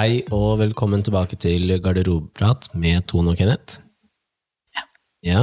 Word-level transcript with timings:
Hei 0.00 0.22
og 0.32 0.54
velkommen 0.62 1.02
tilbake 1.04 1.36
til 1.36 1.74
Garderobeprat 1.84 2.70
med 2.72 3.02
Tone 3.10 3.34
og 3.34 3.36
Kenneth. 3.36 3.82
Ja. 4.72 4.84
Ja. 5.26 5.42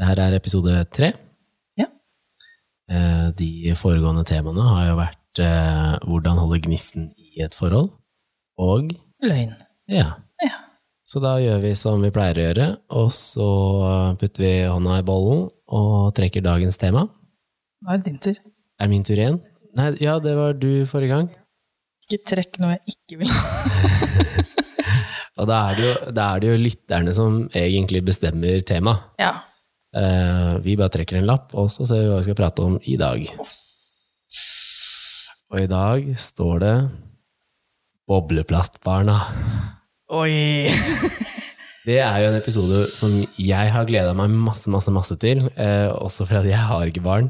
Dette 0.00 0.24
er 0.24 0.34
episode 0.34 0.72
tre. 0.90 1.12
Ja. 1.78 1.86
Eh, 2.90 3.28
De 3.38 3.76
foregående 3.78 4.24
temaene 4.26 4.64
har 4.66 4.88
jo 4.88 4.96
vært 4.98 5.42
eh, 5.44 5.92
hvordan 6.02 6.40
holde 6.42 6.58
gnisten 6.64 7.12
i 7.14 7.44
et 7.46 7.54
forhold, 7.54 7.92
og 8.58 8.90
Løgn. 9.22 9.54
ja. 9.86 10.08
Ja. 10.42 10.58
Så 11.06 11.22
da 11.22 11.36
gjør 11.38 11.62
vi 11.62 11.76
som 11.78 12.02
vi 12.02 12.10
pleier 12.10 12.34
å 12.40 12.48
gjøre, 12.48 12.68
og 12.90 13.14
så 13.14 13.48
putter 14.18 14.48
vi 14.48 14.52
hånda 14.66 14.98
i 14.98 15.06
bollen 15.06 15.46
og 15.70 16.10
trekker 16.18 16.42
dagens 16.42 16.80
tema. 16.82 17.06
Nå 17.86 17.94
er 17.94 18.02
det 18.02 18.10
din 18.10 18.18
tur. 18.18 18.34
Er 18.80 18.88
det 18.88 18.90
min 18.96 19.06
tur 19.06 19.14
igjen? 19.14 19.38
Nei, 19.78 19.92
ja, 20.02 20.18
det 20.18 20.34
var 20.42 20.58
du 20.58 20.72
forrige 20.90 21.14
gang. 21.14 21.30
Ikke 22.04 22.20
trekk 22.34 22.60
noe 22.60 22.76
jeg 22.76 22.94
ikke 22.94 23.22
vil. 23.22 23.32
Og 25.40 25.48
da 25.50 25.56
er 25.70 25.78
det 25.78 25.86
jo, 25.86 25.94
da 26.14 26.28
er 26.30 26.42
det 26.42 26.52
jo 26.52 26.60
lytterne 26.60 27.14
som 27.16 27.40
egentlig 27.56 28.04
bestemmer 28.06 28.60
tema. 28.66 28.94
Ja. 29.18 29.32
Uh, 29.94 30.60
vi 30.62 30.76
bare 30.78 30.92
trekker 30.94 31.18
en 31.18 31.26
lapp, 31.26 31.52
og 31.54 31.70
så 31.70 31.86
ser 31.86 32.02
vi 32.02 32.10
hva 32.10 32.20
vi 32.20 32.26
skal 32.26 32.38
prate 32.38 32.62
om 32.62 32.76
i 32.82 32.96
dag. 32.98 33.26
Og 35.54 35.60
i 35.62 35.70
dag 35.70 36.06
står 36.18 36.62
det 36.62 36.74
Bobleplastbarna. 38.10 39.18
Oi! 40.14 40.70
Det 41.84 41.98
er 42.00 42.22
jo 42.22 42.28
en 42.30 42.38
episode 42.38 42.78
som 42.96 43.10
jeg 43.36 43.72
har 43.74 43.84
gleda 43.84 44.14
meg 44.16 44.32
masse, 44.32 44.70
masse, 44.72 44.88
masse 44.94 45.18
til. 45.20 45.42
Eh, 45.52 45.90
også 45.92 46.24
fordi 46.24 46.48
jeg 46.48 46.64
har 46.64 46.88
ikke 46.88 47.02
barn. 47.04 47.26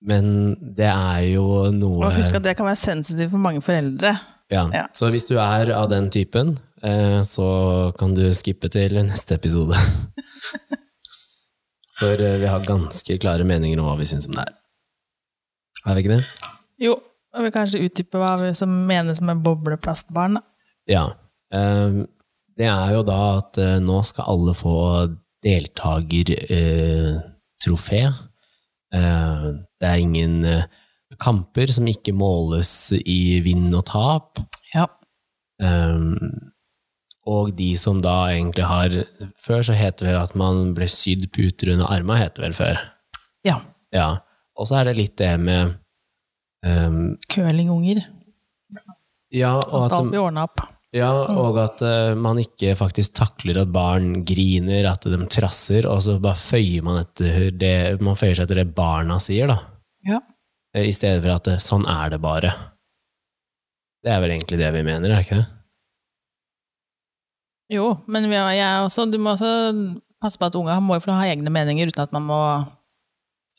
Men 0.00 0.54
det 0.76 0.86
er 0.86 1.20
jo 1.32 1.70
noe 1.74 2.04
Og 2.06 2.12
husk 2.20 2.34
at 2.38 2.42
det 2.44 2.56
kan 2.58 2.66
være 2.68 2.76
sensitivt 2.78 3.30
for 3.32 3.38
mange 3.42 3.60
foreldre. 3.64 4.12
Ja. 4.50 4.68
Ja. 4.72 4.86
Så 4.94 5.10
hvis 5.12 5.26
du 5.28 5.34
er 5.42 5.72
av 5.74 5.88
den 5.90 6.10
typen, 6.14 6.58
eh, 6.82 7.22
så 7.26 7.92
kan 7.98 8.14
du 8.14 8.32
skippe 8.32 8.68
til 8.72 8.94
neste 9.04 9.34
episode. 9.34 9.74
For 11.98 12.14
eh, 12.22 12.38
vi 12.38 12.46
har 12.46 12.62
ganske 12.64 13.18
klare 13.18 13.44
meninger 13.44 13.78
om 13.82 13.86
hva 13.90 13.96
vi 13.98 14.06
syns 14.06 14.26
om 14.30 14.34
det 14.38 14.44
her. 14.46 14.54
Har 15.84 15.94
vi 15.98 16.02
ikke 16.04 16.14
det? 16.16 16.24
Jo, 16.78 16.94
og 17.34 17.42
vil 17.44 17.52
kanskje 17.54 17.82
utdype 17.88 18.18
hva 18.22 18.36
vi 18.40 18.52
som 18.56 18.70
menes 18.86 19.20
med 19.24 19.42
bobleplastbarn. 19.44 20.38
Ja. 20.90 21.04
Eh, 21.54 21.90
Det 22.58 22.66
er 22.66 22.90
jo 22.96 23.02
da 23.06 23.18
at 23.38 23.58
eh, 23.62 23.78
nå 23.82 24.00
skal 24.06 24.24
alle 24.32 24.54
få 24.58 24.76
deltakertrofé. 25.46 28.00
Det 29.78 29.88
er 29.88 30.02
ingen 30.02 30.44
eh, 30.48 30.68
kamper 31.22 31.70
som 31.72 31.88
ikke 31.88 32.14
måles 32.16 32.92
i 32.98 33.38
vinn 33.44 33.70
og 33.74 33.86
tap. 33.88 34.42
Ja. 34.74 34.86
Um, 35.62 36.14
og 37.28 37.52
de 37.58 37.72
som 37.76 37.98
da 38.00 38.28
egentlig 38.30 38.62
har 38.68 38.92
Før 39.42 39.64
så 39.66 39.74
het 39.74 39.96
det 39.98 40.06
vel 40.06 40.20
at 40.20 40.36
man 40.38 40.70
ble 40.76 40.86
sydd 40.88 41.26
puter 41.34 41.72
under 41.74 41.90
arma, 41.90 42.16
het 42.20 42.36
det 42.36 42.46
vel 42.46 42.56
før. 42.56 42.80
ja. 43.46 43.58
Ja. 43.94 44.08
Og 44.58 44.66
så 44.68 44.80
er 44.80 44.88
det 44.88 44.98
litt 44.98 45.14
det 45.20 45.30
med 45.40 45.76
um, 46.66 47.14
Curlingunger. 47.30 48.02
Ja, 49.30 49.54
og 49.60 49.86
At 49.86 49.94
at, 49.94 50.62
ja, 50.96 51.10
og 51.12 51.58
at 51.60 51.82
uh, 51.84 52.16
man 52.18 52.40
ikke 52.40 52.74
faktisk 52.78 53.14
takler 53.14 53.60
at 53.62 53.72
barn 53.72 54.24
griner, 54.26 54.88
at 54.90 55.04
de 55.04 55.18
trasser, 55.30 55.86
og 55.86 56.00
så 56.02 56.16
bare 56.20 56.40
føyer 56.40 56.84
man 56.84 57.02
etter 57.02 57.50
det 57.52 58.00
Man 58.00 58.16
føyer 58.18 58.34
seg 58.38 58.48
etter 58.48 58.62
det 58.62 58.74
barna 58.76 59.20
sier, 59.22 59.52
da. 59.52 59.58
Ja. 60.08 60.20
Eh, 60.76 60.88
I 60.88 60.92
stedet 60.96 61.22
for 61.24 61.34
at 61.36 61.48
eh, 61.52 61.60
sånn 61.62 61.84
er 61.88 62.10
det 62.14 62.20
bare. 62.24 62.52
Det 64.04 64.12
er 64.14 64.20
vel 64.22 64.34
egentlig 64.36 64.58
det 64.60 64.72
vi 64.76 64.82
mener, 64.86 65.10
er 65.10 65.18
det 65.20 65.26
ikke 65.26 65.40
det? 65.42 65.46
Jo, 67.68 67.88
men 68.08 68.28
vi 68.30 68.36
har, 68.38 68.48
jeg 68.56 68.84
også, 68.86 69.04
du 69.12 69.18
må 69.20 69.34
også 69.34 69.50
passe 70.22 70.40
på 70.40 70.48
at 70.48 70.56
unger 70.56 70.80
må 70.82 70.96
jo 70.96 71.12
ha 71.12 71.26
egne 71.28 71.52
meninger 71.52 71.90
uten 71.90 72.06
at 72.06 72.14
man 72.16 72.24
må 72.28 72.38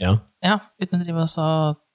Ja. 0.02 0.16
Ja, 0.42 0.56
uten 0.82 1.02
å 1.02 1.04
drive 1.04 1.26
og 1.26 1.30
så 1.30 1.46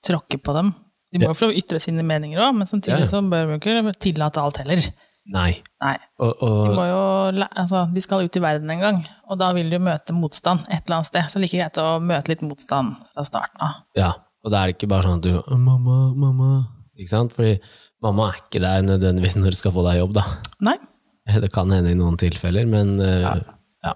tråkke 0.04 0.36
på 0.38 0.52
dem. 0.54 0.74
De 1.10 1.18
må 1.18 1.24
Ja. 1.24 1.32
jo 1.32 1.38
få 1.40 1.48
ytre 1.56 1.80
sine 1.80 2.04
meninger 2.04 2.38
òg, 2.38 2.54
men 2.54 2.66
samtidig 2.68 3.00
Ja, 3.00 3.04
ja. 3.06 3.10
så 3.10 3.22
bør 3.30 3.46
vi 3.48 3.58
ikke 3.58 3.94
tillate 3.98 4.40
alt 4.42 4.58
heller. 4.58 4.82
Nei. 5.26 5.62
Nei. 5.80 5.96
Og, 6.20 6.36
De, 6.38 6.74
må 6.76 6.84
jo, 6.84 7.46
altså, 7.56 7.86
de 7.94 8.00
skal 8.04 8.24
ut 8.26 8.36
i 8.36 8.40
verden 8.44 8.70
en 8.70 8.80
gang, 8.80 8.98
og 9.26 9.38
da 9.40 9.52
vil 9.56 9.70
de 9.70 9.78
jo 9.78 9.84
møte 9.86 10.12
motstand 10.12 10.60
et 10.68 10.84
eller 10.84 10.98
annet 11.00 11.06
sted. 11.08 11.22
Så 11.32 11.40
like 11.40 11.56
greit 11.56 11.78
å 11.80 11.98
møte 11.98 12.28
litt 12.28 12.42
motstand 12.42 12.94
fra 13.14 13.24
starten 13.24 13.58
av. 13.64 13.78
Ja, 13.96 14.12
og 14.44 14.52
da 14.52 14.60
er 14.60 14.70
det 14.70 14.76
ikke 14.76 14.90
bare 14.92 15.08
sånn 15.08 15.20
at 15.22 15.26
du 15.26 15.56
Mamma, 15.56 15.98
mamma. 16.12 16.50
Ikke 16.94 17.10
sant? 17.10 17.32
Fordi 17.34 17.56
mamma 18.04 18.28
er 18.30 18.42
ikke 18.42 18.62
der 18.62 18.84
nødvendigvis 18.86 19.38
når 19.40 19.56
du 19.56 19.58
skal 19.58 19.74
få 19.74 19.84
deg 19.88 20.02
jobb, 20.02 20.14
da. 20.20 20.24
Nei, 20.68 20.76
Det 21.42 21.50
kan 21.54 21.72
hende 21.72 21.94
i 21.94 21.98
noen 21.98 22.18
tilfeller, 22.20 22.68
men 22.68 22.98
eh, 23.00 23.24
ja. 23.24 23.94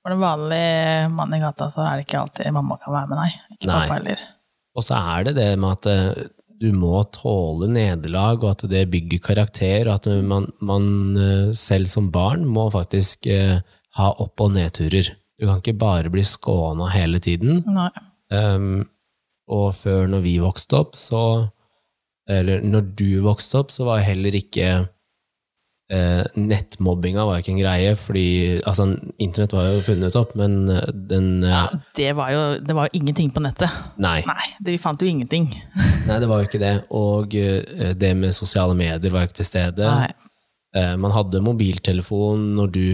for 0.00 0.14
en 0.14 0.22
vanlig 0.22 0.64
mann 1.12 1.34
i 1.36 1.40
gata 1.42 1.68
så 1.72 1.84
er 1.84 2.00
det 2.00 2.06
ikke 2.08 2.22
alltid 2.22 2.52
mamma 2.56 2.78
kan 2.80 2.94
være 2.96 3.10
med, 3.10 3.20
nei. 3.20 3.56
Ikke 3.56 3.68
Nei. 3.68 3.80
pappa 3.82 3.98
heller. 3.98 4.22
Og 4.78 4.86
så 4.86 5.00
er 5.14 5.26
det 5.28 5.34
det 5.36 5.48
med 5.60 5.76
at 5.76 5.88
eh, 5.92 6.28
du 6.60 6.70
må 6.76 7.02
tåle 7.12 7.68
nederlag, 7.72 8.40
og 8.40 8.54
at 8.54 8.64
det 8.72 8.86
bygger 8.92 9.20
karakter, 9.24 9.90
og 9.90 9.98
at 9.98 10.08
man, 10.24 10.48
man 10.64 10.88
eh, 11.20 11.50
selv 11.56 11.90
som 11.92 12.08
barn 12.14 12.48
må 12.48 12.70
faktisk 12.72 13.28
ha 13.98 14.08
opp- 14.22 14.40
og 14.40 14.54
nedturer. 14.56 15.12
Du 15.40 15.46
kan 15.48 15.60
ikke 15.60 15.76
bare 15.80 16.12
bli 16.12 16.24
skåna 16.24 16.88
hele 16.92 17.20
tiden. 17.22 17.62
Nei. 17.68 17.90
Um, 18.30 18.84
og 19.50 19.74
før 19.78 20.06
når 20.10 20.24
vi 20.26 20.38
vokste 20.42 20.78
opp, 20.84 20.96
så 20.98 21.50
Eller 22.30 22.62
når 22.62 22.92
du 22.94 23.20
vokste 23.24 23.58
opp, 23.58 23.72
så 23.74 23.82
var 23.88 24.04
heller 24.06 24.36
ikke 24.38 24.66
eh, 25.90 26.22
Nettmobbinga 26.38 27.24
var 27.26 27.40
ikke 27.40 27.50
en 27.56 27.62
greie, 27.62 27.96
fordi 27.98 28.60
altså, 28.60 28.86
internett 29.18 29.54
var 29.56 29.66
jo 29.72 29.82
funnet 29.88 30.18
opp, 30.20 30.36
men 30.38 30.68
eh, 30.70 30.92
den 31.10 31.42
eh, 31.42 31.50
Ja, 31.50 31.64
det 31.96 32.12
var 32.20 32.30
jo 32.30 32.44
det 32.62 32.76
var 32.76 32.86
jo 32.86 33.00
ingenting 33.00 33.32
på 33.34 33.42
nettet. 33.42 33.74
Nei, 33.98 34.20
Nei, 34.28 34.46
vi 34.68 34.78
fant 34.78 35.02
jo 35.02 35.10
ingenting. 35.10 35.50
nei, 36.08 36.20
det 36.22 36.30
var 36.30 36.42
jo 36.42 36.50
ikke 36.50 36.62
det. 36.62 36.74
Og 36.94 37.34
eh, 37.34 37.94
det 37.98 38.14
med 38.16 38.36
sosiale 38.36 38.76
medier 38.78 39.10
var 39.10 39.24
jo 39.26 39.32
ikke 39.32 39.40
til 39.42 39.50
stede. 39.50 39.90
Nei. 39.90 40.12
Eh, 40.76 40.94
man 41.02 41.10
hadde 41.10 41.42
mobiltelefon 41.42 42.52
når 42.54 42.74
du 42.76 42.84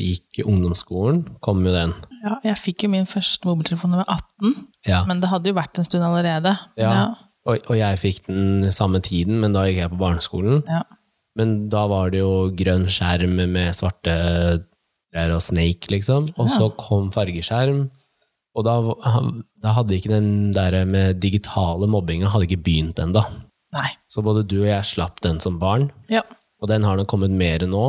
gikk 0.00 0.42
ungdomsskolen, 0.42 1.22
kom 1.44 1.62
jo 1.66 1.74
den. 1.74 1.94
Ja, 2.22 2.36
jeg 2.44 2.56
fikk 2.60 2.82
jo 2.84 2.90
min 2.92 3.06
første 3.08 3.48
mobiltelefon 3.48 3.92
da 3.94 4.00
jeg 4.02 4.06
var 4.06 4.16
18, 4.20 4.54
Ja. 4.86 5.04
men 5.08 5.20
det 5.22 5.30
hadde 5.30 5.48
jo 5.48 5.54
vært 5.56 5.78
en 5.80 5.84
stund 5.88 6.04
allerede. 6.04 6.52
Ja. 6.76 7.14
Og, 7.48 7.58
og 7.70 7.76
jeg 7.78 7.98
fikk 8.02 8.26
den 8.28 8.66
samme 8.76 9.00
tiden, 9.00 9.38
men 9.40 9.54
da 9.56 9.62
gikk 9.64 9.78
jeg 9.80 9.90
på 9.94 10.00
barneskolen. 10.02 10.62
Ja. 10.68 10.82
Men 11.38 11.68
da 11.72 11.86
var 11.88 12.10
det 12.12 12.20
jo 12.20 12.50
grønn 12.58 12.88
skjerm 12.92 13.38
med 13.48 13.72
svarte 13.78 14.12
greier 15.14 15.32
og 15.34 15.40
Snake, 15.42 15.88
liksom. 15.90 16.28
Og 16.36 16.50
så 16.52 16.68
kom 16.76 17.08
fargeskjerm. 17.14 17.86
Og 18.58 18.64
da, 18.66 18.74
da 19.62 19.72
hadde 19.76 19.94
ikke 19.96 20.10
den 20.12 20.50
der 20.52 20.84
med 20.84 21.20
digitale 21.22 21.86
mobbinga 21.88 22.28
hadde 22.32 22.48
ikke 22.50 22.64
begynt 22.66 22.98
ennå. 23.02 23.22
Så 24.10 24.22
både 24.26 24.42
du 24.50 24.56
og 24.64 24.68
jeg 24.68 24.84
slapp 24.90 25.20
den 25.22 25.38
som 25.40 25.58
barn, 25.62 25.90
Ja. 26.10 26.22
og 26.60 26.68
den 26.68 26.82
har 26.84 26.96
nok 26.98 27.06
kommet 27.08 27.30
mer 27.30 27.62
nå. 27.64 27.84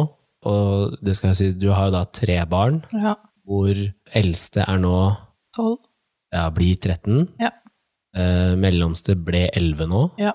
Og 0.46 0.96
det 1.04 1.16
skal 1.18 1.32
jeg 1.34 1.36
si, 1.38 1.50
du 1.58 1.72
har 1.74 1.90
jo 1.90 1.96
da 1.98 2.04
tre 2.06 2.40
barn, 2.50 2.84
ja. 2.94 3.16
Hvor 3.52 3.76
eldste 4.16 4.64
er 4.64 4.80
nå 4.80 4.96
12. 5.58 5.78
ja, 6.34 6.46
blir 6.56 6.78
13. 6.80 7.26
Ja. 7.42 7.52
Eh, 8.16 8.56
mellomste 8.60 9.16
ble 9.20 9.50
11 9.56 9.88
nå, 9.92 10.06
Ja. 10.20 10.32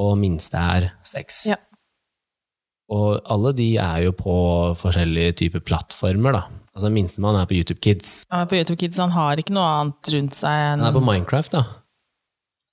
og 0.00 0.16
minste 0.20 0.56
er 0.60 0.90
6. 1.04 1.42
Ja. 1.52 1.56
Og 2.88 3.18
alle 3.26 3.50
de 3.58 3.70
er 3.82 4.04
jo 4.06 4.12
på 4.14 4.34
forskjellige 4.78 5.32
typer 5.42 5.60
plattformer, 5.66 6.32
da. 6.36 6.42
Altså 6.76 6.90
Minstemann 6.92 7.34
er 7.40 7.46
på 7.48 7.56
YouTube 7.56 7.80
Kids. 7.82 8.24
Han 8.30 8.44
er 8.44 8.50
på 8.50 8.58
YouTube 8.60 8.78
Kids, 8.78 8.98
han 9.00 9.10
har 9.14 9.40
ikke 9.40 9.54
noe 9.56 9.64
annet 9.80 10.10
rundt 10.14 10.36
seg 10.36 10.52
enn 10.52 10.84
Han 10.84 10.90
er 10.90 10.96
på 10.98 11.02
Minecraft, 11.04 11.56
da. 11.56 11.64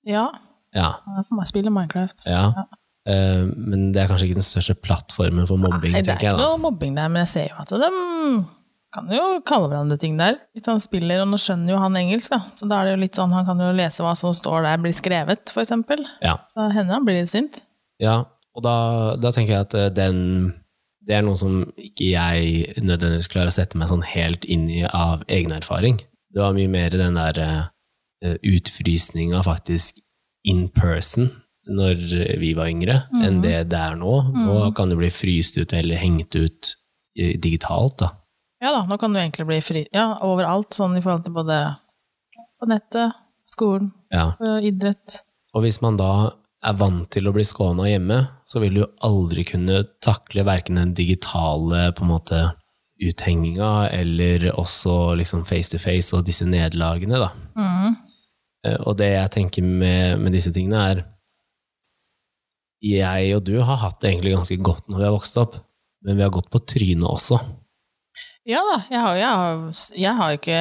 Ja, 0.06 0.26
Ja. 0.74 0.90
han 1.06 1.18
er 1.18 1.24
på 1.30 1.40
å 1.40 1.46
spille 1.48 1.70
Minecraft. 1.72 2.26
ja. 2.28 2.52
Eh, 3.06 3.44
men 3.56 3.90
det 3.92 4.00
er 4.02 4.08
kanskje 4.08 4.28
ikke 4.30 4.38
den 4.40 4.46
største 4.46 4.74
plattformen 4.80 5.46
for 5.46 5.58
mobbing, 5.60 5.92
Nei, 5.92 6.00
det 6.00 6.08
er 6.14 6.16
ikke 6.16 6.28
jeg 6.30 6.38
da. 6.38 6.44
noe 6.46 6.56
mobbing 6.58 6.94
der, 6.96 7.08
men 7.08 7.26
jeg 7.26 7.28
ser 7.28 7.48
jo 7.50 7.56
at 7.60 7.68
de 7.68 8.46
kan 8.94 9.10
jo 9.10 9.22
kalle 9.46 9.68
hverandre 9.70 9.98
ting 10.00 10.18
der. 10.20 10.38
Hvis 10.54 10.68
han 10.70 10.82
spiller, 10.82 11.24
og 11.24 11.32
nå 11.32 11.38
skjønner 11.40 11.74
jo 11.74 11.80
han 11.82 11.98
engelsk, 11.98 12.32
da. 12.32 12.40
Så 12.56 12.68
da 12.70 12.80
er 12.80 12.88
det 12.88 12.94
jo 12.94 13.02
litt 13.02 13.18
sånn, 13.18 13.34
han 13.34 13.46
kan 13.48 13.60
jo 13.60 13.72
lese 13.74 14.04
hva 14.04 14.14
som 14.18 14.34
står 14.36 14.64
der 14.66 14.80
blir 14.82 14.94
skrevet, 14.96 15.50
for 15.52 15.64
eksempel. 15.64 16.04
Ja. 16.24 16.38
Så 16.50 16.68
hender 16.74 16.98
han 16.98 17.08
blir 17.08 17.22
litt 17.22 17.34
sint. 17.34 17.64
ja. 18.02 18.22
Og 18.54 18.62
da, 18.62 18.76
da 19.18 19.32
tenker 19.34 19.50
jeg 19.50 19.66
at 19.66 19.74
eh, 19.74 19.88
den 19.90 20.18
Det 21.04 21.16
er 21.18 21.24
noe 21.26 21.36
som 21.36 21.64
ikke 21.74 22.06
jeg 22.06 22.76
nødvendigvis 22.80 23.26
klarer 23.28 23.50
å 23.50 23.54
sette 23.56 23.76
meg 23.76 23.90
sånn 23.90 24.04
helt 24.08 24.46
inn 24.48 24.68
i 24.72 24.84
av 24.86 25.24
egen 25.28 25.52
erfaring. 25.52 25.98
Det 26.32 26.40
var 26.40 26.54
mye 26.56 26.70
mer 26.70 26.94
den 26.96 27.18
der 27.18 27.40
uh, 27.44 28.36
utfrysninga 28.40 29.42
faktisk 29.44 29.98
in 30.48 30.68
person 30.72 31.28
når 31.68 32.00
vi 32.40 32.54
var 32.56 32.70
yngre, 32.72 32.96
enn 33.20 33.42
det 33.44 33.66
det 33.74 33.82
er 33.82 33.98
nå. 34.00 34.14
Nå 34.32 34.56
kan 34.78 34.88
du 34.88 34.96
bli 34.96 35.10
fryst 35.12 35.58
ut 35.60 35.76
eller 35.76 36.00
hengt 36.00 36.32
ut 36.36 36.72
digitalt, 37.16 37.98
da. 38.00 38.10
Ja 38.64 38.70
da, 38.72 38.84
nå 38.88 38.96
kan 38.96 39.12
du 39.12 39.20
egentlig 39.20 39.44
bli 39.48 39.60
fri 39.60 39.82
ja, 39.92 40.06
overalt, 40.24 40.72
sånn 40.72 40.96
i 40.96 41.02
forhold 41.04 41.26
til 41.26 41.34
både 41.36 41.58
på 42.56 42.68
nettet, 42.70 43.12
skolen, 43.50 43.90
Ja. 44.14 44.30
idrett. 44.64 45.18
Og 45.52 45.66
hvis 45.66 45.82
man 45.84 45.98
da 46.00 46.32
er 46.64 46.76
vant 46.80 47.10
til 47.12 47.28
å 47.28 47.34
bli 47.36 47.44
skåna 47.44 47.84
hjemme, 47.90 48.22
så 48.48 48.62
vil 48.62 48.78
du 48.78 48.84
aldri 49.04 49.44
kunne 49.44 49.82
takle 50.00 50.46
verken 50.48 50.80
den 50.80 50.94
digitale 50.96 51.90
på 51.92 52.06
en 52.06 52.12
måte 52.14 52.38
uthenginga 53.04 53.90
eller 53.92 54.46
også 54.54 55.14
liksom 55.18 55.44
face 55.44 55.74
to 55.74 55.78
face 55.82 56.14
og 56.16 56.24
disse 56.24 56.46
nederlagene, 56.48 57.20
da. 57.20 57.30
Mm. 57.58 57.96
Og 58.86 58.96
det 58.96 59.10
jeg 59.10 59.32
tenker 59.34 59.66
med, 59.66 60.22
med 60.22 60.32
disse 60.32 60.54
tingene, 60.54 60.86
er 60.88 61.04
Jeg 62.84 63.36
og 63.36 63.44
du 63.44 63.58
har 63.60 63.78
hatt 63.80 64.00
det 64.00 64.10
egentlig 64.10 64.34
ganske 64.34 64.56
godt 64.60 64.88
når 64.88 64.98
vi 64.98 65.04
har 65.04 65.14
vokst 65.14 65.36
opp, 65.40 65.54
men 66.04 66.16
vi 66.16 66.24
har 66.24 66.32
gått 66.32 66.50
på 66.52 66.60
trynet 66.64 67.06
også. 67.08 67.38
Ja 68.44 68.60
da, 68.60 68.74
jeg 68.92 69.00
har, 69.00 69.14
jeg 69.16 69.28
har, 69.40 69.60
jeg 69.96 70.12
har 70.18 70.34
ikke, 70.36 70.56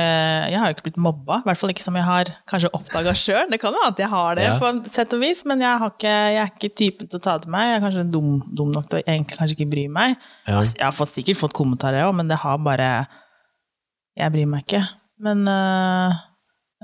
jeg 0.54 0.60
har 0.62 0.72
ikke 0.72 0.86
blitt 0.86 1.00
mobba. 1.04 1.42
I 1.42 1.48
hvert 1.50 1.60
fall 1.60 1.72
ikke 1.74 1.84
som 1.84 1.98
jeg 2.00 2.06
har 2.08 2.30
kanskje 2.48 2.70
oppdaga 2.78 3.12
sjøl. 3.20 3.50
Det 3.52 3.58
kan 3.60 3.74
jo 3.76 3.82
være 3.82 3.92
at 3.92 4.00
jeg 4.00 4.08
har 4.14 4.38
det, 4.40 4.46
Ja. 4.46 4.54
på 4.62 4.70
en 4.70 4.80
sett 4.88 5.12
og 5.18 5.20
vis, 5.20 5.42
men 5.50 5.60
jeg, 5.60 5.80
har 5.82 5.92
ikke, 5.92 6.14
er 6.38 6.48
ikke 6.54 6.70
typen 6.80 7.10
til 7.12 7.20
å 7.20 7.24
ta 7.26 7.34
det 7.36 7.44
til 7.44 7.52
meg. 7.52 7.66
Jeg 7.68 7.76
er 7.76 7.84
kanskje 7.84 8.06
dum, 8.14 8.30
dum 8.56 8.72
nok 8.72 8.88
til 8.88 9.02
å 9.02 9.04
egentlig 9.04 9.36
kanskje 9.42 9.58
ikke 9.58 9.68
bry 9.74 9.84
meg. 9.92 10.16
Ja. 10.48 10.62
Altså, 10.62 10.78
Jeg 10.80 10.86
har 10.88 10.96
fått, 10.96 11.12
sikkert 11.12 11.42
fått 11.42 11.58
kommentarer 11.60 12.08
òg, 12.08 12.16
men 12.22 12.32
det 12.32 12.40
har 12.46 12.62
bare 12.64 12.92
Jeg 14.16 14.32
bryr 14.32 14.48
meg 14.48 14.64
ikke. 14.64 14.82
Men 15.28 15.44
øh, 15.48 16.16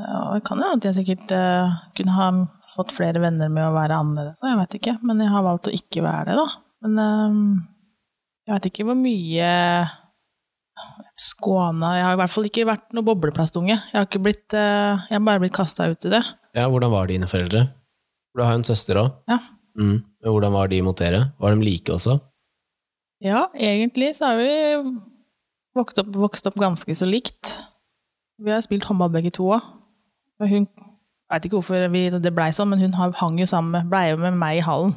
ja, 0.04 0.20
det 0.36 0.44
kan 0.48 0.60
jo 0.60 0.68
være 0.68 0.78
at 0.82 0.86
jeg 0.90 0.98
sikkert 1.00 1.32
øh, 1.32 1.80
kunne 1.96 2.16
ha 2.18 2.28
fått 2.76 2.92
flere 2.96 3.22
venner 3.24 3.48
med 3.48 3.70
å 3.70 3.74
være 3.76 3.96
annerledes. 4.04 4.44
Jeg 4.44 4.60
vet 4.60 4.76
ikke, 4.82 4.98
men 5.06 5.24
jeg 5.24 5.32
har 5.32 5.48
valgt 5.48 5.72
å 5.72 5.76
ikke 5.80 6.04
være 6.04 6.34
det, 6.34 6.38
da. 6.44 6.48
Men 6.84 7.00
øh, 7.08 7.64
jeg 8.50 8.56
vet 8.58 8.70
ikke 8.74 8.88
hvor 8.92 9.00
mye 9.00 9.50
skåna 11.20 11.96
Jeg 11.98 12.06
har 12.06 12.14
i 12.16 12.20
hvert 12.22 12.34
fall 12.34 12.48
ikke 12.50 12.66
vært 12.70 12.94
noe 12.96 13.04
bobleplastunge. 13.08 13.76
Jeg 13.76 13.96
har 13.98 14.08
ikke 14.08 14.22
blitt 14.24 14.54
øh, 14.56 15.04
Jeg 15.10 15.16
har 15.18 15.26
bare 15.26 15.40
blitt 15.44 15.56
kasta 15.56 15.90
ut 15.92 16.06
i 16.06 16.12
det. 16.14 16.24
Ja, 16.56 16.68
hvordan 16.72 16.92
var 16.94 17.08
dine 17.12 17.28
foreldre? 17.30 17.68
Du 18.36 18.44
har 18.44 18.54
jo 18.56 18.62
en 18.62 18.68
søster 18.68 19.00
òg. 19.02 19.12
Ja. 19.30 19.40
Mm. 19.80 19.98
Hvordan 20.24 20.54
var 20.54 20.68
de 20.72 20.82
mot 20.86 20.98
dere? 21.00 21.32
Var 21.40 21.56
de 21.56 21.64
like 21.66 21.94
også? 21.94 22.18
Ja, 23.24 23.48
egentlig 23.56 24.14
så 24.16 24.32
har 24.32 24.38
vi 24.40 24.50
vokst 25.76 26.00
opp, 26.02 26.14
vokst 26.16 26.48
opp 26.48 26.56
ganske 26.60 26.96
så 26.96 27.08
likt. 27.10 27.58
Vi 28.40 28.52
har 28.52 28.62
spilt 28.64 28.88
håndball 28.88 29.12
begge 29.14 29.32
to 29.36 29.50
òg. 29.58 29.66
Hun 30.40 30.68
jeg 31.30 31.36
vet 31.36 31.46
ikke 31.46 31.60
hvorfor 31.60 31.84
vi, 31.94 32.00
det 32.10 32.32
blei 32.34 32.48
sånn, 32.56 32.72
men 32.72 32.80
hun 32.82 32.94
har- 32.98 33.12
hang 33.20 33.36
jo 33.38 33.46
sammen 33.46 33.90
blei 33.90 34.10
jo 34.10 34.18
med 34.18 34.34
meg 34.34 34.58
i 34.58 34.62
hallen. 34.66 34.96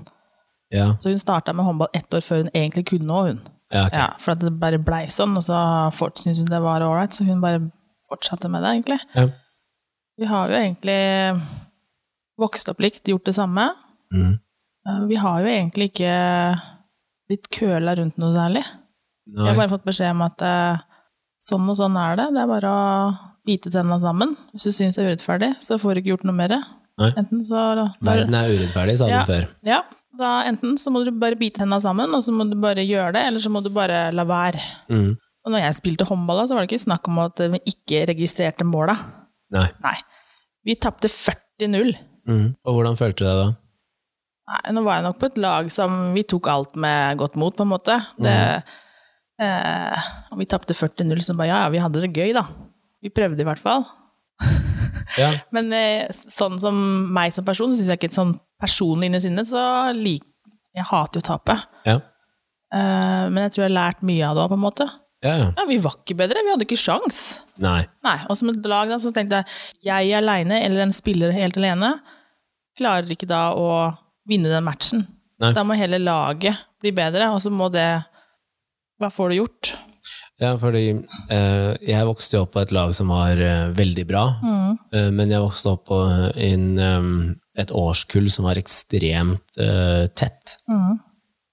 Ja, 0.73 0.95
Så 0.99 1.11
hun 1.11 1.19
starta 1.19 1.53
med 1.53 1.67
håndball 1.67 1.89
ett 1.93 2.09
år 2.15 2.23
før 2.25 2.37
hun 2.41 2.49
egentlig 2.55 2.87
kunne 2.89 3.13
òg, 3.13 3.27
hun. 3.27 3.41
Ja 3.73 3.87
okay. 3.89 3.99
Ja, 4.03 4.09
for 4.21 4.35
at 4.35 4.43
det 4.45 4.53
bare 4.61 4.79
blei 4.83 5.07
sånn, 5.13 5.37
og 5.39 5.45
så 5.47 5.57
syntes 5.97 6.43
hun 6.45 6.51
det 6.53 6.61
var 6.63 6.85
ålreit, 6.85 7.15
så 7.17 7.25
hun 7.25 7.41
bare 7.41 7.63
fortsatte 8.09 8.51
med 8.53 8.63
det, 8.63 8.73
egentlig. 8.77 8.99
Ja. 9.17 9.27
Vi 10.21 10.29
har 10.29 10.51
jo 10.53 10.59
egentlig 10.59 10.99
vokst 12.41 12.69
opp 12.69 12.81
likt, 12.85 13.09
gjort 13.09 13.25
det 13.29 13.35
samme. 13.37 13.71
Mm. 14.13 14.35
Eh, 14.89 15.01
Vi 15.09 15.17
har 15.23 15.41
jo 15.41 15.47
egentlig 15.49 15.91
ikke 15.93 16.15
blitt 17.31 17.49
køla 17.55 17.95
rundt 17.97 18.19
noe 18.21 18.33
særlig. 18.35 18.65
Vi 19.33 19.47
har 19.47 19.57
bare 19.57 19.71
fått 19.71 19.87
beskjed 19.87 20.11
om 20.17 20.25
at 20.27 20.43
eh, 20.43 20.83
sånn 21.43 21.69
og 21.71 21.79
sånn 21.79 21.97
er 21.97 22.19
det. 22.19 22.29
Det 22.35 22.43
er 22.43 22.51
bare 22.51 22.73
å 22.73 22.83
bite 23.47 23.73
tenna 23.75 23.99
sammen. 24.03 24.37
Hvis 24.53 24.69
du 24.69 24.75
syns 24.75 24.99
det 24.99 25.05
er 25.07 25.13
urettferdig, 25.13 25.53
så 25.63 25.79
får 25.81 25.95
du 25.95 26.03
ikke 26.03 26.13
gjort 26.17 26.27
noe 26.29 26.37
mer. 26.39 26.57
Nei. 27.01 27.11
Enten 27.17 27.41
så 27.47 27.63
Verden 28.05 28.35
er 28.37 28.53
urettferdig, 28.53 28.99
sa 29.01 29.09
Ja. 29.09 29.23
du 29.25 29.33
før. 29.33 29.49
Ja, 29.67 29.81
da 30.19 30.31
enten 30.49 30.77
så 30.81 30.93
må 30.93 31.03
du 31.07 31.13
bare 31.17 31.39
bite 31.41 31.63
hendene 31.63 31.81
sammen, 31.83 32.13
og 32.13 32.25
så 32.25 32.35
må 32.35 32.45
du 32.49 32.57
bare 32.61 32.85
gjøre 32.85 33.15
det, 33.17 33.27
eller 33.31 33.43
så 33.43 33.53
må 33.53 33.63
du 33.65 33.71
bare 33.73 34.05
la 34.15 34.27
være. 34.29 34.61
Mm. 34.93 35.13
Og 35.43 35.55
når 35.55 35.65
jeg 35.65 35.79
spilte 35.79 36.07
håndball, 36.07 36.45
så 36.47 36.55
var 36.55 36.65
det 36.65 36.71
ikke 36.71 36.85
snakk 36.85 37.09
om 37.11 37.19
at 37.25 37.43
vi 37.55 37.63
ikke 37.73 38.05
registrerte 38.13 38.67
måla. 38.69 38.95
Nei. 39.55 39.67
Nei. 39.83 39.97
Vi 40.67 40.77
tapte 40.79 41.11
40-0. 41.11 41.97
Mm. 42.29 42.47
Og 42.63 42.77
hvordan 42.77 42.99
følte 42.99 43.25
du 43.25 43.29
deg 43.29 43.41
da? 43.41 43.49
Nei, 44.53 44.75
nå 44.77 44.85
var 44.85 44.99
jeg 44.99 45.07
nok 45.07 45.19
på 45.19 45.31
et 45.31 45.41
lag 45.43 45.71
som 45.73 45.99
vi 46.17 46.25
tok 46.29 46.51
alt 46.53 46.79
med 46.79 47.19
godt 47.21 47.39
mot, 47.41 47.55
på 47.57 47.67
en 47.67 47.73
måte. 47.73 47.97
Det, 48.23 48.37
eh, 49.43 50.11
og 50.31 50.43
vi 50.43 50.51
tapte 50.51 50.77
40-0, 50.77 51.25
så 51.25 51.39
bare 51.39 51.51
ja, 51.51 51.65
ja, 51.65 51.73
vi 51.75 51.83
hadde 51.83 52.05
det 52.05 52.13
gøy, 52.15 52.35
da. 52.37 52.45
Vi 53.03 53.11
prøvde 53.15 53.43
i 53.43 53.49
hvert 53.49 53.63
fall. 53.63 53.87
Ja. 55.19 55.31
Men 55.55 55.73
eh, 55.77 56.11
sånn 56.13 56.59
som 56.63 56.79
meg 57.15 57.35
som 57.35 57.47
person, 57.47 57.75
syns 57.75 57.91
jeg 57.91 58.01
ikke 58.01 58.15
sånn 58.15 58.37
personlig 58.63 59.11
inne 59.11 59.21
i 59.21 59.25
sinnet, 59.25 59.51
så 59.51 59.63
lik, 59.97 60.27
Jeg 60.73 60.87
hater 60.89 61.21
jo 61.21 61.27
tapet. 61.27 61.65
Ja. 61.85 61.99
Uh, 62.73 63.29
men 63.29 63.43
jeg 63.43 63.53
tror 63.53 63.61
jeg 63.61 63.67
har 63.67 63.75
lært 63.75 63.99
mye 64.09 64.25
av 64.25 64.39
det 64.39 64.41
òg, 64.47 64.49
på 64.49 64.57
en 64.57 64.63
måte. 64.63 64.87
Ja, 65.23 65.35
ja. 65.37 65.49
Ja, 65.53 65.67
vi 65.69 65.77
var 65.85 65.99
ikke 65.99 66.17
bedre, 66.19 66.41
vi 66.41 66.51
hadde 66.55 66.65
ikke 66.65 66.79
sjans. 66.81 67.19
Nei. 67.61 67.83
Nei, 68.03 68.15
og 68.33 68.39
som 68.39 68.49
et 68.49 68.65
lag 68.73 68.89
da, 68.89 68.97
så 69.03 69.13
tenkte 69.13 69.43
jeg 69.85 70.09
jeg 70.09 70.17
aleine, 70.17 70.63
eller 70.65 70.87
en 70.87 70.95
spiller 70.97 71.35
helt 71.37 71.59
alene, 71.61 71.93
klarer 72.81 73.13
ikke 73.13 73.29
da 73.29 73.51
å 73.53 73.69
vinne 74.29 74.49
den 74.49 74.65
matchen. 74.65 75.05
Nei. 75.43 75.53
Da 75.53 75.67
må 75.67 75.77
hele 75.77 76.01
laget 76.01 76.65
bli 76.83 76.95
bedre, 76.97 77.29
og 77.35 77.43
så 77.45 77.53
må 77.53 77.69
det 77.75 77.87
Hva 79.03 79.11
får 79.11 79.33
du 79.33 79.41
gjort? 79.41 79.75
Ja, 80.43 80.57
fordi 80.59 80.85
eh, 81.31 81.71
jeg 81.87 82.07
vokste 82.09 82.37
jo 82.37 82.43
opp 82.47 82.53
på 82.57 82.63
et 82.65 82.73
lag 82.75 82.91
som 82.97 83.13
var 83.13 83.39
eh, 83.39 83.69
veldig 83.77 84.05
bra, 84.09 84.25
eh, 84.93 85.11
men 85.15 85.31
jeg 85.31 85.45
vokste 85.45 85.75
opp 85.77 85.85
på 85.91 86.01
en, 86.35 86.67
eh, 86.79 87.09
et 87.63 87.71
årskull 87.71 88.31
som 88.33 88.49
var 88.49 88.59
ekstremt 88.61 89.59
eh, 89.63 90.09
tett. 90.19 90.57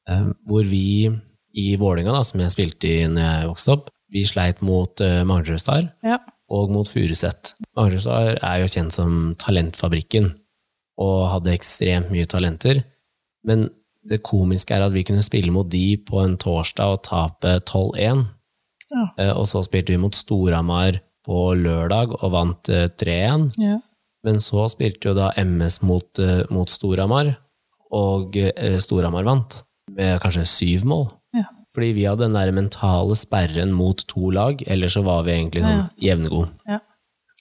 Eh, 0.09 0.25
hvor 0.49 0.65
vi 0.65 1.09
i 1.59 1.75
Vålinga, 1.81 2.11
da, 2.13 2.23
som 2.23 2.41
jeg 2.41 2.53
spilte 2.53 2.89
i 2.89 3.07
når 3.09 3.23
jeg 3.25 3.49
vokste 3.51 3.73
opp, 3.77 3.89
vi 4.09 4.23
sleit 4.25 4.61
mot 4.65 5.01
uh, 5.05 5.19
Manglerud 5.27 5.61
Star 5.61 5.83
Ja. 6.05 6.15
og 6.49 6.71
mot 6.73 6.87
Furuset. 6.89 7.51
Manglerud 7.77 8.01
Star 8.01 8.39
er 8.41 8.61
jo 8.63 8.69
kjent 8.73 8.95
som 8.95 9.35
Talentfabrikken, 9.37 10.31
og 10.97 11.27
hadde 11.35 11.53
ekstremt 11.53 12.09
mye 12.09 12.25
talenter. 12.25 12.81
Men 13.45 13.67
det 14.09 14.23
komiske 14.25 14.73
er 14.75 14.87
at 14.87 14.95
vi 14.95 15.03
kunne 15.05 15.21
spille 15.25 15.51
mot 15.53 15.69
de 15.69 15.97
på 16.09 16.23
en 16.23 16.37
torsdag 16.41 16.95
og 16.95 17.03
tape 17.05 17.53
12-1. 17.69 18.25
Ja. 18.95 19.05
Eh, 19.17 19.31
Og 19.37 19.47
så 19.47 19.61
spilte 19.65 19.93
vi 19.93 20.01
mot 20.01 20.15
Storhamar 20.15 20.99
på 21.25 21.43
lørdag 21.59 22.15
og 22.23 22.31
vant 22.33 22.69
eh, 22.73 22.87
3-1. 22.89 23.49
Ja. 23.61 23.77
Men 24.25 24.41
så 24.43 24.65
spilte 24.71 25.11
jo 25.11 25.15
da 25.15 25.29
MS 25.39 25.81
mot, 25.87 26.19
eh, 26.19 26.43
mot 26.51 26.69
Storhamar, 26.71 27.35
og 27.95 28.35
eh, 28.37 28.77
Storhamar 28.81 29.23
vant 29.27 29.61
med 29.95 30.19
kanskje 30.23 30.45
syv 30.49 30.85
mål. 30.89 31.07
Ja. 31.37 31.45
Fordi 31.73 31.91
vi 31.95 32.05
hadde 32.09 32.25
den 32.25 32.35
der 32.37 32.51
mentale 32.55 33.15
sperren 33.17 33.71
mot 33.77 34.01
to 34.09 34.31
lag, 34.33 34.61
ellers 34.67 34.97
så 34.97 35.03
var 35.05 35.23
vi 35.27 35.35
egentlig 35.37 35.63
sånn 35.65 35.85
jevngode. 36.01 36.49
Ja. 36.67 36.79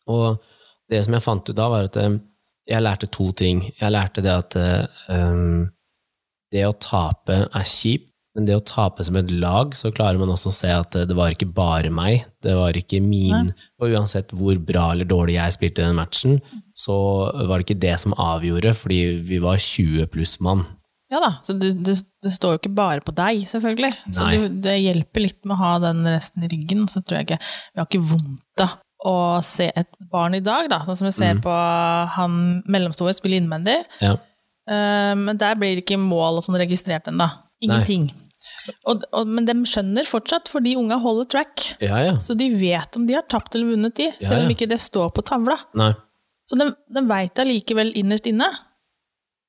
Og 0.09 0.39
det 0.89 1.03
som 1.05 1.17
jeg 1.17 1.25
fant 1.25 1.49
ut 1.51 1.57
da, 1.59 1.67
var 1.73 1.89
at 1.91 1.97
eh, 2.01 2.19
jeg 2.69 2.85
lærte 2.85 3.09
to 3.09 3.31
ting. 3.33 3.63
Jeg 3.81 3.93
lærte 3.95 4.21
det 4.25 4.33
at 4.35 4.57
eh, 4.61 4.87
um, 5.09 5.71
det 6.53 6.67
å 6.69 6.75
tape 6.81 7.43
er 7.49 7.65
kjipt, 7.69 8.13
men 8.39 8.47
det 8.47 8.55
å 8.55 8.63
tape 8.63 9.03
som 9.03 9.17
et 9.19 9.33
lag, 9.35 9.73
så 9.75 9.91
klarer 9.91 10.21
man 10.21 10.31
også 10.31 10.53
å 10.53 10.55
se 10.55 10.71
at 10.71 10.95
eh, 10.95 11.07
det 11.11 11.17
var 11.19 11.35
ikke 11.35 11.51
bare 11.51 11.91
meg, 11.91 12.23
det 12.47 12.55
var 12.55 12.77
ikke 12.79 13.01
min 13.03 13.51
Og 13.83 13.91
uansett 13.91 14.31
hvor 14.31 14.61
bra 14.63 14.93
eller 14.95 15.09
dårlig 15.11 15.35
jeg 15.35 15.57
spilte 15.57 15.83
den 15.83 15.99
matchen, 15.99 16.37
så 16.79 16.95
var 17.35 17.59
det 17.59 17.67
ikke 17.67 17.83
det 17.83 17.97
som 17.99 18.15
avgjorde, 18.15 18.77
fordi 18.79 19.01
vi 19.27 19.41
var 19.43 19.59
20 19.59 20.07
pluss 20.15 20.37
mann. 20.45 20.63
Ja 21.11 21.19
da, 21.25 21.33
så 21.43 21.57
det, 21.59 21.73
det, 21.83 21.97
det 22.23 22.31
står 22.35 22.55
jo 22.55 22.61
ikke 22.61 22.77
bare 22.79 23.03
på 23.03 23.15
deg, 23.17 23.43
selvfølgelig. 23.51 23.91
Så 24.13 24.29
Nei. 24.29 24.37
du, 24.37 24.61
det 24.69 24.77
hjelper 24.77 25.25
litt 25.25 25.41
med 25.43 25.57
å 25.57 25.63
ha 25.63 25.73
den 25.89 26.05
resten 26.07 26.45
i 26.45 26.51
ryggen. 26.53 26.85
Så 26.93 27.01
tror 27.01 27.19
jeg 27.19 27.31
ikke 27.31 27.41
Vi 27.41 27.81
har 27.81 27.89
ikke 27.89 28.05
vondt 28.13 28.63
av 28.63 28.77
å 29.09 29.17
se 29.47 29.71
et 29.73 29.91
barn 30.13 30.37
i 30.37 30.43
dag, 30.45 30.69
da. 30.71 30.83
Sånn 30.87 31.01
som 31.01 31.09
vi 31.09 31.15
ser 31.17 31.41
på 31.43 31.55
han 32.15 32.39
mellomstore 32.71 33.17
spille 33.17 33.41
innvendig. 33.41 33.79
Ja. 34.05 34.15
Eh, 34.69 35.15
men 35.19 35.41
der 35.41 35.57
blir 35.59 35.79
det 35.79 35.87
ikke 35.87 35.99
mål 36.03 36.39
og 36.39 36.47
sånn 36.47 36.61
registrert 36.61 37.09
ennå. 37.09 37.31
Ingenting. 37.65 38.11
Og, 38.87 39.03
og, 39.13 39.27
men 39.27 39.49
de 39.49 39.55
skjønner 39.67 40.07
fortsatt, 40.09 40.51
for 40.51 40.65
de 40.65 40.77
unga 40.79 41.01
holder 41.03 41.27
track. 41.35 41.73
ja, 41.83 41.99
ja. 42.07 42.15
Så 42.23 42.37
de 42.39 42.51
vet 42.55 42.97
om 42.97 43.07
de 43.09 43.17
har 43.19 43.27
tapt 43.31 43.57
eller 43.57 43.75
vunnet, 43.75 43.97
de, 43.99 44.11
Ja, 44.21 44.31
selv 44.31 44.47
om 44.47 44.55
ikke 44.55 44.69
det 44.71 44.81
står 44.83 45.11
på 45.17 45.25
tavla. 45.27 45.59
Nei. 45.79 45.93
Så 46.49 46.57
de, 46.57 46.71
de 46.95 47.05
veit 47.09 47.39
allikevel 47.43 47.93
innerst 47.99 48.29
inne. 48.31 48.47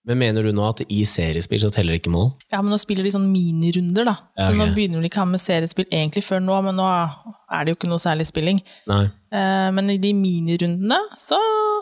Men 0.09 0.17
mener 0.17 0.43
du 0.43 0.53
nå 0.55 0.63
at 0.65 0.81
i 0.89 1.03
seriespill 1.05 1.59
så 1.61 1.69
teller 1.73 1.99
ikke 1.99 2.11
mål? 2.11 2.31
Ja, 2.49 2.63
men 2.63 2.73
nå 2.73 2.79
spiller 2.81 3.05
de 3.05 3.11
sånn 3.13 3.27
minirunder, 3.29 4.07
da. 4.07 4.15
Så 4.39 4.55
nå 4.57 4.69
begynner 4.73 5.03
de 5.03 5.09
ikke 5.11 5.19
å 5.21 5.25
ha 5.25 5.29
med 5.29 5.43
seriespill 5.43 5.85
egentlig 5.91 6.23
før 6.25 6.41
nå, 6.41 6.55
men 6.65 6.79
nå 6.79 6.87
er 6.87 7.65
det 7.65 7.73
jo 7.73 7.77
ikke 7.77 7.91
noe 7.91 8.01
særlig 8.01 8.25
spilling. 8.29 8.61
Nei. 8.89 9.03
Eh, 9.35 9.67
men 9.75 9.91
i 9.93 9.99
de 10.01 10.13
minirundene 10.17 10.97
så 11.19 11.37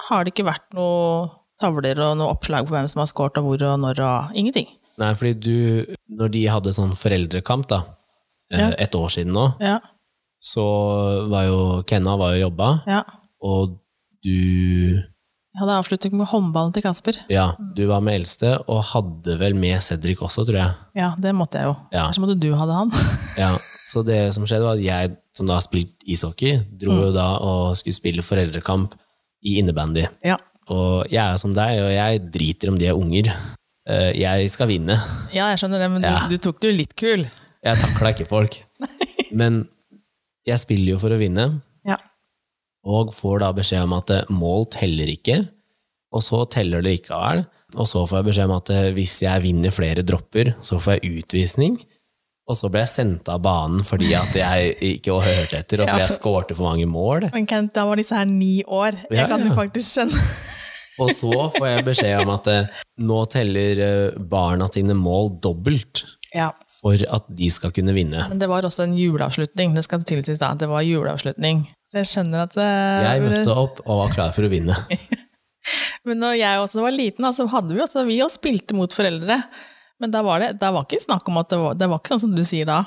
har 0.10 0.26
det 0.26 0.34
ikke 0.34 0.50
vært 0.50 0.66
noe 0.76 1.30
tavler 1.62 2.02
og 2.04 2.18
noe 2.20 2.34
oppslag 2.34 2.68
på 2.68 2.76
hvem 2.76 2.90
som 2.92 3.02
har 3.02 3.10
scoret 3.10 3.40
og 3.40 3.48
hvor 3.48 3.64
og 3.70 3.80
når 3.86 4.02
og 4.06 4.36
ingenting. 4.38 4.68
Nei, 4.98 5.12
fordi 5.13 5.34
du, 5.39 5.96
når 6.10 6.32
de 6.34 6.46
hadde 6.50 6.74
sånn 6.74 6.96
foreldrekamp 6.98 7.68
da, 7.70 7.84
eh, 8.51 8.60
Ja. 8.60 8.70
et 8.77 8.96
år 8.98 9.10
siden 9.13 9.34
nå, 9.36 9.60
Ja, 9.62 9.80
så 10.42 10.63
var 11.30 11.46
jo 11.46 11.84
Kenna 11.89 12.16
var 12.18 12.34
jo 12.36 12.50
jobba, 12.50 12.84
ja. 12.88 13.04
og 13.42 13.77
du, 14.24 14.98
Jeg 15.58 15.60
hadde 15.62 15.75
avslutning 15.82 16.13
med 16.20 16.27
håndballen 16.30 16.74
til 16.74 16.84
Kasper. 16.84 17.16
ja, 17.30 17.56
du 17.75 17.86
var 17.88 18.01
med 18.01 18.20
eldste, 18.22 18.56
og 18.70 18.84
hadde 18.92 19.38
vel 19.39 19.54
med 19.56 19.82
Cedric 19.82 20.20
også, 20.22 20.46
tror 20.46 20.58
jeg. 20.60 20.74
Ja, 20.96 21.13
det 21.20 21.34
måtte 21.34 21.58
jeg 21.58 21.66
jo. 21.70 21.75
Ja. 21.92 22.04
Ellers 22.06 22.20
måtte 22.20 22.39
du 22.39 22.54
ha 22.56 22.66
det, 22.66 22.75
han. 22.75 22.92
Ja, 23.38 23.51
så 23.88 24.04
det 24.06 24.34
som 24.34 24.46
skjedde 24.46 24.63
var 24.68 24.77
at 24.77 24.84
jeg, 24.84 25.16
som 25.34 25.48
da 25.48 25.54
har 25.58 25.62
spilt 25.66 25.94
ishockey, 26.06 26.60
dro 26.77 26.92
jo 27.08 27.12
da 27.16 27.38
og 27.42 27.75
skulle 27.77 27.94
spille 27.98 28.22
foreldrekamp 28.25 28.94
i 29.46 29.60
innebandy. 29.62 30.08
Ja. 30.25 30.38
Og 30.70 31.06
jeg 31.10 31.22
er 31.24 31.38
som 31.42 31.54
deg, 31.54 31.80
og 31.82 31.92
jeg 31.94 32.32
driter 32.34 32.70
om 32.74 32.77
de 32.77 32.88
er 32.89 32.98
unger. 32.98 33.30
Eh, 33.88 34.12
jeg 34.20 34.50
skal 34.53 34.70
vinne. 34.72 34.98
Ja, 35.34 35.50
jeg 35.53 35.62
skjønner 35.63 35.79
det, 35.86 35.89
men 35.96 36.06
Ja. 36.06 36.27
du, 36.27 36.36
du 36.36 36.44
tok 36.44 36.60
det 36.62 36.72
jo 36.74 36.77
litt 36.77 36.96
kul. 37.00 37.25
Jeg 37.65 37.82
takla 37.82 38.13
ikke 38.13 38.27
folk. 38.29 38.60
Men 39.36 39.63
jeg 40.48 40.60
spiller 40.62 40.94
jo 40.94 41.00
for 41.01 41.12
å 41.12 41.17
vinne, 41.20 41.48
Ja. 41.88 41.98
og 42.88 43.10
får 43.15 43.41
da 43.44 43.50
beskjed 43.58 43.84
om 43.84 43.94
at 43.98 44.10
eh, 44.15 44.29
mål 44.32 44.67
teller 44.72 45.10
ikke, 45.12 45.41
og 46.15 46.24
så 46.24 46.46
teller 46.50 46.82
det 46.86 46.94
likevel. 47.01 47.46
Og 47.75 47.84
så 47.89 48.06
får 48.08 48.22
jeg 48.22 48.27
beskjed 48.29 48.48
om 48.48 48.56
at 48.56 48.70
eh, 48.72 48.91
hvis 48.96 49.17
jeg 49.25 49.44
vinner 49.44 49.74
flere 49.75 50.06
dropper, 50.08 50.53
så 50.63 50.79
får 50.79 51.00
jeg 51.01 51.17
utvisning. 51.20 51.75
Og 52.48 52.56
så 52.56 52.70
ble 52.72 52.79
jeg 52.86 52.94
sendt 52.94 53.27
av 53.27 53.41
banen 53.44 53.82
fordi 53.84 54.13
at 54.15 54.32
jeg 54.39 54.77
ikke 54.94 55.17
hørte 55.20 55.58
etter, 55.60 55.82
og 55.84 55.89
fordi 55.91 56.06
jeg 56.06 56.13
skårte 56.15 56.56
for 56.56 56.70
mange 56.70 56.88
mål. 56.88 57.27
Men 57.34 57.50
Kent, 57.50 57.74
da 57.75 57.84
var 57.89 58.00
disse 58.00 58.15
her 58.15 58.29
ni 58.32 58.62
år. 58.63 58.96
Jeg 59.12 59.20
Ja, 59.20 59.27
kan 59.27 59.44
jo 59.44 59.51
faktisk 59.58 59.98
skjønne. 59.98 60.22
Og 61.04 61.12
så 61.13 61.32
får 61.58 61.68
jeg 61.70 61.86
beskjed 61.88 62.22
om 62.24 62.32
at 62.34 62.48
eh, 62.51 62.70
nå 63.06 63.18
teller 63.34 63.82
eh, 63.88 64.18
barna 64.32 64.68
sine 64.74 64.96
mål 64.98 65.36
dobbelt 65.44 66.04
Ja. 66.36 66.50
for 66.82 66.94
at 67.13 67.27
de 67.38 67.50
skal 67.54 67.72
kunne 67.75 67.94
vinne. 67.96 68.25
Men 68.30 68.39
det 68.42 68.50
var 68.50 68.66
også 68.68 68.84
en 68.88 68.96
juleavslutning. 68.98 69.75
Det 69.77 69.86
skal 69.86 70.04
tilsies 70.08 70.39
da 70.42 70.54
det 70.58 70.70
var 70.72 70.82
juleavslutning. 70.88 71.66
Så 71.88 72.01
jeg 72.01 72.10
skjønner 72.12 72.48
at 72.48 72.58
eh, 72.60 73.08
Jeg 73.12 73.24
møtte 73.27 73.54
opp 73.56 73.82
og 73.86 74.04
var 74.04 74.13
klar 74.18 74.34
for 74.36 74.48
å 74.48 74.51
vinne. 74.51 74.75
Men 76.08 76.22
når 76.24 76.38
jeg 76.39 76.60
også 76.63 76.84
var 76.84 76.94
liten, 76.96 77.25
så 77.34 77.44
så 77.44 77.50
hadde 77.51 77.75
vi 77.75 77.82
også 77.84 78.06
vi 78.08 78.22
også 78.24 78.39
spilte 78.39 78.75
mot 78.77 78.94
foreldre. 78.96 79.42
Men 80.00 80.13
da 80.13 80.22
var 80.24 80.39
det, 80.44 80.54
da 80.62 80.70
var 80.75 80.86
ikke 80.86 81.01
snakk 81.04 81.27
om 81.27 81.39
at 81.42 81.50
det 81.51 81.58
var, 81.60 81.75
det 81.75 81.89
var 81.92 82.00
ikke 82.00 82.13
sånn 82.13 82.22
som 82.27 82.36
du 82.38 82.44
sier 82.48 82.68
da. 82.70 82.84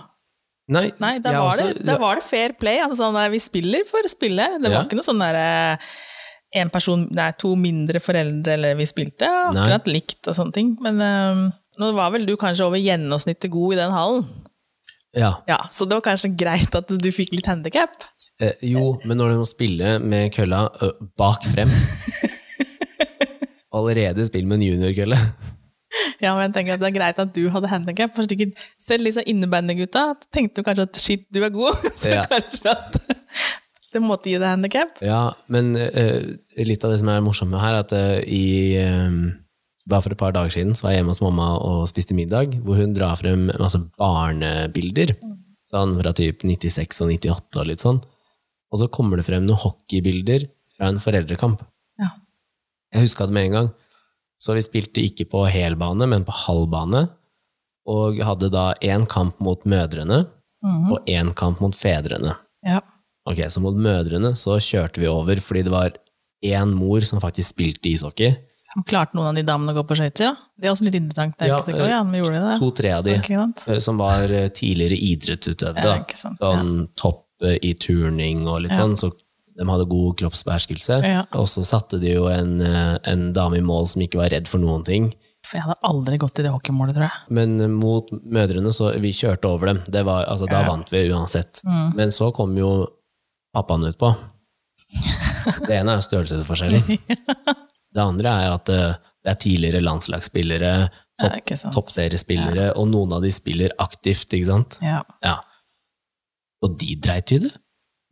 Nei, 0.71 0.87
Nei, 1.03 1.17
da, 1.19 1.33
var, 1.35 1.59
også- 1.59 1.73
det, 1.75 1.85
da 1.89 1.97
var 1.99 2.21
det 2.21 2.25
fair 2.25 2.53
play. 2.55 2.79
Altså 2.81 3.01
sånn 3.01 3.17
der, 3.19 3.33
vi 3.33 3.41
spiller 3.43 3.83
for 3.89 4.07
å 4.07 4.11
spille. 4.13 4.47
Det 4.63 4.71
var 4.71 4.87
ikke 4.87 4.99
noe 5.01 5.07
sånn 5.09 5.21
derre 5.21 5.49
en 6.53 6.71
person, 6.73 7.05
nei, 7.15 7.29
to 7.39 7.53
mindre 7.59 8.01
foreldre, 8.03 8.57
eller 8.57 8.75
vi 8.79 8.87
spilte 8.91 9.29
akkurat 9.53 9.87
likt 9.87 10.27
og 10.31 10.35
sånne 10.35 10.55
ting. 10.57 10.73
Men 10.83 10.99
eh, 11.05 11.43
nå 11.79 11.91
var 11.95 12.11
vel 12.15 12.25
du 12.27 12.33
kanskje 12.41 12.67
over 12.67 12.81
gjennomsnittet 12.83 13.53
god 13.55 13.77
i 13.77 13.79
den 13.83 13.95
hallen. 13.95 14.25
Ja. 15.15 15.33
Ja, 15.51 15.59
Så 15.75 15.87
det 15.91 15.97
var 15.99 16.05
kanskje 16.07 16.31
greit 16.39 16.75
at 16.79 16.91
du 17.03 17.09
fikk 17.15 17.33
litt 17.35 17.47
handikap. 17.51 18.03
Eh, 18.43 18.55
jo, 18.73 18.97
men 19.05 19.19
når 19.19 19.35
du 19.35 19.41
må 19.43 19.47
spille 19.51 19.97
med 20.03 20.31
kølla 20.35 20.65
ø, 20.87 20.91
bak 21.19 21.43
frem 21.51 21.71
Allerede 23.75 24.25
spill 24.27 24.47
med 24.51 24.59
en 24.61 24.67
juniorkølle. 24.67 25.19
Ja, 26.23 26.33
men 26.37 26.49
jeg 26.49 26.55
tenker 26.57 26.75
at 26.77 26.83
det 26.83 26.89
er 26.91 26.95
greit 26.97 27.21
at 27.23 27.31
du 27.35 27.45
hadde 27.55 27.71
handikap. 27.71 28.19
Selv 28.83 29.07
disse 29.07 29.23
innebandygutta 29.31 30.03
tenkte 30.35 30.65
kanskje 30.67 30.87
at 30.89 30.99
shit, 31.03 31.23
du 31.33 31.43
er 31.47 31.53
god. 31.55 31.79
Så 32.01 32.11
Ja. 32.17 32.25
kanskje 32.31 32.75
at 32.75 32.99
det 33.93 34.03
måtte 34.03 34.31
gi 34.31 34.39
deg 34.39 34.47
handikap. 34.53 35.01
Ja, 35.03 35.33
men 35.51 35.73
uh, 35.77 36.21
litt 36.63 36.85
av 36.87 36.93
det 36.93 37.01
som 37.03 37.09
er 37.13 37.21
morsomt 37.25 37.51
med 37.51 37.61
her, 37.63 37.75
er 37.75 37.85
at 37.85 37.93
uh, 37.93 38.21
i 38.27 38.77
uh, 38.79 39.31
Bare 39.91 40.05
for 40.05 40.13
et 40.15 40.21
par 40.21 40.31
dager 40.37 40.53
siden 40.55 40.75
så 40.77 40.85
var 40.85 40.93
jeg 40.93 41.01
hjemme 41.01 41.11
hos 41.15 41.23
mamma 41.25 41.47
og 41.67 41.87
spiste 41.91 42.15
middag, 42.15 42.53
hvor 42.63 42.77
hun 42.79 42.93
drar 42.95 43.17
frem 43.19 43.49
masse 43.59 43.81
barnebilder. 43.99 45.15
Sånn 45.71 45.97
fra 45.99 46.13
typ 46.15 46.45
96 46.47 47.01
og 47.03 47.11
98 47.17 47.59
og 47.63 47.67
litt 47.67 47.83
sånn. 47.83 47.99
Og 48.71 48.79
så 48.79 48.87
kommer 48.93 49.19
det 49.19 49.25
frem 49.27 49.43
noen 49.49 49.59
hockeybilder 49.59 50.45
fra 50.77 50.93
en 50.93 51.01
foreldrekamp. 51.03 51.65
Ja. 51.99 52.13
Jeg 52.95 53.09
huska 53.09 53.27
det 53.27 53.35
med 53.35 53.49
en 53.49 53.57
gang. 53.57 53.71
Så 54.41 54.55
vi 54.55 54.63
spilte 54.63 55.03
ikke 55.03 55.27
på 55.33 55.43
helbane, 55.51 56.07
men 56.13 56.23
på 56.29 56.37
halvbane. 56.45 57.09
Og 57.91 58.21
hadde 58.23 58.53
da 58.53 58.69
én 58.85 59.09
kamp 59.11 59.41
mot 59.43 59.65
mødrene 59.67 60.27
Mhm. 60.63 60.91
og 60.93 61.07
én 61.09 61.35
kamp 61.35 61.61
mot 61.65 61.75
fedrene. 61.75 62.37
ja. 62.63 62.79
Ok, 63.31 63.41
Så 63.53 63.63
mot 63.63 63.77
mødrene 63.77 64.35
så 64.39 64.59
kjørte 64.59 65.01
vi 65.03 65.07
over 65.11 65.41
fordi 65.45 65.63
det 65.69 65.73
var 65.75 65.93
én 66.45 66.73
mor 66.75 67.01
som 67.07 67.21
faktisk 67.23 67.55
spilte 67.55 67.91
ishockey. 67.93 68.35
Klarte 68.87 69.17
noen 69.19 69.33
av 69.33 69.35
de 69.35 69.43
damene 69.43 69.73
å 69.75 69.81
gå 69.81 69.87
på 69.89 69.97
skøyter? 69.99 70.31
da? 70.31 70.35
Det 70.61 70.69
er 70.69 70.73
også 70.75 70.85
litt 70.87 70.95
interessant. 70.99 71.35
Det 71.39 71.47
er 71.49 71.51
Ja, 71.51 71.57
ikke 71.59 71.73
sikkert, 71.73 71.89
ja, 71.91 72.03
men 72.07 72.21
gjorde 72.21 72.37
de 72.39 72.43
det? 72.47 72.59
To-tre 72.61 72.93
av 72.95 73.05
de 73.05 73.17
okay, 73.19 73.75
eh, 73.75 73.81
som 73.83 73.99
var 73.99 74.31
eh, 74.31 74.49
tidligere 74.55 74.99
idrettsutøvere. 75.11 75.97
Ja, 75.99 76.05
da. 76.07 76.37
Sånn 76.39 76.89
topp 76.97 77.27
i 77.63 77.73
turning 77.75 78.47
og 78.47 78.61
litt 78.63 78.73
Ja. 78.77 78.85
sånn, 78.85 78.95
så 78.97 79.11
de 79.59 79.65
hadde 79.67 79.89
god 79.91 80.17
kroppsbeherskelse. 80.21 81.01
Ja. 81.05 81.25
Og 81.35 81.47
så 81.51 81.65
satte 81.67 81.99
de 82.01 82.15
jo 82.15 82.29
en, 82.29 82.61
eh, 82.63 82.99
en 83.05 83.33
dame 83.33 83.59
i 83.59 83.61
mål 83.61 83.89
som 83.89 84.03
ikke 84.03 84.17
var 84.23 84.31
redd 84.31 84.47
for 84.49 84.59
noen 84.63 84.85
ting. 84.85 85.13
For 85.45 85.57
jeg 85.57 85.65
hadde 85.67 85.81
aldri 85.83 86.19
gått 86.19 86.39
i 86.39 86.43
det 86.43 86.53
hockeymålet, 86.53 86.95
tror 86.95 87.09
jeg. 87.11 87.19
Men 87.31 87.75
mot 87.75 88.09
mødrene, 88.11 88.71
så 88.73 88.93
vi 89.01 89.11
kjørte 89.11 89.49
over 89.51 89.67
dem. 89.67 89.83
Det 89.91 90.05
var, 90.05 90.27
altså, 90.27 90.47
Da 90.49 90.61
Ja. 90.63 90.69
vant 90.71 90.89
vi 90.91 91.09
uansett. 91.11 91.61
Mm. 91.65 91.95
Men 91.97 92.09
så 92.11 92.33
kom 92.33 92.55
jo 92.57 92.87
pappaen 93.55 93.85
utpå. 93.91 94.13
Det 95.67 95.77
ene 95.81 95.97
er 95.97 96.05
størrelsesforskjellen. 96.05 96.83
Det 97.91 97.99
andre 97.99 98.31
er 98.45 98.53
at 98.55 98.69
eh, 98.71 98.93
det 99.25 99.31
er 99.33 99.39
tidligere 99.43 99.81
landslagsspillere, 99.83 100.69
Ja, 101.21 101.29
topp, 101.35 101.73
toppseriespillere, 101.75 102.69
og 102.79 102.87
noen 102.89 103.11
av 103.17 103.25
de 103.25 103.33
spiller 103.35 103.73
aktivt, 103.83 104.31
ikke 104.37 104.47
sant? 104.47 104.77
Ja. 104.81 105.01
Ja. 105.27 105.33
Og 106.63 106.77
de 106.79 106.95
dreit 107.03 107.33
i 107.35 107.41
det. 107.43 107.51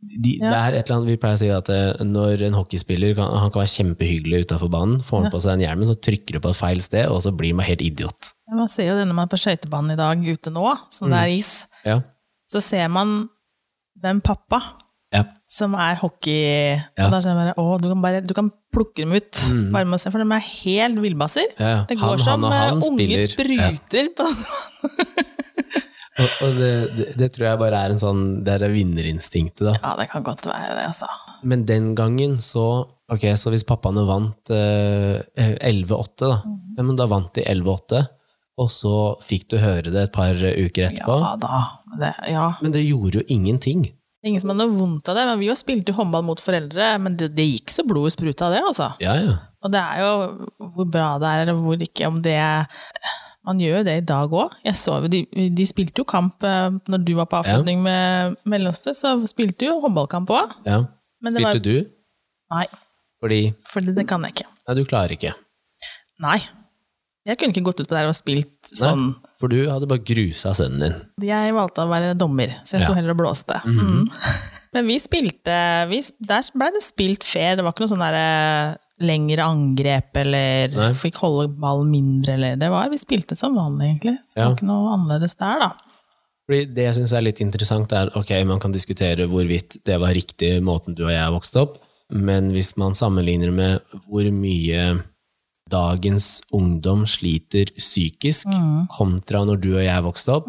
De, 0.03 0.33
Ja. 0.41 0.49
Det 0.51 0.57
er 0.59 0.75
et 0.81 0.89
eller 0.89 0.97
annet, 0.97 1.07
Vi 1.13 1.15
pleier 1.23 1.37
å 1.37 1.41
si 1.41 1.47
at 1.55 1.71
eh, 1.71 2.03
når 2.05 2.43
en 2.49 2.57
hockeyspiller 2.59 3.15
kan, 3.17 3.31
han 3.39 3.51
kan 3.55 3.63
være 3.63 3.71
kjempehyggelig 3.77 4.43
utafor 4.49 4.69
banen, 4.75 4.99
får 5.03 5.23
han 5.23 5.31
på 5.33 5.41
seg 5.45 5.55
den 5.55 5.63
hjelmen, 5.65 5.87
så 5.89 5.95
trykker 6.09 6.35
du 6.37 6.43
på 6.43 6.51
et 6.51 6.59
feil 6.59 6.83
sted, 6.83 7.07
og 7.07 7.23
så 7.23 7.31
blir 7.39 7.55
man 7.57 7.65
helt 7.71 7.81
idiot. 7.87 8.33
Man 8.51 8.67
ser 8.71 8.91
jo 8.91 8.99
det 8.99 9.07
når 9.07 9.15
man 9.21 9.29
er 9.29 9.33
på 9.33 9.39
skøytebanen 9.45 9.95
i 9.95 9.99
dag 9.99 10.27
ute 10.27 10.51
nå, 10.53 10.67
Mm. 10.99 11.09
det 11.15 11.23
er 11.23 11.33
is. 11.39 11.53
Ja. 11.87 11.97
Så 12.51 12.61
ser 12.67 12.87
man 12.91 13.29
den 13.95 14.19
pappa 14.21 14.59
Ja. 14.59 14.75
Som 15.49 15.73
er 15.81 15.95
hockey 15.97 16.77
Ja. 16.77 17.07
Og 17.07 17.11
da 17.15 17.19
ser 17.23 17.31
jeg 17.33 17.39
bare, 17.39 17.53
å, 17.57 17.79
du 17.81 17.87
kan, 17.89 18.01
bare, 18.03 18.21
du 18.21 18.33
kan 18.37 18.51
plukke 18.73 19.01
dem 19.01 19.15
ut, 19.17 19.31
Mm. 19.49 19.71
bare 19.73 19.85
med 19.89 19.99
for 20.05 20.21
de 20.21 20.27
er 20.35 20.45
helt 20.45 20.99
villbasser. 21.01 21.47
Ja, 21.57 21.69
ja. 21.73 21.79
Det 21.89 21.97
går 21.97 22.17
Han- 22.17 22.19
som 22.19 22.43
han 22.43 22.51
han 22.53 22.77
eh, 22.83 22.89
unge 22.89 23.17
spiller- 23.17 23.31
spruter 23.33 24.11
på. 24.15 24.27
Og, 26.19 26.31
og 26.43 26.55
det, 26.59 26.69
det, 26.97 27.05
det 27.19 27.27
tror 27.31 27.45
jeg 27.47 27.59
bare 27.61 27.79
er 27.79 27.93
en 27.93 27.99
sånn 28.01 28.21
Det 28.43 28.57
er 28.57 28.71
vinnerinstinktet, 28.73 29.61
da. 29.69 29.73
Ja, 29.79 29.93
det 29.95 30.09
kan 30.11 30.23
godt 30.25 30.43
være 30.49 30.73
det, 30.75 30.85
altså. 30.89 31.07
Men 31.47 31.63
den 31.69 31.93
gangen 31.95 32.37
så 32.43 32.65
Ok, 33.09 33.23
så 33.39 33.49
hvis 33.49 33.63
pappaene 33.65 34.03
vant 34.05 34.51
eh, 34.53 35.23
11-8, 35.65 36.27
da. 36.27 36.35
Ja, 36.77 36.83
men 36.85 36.95
da 36.99 37.07
vant 37.09 37.31
de 37.33 37.41
11-8, 37.41 38.03
og 38.61 38.67
så 38.69 38.91
fikk 39.25 39.47
du 39.49 39.55
høre 39.57 39.89
det 39.89 40.03
et 40.03 40.11
par 40.13 40.35
uker 40.35 40.91
etterpå. 40.91 41.15
Ja 41.23 41.31
da. 41.41 41.61
Det, 41.97 42.11
ja. 42.35 42.43
Men 42.61 42.75
det 42.75 42.83
gjorde 42.85 43.23
jo 43.23 43.25
ingenting. 43.33 43.87
Det 44.19 44.27
er 44.27 44.31
Ingen 44.33 44.41
som 44.43 44.51
hadde 44.51 44.65
noe 44.65 44.75
vondt 44.75 45.07
av 45.07 45.15
det, 45.15 45.23
men 45.29 45.39
vi 45.39 45.47
jo 45.47 45.55
spilte 45.55 45.93
håndball 45.95 46.25
mot 46.27 46.41
foreldre, 46.43 46.89
men 46.99 47.13
det, 47.15 47.29
det 47.37 47.45
gikk 47.47 47.71
så 47.71 47.85
blodet 47.87 48.11
spruta 48.17 48.49
av 48.49 48.55
det, 48.57 48.63
altså. 48.67 48.89
Ja, 48.99 49.13
ja. 49.15 49.37
Og 49.63 49.71
det 49.71 49.79
er 49.79 50.01
jo 50.03 50.09
hvor 50.75 50.87
bra 50.91 51.13
det 51.21 51.29
er, 51.29 51.43
eller 51.45 51.59
hvor 51.63 51.79
ikke, 51.83 52.07
om 52.07 52.21
det 52.23 52.35
Man 53.47 53.59
gjør 53.63 53.77
jo 53.79 53.85
det 53.87 53.95
i 54.01 54.03
dag 54.05 54.33
òg. 54.35 54.53
De, 55.09 55.21
de 55.55 55.65
spilte 55.65 56.03
jo 56.03 56.05
kamp 56.07 56.43
eh, 56.43 56.67
når 56.91 57.03
du 57.07 57.13
var 57.15 57.29
på 57.31 57.39
avslutning 57.39 57.79
med 57.81 58.35
mellomste, 58.43 58.91
så 58.93 59.15
spilte 59.31 59.65
jo 59.69 59.79
håndballkamp 59.85 60.29
òg. 60.35 60.55
ja. 60.67 60.83
Spilte 61.23 61.43
var- 61.47 61.63
du? 61.63 61.89
Nei, 62.51 62.65
Fordi 63.19 63.39
for 63.67 63.83
det, 63.83 63.95
det 63.95 64.05
kan 64.07 64.23
jeg 64.23 64.35
ikke. 64.35 64.47
Nei, 64.67 64.75
du 64.75 64.83
klarer 64.87 65.11
ikke. 65.15 65.33
Nei. 66.23 66.37
Jeg 67.29 67.37
kunne 67.39 67.53
ikke 67.53 67.65
gått 67.69 67.81
ut 67.83 67.89
på 67.91 67.95
der 67.97 68.09
og 68.09 68.15
spilt 68.17 68.71
sånn. 68.73 69.11
Nei, 69.13 69.33
for 69.39 69.51
du 69.53 69.59
hadde 69.69 69.87
bare 69.89 70.01
grusa 70.03 70.53
sønnen 70.57 70.81
din. 70.81 70.95
Jeg 71.29 71.53
valgte 71.55 71.85
å 71.85 71.89
være 71.91 72.15
dommer, 72.17 72.55
så 72.65 72.77
jeg 72.77 72.83
sto 72.87 72.93
Ja. 72.93 72.97
heller 72.97 73.13
og 73.15 73.21
blåste. 73.21 73.59
mm. 73.65 74.09
Men 74.73 74.85
vi 74.85 74.99
spilte 75.01 75.87
vi, 75.89 75.97
Der 76.21 76.43
ble 76.53 76.67
det 76.75 76.83
spilt 76.85 77.23
fair. 77.25 77.55
Det 77.57 77.63
var 77.65 77.73
ikke 77.73 77.81
noe 77.87 77.89
sånn 77.89 78.03
derre 78.05 78.77
lengre 79.01 79.41
angrep 79.47 80.17
eller 80.19 80.67
Nei. 80.75 80.89
fikk 80.93 81.17
holde 81.23 81.47
ballen 81.57 81.89
mindre 81.89 82.33
eller 82.35 82.55
det 82.59 82.69
var, 82.69 82.89
Vi 82.91 82.99
spilte 83.01 83.37
som 83.39 83.55
vanlig, 83.55 83.95
egentlig. 83.95 84.17
Så 84.27 84.35
det 84.35 84.41
Ja. 84.43 84.47
var 84.49 84.55
ikke 84.57 84.67
noe 84.69 84.93
annerledes 84.93 85.35
der, 85.39 85.59
da. 85.59 85.71
Fordi 86.49 86.65
Det 86.75 86.83
jeg 86.85 86.95
syns 86.99 87.13
er 87.13 87.21
litt 87.21 87.41
interessant, 87.41 87.91
er 87.93 88.09
ok, 88.15 88.31
man 88.45 88.59
kan 88.59 88.71
diskutere 88.73 89.25
hvorvidt 89.29 89.83
det 89.85 89.99
var 89.99 90.13
riktig 90.13 90.61
måten 90.61 90.93
du 90.95 91.03
og 91.05 91.11
jeg 91.13 91.31
vokste 91.31 91.61
opp, 91.61 91.77
men 92.11 92.51
hvis 92.51 92.75
man 92.77 92.91
sammenligner 92.93 93.51
med 93.53 93.81
hvor 94.09 94.25
mye 94.33 95.01
dagens 95.69 96.41
ungdom 96.55 97.05
sliter 97.09 97.69
psykisk, 97.77 98.47
kontra 98.95 99.43
når 99.47 99.61
du 99.63 99.69
og 99.77 99.83
jeg 99.85 100.03
vokste 100.05 100.33
opp, 100.39 100.47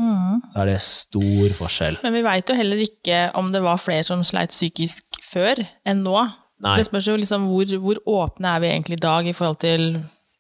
så 0.53 0.63
er 0.63 0.71
det 0.73 0.79
stor 0.85 1.57
forskjell. 1.61 1.99
Men 2.03 2.17
vi 2.17 2.23
veit 2.27 2.49
jo 2.51 2.57
heller 2.59 2.81
ikke 2.85 3.21
om 3.39 3.53
det 3.53 3.63
var 3.65 3.81
flere 3.83 4.05
som 4.09 4.23
sleit 4.27 4.51
psykisk 4.55 5.21
før 5.33 5.61
enn 5.87 6.03
nå. 6.07 6.17
Nei. 6.61 6.77
Det 6.77 6.87
spørs 6.91 7.07
jo 7.09 7.17
liksom 7.17 7.47
hvor, 7.49 7.71
hvor 7.81 8.01
åpne 8.07 8.57
er 8.57 8.61
vi 8.61 8.69
egentlig 8.75 8.99
i 8.99 9.05
dag 9.07 9.29
i 9.31 9.33
forhold 9.37 9.61
til 9.63 9.87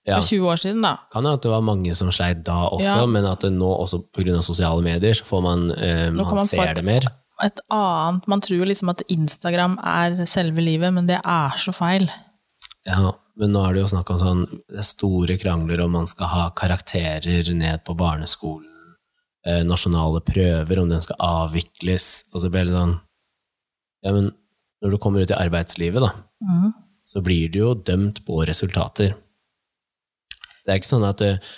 Ja. 0.06 0.16
for 0.16 0.22
20 0.32 0.48
år 0.48 0.56
siden, 0.60 0.82
da. 0.82 0.94
Kan 1.12 1.24
jo 1.24 1.32
at 1.36 1.42
det 1.44 1.50
var 1.52 1.60
mange 1.60 1.94
som 1.94 2.08
sleit 2.10 2.42
da 2.44 2.68
også, 2.72 3.00
Ja. 3.02 3.06
men 3.06 3.24
at 3.28 3.40
det 3.40 3.52
nå 3.52 3.68
også 3.84 4.02
pga. 4.16 4.40
sosiale 4.42 4.82
medier 4.82 5.12
så 5.14 5.24
får 5.24 5.42
man, 5.42 5.70
eh, 5.72 6.10
man, 6.10 6.24
kan 6.24 6.36
man 6.36 6.46
få 6.46 6.56
ser 6.56 6.68
et- 6.70 6.76
det 6.76 6.84
mer. 6.84 7.00
Et 7.42 7.60
annet, 7.70 8.26
Man 8.28 8.40
tror 8.40 8.66
liksom 8.66 8.88
at 8.90 9.02
Instagram 9.08 9.78
er 9.82 10.26
selve 10.26 10.60
livet, 10.60 10.92
men 10.92 11.06
det 11.06 11.16
er 11.24 11.50
så 11.56 11.72
feil. 11.72 12.10
Ja, 12.88 13.12
men 13.36 13.52
nå 13.52 13.62
er 13.64 13.76
det 13.76 13.82
jo 13.82 13.90
snakk 13.92 14.10
om 14.12 14.18
sånn 14.20 14.42
det 14.70 14.80
er 14.80 14.86
store 14.86 15.36
krangler 15.40 15.82
om 15.84 15.94
man 15.98 16.08
skal 16.08 16.30
ha 16.32 16.44
karakterer 16.56 17.48
ned 17.56 17.84
på 17.84 17.96
barneskolen, 17.98 18.96
eh, 19.46 19.62
nasjonale 19.68 20.22
prøver, 20.24 20.80
om 20.80 20.88
den 20.88 21.04
skal 21.04 21.20
avvikles, 21.24 22.10
og 22.32 22.44
så 22.44 22.52
blir 22.52 22.68
det 22.68 22.76
sånn 22.76 22.98
Ja, 24.00 24.14
men 24.16 24.30
når 24.80 24.94
du 24.94 24.96
kommer 24.96 25.20
ut 25.20 25.32
i 25.32 25.36
arbeidslivet, 25.36 26.00
da, 26.00 26.14
mm. 26.40 26.70
så 27.04 27.20
blir 27.20 27.50
du 27.52 27.58
jo 27.60 27.74
dømt 27.74 28.22
på 28.24 28.38
resultater. 28.48 29.12
Det 30.64 30.72
er 30.72 30.80
ikke 30.80 30.94
sånn 30.94 31.04
at 31.08 31.20
eh, 31.26 31.50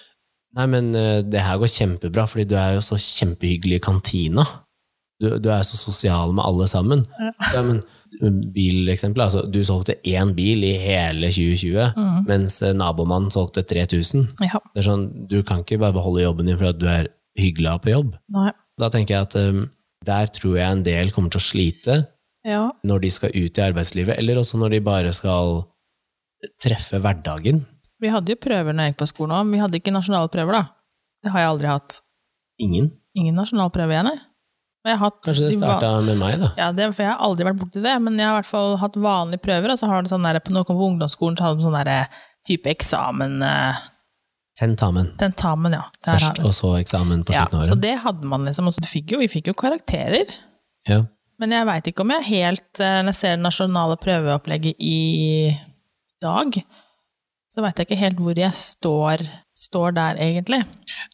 Nei, 0.53 0.67
men 0.69 0.91
eh, 0.99 1.23
det 1.25 1.41
her 1.41 1.57
går 1.57 1.71
kjempebra, 1.73 2.27
fordi 2.29 2.45
du 2.51 2.59
er 2.61 2.75
jo 2.77 2.83
så 2.85 2.99
kjempehyggelig 3.01 3.79
i 3.79 3.85
kantina. 3.87 4.43
Du, 5.23 5.31
du 5.41 5.49
er 5.49 5.63
så 5.65 5.79
sosial 5.81 6.35
med 6.37 6.45
alle 6.45 6.67
sammen. 6.69 7.07
Ja, 7.55 7.63
men 7.65 7.81
bileksempel, 8.21 9.23
altså, 9.25 9.43
du 9.51 9.61
solgte 9.65 9.97
én 10.09 10.35
bil 10.37 10.65
i 10.69 10.73
hele 10.79 11.31
2020, 11.33 11.95
mens 12.29 12.59
eh, 12.63 12.75
nabomannen 12.77 13.33
solgte 13.33 13.65
3000. 13.67 14.27
Ja. 14.45 14.61
Det 14.75 14.83
er 14.83 14.89
sånn, 14.89 15.07
du 15.31 15.41
kan 15.47 15.63
ikke 15.65 15.81
bare 15.83 15.97
beholde 15.97 16.25
jobben 16.27 16.47
din 16.51 16.59
for 16.61 16.71
at 16.73 16.79
du 16.81 16.87
er 16.91 17.09
hyggelig 17.39 17.79
på 17.87 17.95
jobb. 17.95 18.15
Nei. 18.35 18.51
Da 18.81 18.89
tenker 18.93 19.15
jeg 19.17 19.29
at 19.29 19.37
um, 19.41 19.65
der 20.05 20.31
tror 20.35 20.57
jeg 20.59 20.67
en 20.79 20.85
del 20.87 21.13
kommer 21.15 21.33
til 21.33 21.41
å 21.41 21.47
slite 21.47 21.99
Ja. 22.45 22.71
når 22.85 23.05
de 23.05 23.11
skal 23.15 23.31
ut 23.37 23.59
i 23.59 23.63
arbeidslivet, 23.65 24.19
eller 24.19 24.41
også 24.41 24.59
når 24.61 24.77
de 24.77 24.81
bare 24.85 25.13
skal 25.17 25.63
treffe 26.63 26.99
hverdagen. 27.01 27.63
Vi 28.03 28.11
hadde 28.11 28.35
jo 28.35 28.41
prøver 28.43 28.75
når 28.75 28.89
jeg 28.89 28.93
gikk 28.95 29.03
på 29.05 29.11
skolen 29.13 29.37
òg, 29.37 29.45
men 29.47 29.57
vi 29.57 29.63
hadde 29.63 29.79
ikke 29.79 29.95
nasjonale 29.95 30.31
prøver, 30.33 30.59
da. 30.59 30.65
Det 31.23 31.31
har 31.31 31.45
jeg 31.45 31.53
aldri 31.53 31.71
hatt. 31.71 32.01
Ingen. 32.63 32.89
Ingen 33.15 33.37
nasjonalprøve, 33.39 33.95
jeg. 33.95 34.05
Har 34.09 34.19
hatt 34.85 35.21
Kanskje 35.23 35.45
det 35.47 35.51
de 35.53 35.59
starta 35.61 35.91
med 36.03 36.19
meg, 36.19 36.41
da. 36.43 36.49
Ja, 36.59 36.73
det, 36.75 36.89
for 36.97 37.05
jeg 37.05 37.13
har 37.13 37.23
aldri 37.23 37.47
vært 37.47 37.61
borti 37.61 37.83
det, 37.85 37.95
men 38.03 38.19
jeg 38.19 38.27
har 38.27 38.35
i 38.35 38.41
hvert 38.41 38.51
fall 38.51 38.77
hatt 38.83 38.97
vanlige 38.99 39.45
prøver, 39.45 39.71
og 39.71 39.79
så 39.79 39.87
har 39.87 40.03
det 40.03 40.11
sånn 40.11 40.27
der, 40.27 40.41
på 40.43 40.51
noen 40.57 40.67
på 40.67 40.75
ungdomsskolen 40.75 41.39
så 41.39 41.47
hadde 41.47 41.61
de 41.63 41.67
sånn 41.69 41.79
der 41.79 42.19
type 42.49 42.71
eksamen, 42.73 43.39
eh, 43.47 43.83
Tentamen. 44.59 45.13
tentamen, 45.17 45.73
ja. 45.79 45.85
Der 46.05 46.19
Først, 46.19 46.43
og 46.45 46.53
så 46.55 46.75
eksamen 46.81 47.23
på 47.25 47.33
ja, 47.33 47.47
slutten 47.47 47.59
av 47.63 47.65
så 47.65 47.73
året. 47.77 47.83
det 47.87 47.95
hadde 48.03 48.27
man 48.35 48.45
liksom, 48.45 48.67
og 48.69 48.75
så 48.75 48.83
fikk 48.85 49.15
jo, 49.15 49.19
vi 49.23 49.29
fikk 49.31 49.49
jo 49.49 49.55
karakterer. 49.55 50.35
Ja. 50.91 51.05
Men 51.41 51.55
jeg 51.55 51.67
veit 51.67 51.87
ikke 51.89 52.05
om 52.05 52.11
jeg 52.13 52.27
helt 52.29 52.81
eh, 52.83 52.99
Når 53.03 53.15
jeg 53.15 53.19
ser 53.19 53.37
det 53.37 53.43
nasjonale 53.47 53.97
prøveopplegget 54.03 54.77
i 54.79 55.55
dag, 56.23 56.59
så 57.51 57.63
veit 57.65 57.79
jeg 57.81 57.89
ikke 57.89 58.01
helt 58.03 58.21
hvor 58.23 58.39
jeg 58.39 58.53
står, 58.59 59.25
står 59.55 59.93
der, 59.93 60.17
egentlig. 60.17 60.63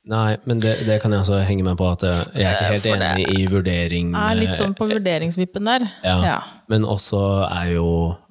Nei, 0.07 0.37
men 0.47 0.61
det, 0.62 0.76
det 0.87 1.00
kan 1.02 1.12
jeg 1.12 1.21
også 1.25 1.40
henge 1.49 1.64
meg 1.66 1.76
på, 1.80 1.88
at 1.90 2.04
eh, 2.07 2.21
jeg 2.38 2.47
er 2.47 2.54
ikke 2.54 2.71
helt 2.73 2.87
For 2.87 3.04
enig 3.09 3.26
i 3.35 3.47
vurdering. 3.50 4.14
Er 4.14 4.38
litt 4.38 4.57
sånn 4.57 4.76
på 4.78 4.87
vurderingsvippen 4.90 5.66
der. 5.66 5.85
Ja. 6.07 6.16
Ja. 6.25 6.38
Men 6.71 6.85
også 6.87 7.18
er 7.50 7.75
jo 7.75 7.88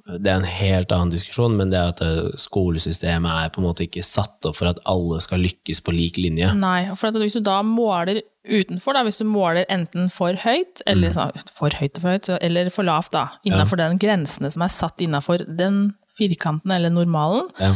Det 0.08 0.30
er 0.32 0.38
en 0.40 0.46
helt 0.48 0.92
annen 0.96 1.10
diskusjon, 1.12 1.58
men 1.60 1.68
det 1.74 1.82
at 1.82 2.00
eh, 2.00 2.30
skolesystemet 2.40 3.28
er 3.28 3.50
på 3.52 3.60
en 3.60 3.66
måte 3.68 3.84
ikke 3.84 4.04
satt 4.08 4.46
opp 4.48 4.56
for 4.56 4.70
at 4.70 4.80
alle 4.88 5.20
skal 5.20 5.42
lykkes 5.44 5.82
på 5.84 5.92
lik 5.92 6.16
linje. 6.24 6.54
Nei, 6.56 6.86
for 6.96 7.12
hvis 7.20 7.36
du 7.36 7.42
da 7.44 7.58
måler 7.68 8.22
utenfor, 8.48 8.96
da, 8.96 9.04
hvis 9.04 9.20
du 9.20 9.26
måler 9.28 9.66
enten 9.68 10.08
for 10.14 10.32
høyt, 10.46 10.80
eller 10.88 11.12
Mm. 11.12 11.18
sånn, 11.18 11.52
for 11.52 11.76
høyt 11.76 11.98
og 12.00 12.02
for 12.06 12.16
høyt, 12.16 12.30
eller 12.42 12.70
for 12.72 12.88
lavt, 12.88 13.12
da, 13.12 13.26
innafor 13.44 13.76
den 13.84 14.00
grensene 14.00 14.50
som 14.54 14.64
er 14.64 14.72
satt 14.72 15.04
innafor 15.04 15.44
den 15.44 15.96
firkanten 16.18 16.72
eller 16.72 16.90
normalen, 16.90 17.52
Ja. 17.60 17.74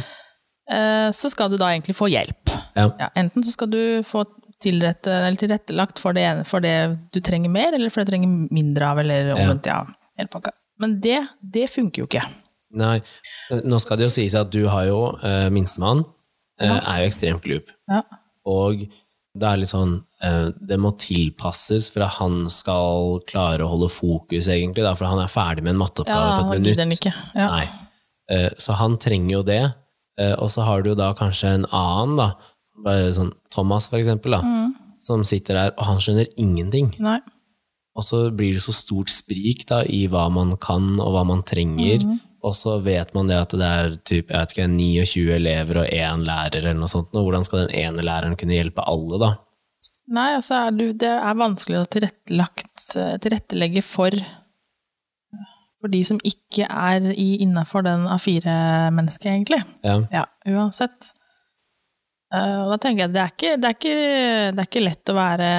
Eh, 0.72 1.10
så 1.16 1.32
skal 1.32 1.52
du 1.52 1.58
da 1.62 1.72
egentlig 1.74 1.96
få 1.98 2.10
hjelp. 2.12 2.54
Ja. 2.76 2.88
Ja, 3.00 3.10
enten 3.20 3.44
så 3.44 3.54
skal 3.54 3.72
du 3.72 3.82
få 4.08 4.26
tilrettelagt 4.62 6.00
for 6.00 6.14
det, 6.14 6.24
ene- 6.28 6.46
for 6.46 6.64
det 6.64 6.76
du 7.14 7.20
trenger 7.24 7.50
mer, 7.50 7.74
eller 7.74 7.90
for 7.90 8.02
det 8.02 8.08
du 8.10 8.14
trenger 8.14 8.54
mindre 8.54 8.92
av, 8.92 9.02
eller 9.02 9.34
omvendt, 9.36 9.70
ja. 9.72 9.82
hele. 10.20 10.54
Men 10.82 11.00
det, 11.02 11.20
det 11.42 11.68
funker 11.74 12.04
jo 12.04 12.10
ikke. 12.10 12.24
Nei, 12.78 13.02
nå 13.68 13.80
skal 13.84 14.00
det 14.00 14.08
jo 14.08 14.14
sies 14.14 14.36
at 14.38 14.52
du 14.54 14.64
har 14.72 14.86
jo 14.88 15.00
uh, 15.20 15.50
minstemann, 15.52 16.06
eh, 16.62 16.72
er 16.72 17.02
jo 17.02 17.10
ekstremt 17.10 17.44
glup. 17.44 17.74
Ja. 17.92 18.04
Og 18.48 18.86
det 19.32 19.48
er 19.48 19.60
litt 19.62 19.72
sånn 19.72 19.94
Det 20.68 20.76
må 20.82 20.90
tilpasses 21.00 21.86
for 21.94 22.04
at 22.04 22.18
han 22.18 22.50
skal 22.52 23.22
klare 23.30 23.64
å 23.64 23.70
holde 23.72 23.88
fokus, 23.90 24.50
egentlig, 24.52 24.84
da, 24.86 24.92
for 24.98 25.10
han 25.10 25.22
er 25.24 25.32
ferdig 25.32 25.64
med 25.66 25.74
en 25.74 25.82
Ja, 25.82 26.18
på 26.38 26.58
et 26.58 26.62
minutt. 26.62 27.08
Ja. 27.34 27.48
Så 28.62 28.76
han 28.78 29.00
trenger 29.02 29.40
jo 29.40 29.42
det. 29.48 29.64
Eh, 30.22 30.36
Og 30.38 30.50
så 30.54 30.66
har 30.68 30.86
du 30.86 30.94
da 30.96 31.12
kanskje 31.18 31.56
en 31.58 31.68
annen, 31.72 32.18
da, 32.20 32.30
bare 32.86 33.12
sånn 33.16 33.34
Thomas 33.54 33.88
for 33.90 34.00
eksempel, 34.00 34.38
da, 34.38 34.42
Mm. 34.46 34.74
som 35.02 35.24
sitter 35.24 35.58
der, 35.58 35.72
og 35.78 35.86
han 35.86 35.98
skjønner 35.98 36.28
ingenting. 36.38 36.94
Nei. 37.00 37.20
Og 37.96 38.04
så 38.08 38.30
blir 38.32 38.54
det 38.56 38.64
så 38.64 38.74
stort 38.74 39.10
sprik 39.12 39.66
da, 39.68 39.82
i 39.84 40.08
hva 40.08 40.30
man 40.32 40.56
kan, 40.58 41.00
og 41.00 41.16
hva 41.16 41.26
man 41.28 41.44
trenger. 41.44 42.06
Mm. 42.06 42.20
Og 42.42 42.56
så 42.58 42.80
vet 42.82 43.14
man 43.14 43.28
det 43.30 43.38
at 43.38 43.54
det 43.54 43.68
er 43.68 43.96
typ, 44.02 44.32
jeg 44.32 44.40
vet 44.40 44.54
ikke, 44.56 44.68
29 44.72 45.34
elever 45.36 45.82
og 45.84 45.92
én 45.94 46.24
lærer, 46.26 46.64
eller 46.64 46.80
noe 46.80 46.90
sånt. 46.90 47.12
Og 47.14 47.28
hvordan 47.28 47.46
skal 47.46 47.68
den 47.68 47.76
ene 47.84 48.06
læreren 48.06 48.38
kunne 48.40 48.58
hjelpe 48.58 48.86
alle, 48.88 49.20
da? 49.22 49.32
Nei, 50.12 50.32
altså 50.36 50.58
er 50.68 50.72
du, 50.76 50.86
det 50.98 51.12
er 51.12 51.38
vanskelig 51.40 51.84
å 51.84 51.86
eh, 51.86 53.18
tilrettelegge 53.22 53.84
for 53.86 54.18
for 55.82 55.92
de 55.92 56.04
som 56.06 56.20
ikke 56.28 56.68
er 56.70 57.10
innafor 57.18 57.86
den 57.86 58.06
A4-mennesket, 58.12 59.32
egentlig. 59.34 59.62
Ja. 59.86 59.98
Ja, 60.14 60.26
uansett. 60.54 61.12
Uh, 62.32 62.64
og 62.64 62.76
da 62.76 62.78
tenker 62.80 63.04
jeg 63.04 63.10
at 63.10 63.16
det 63.16 63.22
er, 63.22 63.32
ikke, 63.34 63.56
det, 63.60 63.68
er 63.68 63.78
ikke, 63.78 63.96
det 64.56 64.64
er 64.64 64.70
ikke 64.70 64.86
lett 64.86 65.12
å 65.12 65.18
være 65.18 65.50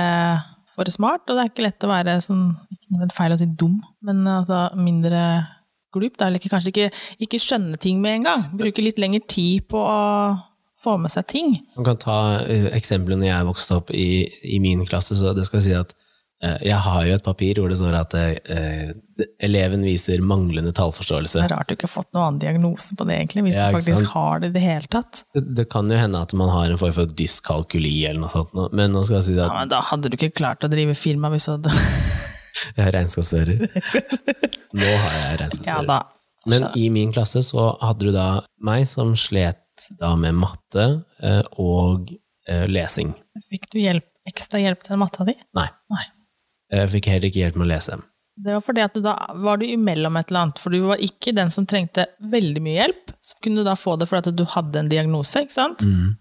for 0.73 0.89
smart, 0.95 1.27
og 1.27 1.37
det 1.37 1.43
er 1.43 1.51
ikke 1.51 1.67
lett 1.67 1.85
å 1.85 1.91
være 1.91 2.15
sånn 2.25 2.47
Ikke 2.73 3.03
er 3.05 3.13
feil 3.13 3.35
å 3.35 3.37
si 3.41 3.49
dum, 3.61 3.75
men 4.07 4.23
altså 4.25 4.71
mindre 4.79 5.21
glup. 5.93 6.17
Da, 6.17 6.31
eller 6.31 6.41
ikke, 6.41 6.53
kanskje 6.55 6.73
ikke, 6.73 6.87
ikke 7.27 7.43
skjønne 7.43 7.81
ting 7.83 8.01
med 8.01 8.21
en 8.21 8.29
gang. 8.29 8.47
Bruke 8.57 8.85
litt 8.85 9.03
lengre 9.03 9.21
tid 9.29 9.67
på 9.69 9.83
å 9.83 10.01
få 10.83 10.97
med 10.99 11.13
seg 11.13 11.29
ting. 11.31 11.59
Man 11.77 11.87
kan 11.91 12.01
ta 12.01 12.19
uh, 12.47 12.71
eksemplene 12.73 13.29
jeg 13.29 13.49
vokste 13.51 13.83
opp 13.83 13.93
i, 13.95 14.25
i 14.49 14.63
min 14.63 14.87
klasse, 14.89 15.19
så 15.19 15.35
det 15.37 15.45
skal 15.51 15.65
si 15.67 15.77
at 15.77 15.93
jeg 16.43 16.79
har 16.85 17.05
jo 17.07 17.15
et 17.15 17.23
papir 17.23 17.59
hvor 17.63 17.71
det 17.71 17.77
står 17.79 17.95
at 17.95 18.15
eh, 18.19 18.89
eleven 19.47 19.85
viser 19.87 20.19
manglende 20.27 20.73
tallforståelse. 20.75 21.39
Det 21.39 21.45
er 21.47 21.53
rart 21.55 21.69
du 21.71 21.77
ikke 21.77 21.87
har 21.87 21.93
fått 21.93 22.09
noen 22.17 22.25
annen 22.33 22.41
diagnose 22.43 22.97
på 22.99 23.07
det, 23.07 23.19
egentlig, 23.21 23.45
hvis 23.47 23.59
Ja, 23.61 23.69
du 23.71 23.77
faktisk 23.77 24.01
sant? 24.01 24.11
har 24.17 24.43
det 24.43 24.51
i 24.51 24.55
det 24.57 24.63
hele 24.65 24.91
tatt. 24.91 25.23
Det, 25.37 25.43
det 25.61 25.67
kan 25.71 25.91
jo 25.93 26.01
hende 26.01 26.23
at 26.27 26.35
man 26.39 26.51
har 26.51 26.73
en 26.75 26.81
form 26.81 26.97
for 26.97 27.13
dyskalkuli 27.21 27.93
eller 28.11 28.25
noe 28.25 28.33
sånt, 28.33 28.57
men 28.75 28.91
nå 28.97 29.05
skal 29.07 29.21
jeg 29.21 29.29
si 29.29 29.37
Ja, 29.39 29.47
at 29.47 29.55
men 29.61 29.71
da 29.71 29.83
hadde 29.93 30.11
du 30.11 30.17
ikke 30.19 30.33
klart 30.43 30.67
å 30.67 30.71
drive 30.73 30.97
firma 30.99 31.31
hvis 31.35 31.47
du 31.47 31.53
hadde 31.55 31.77
jeg 32.77 32.85
har 32.85 32.93
regnskapsfører. 32.95 33.63
Nå 34.83 34.89
har 34.89 35.15
jeg 35.19 35.39
regnskapsfører. 35.41 35.89
Ja, 35.89 36.01
Men 36.51 36.67
i 36.79 36.89
min 36.95 37.13
klasse 37.15 37.43
så 37.47 37.69
hadde 37.83 38.09
du 38.11 38.13
da 38.15 38.27
meg 38.67 38.85
som 38.91 39.15
slet 39.19 39.59
da 40.01 40.13
med 40.21 40.37
matte 40.39 40.85
eh, 41.23 41.43
og 41.63 42.11
eh, 42.49 42.67
lesing. 42.71 43.15
Fikk 43.49 43.71
du 43.73 43.79
hjelp, 43.83 44.07
ekstra 44.29 44.61
hjelp 44.63 44.83
til 44.87 44.99
matta 45.01 45.27
di? 45.29 45.35
Nei. 45.59 45.69
Nei. 45.95 46.05
Jeg 46.73 46.89
fikk 46.95 47.11
heller 47.13 47.29
ikke 47.29 47.43
hjelp 47.43 47.61
med 47.61 47.69
å 47.69 47.73
lese. 47.75 47.99
Det 48.43 48.55
var 48.55 48.63
fordi 48.65 48.81
at 48.81 48.95
du 48.97 49.03
da 49.05 49.13
var 49.45 49.61
du 49.61 49.67
imellom 49.69 50.17
et 50.17 50.31
eller 50.31 50.47
annet, 50.47 50.61
for 50.63 50.73
du 50.73 50.81
var 50.87 51.03
ikke 51.05 51.35
den 51.37 51.53
som 51.53 51.67
trengte 51.69 52.07
veldig 52.33 52.63
mye 52.65 52.79
hjelp. 52.79 53.13
Så 53.21 53.37
kunne 53.45 53.61
du 53.61 53.69
da 53.69 53.77
få 53.77 53.99
det 54.01 54.09
fordi 54.09 54.33
at 54.33 54.39
du 54.39 54.45
hadde 54.55 54.81
en 54.81 54.89
diagnose, 54.89 55.45
ikke 55.45 55.57
sant? 55.59 55.85
Mm. 55.85 56.15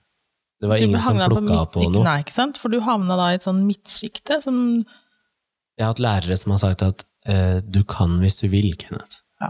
Det 0.62 0.70
var 0.70 0.84
ingen 0.84 1.02
som 1.02 1.18
plukka 1.18 1.62
på, 1.72 1.80
på 1.80 1.88
noe. 1.90 2.04
Nei, 2.06 2.20
ikke 2.22 2.36
sant? 2.36 2.60
For 2.62 2.74
du 2.74 2.82
havna 2.86 3.18
da 3.18 3.32
i 3.32 3.40
et 3.40 3.48
sånn 3.48 3.64
midtsjikte 3.66 4.38
som 4.44 4.60
Jeg 4.84 5.86
har 5.86 5.96
hatt 5.96 6.04
lærere 6.04 6.38
som 6.38 6.54
har 6.54 6.62
sagt 6.62 6.84
at 6.86 7.06
uh, 7.32 7.58
du 7.64 7.82
kan 7.88 8.20
hvis 8.22 8.38
du 8.44 8.46
vil, 8.52 8.76
Kenneth. 8.78 9.24
Ja. 9.42 9.50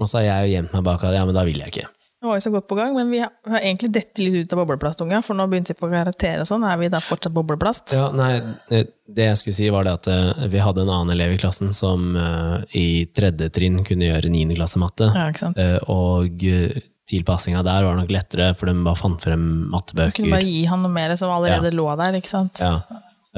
Og 0.00 0.08
så 0.08 0.22
har 0.22 0.28
jeg 0.30 0.54
gjemt 0.54 0.72
meg 0.76 0.86
bak 0.86 1.04
at 1.04 1.18
ja, 1.18 1.26
men 1.28 1.36
da 1.36 1.44
vil 1.48 1.60
jeg 1.60 1.74
ikke. 1.74 1.90
Vi 2.20 2.26
var 2.26 2.34
jo 2.34 2.42
så 2.42 2.50
godt 2.50 2.66
på 2.66 2.74
gang, 2.74 2.96
men 2.96 3.10
vi 3.12 3.20
har 3.22 3.60
egentlig 3.60 3.92
dette 3.94 4.24
litt 4.24 4.34
ut 4.34 4.52
av 4.52 4.58
bobleplastunga, 4.64 5.20
for 5.22 5.38
nå 5.38 5.44
begynte 5.46 5.70
vi 5.70 5.78
på 5.78 5.90
karakter 5.92 6.40
og 6.42 6.48
sånn. 6.50 6.64
Er 6.66 6.80
vi 6.80 6.88
da 6.90 6.98
fortsatt 6.98 7.34
bobleplast? 7.34 7.94
Ja, 7.94 8.08
nei, 8.10 8.40
Det 9.06 9.28
jeg 9.28 9.38
skulle 9.38 9.58
si, 9.60 9.68
var 9.70 9.86
det 9.86 9.92
at 10.00 10.08
eh, 10.10 10.46
vi 10.50 10.58
hadde 10.58 10.82
en 10.82 10.90
annen 10.90 11.14
elev 11.14 11.36
i 11.36 11.38
klassen 11.38 11.70
som 11.72 12.16
eh, 12.18 12.56
i 12.74 12.88
tredje 13.14 13.52
trinn 13.54 13.78
kunne 13.86 14.10
gjøre 14.10 14.32
niendeklassematte, 14.34 15.12
klasse 15.12 15.14
matte. 15.14 15.22
Ja, 15.22 15.28
ikke 15.30 15.44
sant? 15.44 15.62
Eh, 15.62 15.78
og 15.94 16.42
tilpassinga 17.08 17.62
der 17.64 17.86
var 17.86 17.96
nok 18.00 18.10
lettere, 18.12 18.50
for 18.58 18.66
de 18.66 18.74
bare 18.82 18.98
fant 18.98 19.22
frem 19.22 19.46
Kunne 19.70 20.34
bare 20.34 20.42
gi 20.42 20.64
han 20.68 20.82
noe 20.84 20.92
mer 20.92 21.14
som 21.20 21.30
allerede 21.32 21.70
lå 21.70 21.86
der, 22.02 22.18
ikke 22.18 22.32
sant? 22.34 22.58
Ja. 22.58 22.74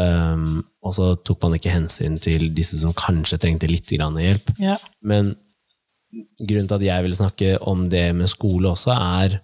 Um, 0.01 0.63
og 0.87 0.95
så 0.97 1.13
tok 1.27 1.43
man 1.45 1.59
ikke 1.59 1.73
hensyn 1.75 2.17
til 2.23 2.49
disse 2.57 2.79
som 2.81 2.95
kanskje 2.97 3.41
trengte 3.43 3.69
litt 3.69 3.91
grann 3.93 4.17
hjelp. 4.17 4.53
Ja. 4.63 4.79
Men 5.05 5.35
grunnen 6.11 6.69
til 6.69 6.79
at 6.79 6.87
jeg 6.87 7.07
vil 7.07 7.17
snakke 7.17 7.55
om 7.71 7.87
det 7.93 8.09
med 8.17 8.31
skole 8.31 8.73
også, 8.73 8.95
er 8.95 9.41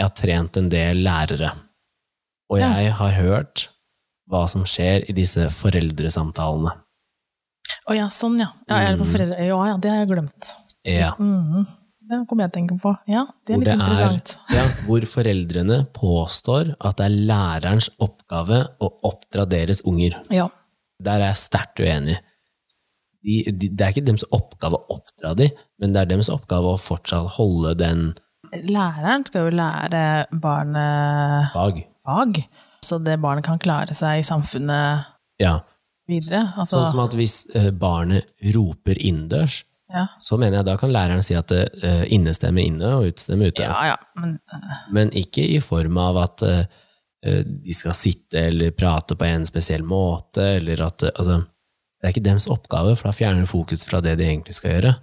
jeg 0.00 0.06
har 0.06 0.14
trent 0.16 0.56
en 0.56 0.70
del 0.72 1.02
lærere. 1.04 1.50
Og 2.50 2.60
jeg 2.62 2.92
har 2.98 3.16
hørt 3.18 3.66
hva 4.30 4.44
som 4.50 4.64
skjer 4.68 5.04
i 5.10 5.14
disse 5.16 5.48
foreldresamtalene. 5.52 6.72
Å 7.90 7.96
ja, 7.96 8.06
sånn 8.14 8.38
ja. 8.40 8.48
ja. 8.68 8.78
Er 8.78 8.94
det 8.94 9.02
på 9.02 9.10
foreldre? 9.12 9.36
Ja, 9.44 9.58
ja, 9.72 9.76
det 9.82 9.92
har 9.92 10.02
jeg 10.02 10.10
glemt. 10.14 10.54
Ja, 10.88 11.12
Mm. 11.20 11.68
Det 12.10 12.16
kommer 12.26 12.42
jeg 12.42 12.50
til 12.50 12.58
å 12.58 12.58
tenke 12.58 12.76
på. 12.82 12.90
Ja, 13.06 13.20
det 13.46 13.54
er 13.54 13.60
hvor, 13.60 13.68
litt 13.68 13.82
det 13.86 13.98
er, 14.02 14.32
ja, 14.56 14.62
hvor 14.82 15.04
foreldrene 15.06 15.76
påstår 15.94 16.72
at 16.74 16.96
det 16.98 17.04
er 17.06 17.18
lærerens 17.28 17.86
oppgave 18.02 18.64
å 18.82 18.88
oppdra 19.06 19.44
deres 19.46 19.84
unger. 19.86 20.16
Ja. 20.34 20.48
Der 20.98 21.20
er 21.20 21.30
jeg 21.30 21.38
sterkt 21.38 21.78
uenig. 21.78 22.16
De, 23.20 23.42
de, 23.52 23.68
det 23.68 23.84
er 23.84 23.92
ikke 23.92 24.06
deres 24.06 24.24
oppgave 24.32 24.78
å 24.78 24.96
oppdra 24.96 25.34
dem, 25.36 25.50
men 25.80 25.92
det 25.92 26.00
er 26.00 26.10
deres 26.14 26.30
oppgave 26.32 26.74
å 26.74 26.80
fortsatt 26.80 27.34
holde 27.36 27.74
den 27.80 28.10
Læreren 28.50 29.22
skal 29.28 29.44
jo 29.46 29.50
lære 29.54 30.00
barnet 30.42 31.52
fag. 31.52 31.76
fag, 32.02 32.40
så 32.82 32.98
det 32.98 33.18
barnet 33.22 33.44
kan 33.46 33.60
klare 33.62 33.94
seg 33.94 34.22
i 34.22 34.26
samfunnet 34.26 35.04
Ja. 35.38 35.60
videre. 36.08 36.48
Altså, 36.56 36.80
Sånn 36.80 36.90
som 36.90 37.02
at 37.04 37.14
hvis 37.14 37.44
eh, 37.54 37.68
barnet 37.70 38.26
roper 38.56 38.98
innendørs, 38.98 39.60
ja. 39.92 40.06
så 40.18 40.38
mener 40.40 40.60
jeg 40.60 40.66
da 40.66 40.76
kan 40.80 40.90
læreren 40.90 41.22
si 41.22 41.36
at 41.38 41.52
uh, 41.52 42.02
innestemme 42.10 42.62
inne 42.66 42.90
og 42.96 43.12
utestemme 43.12 43.50
ute. 43.52 43.62
ja, 43.62 43.92
ja, 43.92 43.96
men 44.18 44.38
Men 44.90 45.10
ikke 45.14 45.42
i 45.46 45.60
form 45.62 45.98
av 45.98 46.18
at 46.24 46.42
eh, 46.46 46.64
eh, 47.26 47.40
de 47.46 47.74
skal 47.74 47.94
sitte 47.94 48.48
eller 48.50 48.70
prate 48.74 49.14
på 49.18 49.24
en 49.30 49.46
spesiell 49.46 49.82
måte, 49.86 50.56
eller 50.58 50.82
at 50.86 51.02
eh, 51.06 51.14
altså, 51.14 51.40
Det 52.00 52.08
er 52.08 52.14
ikke 52.14 52.24
deres 52.24 52.48
oppgave, 52.48 52.94
for 52.96 53.10
da 53.10 53.16
fjerner 53.16 53.44
du 53.44 53.50
fokus 53.50 53.84
fra 53.84 54.00
det 54.04 54.16
de 54.20 54.24
egentlig 54.24 54.56
skal 54.56 54.72
gjøre. 54.76 54.94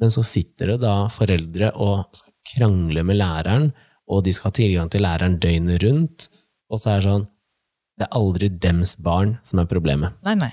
Men 0.00 0.12
så 0.14 0.24
sitter 0.24 0.72
det 0.72 0.78
da 0.86 0.94
foreldre 1.12 1.72
og 1.76 2.06
skal 2.16 2.32
krangle 2.54 3.04
med 3.04 3.18
læreren, 3.20 3.72
og 4.08 4.22
de 4.24 4.32
skal 4.32 4.48
ha 4.48 4.56
tilgang 4.56 4.88
til 4.88 5.04
læreren 5.04 5.36
døgnet 5.42 5.82
rundt, 5.84 6.28
og 6.72 6.80
så 6.80 6.94
er 6.94 7.02
det 7.02 7.10
sånn 7.10 7.26
Det 7.98 8.06
er 8.06 8.14
aldri 8.14 8.48
dems 8.62 8.92
barn 9.02 9.32
som 9.42 9.58
er 9.58 9.66
problemet. 9.66 10.14
Nei, 10.22 10.36
nei. 10.38 10.52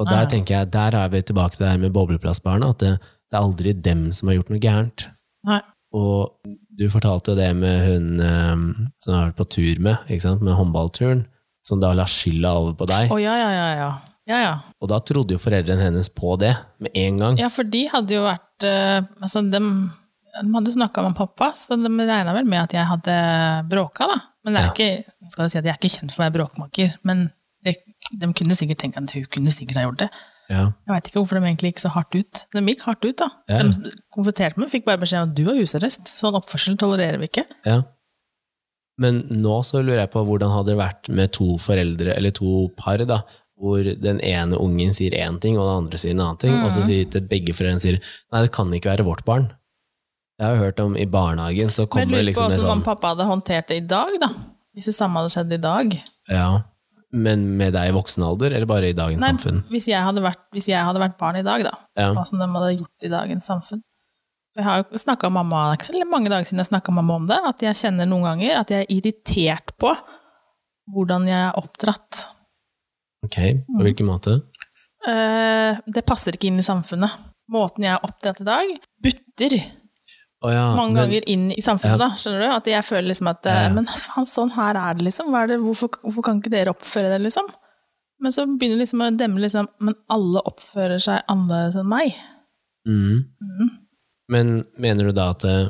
Og 0.00 0.08
der 0.08 0.24
tenker 0.28 0.54
jeg, 0.54 0.70
der 0.72 0.94
er 0.96 1.10
vi 1.12 1.20
tilbake 1.20 1.52
til 1.52 1.66
det 1.66 1.72
her 1.74 1.82
med 1.82 1.92
bobleplassbarna, 1.92 2.70
at 2.72 2.80
det, 2.80 2.92
det 3.28 3.36
er 3.36 3.44
aldri 3.44 3.74
dem 3.76 4.06
som 4.16 4.30
har 4.30 4.38
gjort 4.38 4.52
noe 4.54 4.62
gærent. 4.62 5.08
nei. 5.44 5.60
Og 5.96 6.32
du 6.76 6.88
fortalte 6.92 7.36
det 7.38 7.50
med 7.56 7.76
hun 7.86 8.20
eh, 8.20 8.64
som 9.00 9.12
du 9.12 9.14
har 9.14 9.28
vært 9.30 9.38
på 9.38 9.46
tur 9.54 9.78
med, 9.84 10.10
med 10.42 10.56
håndballturen, 10.58 11.22
som 11.64 11.80
da 11.80 11.92
la 11.96 12.04
skylda 12.08 12.52
over 12.56 12.74
på 12.76 12.88
deg. 12.90 13.12
Å 13.12 13.20
ja, 13.20 13.36
ja, 13.40 13.52
ja, 13.54 13.68
ja. 13.80 13.90
Ja, 14.26 14.38
ja. 14.42 14.54
Og 14.82 14.88
da 14.90 14.98
trodde 15.06 15.36
jo 15.36 15.38
foreldrene 15.42 15.84
hennes 15.86 16.08
på 16.10 16.32
det 16.40 16.52
med 16.82 16.90
en 16.98 17.20
gang. 17.22 17.36
Ja, 17.38 17.46
for 17.52 17.62
de 17.70 17.84
hadde 17.92 18.16
jo 18.16 18.24
vært 18.26 18.64
eh, 18.66 19.04
Altså, 19.22 19.42
de, 19.46 19.60
de 19.60 20.54
hadde 20.56 20.72
snakka 20.74 21.04
med 21.06 21.14
pappa, 21.18 21.52
så 21.56 21.78
de 21.78 21.90
regna 22.08 22.34
vel 22.34 22.48
med 22.50 22.64
at 22.64 22.74
jeg 22.74 22.88
hadde 22.90 23.14
bråka, 23.70 24.08
da. 24.10 24.18
Men 24.44 24.54
det 24.56 24.62
er 24.62 24.66
Ja. 24.66 24.72
ikke, 24.74 25.30
skal 25.32 25.44
jeg 25.46 25.52
si 25.54 25.58
at 25.60 25.64
jeg 25.68 25.74
er 25.74 25.78
ikke 25.80 25.94
kjent 25.98 26.12
for 26.14 26.22
å 26.22 26.26
være 26.26 26.36
bråkmaker, 26.40 26.96
men 27.06 27.28
de, 27.66 27.72
de 28.18 28.32
kunne 28.38 28.54
sikkert 28.58 28.78
tenke 28.82 28.98
at 29.02 29.14
hun 29.16 29.24
kunne 29.30 29.50
sikkert 29.54 29.78
ha 29.80 29.86
gjort 29.86 30.02
det. 30.04 30.10
Ja. 30.50 30.60
Jeg 30.86 30.92
veit 30.92 31.08
ikke 31.10 31.18
hvorfor 31.22 31.40
de 31.40 31.46
egentlig 31.48 31.72
gikk 31.72 31.80
så 31.82 31.90
hardt 31.94 32.14
ut. 32.14 32.42
De 32.54 32.60
gikk 32.68 32.84
hardt 32.86 33.02
ut, 33.06 33.16
da. 33.18 33.26
Ja. 33.50 33.62
De 33.66 33.90
konfronterte 34.14 34.60
meg, 34.62 34.70
fikk 34.70 34.84
bare 34.86 35.00
beskjed 35.02 35.22
om 35.24 35.32
at 35.32 35.38
du 35.38 35.44
har 35.48 35.58
husarrest. 35.58 36.06
Sånn 36.10 36.36
oppførsel 36.38 36.76
tolererer 36.78 37.18
vi 37.22 37.30
ikke. 37.30 37.46
ja. 37.66 37.80
Men 38.98 39.18
nå 39.42 39.58
så 39.68 39.82
lurer 39.84 39.98
jeg 40.06 40.10
på 40.14 40.22
hvordan 40.24 40.48
hadde 40.54 40.70
det 40.72 40.76
vært 40.78 41.08
med 41.12 41.32
to 41.36 41.58
foreldre, 41.60 42.14
eller 42.16 42.32
to 42.32 42.62
par, 42.78 43.02
da, 43.04 43.18
hvor 43.56 43.82
den 44.02 44.18
ene 44.20 44.58
ungen 44.60 44.92
sier 44.94 45.14
én 45.16 45.38
ting, 45.40 45.56
og 45.58 45.64
den 45.64 45.84
andre 45.86 45.98
sier 45.98 46.12
en 46.12 46.20
annen 46.20 46.38
ting, 46.42 46.54
og 46.62 46.70
så 46.70 46.82
Mm. 46.82 46.86
sier 46.90 47.10
til 47.10 47.20
begge 47.22 47.54
foreldrene 47.56 47.80
sier 47.80 47.98
nei, 48.32 48.42
det 48.42 48.52
kan 48.52 48.68
ikke 48.72 48.90
være 48.92 49.04
vårt 49.06 49.24
barn. 49.24 49.52
Jeg 50.38 50.46
har 50.48 50.56
hørt 50.60 50.80
om 50.80 50.96
i 50.96 51.06
barnehagen, 51.06 51.70
så 51.72 51.86
kommer 51.88 52.04
Men 52.06 52.18
lurer 52.18 52.24
på 52.24 52.26
liksom 52.28 52.50
det 52.50 52.58
hvordan 52.60 52.68
sånn 52.76 52.84
pappa 52.84 53.08
hadde 53.14 53.24
håndtert 53.30 53.68
det 53.68 53.76
i 53.76 53.86
dag, 53.86 54.18
da. 54.20 54.28
Hvis 54.76 54.84
det 54.90 54.94
samme 54.94 55.14
hadde 55.22 55.32
skjedd 55.32 55.52
i 55.56 55.56
dag. 55.56 55.96
Ja, 56.28 56.62
men 57.12 57.56
med 57.56 57.72
deg 57.72 57.88
i 57.88 57.96
voksen 57.96 58.22
alder, 58.22 58.52
eller 58.52 58.66
bare 58.66 58.90
i 58.90 58.92
dagens 58.92 59.22
Nei, 59.24 59.30
samfunn? 59.32 59.62
hvis 59.70 59.86
jeg, 59.88 60.02
hadde 60.04 60.20
vært, 60.20 60.42
hvis 60.52 60.66
jeg 60.68 60.84
hadde 60.84 61.00
vært 61.00 61.16
barn 61.16 61.36
i 61.40 61.42
dag, 61.46 61.62
da. 61.64 61.72
Ja. 61.96 62.12
Hva 62.12 62.26
som 62.26 62.38
de 62.38 62.44
hadde 62.52 62.76
gjort 62.76 63.02
i 63.02 63.08
dagens 63.08 63.46
samfunn. 63.48 63.80
Jeg 64.56 64.64
har 64.64 64.84
jo 64.84 64.98
snakka 64.98 65.30
med 65.32 65.40
mamma, 65.46 65.70
det 65.70 65.72
er 65.72 65.80
ikke 65.80 66.04
så 66.04 66.10
mange 66.10 66.28
dager 66.28 66.44
siden 66.44 66.58
jeg 66.60 66.68
snakka 66.68 66.92
med 66.92 67.04
mamma 67.04 67.14
om 67.16 67.26
det, 67.28 67.40
at 67.48 67.58
jeg 67.60 67.74
kjenner 67.80 68.06
noen 68.08 68.24
ganger 68.24 68.60
at 68.60 68.68
jeg 68.68 68.84
er 68.84 68.92
irritert 68.92 69.72
på 69.78 69.96
hvordan 70.92 71.26
jeg 71.28 71.40
er 71.48 71.56
oppdratt. 71.60 72.26
Ok, 73.26 73.38
på 73.68 73.86
hvilken 73.86 74.08
måte? 74.08 74.38
Uh, 75.06 75.78
det 75.86 76.06
passer 76.06 76.36
ikke 76.36 76.48
inn 76.50 76.62
i 76.62 76.66
samfunnet. 76.66 77.12
Måten 77.52 77.84
jeg 77.86 77.94
er 77.94 78.06
oppdratt 78.06 78.40
i 78.42 78.46
dag, 78.46 78.72
butter 79.06 79.54
oh, 80.42 80.50
ja, 80.50 80.64
mange 80.74 80.94
men, 80.94 80.98
ganger 81.04 81.28
inn 81.30 81.46
i 81.54 81.62
samfunnet, 81.62 81.98
Ja. 81.98 82.08
da. 82.08 82.18
Skjønner 82.18 82.42
du? 82.42 82.48
At 82.56 82.70
jeg 82.70 82.86
føler 82.86 83.08
liksom 83.12 83.30
at 83.30 83.46
Ja, 83.46 83.60
eh. 83.66 83.70
Men 83.76 83.86
faen, 83.86 84.26
sånn 84.26 84.52
her 84.56 84.74
er 84.74 84.98
det, 84.98 85.06
liksom. 85.08 85.30
Er 85.34 85.52
det, 85.52 85.60
hvorfor, 85.62 85.94
hvorfor 86.02 86.26
kan 86.26 86.40
ikke 86.42 86.54
dere 86.54 86.74
oppføre 86.74 87.12
det, 87.14 87.22
liksom? 87.28 87.48
Men 88.22 88.32
så 88.32 88.46
begynner 88.48 88.80
liksom 88.80 89.02
å 89.04 89.10
demme 89.12 89.42
liksom 89.42 89.68
Men 89.84 89.96
alle 90.08 90.40
oppfører 90.48 91.02
seg 91.02 91.26
annerledes 91.28 91.76
enn 91.76 91.90
meg. 91.90 92.14
mm. 92.86 93.24
Mm. 93.42 93.70
men 94.28 94.64
mener 94.78 95.06
du 95.06 95.12
da 95.12 95.30
at 95.30 95.44
eh, 95.44 95.68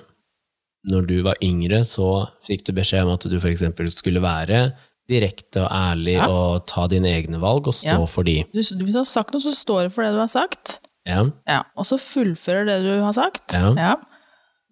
når 0.86 1.06
du 1.08 1.16
var 1.22 1.36
yngre, 1.42 1.82
så 1.84 2.28
fikk 2.46 2.64
du 2.66 2.72
beskjed 2.76 3.04
om 3.04 3.14
at 3.14 3.24
du 3.28 3.36
eksempel 3.40 3.90
skulle 3.90 4.22
være 4.22 4.70
direkte 5.08 5.62
og 5.64 5.70
ærlig 5.70 6.16
Ja. 6.18 6.26
og 6.28 6.66
ta 6.66 6.86
dine 6.90 7.06
egne 7.08 7.38
valg 7.40 7.66
og 7.68 7.74
stå 7.74 7.86
Ja. 8.00 8.06
for 8.06 8.24
de? 8.24 8.40
Du, 8.52 8.58
hvis 8.58 8.72
du 8.92 8.98
har 8.98 9.04
sagt 9.06 9.32
noe, 9.32 9.40
så 9.42 9.54
står 9.54 9.84
du 9.84 9.90
for 9.90 10.02
det 10.02 10.12
du 10.12 10.18
har 10.18 10.28
sagt. 10.32 10.80
Ja. 11.06 11.24
Ja, 11.46 11.62
og 11.76 11.84
så 11.86 11.96
fullfører 11.98 12.66
det 12.66 12.80
du 12.82 13.00
har 13.04 13.12
sagt. 13.14 13.52
Ja. 13.54 13.94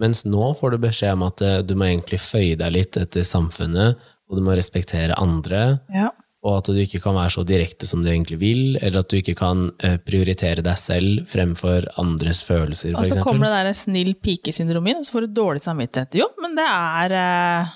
Mens 0.01 0.25
nå 0.27 0.49
får 0.59 0.73
du 0.75 0.79
beskjed 0.83 1.13
om 1.15 1.23
at 1.29 1.41
eh, 1.47 1.61
du 1.63 1.77
må 1.79 1.87
egentlig 1.87 2.19
føye 2.19 2.57
deg 2.59 2.73
litt 2.75 2.97
etter 2.99 3.23
samfunnet, 3.23 3.95
og 4.29 4.37
du 4.37 4.43
må 4.43 4.57
respektere 4.57 5.15
andre, 5.21 5.81
Ja. 5.95 6.09
og 6.43 6.57
at 6.59 6.65
du 6.65 6.81
ikke 6.83 7.01
kan 7.01 7.15
være 7.15 7.31
så 7.31 7.45
direkte 7.47 7.87
som 7.87 8.03
du 8.03 8.11
egentlig 8.11 8.39
vil, 8.41 8.77
eller 8.83 8.99
at 9.05 9.09
du 9.09 9.17
ikke 9.21 9.37
kan 9.39 9.71
eh, 9.81 9.97
prioritere 10.03 10.65
deg 10.67 10.77
selv 10.77 11.29
fremfor 11.31 11.87
andres 11.97 12.43
følelser, 12.43 12.93
for 12.97 13.01
Og 13.01 13.07
så 13.07 13.23
kommer 13.23 13.47
det 13.47 13.63
der 13.69 13.73
snill 13.79 14.15
pike-syndromet 14.15 14.91
inn, 14.97 14.99
og 14.99 15.07
så 15.07 15.13
får 15.15 15.29
du 15.29 15.35
dårlig 15.41 15.63
samvittighet. 15.63 16.19
Jo, 16.19 16.27
men 16.43 16.57
det 16.59 16.67
er 16.67 17.15
eh, 17.23 17.67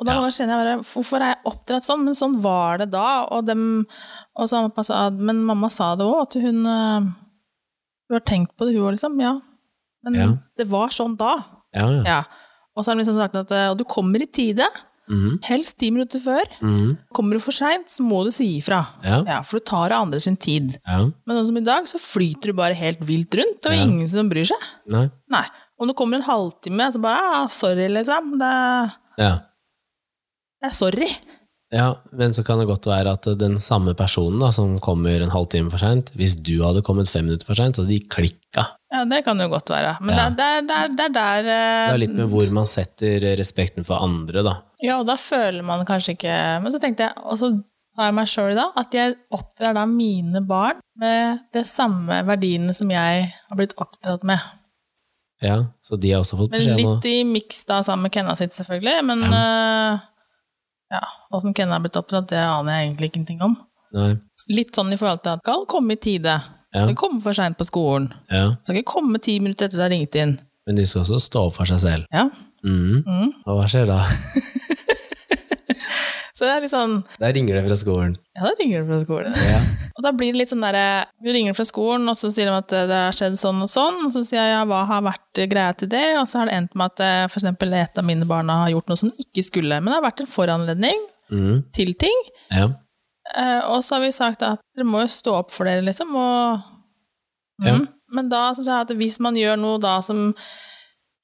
Og 0.00 0.06
da 0.08 0.14
Ja. 0.16 0.28
kjenner 0.32 0.56
jeg 0.56 0.64
bare 0.64 0.84
Hvorfor 0.88 1.20
er 1.20 1.34
jeg 1.34 1.44
oppdratt 1.50 1.84
sånn? 1.84 2.04
Men 2.06 2.14
sånn 2.16 2.40
var 2.40 2.78
det 2.80 2.90
da. 2.90 3.26
Og, 3.30 3.44
dem, 3.44 3.86
og 4.34 4.48
så 4.48 5.12
men 5.12 5.44
mamma 5.44 5.68
sa 5.70 5.94
det 5.94 6.06
òg, 6.06 6.22
at 6.22 6.34
hun 6.40 6.64
eh, 6.66 7.00
Hun 8.08 8.16
har 8.16 8.20
tenkt 8.26 8.56
på 8.56 8.66
det, 8.66 8.74
hun 8.74 8.86
òg, 8.88 8.94
liksom. 8.96 9.20
Ja. 9.20 9.38
Men 10.02 10.14
Ja. 10.14 10.28
det 10.56 10.66
var 10.68 10.88
sånn 10.88 11.16
da. 11.18 11.36
Ja, 11.74 11.88
ja. 11.90 12.02
Ja. 12.04 12.22
Og 12.74 12.82
så 12.84 12.90
har 12.90 12.96
de 12.96 13.04
liksom 13.04 13.18
sagt 13.20 13.36
at 13.36 13.50
eh, 13.52 13.68
Og 13.70 13.76
du 13.78 13.84
kommer 13.84 14.22
i 14.22 14.26
tide. 14.26 14.64
Mhm, 15.10 15.40
Helst 15.44 15.76
ti 15.76 15.90
minutter 15.90 16.20
før. 16.22 16.44
mhm, 16.62 16.96
Kommer 17.12 17.32
du 17.34 17.40
for 17.40 17.50
seint, 17.52 17.88
så 17.90 18.00
må 18.06 18.22
du 18.24 18.30
si 18.30 18.58
ifra. 18.60 18.86
ja, 19.04 19.22
Ja, 19.26 19.42
for 19.42 19.58
du 19.58 19.64
tar 19.64 19.90
av 19.90 20.02
andre 20.06 20.20
sin 20.20 20.36
tid. 20.36 20.78
ja. 20.86 20.98
Men 21.26 21.36
sånn 21.36 21.46
som 21.46 21.56
i 21.58 21.60
dag, 21.66 21.84
så 21.84 21.98
flyter 21.98 22.46
du 22.46 22.52
bare 22.52 22.74
helt 22.74 23.00
vilt 23.00 23.34
rundt, 23.34 23.66
og 23.66 23.72
ingen 23.72 24.08
som 24.08 24.30
bryr 24.30 24.46
seg. 24.46 24.56
Nei. 24.88 25.10
Nei. 25.28 25.44
Om 25.80 25.88
det 25.88 25.96
kommer 25.96 26.14
en 26.16 26.22
halvtime, 26.22 26.92
så 26.92 27.00
bare 27.00 27.18
ah, 27.20 27.48
sorry, 27.48 27.88
liksom. 27.88 28.38
Det, 28.38 28.92
Ja. 29.18 29.38
Sorry. 30.68 31.08
Ja, 31.72 31.92
men 32.12 32.32
så 32.34 32.42
kan 32.42 32.58
det 32.58 32.66
godt 32.66 32.86
være 32.90 33.12
at 33.14 33.28
den 33.38 33.54
samme 33.62 33.92
personen 33.94 34.40
da, 34.42 34.48
som 34.50 34.72
kommer 34.82 35.22
en 35.22 35.30
halvtime 35.30 35.70
for 35.70 35.78
seint, 35.78 36.08
hvis 36.18 36.34
du 36.34 36.56
hadde 36.64 36.82
kommet 36.82 37.06
fem 37.08 37.24
minutter 37.28 37.46
for 37.46 37.54
seint, 37.54 37.76
så 37.78 37.84
hadde 37.84 37.94
de 37.94 38.08
klikka. 38.10 38.64
Ja, 38.90 39.04
det 39.06 39.20
kan 39.24 39.38
jo 39.38 39.46
godt 39.52 39.70
være. 39.70 39.92
Men 40.02 40.16
Ja. 40.18 40.24
det, 40.34 40.42
er- 40.44 40.66
der, 40.66 40.88
der, 40.88 40.88
det 40.98 41.04
er 41.06 41.12
der 41.14 41.42
Det 41.46 41.54
eh, 41.54 41.92
er 41.94 41.98
litt 42.02 42.16
med 42.18 42.26
hvor 42.28 42.50
man 42.50 42.66
setter 42.66 43.22
respekten 43.38 43.86
for 43.86 44.02
andre, 44.02 44.42
da. 44.42 44.56
Ja, 44.82 44.98
og 44.98 45.06
da 45.06 45.14
føler 45.14 45.62
man 45.62 45.86
kanskje 45.86 46.16
ikke 46.16 46.34
Men 46.64 46.72
så 46.72 46.80
tenkte 46.82 47.06
jeg, 47.06 47.12
og 47.22 47.38
så 47.38 47.52
tar 47.94 48.08
jeg 48.10 48.14
meg 48.18 48.26
sjøl 48.34 48.50
i 48.50 48.58
da, 48.58 48.66
at 48.76 48.92
jeg 48.98 49.14
oppdrar 49.30 49.74
da 49.78 49.86
mine 49.86 50.42
barn 50.46 50.80
med 50.98 51.38
de 51.54 51.62
samme 51.64 52.18
verdiene 52.26 52.74
som 52.74 52.90
jeg 52.90 53.30
har 53.48 53.56
blitt 53.56 53.76
oppdratt 53.78 54.24
med. 54.26 54.38
Ja, 55.40 55.66
Så 55.86 55.96
de 55.96 56.10
har 56.12 56.20
også 56.20 56.36
fått 56.36 56.50
beskjed 56.52 56.74
om 56.84 56.96
litt 56.98 57.06
i 57.08 57.22
miks 57.24 57.62
da 57.64 57.78
sammen 57.86 58.02
med 58.08 58.12
Kenna 58.12 58.34
sitt, 58.36 58.52
selvfølgelig. 58.52 58.98
Men 59.08 59.22
eh, 59.32 60.02
ja, 60.90 61.02
åssen 61.30 61.54
Kenna 61.54 61.78
har 61.78 61.84
blitt 61.84 61.98
oppdratt, 61.98 62.28
det 62.32 62.40
aner 62.42 62.76
jeg 62.76 62.88
egentlig 62.88 63.10
ingenting 63.12 63.42
om. 63.46 63.56
Nei. 63.94 64.14
Litt 64.50 64.74
sånn 64.74 64.92
i 64.92 64.98
forhold 64.98 65.22
til 65.24 65.36
at 65.36 65.44
skal 65.44 65.66
komme 65.70 65.94
i 65.94 66.00
tide. 66.00 66.36
Ja. 66.70 66.84
Skal 66.84 66.94
ikke 66.94 67.02
komme 67.04 67.22
for 67.22 67.36
seint 67.36 67.58
på 67.58 67.66
skolen. 67.66 68.10
Ja. 68.30 68.54
Skal 68.62 68.80
ikke 68.80 68.94
komme 68.94 69.20
ti 69.22 69.38
minutter 69.42 69.66
etter 69.66 69.78
du 69.78 69.84
har 69.84 69.92
ringt 69.92 70.14
inn. 70.18 70.36
Men 70.66 70.78
de 70.78 70.86
skal 70.86 71.02
også 71.02 71.18
stå 71.22 71.44
for 71.54 71.70
seg 71.70 71.82
selv. 71.82 72.10
Ja. 72.14 72.28
Mm. 72.66 73.02
Mm. 73.06 73.30
Og 73.46 73.56
hva 73.58 73.66
skjer 73.70 73.88
da? 73.90 74.02
Så 76.40 76.46
det 76.48 76.52
er 76.54 76.62
litt 76.64 76.72
sånn 76.72 76.94
Da 77.20 77.28
ringer 77.36 77.58
det 77.58 77.62
fra 77.66 77.76
skolen. 77.76 78.14
Ja, 78.32 78.46
da 78.46 78.52
ringer 78.56 78.80
du 78.80 78.88
fra 78.88 79.00
skolen. 79.02 79.34
Ja. 79.44 79.58
Og 79.92 80.04
da 80.06 80.12
blir 80.16 80.32
det 80.32 80.40
litt 80.40 80.52
sånn 80.54 80.64
derre 80.64 81.04
Du 81.20 81.28
ringer 81.34 81.56
fra 81.58 81.66
skolen, 81.68 82.08
og 82.08 82.16
så 82.16 82.30
sier 82.32 82.48
de 82.48 82.54
at 82.56 82.72
det 82.88 83.00
har 83.02 83.16
skjedd 83.16 83.36
sånn 83.36 83.60
og 83.60 83.68
sånn. 83.68 83.98
Og 84.06 84.14
så 84.14 84.22
sier 84.24 84.40
jeg 84.40 84.54
ja, 84.54 84.62
hva 84.70 84.86
har 84.88 85.04
vært 85.04 85.42
greia 85.52 85.76
til 85.76 85.90
det? 85.92 86.06
Og 86.16 86.24
så 86.30 86.40
har 86.40 86.48
det 86.48 86.56
endt 86.56 86.78
med 86.80 86.94
at 86.94 87.28
f.eks. 87.28 87.44
et 87.44 88.00
av 88.00 88.06
mine 88.08 88.28
barna 88.30 88.62
har 88.62 88.72
gjort 88.72 88.88
noe 88.88 89.02
som 89.02 89.12
de 89.12 89.26
ikke 89.26 89.44
skulle. 89.50 89.82
Men 89.82 89.92
det 89.92 89.98
har 89.98 90.06
vært 90.08 90.24
en 90.24 90.30
foranledning 90.32 91.04
mm. 91.28 91.58
til 91.76 91.92
ting. 92.00 92.24
ja. 92.48 92.70
Eh, 93.38 93.60
og 93.70 93.84
så 93.86 93.94
har 93.94 94.00
vi 94.02 94.08
sagt 94.10 94.40
at 94.42 94.58
dere 94.74 94.86
må 94.88 95.04
jo 95.04 95.10
stå 95.12 95.36
opp 95.42 95.52
for 95.54 95.68
dere, 95.68 95.84
liksom. 95.86 96.16
Og, 96.18 96.64
Ja. 97.62 97.76
mm. 97.76 97.84
Men 98.10 98.30
da 98.32 98.54
som 98.56 98.64
sagt, 98.66 98.90
hvis 98.98 99.20
man 99.22 99.36
gjør 99.38 99.60
noe 99.60 99.78
da 99.78 100.00
som 100.02 100.32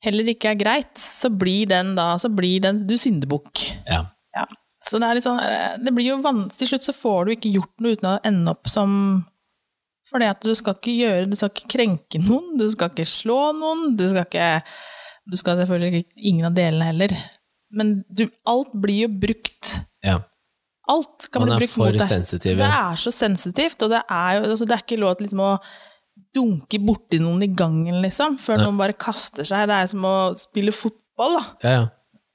heller 0.04 0.28
ikke 0.30 0.52
er 0.52 0.60
greit, 0.60 0.92
så 1.00 1.32
blir 1.32 1.66
den 1.66 1.96
da 1.96 2.12
så 2.22 2.30
blir 2.30 2.60
den 2.62 2.84
du 2.86 2.94
syndebukk. 3.00 3.64
ja. 3.88 4.04
Ja. 4.36 4.44
Så 4.86 5.00
det 5.02 5.08
er 5.08 5.20
sånn 5.24 5.40
eh, 5.42 5.78
Det 5.82 5.92
blir 5.94 6.12
jo 6.12 6.20
vanskelig 6.22 6.60
Til 6.60 6.68
slutt 6.70 6.86
så 6.86 6.94
får 6.94 7.24
du 7.26 7.32
ikke 7.34 7.54
gjort 7.56 7.82
noe 7.82 7.96
uten 7.96 8.10
å 8.12 8.20
ende 8.28 8.52
opp 8.54 8.70
som 8.70 8.92
det 10.14 10.28
at 10.30 10.44
du 10.46 10.52
skal 10.54 10.76
ikke 10.76 10.94
gjøre 10.94 11.26
Du 11.26 11.34
skal 11.34 11.50
ikke 11.50 11.72
krenke 11.74 12.20
noen, 12.22 12.52
du 12.60 12.68
skal 12.70 12.92
ikke 12.92 13.08
slå 13.10 13.40
noen, 13.58 13.96
du 13.98 14.04
skal 14.06 14.22
ikke 14.22 14.50
Du 15.26 15.34
skal 15.40 15.58
selvfølgelig 15.58 16.04
ikke 16.04 16.28
ingen 16.30 16.46
av 16.46 16.54
delene 16.54 16.92
heller. 16.92 17.16
Men 17.74 17.96
du, 18.06 18.28
alt 18.46 18.70
blir 18.78 19.08
jo 19.08 19.08
brukt. 19.26 19.72
ja. 20.06 20.20
Alt 20.86 21.26
kan 21.34 21.42
Man 21.42 21.50
bli 21.50 21.56
er 21.56 21.62
brukt 21.64 21.72
for 21.74 21.88
mot 21.90 21.96
deg. 21.98 22.06
sensitiv 22.06 22.60
Det 22.60 22.68
er 22.70 23.00
så 23.02 23.10
sensitivt, 23.10 23.82
og 23.82 23.90
det 23.90 24.04
er 24.06 24.36
jo 24.36 24.44
altså, 24.52 24.68
det 24.68 24.76
er 24.76 24.84
ikke 24.84 25.00
lov 25.02 25.16
til 25.18 25.26
liksom 25.26 25.42
å 25.42 25.50
dunke 26.36 26.78
borti 26.78 27.18
noen 27.18 27.42
i 27.42 27.50
gangen, 27.58 27.98
liksom, 28.04 28.36
før 28.38 28.60
Nei. 28.60 28.68
noen 28.68 28.78
bare 28.78 28.94
kaster 28.94 29.48
seg. 29.48 29.66
Det 29.66 29.80
er 29.80 29.90
som 29.90 30.06
å 30.06 30.16
spille 30.38 30.74
fotball, 30.74 31.40
da. 31.40 31.44
Ja, 31.64 31.74
ja. 31.74 31.84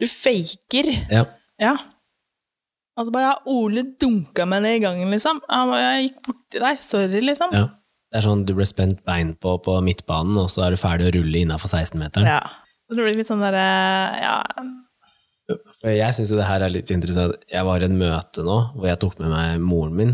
Du 0.02 0.08
faker. 0.10 0.92
ja. 1.14 1.24
Ja. 1.62 1.76
Og 3.00 3.08
så 3.08 3.14
bare 3.14 3.30
ja, 3.30 3.36
Ole 3.50 3.86
dunka 4.02 4.46
meg 4.50 4.66
ned 4.66 4.80
i 4.80 4.82
gangen, 4.84 5.12
liksom. 5.14 5.40
Bare, 5.48 5.80
jeg 5.96 6.10
gikk 6.10 6.18
borti 6.28 6.64
deg. 6.64 6.82
Sorry, 6.84 7.22
liksom. 7.24 7.54
ja. 7.56 7.70
Det 8.12 8.20
er 8.20 8.26
sånn 8.26 8.42
du 8.44 8.52
ble 8.58 8.66
spent 8.68 9.06
bein 9.08 9.32
på 9.40 9.54
på 9.64 9.78
midtbanen, 9.86 10.36
og 10.42 10.50
så 10.52 10.66
er 10.66 10.76
du 10.76 10.80
ferdig 10.82 11.08
å 11.08 11.14
rulle 11.16 11.46
innafor 11.46 11.72
16-meteren. 11.72 12.28
Ja. 12.28 12.42
Så 12.84 12.98
det 12.98 13.06
blir 13.06 13.16
litt 13.16 13.30
sånn 13.30 13.44
derre 13.44 13.68
Ja. 14.20 14.40
Jeg 15.84 16.16
syns 16.16 16.32
det 16.36 16.48
her 16.48 16.64
er 16.64 16.72
litt 16.72 16.92
interessant. 16.94 17.40
Jeg 17.52 17.64
var 17.68 17.80
i 17.80 17.88
et 17.88 17.96
møte 17.96 18.44
nå 18.44 18.58
hvor 18.76 18.88
jeg 18.88 19.00
tok 19.02 19.18
med 19.20 19.32
meg 19.32 19.64
moren 19.64 19.96
min. 19.96 20.14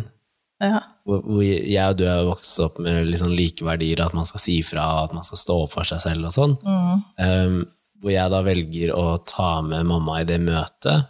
Ja. 0.62 0.80
Hvor, 1.06 1.22
hvor 1.26 1.44
jeg 1.46 1.82
og 1.82 1.98
du 2.00 2.06
er 2.10 2.24
vokst 2.26 2.62
opp 2.64 2.80
med 2.82 3.12
sånn 3.20 3.36
like 3.38 3.66
verdier, 3.66 4.02
at 4.06 4.16
man 4.18 4.26
skal 4.30 4.42
si 4.42 4.60
fra, 4.66 4.86
at 5.04 5.14
man 5.14 5.26
skal 5.28 5.42
stå 5.42 5.58
opp 5.66 5.76
for 5.76 5.90
seg 5.90 6.02
selv 6.06 6.30
og 6.30 6.34
sånn. 6.34 6.56
Um, 6.64 7.60
hvor 8.02 8.14
jeg 8.14 8.34
da 8.34 8.42
velger 8.46 8.94
å 8.98 9.06
ta 9.26 9.60
med 9.66 9.86
mamma 9.90 10.22
i 10.22 10.28
det 10.30 10.40
møtet, 10.42 11.10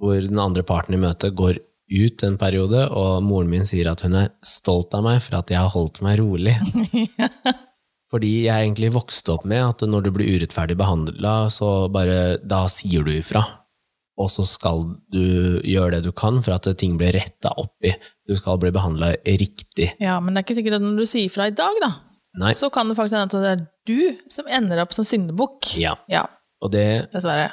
hvor 0.00 0.16
den 0.24 0.40
andre 0.40 0.64
parten 0.66 0.96
i 0.96 1.00
møtet 1.00 1.34
går 1.36 1.58
ut 1.90 2.22
en 2.22 2.36
periode, 2.38 2.84
og 2.94 3.22
moren 3.26 3.50
min 3.50 3.66
sier 3.66 3.88
at 3.90 4.00
hun 4.06 4.14
er 4.20 4.28
stolt 4.46 4.94
av 4.94 5.02
meg 5.04 5.18
for 5.24 5.40
at 5.40 5.50
jeg 5.50 5.58
har 5.58 5.72
holdt 5.74 5.98
meg 6.06 6.20
rolig. 6.22 6.54
Fordi 8.10 8.30
jeg 8.48 8.64
egentlig 8.66 8.90
vokste 8.94 9.36
opp 9.36 9.44
med 9.46 9.62
at 9.62 9.84
når 9.86 10.06
du 10.06 10.10
blir 10.14 10.30
urettferdig 10.34 10.74
behandla, 10.80 11.34
så 11.54 11.86
bare 11.94 12.38
da 12.42 12.64
sier 12.72 13.04
du 13.06 13.12
ifra. 13.14 13.42
Og 14.20 14.28
så 14.34 14.42
skal 14.44 14.82
du 15.14 15.60
gjøre 15.64 15.94
det 15.96 16.02
du 16.08 16.10
kan 16.16 16.40
for 16.44 16.56
at 16.56 16.66
ting 16.80 16.96
blir 17.00 17.14
retta 17.16 17.52
opp 17.62 17.86
i. 17.86 17.92
Du 18.28 18.34
skal 18.36 18.58
bli 18.60 18.72
behandla 18.74 19.12
riktig. 19.24 19.92
ja, 20.02 20.18
men 20.20 20.34
det 20.34 20.42
er 20.42 20.46
ikke 20.48 20.58
sikkert 20.58 20.80
at 20.80 20.84
når 20.84 20.98
du 21.00 21.06
sier 21.08 21.28
ifra 21.30 21.46
i 21.48 21.54
dag, 21.56 21.78
da, 21.84 21.92
Nei. 22.42 22.52
så 22.58 22.68
kan 22.74 22.90
det 22.90 22.98
faktisk 22.98 23.16
hende 23.16 23.30
at 23.30 23.38
det 23.46 23.54
er 23.54 23.64
du 23.90 24.30
som 24.30 24.50
ender 24.50 24.82
opp 24.82 24.92
som 24.94 25.06
syndebukk. 25.06 25.72
Ja. 25.80 25.94
Ja, 26.10 26.26
Og 26.60 26.74
det 26.74 26.84
dessverre. 27.14 27.48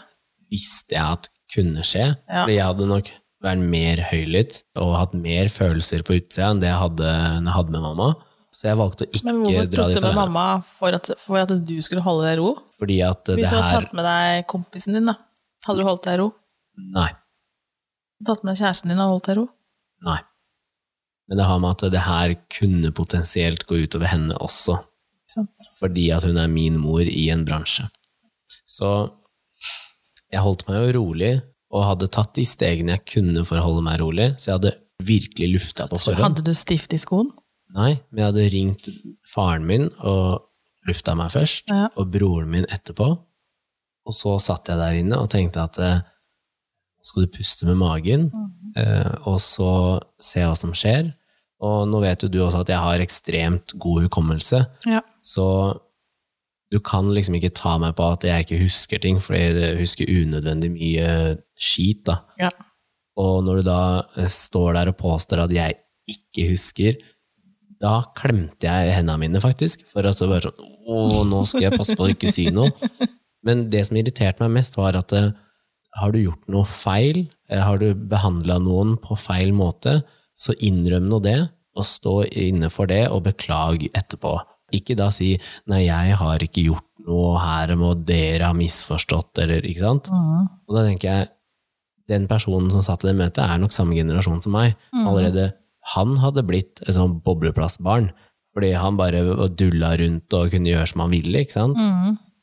visste 0.51 0.97
jeg 0.97 1.05
at 1.19 1.29
kunne 1.53 1.83
skje. 1.87 2.09
Ja. 2.27 2.45
Jeg 2.49 2.63
hadde 2.65 2.87
nok 2.89 3.11
vært 3.43 3.61
mer 3.61 4.01
høylytt 4.09 4.63
og 4.81 4.95
hatt 4.97 5.13
mer 5.17 5.51
følelser 5.53 6.01
på 6.05 6.17
utsida 6.17 6.49
enn 6.51 6.61
det 6.63 6.71
jeg 6.71 6.79
hadde 6.81 7.11
jeg 7.11 7.53
hadde 7.57 7.75
med 7.75 7.85
mamma. 7.85 8.09
Så 8.57 8.71
jeg 8.71 8.79
valgte 8.79 9.05
å 9.05 9.11
ikke 9.11 9.27
Men 9.27 9.43
hvorfor 9.43 9.67
trodde 9.69 9.93
tok 9.93 10.01
du 10.01 10.01
med 10.01 10.07
alene. 10.07 10.21
mamma 10.23 10.45
for 10.65 10.97
at, 10.97 11.09
for 11.21 11.43
at 11.43 11.51
du 11.69 11.75
skulle 11.85 12.01
holde 12.01 12.25
deg 12.25 12.37
i 12.37 12.39
ro? 12.41 12.49
Fordi 12.79 12.97
at 13.05 13.21
det 13.29 13.35
Hvis 13.37 13.51
du 13.51 13.57
hadde 13.59 13.75
tatt 13.75 13.93
med 13.97 14.07
deg 14.07 14.47
kompisen 14.49 14.97
din, 14.97 15.11
da, 15.11 15.13
hadde 15.67 15.83
du 15.83 15.85
holdt 15.85 16.07
deg 16.07 16.17
i 16.17 16.21
ro? 16.23 16.31
Nei. 16.95 17.11
Tatt 18.25 18.41
med 18.41 18.55
deg 18.55 18.63
kjæresten 18.63 18.89
din 18.93 19.03
og 19.03 19.13
holdt 19.13 19.29
deg 19.29 19.37
i 19.37 19.39
ro? 19.43 19.45
Nei. 20.07 20.17
Men 21.27 21.41
det 21.41 21.45
har 21.49 21.61
med 21.61 21.75
at 21.75 21.93
det 21.93 22.03
her 22.07 22.33
kunne 22.57 22.93
potensielt 22.97 23.67
gå 23.69 23.83
utover 23.83 24.09
henne 24.09 24.37
også. 24.41 24.79
Sant? 25.27 25.65
fordi 25.75 26.05
at 26.15 26.23
hun 26.23 26.37
er 26.39 26.47
min 26.47 26.77
mor 26.79 27.03
i 27.03 27.25
en 27.33 27.41
bransje. 27.43 27.83
Så 28.63 28.91
jeg 30.33 30.41
holdt 30.43 30.65
meg 30.67 30.79
jo 30.81 30.99
rolig, 30.99 31.33
og 31.71 31.83
hadde 31.83 32.07
tatt 32.11 32.33
de 32.37 32.45
stegene 32.47 32.95
jeg 32.95 33.05
kunne 33.13 33.43
for 33.47 33.59
å 33.59 33.65
holde 33.65 33.83
meg 33.83 33.99
rolig, 34.01 34.29
så 34.39 34.51
jeg 34.51 34.57
hadde 34.59 34.75
virkelig 35.07 35.49
lufta 35.53 35.87
på 35.91 35.99
forhånd. 35.99 36.23
Hadde 36.23 36.43
du 36.47 36.53
stift 36.57 36.93
i 36.95 36.99
skoen? 37.01 37.29
Nei, 37.75 37.99
men 38.09 38.21
jeg 38.23 38.27
hadde 38.31 38.45
ringt 38.53 38.87
faren 39.27 39.65
min 39.67 39.89
og 39.99 40.43
lufta 40.87 41.15
meg 41.19 41.31
først, 41.35 41.67
Ja. 41.69 41.89
og 41.99 42.11
broren 42.13 42.49
min 42.49 42.65
etterpå. 42.71 43.09
Og 44.07 44.13
så 44.15 44.37
satt 44.39 44.69
jeg 44.71 44.77
der 44.79 44.95
inne 45.01 45.17
og 45.19 45.29
tenkte 45.29 45.59
at 45.67 45.77
eh, 45.83 45.99
nå 45.99 47.03
skal 47.03 47.25
du 47.25 47.33
puste 47.35 47.65
med 47.67 47.75
magen, 47.77 48.29
eh, 48.79 49.11
og 49.27 49.35
så 49.43 49.99
se 50.23 50.39
hva 50.39 50.55
som 50.57 50.71
skjer. 50.71 51.13
Og 51.59 51.87
nå 51.89 51.99
vet 52.01 52.23
jo 52.23 52.29
du 52.31 52.39
også 52.45 52.61
at 52.63 52.71
jeg 52.71 52.77
har 52.79 53.03
ekstremt 53.03 53.73
god 53.77 54.03
hukommelse, 54.07 54.65
Ja. 54.87 55.01
så 55.21 55.79
du 56.73 56.79
kan 56.83 57.07
liksom 57.13 57.37
ikke 57.37 57.53
ta 57.55 57.77
meg 57.79 57.95
på 57.97 58.07
at 58.11 58.25
jeg 58.27 58.45
ikke 58.45 58.61
husker 58.61 59.01
ting, 59.03 59.21
for 59.23 59.37
jeg 59.37 59.77
husker 59.79 60.09
unødvendig 60.09 60.71
mye 60.73 61.11
skit, 61.55 62.03
da. 62.09 62.21
ja. 62.41 62.51
Og 63.17 63.41
når 63.45 63.61
du 63.61 63.67
da 63.71 63.81
eh, 64.19 64.29
står 64.29 64.75
der 64.77 64.91
og 64.91 64.99
påstår 64.99 65.45
at 65.47 65.53
jeg 65.55 65.79
ikke 66.11 66.51
husker, 66.51 66.99
da 67.81 67.99
klemte 68.17 68.67
jeg 68.67 68.93
hendene 68.95 69.21
mine, 69.21 69.41
faktisk, 69.41 69.85
for 69.89 70.05
at 70.07 70.19
det 70.19 70.29
bare 70.29 70.49
sånn 70.49 70.75
Å, 70.87 71.23
nå 71.27 71.41
skal 71.45 71.67
jeg 71.67 71.77
passe 71.77 71.97
på 71.97 72.05
å 72.05 72.13
ikke 72.13 72.31
si 72.31 72.47
noe. 72.53 72.71
Men 73.45 73.67
det 73.71 73.83
som 73.87 73.97
irriterte 73.99 74.43
meg 74.45 74.53
mest, 74.59 74.77
var 74.79 74.97
at 74.99 75.13
eh, 75.17 75.33
har 75.97 76.13
du 76.13 76.21
gjort 76.21 76.45
noe 76.51 76.67
feil, 76.69 77.25
eh, 77.49 77.61
har 77.63 77.81
du 77.81 77.89
behandla 77.95 78.59
noen 78.63 78.95
på 79.01 79.17
feil 79.19 79.51
måte, 79.55 79.99
så 80.37 80.55
innrøm 80.63 81.09
nå 81.09 81.19
det, 81.25 81.39
og 81.77 81.85
stå 81.85 82.15
inne 82.37 82.69
for 82.73 82.89
det, 82.89 83.05
og 83.13 83.25
beklag 83.27 83.87
etterpå. 83.91 84.37
Ikke 84.73 84.95
da 84.99 85.09
si 85.11 85.37
'nei, 85.67 85.85
jeg 85.87 86.15
har 86.19 86.39
ikke 86.43 86.65
gjort 86.67 86.83
noe 87.07 87.37
her, 87.39 87.75
må 87.75 87.93
dere 88.05 88.45
ha 88.49 88.53
misforstått', 88.53 89.39
eller 89.43 89.61
ikke 89.63 89.79
sant? 89.79 90.09
Og 90.67 90.75
da 90.75 90.83
tenker 90.87 91.07
jeg, 91.07 91.29
den 92.07 92.27
personen 92.27 92.69
som 92.71 92.81
satt 92.81 93.03
i 93.03 93.07
det 93.07 93.15
møtet, 93.15 93.43
er 93.43 93.57
nok 93.59 93.71
samme 93.71 93.95
generasjon 93.95 94.41
som 94.43 94.51
meg. 94.51 94.75
Allerede 95.07 95.53
han 95.95 96.17
hadde 96.17 96.43
blitt 96.43 96.81
et 96.87 96.95
sånn 96.95 97.21
bobleplastbarn, 97.23 98.11
fordi 98.53 98.73
han 98.75 98.97
bare 98.97 99.47
dulla 99.55 99.95
rundt 99.97 100.33
og 100.33 100.51
kunne 100.51 100.67
gjøre 100.71 100.87
som 100.87 101.01
han 101.01 101.11
ville, 101.11 101.39
ikke 101.43 101.51
sant? 101.51 101.77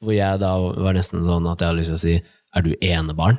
Hvor 0.01 0.13
jeg 0.13 0.41
da 0.41 0.59
var 0.59 0.93
nesten 0.95 1.25
sånn 1.25 1.47
at 1.51 1.61
jeg 1.61 1.69
hadde 1.69 1.79
lyst 1.79 1.93
til 1.93 1.97
å 1.97 2.05
si, 2.05 2.23
er 2.55 2.63
du 2.63 2.75
enebarn? 2.81 3.39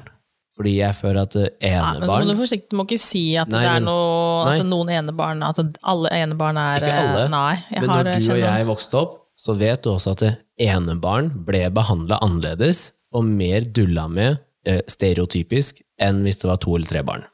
Fordi 0.55 0.71
jeg 0.77 0.95
føler 0.95 1.21
at 1.25 1.35
enebarn 1.35 1.99
Nei, 1.99 2.07
men 2.07 2.29
Du 2.31 2.39
må 2.39 2.45
du 2.47 2.75
må 2.79 2.85
ikke 2.87 2.99
si 3.01 3.23
at 3.35 3.49
Nei, 3.51 3.59
det 3.59 3.67
er 3.69 3.73
men- 3.81 3.89
noe, 3.89 4.53
at 4.53 4.65
noen 4.69 4.91
enebarn 4.95 5.43
At 5.43 5.59
alle 5.83 6.11
enebarn 6.15 6.57
er 6.61 6.79
Ikke 6.79 6.93
alle, 7.01 7.23
eh, 7.25 7.29
Nei, 7.33 7.55
Men 7.81 7.89
når 7.89 8.03
du 8.13 8.31
og 8.31 8.39
jeg 8.39 8.65
vokste 8.69 9.01
opp, 9.01 9.17
så 9.35 9.55
vet 9.59 9.83
du 9.83 9.89
også 9.91 10.11
at 10.15 10.23
enebarn 10.57 11.29
ble 11.45 11.65
behandla 11.75 12.19
annerledes 12.23 12.93
og 13.11 13.25
mer 13.27 13.67
dulla 13.67 14.07
med 14.07 14.39
eh, 14.65 14.79
stereotypisk 14.87 15.81
enn 15.99 16.23
hvis 16.23 16.39
det 16.39 16.47
var 16.49 16.57
to 16.63 16.75
eller 16.75 16.87
tre 16.87 17.03
barn. 17.03 17.25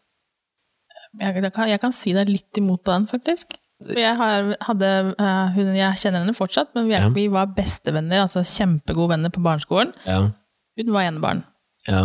jeg, 1.19 1.35
jeg, 1.43 1.53
kan, 1.53 1.69
jeg 1.69 1.79
kan 1.83 1.93
si 1.93 2.13
deg 2.15 2.29
litt 2.29 2.57
imot 2.57 2.83
på 2.85 2.93
den, 2.95 3.05
faktisk. 3.09 3.53
Jeg, 3.81 4.13
har, 4.17 4.51
hadde, 4.67 4.89
eh, 5.17 5.47
hun, 5.55 5.71
jeg 5.77 5.97
kjenner 6.01 6.21
henne 6.23 6.35
fortsatt, 6.37 6.69
men 6.77 6.87
vi, 6.89 6.93
Ja. 6.93 7.09
vi 7.09 7.27
var 7.33 7.47
bestevenner, 7.57 8.21
altså 8.25 8.43
kjempegode 8.45 9.09
venner 9.15 9.29
på 9.33 9.41
barneskolen. 9.45 9.93
Ja, 10.05 10.31
Hun 10.77 10.93
var 10.93 11.01
enebarn, 11.09 11.43
ja. 11.87 12.03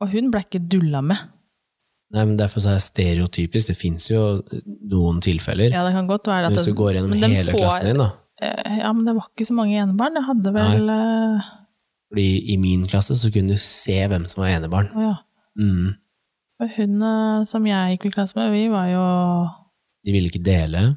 Og 0.00 0.10
hun 0.12 0.30
ble 0.30 0.42
ikke 0.44 0.60
dulla 0.68 1.00
med. 1.02 1.16
Nei, 2.14 2.22
men 2.24 2.36
Derfor 2.38 2.62
så 2.62 2.70
er 2.70 2.78
det 2.78 2.84
stereotypisk. 2.86 3.66
Det 3.72 3.76
fins 3.76 4.04
jo 4.10 4.20
noen 4.92 5.18
tilfeller. 5.24 5.72
Ja, 5.74 5.82
det 5.86 5.92
kan 5.96 6.06
godt 6.06 6.28
være 6.30 6.46
at 6.50 6.54
Hvis 6.54 6.68
du 6.68 6.74
går 6.78 6.92
gjennom 7.00 7.16
hele 7.18 7.50
får- 7.50 7.58
klassen 7.64 7.86
din, 7.90 7.96
da. 7.98 8.10
eh, 8.42 8.76
Ja, 8.78 8.92
men 8.92 9.04
det 9.08 9.14
var 9.16 9.26
ikke 9.32 9.46
så 9.48 9.54
mange 9.58 9.74
enebarn. 9.82 10.14
Jeg 10.14 10.24
hadde 10.28 10.52
vel 10.54 10.86
Nei. 10.86 11.40
Fordi 12.12 12.26
i 12.52 12.56
min 12.62 12.84
klasse 12.86 13.16
så 13.18 13.30
kunne 13.34 13.48
du 13.48 13.56
se 13.58 13.96
hvem 14.06 14.26
som 14.30 14.42
var 14.44 14.52
enebarn. 14.54 14.88
Å 14.94 15.00
ja. 15.02 15.14
Mm. 15.58 15.96
Og 16.60 16.70
hun 16.76 17.02
eh, 17.02 17.44
som 17.44 17.66
jeg 17.66 17.96
gikk 17.98 18.06
i 18.06 18.14
klasse 18.14 18.36
med, 18.38 18.52
vi 18.54 18.68
var 18.70 18.86
jo 18.92 19.02
De 20.06 20.12
ville 20.14 20.30
ikke 20.30 20.44
dele. 20.44 20.96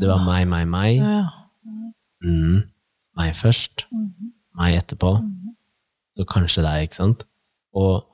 Det 0.00 0.08
var 0.08 0.20
meg, 0.24 0.46
meg, 0.48 0.66
meg. 0.68 0.96
ja, 1.00 1.16
ja. 1.22 1.28
Mm. 2.24 2.62
Meg 3.16 3.34
først. 3.36 3.84
Meg 4.56 4.76
etterpå. 4.82 5.10
Så 6.16 6.24
kanskje 6.30 6.62
deg, 6.64 6.86
ikke 6.88 6.94
sant? 7.00 7.24
Og, 7.74 8.04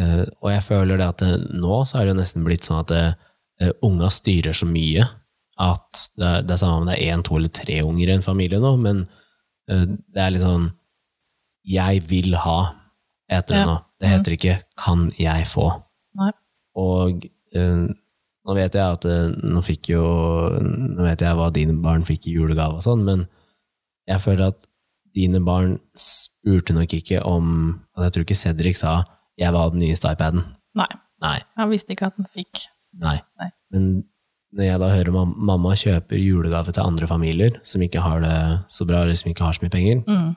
eh, 0.00 0.24
og 0.42 0.50
jeg 0.52 0.62
føler 0.66 0.98
det 1.00 1.08
at 1.08 1.22
det, 1.24 1.32
nå 1.56 1.82
så 1.88 1.98
er 2.00 2.04
det 2.06 2.14
jo 2.14 2.20
nesten 2.20 2.44
blitt 2.46 2.66
sånn 2.68 2.80
at 2.82 2.92
det, 2.92 3.04
eh, 3.60 3.72
unga 3.86 4.10
styrer 4.12 4.52
så 4.56 4.66
mye 4.68 5.06
at 5.62 6.04
det, 6.16 6.26
er- 6.26 6.42
det 6.42 6.50
er 6.56 6.60
samme 6.62 6.80
om 6.82 6.86
det 6.88 6.98
er 6.98 7.12
én, 7.14 7.22
to 7.24 7.36
eller 7.36 7.48
tre 7.52 7.80
unger 7.84 8.08
i 8.08 8.14
en 8.16 8.22
familie 8.24 8.58
nå, 8.60 8.74
men 8.80 9.02
eh, 9.68 9.84
det 9.86 10.22
er 10.22 10.30
litt 10.34 10.42
sånn 10.44 10.70
Jeg 11.64 12.00
vil 12.10 12.34
ha, 12.34 12.74
heter 13.30 13.54
det 13.54 13.60
Ja. 13.60 13.66
nå. 13.68 13.76
Det 14.02 14.08
heter 14.10 14.32
ikke 14.34 14.54
kan 14.76 15.10
jeg 15.16 15.44
få. 15.46 15.68
Nei. 16.18 16.32
Og 16.74 17.22
eh, 17.54 17.84
nå 18.42 18.54
vet 18.56 18.74
jeg 18.74 18.82
at 18.96 19.04
eh, 19.06 19.28
nå 19.46 19.62
fikk 19.62 19.92
jo 19.92 20.02
Nå 20.58 21.04
vet 21.06 21.20
jeg 21.22 21.36
hva 21.38 21.52
dine 21.54 21.76
barn 21.80 22.02
fikk 22.02 22.26
i 22.26 22.34
julegave 22.34 22.80
og 22.80 22.82
sånn, 22.82 23.04
men 23.06 23.28
jeg 24.10 24.18
føler 24.24 24.48
at 24.50 24.66
dine 25.14 25.40
barn 25.44 25.78
spurte 25.98 26.74
nok 26.76 26.92
ikke 26.96 27.22
om 27.28 27.80
Jeg 27.98 28.12
tror 28.12 28.24
ikke 28.26 28.34
Cedric 28.38 28.76
sa 28.80 29.04
'jeg 29.38 29.52
vil 29.52 29.60
ha 29.60 29.68
den 29.70 29.78
nyeste 29.80 30.08
iPaden'. 30.10 30.44
Nei. 30.74 30.86
Nei. 31.22 31.38
Han 31.56 31.70
visste 31.70 31.90
ikke 31.94 32.06
at 32.06 32.14
han 32.16 32.26
fikk. 32.34 32.66
nei. 32.98 33.20
Nei. 33.40 33.50
Men 33.72 34.04
når 34.54 34.64
jeg 34.64 34.80
da 34.80 34.88
hører 34.90 35.12
mam 35.12 35.34
mamma 35.38 35.70
kjøper 35.74 36.18
julegave 36.18 36.72
til 36.72 36.82
andre 36.82 37.06
familier 37.06 37.60
som 37.64 37.80
ikke 37.80 38.00
har 38.02 38.20
det 38.20 38.64
så 38.68 38.84
bra, 38.86 39.02
eller 39.02 39.14
som 39.16 39.30
ikke 39.30 39.44
har 39.44 39.52
så 39.52 39.62
mye 39.62 39.70
penger, 39.70 40.04
Mm. 40.06 40.36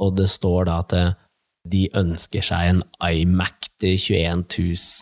og 0.00 0.16
det 0.16 0.28
står 0.28 0.64
da 0.66 0.78
at 0.78 0.92
eh, 0.92 1.12
de 1.70 1.88
ønsker 1.94 2.42
seg 2.42 2.68
en 2.70 2.82
iMac 3.02 3.68
til 3.80 3.96
21 3.96 4.44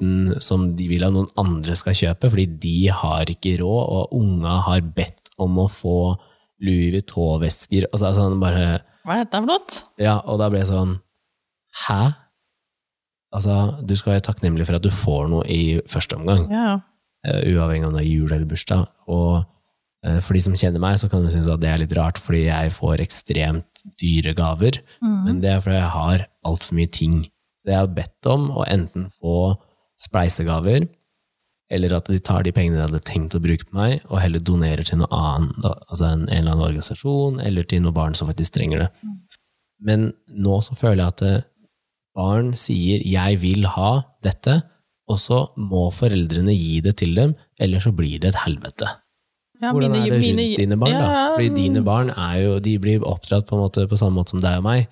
000 0.01 0.41
som 0.41 0.77
de 0.77 0.89
vil 0.89 1.03
at 1.05 1.13
noen 1.13 1.31
andre 1.37 1.75
skal 1.75 1.93
kjøpe, 1.95 2.31
fordi 2.31 2.47
de 2.61 2.89
har 2.91 3.25
ikke 3.25 3.59
råd, 3.63 3.89
og 3.89 4.13
unga 4.13 4.61
har 4.63 4.81
bedt 4.81 5.31
om 5.39 5.57
å 5.59 5.69
få 5.71 6.17
Louis 6.63 6.93
Vuitton-vesker. 6.95 7.89
Og 7.91 7.99
så 7.99 8.07
er 8.07 8.13
det 8.13 8.19
sånn 8.21 8.43
bare 8.43 8.67
Hva 9.03 9.17
er 9.17 9.25
dette 9.25 9.41
for 9.43 9.51
noe? 9.51 9.81
Ja, 10.03 10.19
og 10.25 10.39
da 10.43 10.51
ble 10.53 10.63
jeg 10.63 10.71
sånn 10.71 10.97
Hæ? 11.87 12.03
Altså, 13.33 13.57
du 13.81 13.95
skal 13.97 14.15
være 14.15 14.27
takknemlig 14.29 14.67
for 14.69 14.77
at 14.77 14.85
du 14.85 14.91
får 14.93 15.31
noe 15.33 15.47
i 15.49 15.81
første 15.91 16.19
omgang, 16.21 16.49
Ja, 16.53 16.81
Uh, 17.23 17.39
uavhengig 17.55 17.87
om 17.87 17.93
det 17.95 18.01
er 18.03 18.09
jul 18.11 18.33
eller 18.35 18.49
bursdag. 18.51 18.81
Og 19.07 19.45
uh, 19.47 20.17
for 20.27 20.35
de 20.35 20.41
som 20.43 20.57
kjenner 20.59 20.83
meg, 20.83 20.97
så 20.99 21.07
kan 21.07 21.23
du 21.23 21.29
synes 21.31 21.47
at 21.47 21.61
det 21.63 21.69
er 21.71 21.79
litt 21.79 21.93
rart, 21.95 22.19
fordi 22.19 22.49
jeg 22.49 22.73
får 22.75 22.99
ekstremt 23.05 23.85
dyre 24.03 24.33
gaver. 24.35 24.81
Men 24.99 25.39
det 25.39 25.53
er 25.53 25.61
fordi 25.63 25.77
jeg 25.77 25.93
har 25.95 26.25
altfor 26.51 26.75
mye 26.81 26.91
ting. 26.91 27.21
Så 27.63 27.71
jeg 27.71 27.79
har 27.79 27.93
bedt 27.95 28.27
om 28.27 28.49
å 28.51 28.67
enten 28.67 29.07
få 29.23 29.53
spleisegaver, 30.03 30.89
eller 31.73 31.95
at 31.97 32.11
de 32.13 32.19
tar 32.21 32.45
de 32.47 32.53
pengene 32.55 32.77
de 32.79 32.85
hadde 32.87 33.01
tenkt 33.09 33.35
å 33.39 33.41
bruke 33.43 33.65
på 33.69 33.77
meg, 33.79 34.03
og 34.11 34.21
heller 34.21 34.43
donerer 34.45 34.85
til 34.85 35.01
noe 35.01 35.09
annet, 35.17 35.65
altså 35.89 36.05
en, 36.11 36.27
en 36.29 36.37
eller 36.43 36.53
annen 36.53 36.67
organisasjon, 36.69 37.41
eller 37.41 37.65
til 37.71 37.81
noen 37.85 37.97
barn 37.97 38.15
som 38.19 38.29
faktisk 38.29 38.59
trenger 38.59 38.85
det. 38.85 38.91
Men 39.83 40.11
nå 40.29 40.59
så 40.63 40.77
føler 40.79 41.03
jeg 41.03 41.15
at 41.17 41.49
barn 42.15 42.53
sier 42.61 43.01
'jeg 43.03 43.41
vil 43.41 43.65
ha 43.73 44.03
dette', 44.23 44.63
og 45.09 45.19
så 45.19 45.39
må 45.59 45.89
foreldrene 45.93 46.53
gi 46.55 46.81
det 46.85 46.97
til 47.01 47.15
dem, 47.17 47.35
eller 47.59 47.81
så 47.81 47.91
blir 47.97 48.21
det 48.21 48.35
et 48.35 48.43
helvete. 48.45 48.89
Ja, 49.63 49.71
Hvordan 49.73 49.91
mine- 49.93 50.07
er 50.07 50.11
det 50.11 50.19
rundt 50.23 50.37
mine- 50.37 50.57
dine 50.57 50.77
barn, 50.79 50.93
da? 50.93 51.37
Fordi 51.37 51.49
dine 51.55 51.83
barn 51.85 52.11
er 52.11 52.37
jo, 52.43 52.59
de 52.61 52.79
blir 52.79 53.01
oppdratt 53.07 53.47
på, 53.47 53.55
en 53.57 53.63
måte, 53.63 53.87
på 53.89 53.97
samme 53.99 54.17
måte 54.19 54.31
som 54.31 54.41
deg 54.41 54.57
og 54.59 54.65
meg. 54.65 54.89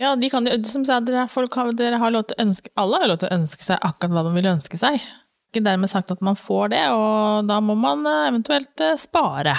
Ja, 0.00 0.14
de 0.16 0.28
kan 0.30 0.46
jo, 0.46 0.56
som 0.64 0.84
sagt, 0.84 1.06
dere, 1.06 1.28
folk 1.28 1.54
har, 1.54 1.70
dere 1.72 1.98
har 1.98 2.10
lov 2.10 2.26
til 2.26 2.34
å 2.38 2.46
ønske, 2.48 2.68
alle 2.76 2.98
har 2.98 3.08
lov 3.08 3.18
til 3.18 3.28
å 3.28 3.36
ønske 3.38 3.62
seg 3.62 3.78
akkurat 3.80 4.10
hva 4.10 4.22
de 4.26 4.32
vil 4.34 4.50
ønske 4.56 4.78
seg. 4.78 5.00
Ikke 5.54 5.62
dermed 5.62 5.86
sagt 5.92 6.10
at 6.10 6.20
man 6.26 6.34
får 6.34 6.72
det, 6.74 6.82
og 6.90 7.46
da 7.46 7.60
må 7.62 7.76
man 7.78 8.02
eh, 8.10 8.24
eventuelt 8.32 8.80
eh, 8.82 8.96
spare. 8.98 9.54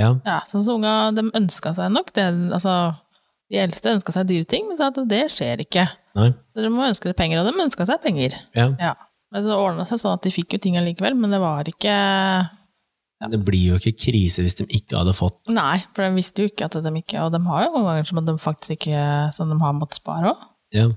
Ja, 0.00 0.08
Ja, 0.26 0.40
sånn 0.50 0.64
som 0.66 0.80
unga, 0.80 1.12
de 1.14 1.28
ønska 1.38 1.70
seg 1.76 1.92
nok 1.94 2.10
det, 2.16 2.24
altså, 2.56 2.96
de 3.52 3.60
eldste 3.62 3.92
ønska 3.94 4.10
seg 4.16 4.26
dyre 4.26 4.48
ting, 4.50 4.66
men 4.66 4.78
sa 4.80 4.88
at 4.90 4.98
det 5.06 5.20
skjer 5.30 5.62
ikke. 5.62 5.84
nei, 6.18 6.32
Så 6.50 6.58
dere 6.58 6.72
må 6.74 6.82
ønske 6.88 7.06
dere 7.06 7.18
penger, 7.18 7.38
og 7.42 7.46
de 7.52 7.62
ønska 7.68 7.86
seg 7.86 8.02
penger. 8.02 8.34
ja. 8.58 8.70
Ja. 8.80 8.94
Men 9.32 9.46
så 9.46 9.54
ordna 9.56 9.84
det 9.86 9.92
seg 9.94 10.00
sånn 10.02 10.18
at 10.18 10.26
de 10.26 10.30
fikk 10.34 10.52
jo 10.52 10.58
ting 10.60 10.74
allikevel, 10.76 11.14
men 11.16 11.30
det 11.32 11.38
var 11.40 11.64
ikke 11.64 11.92
Det 13.32 13.38
blir 13.46 13.70
jo 13.70 13.78
ikke 13.78 13.94
krise 13.96 14.42
hvis 14.44 14.58
de 14.58 14.66
ikke 14.76 14.98
hadde 14.98 15.14
fått 15.16 15.54
Nei, 15.56 15.78
for 15.94 16.04
de 16.04 16.10
visste 16.18 16.42
jo 16.44 16.50
ikke 16.50 16.66
at 16.66 16.76
de 16.84 16.92
ikke 16.98 17.22
Og 17.22 17.30
de 17.32 17.40
har 17.46 17.62
jo 17.64 17.70
noen 17.72 17.86
ganger 17.86 18.10
som 18.10 18.20
de 18.26 18.34
faktisk 18.36 18.74
ikke 18.76 19.04
Som 19.32 19.48
de 19.48 19.56
har 19.62 19.72
måttet 19.78 20.00
spare 20.02 20.34
òg. 20.34 20.42
Ja, 20.76 20.90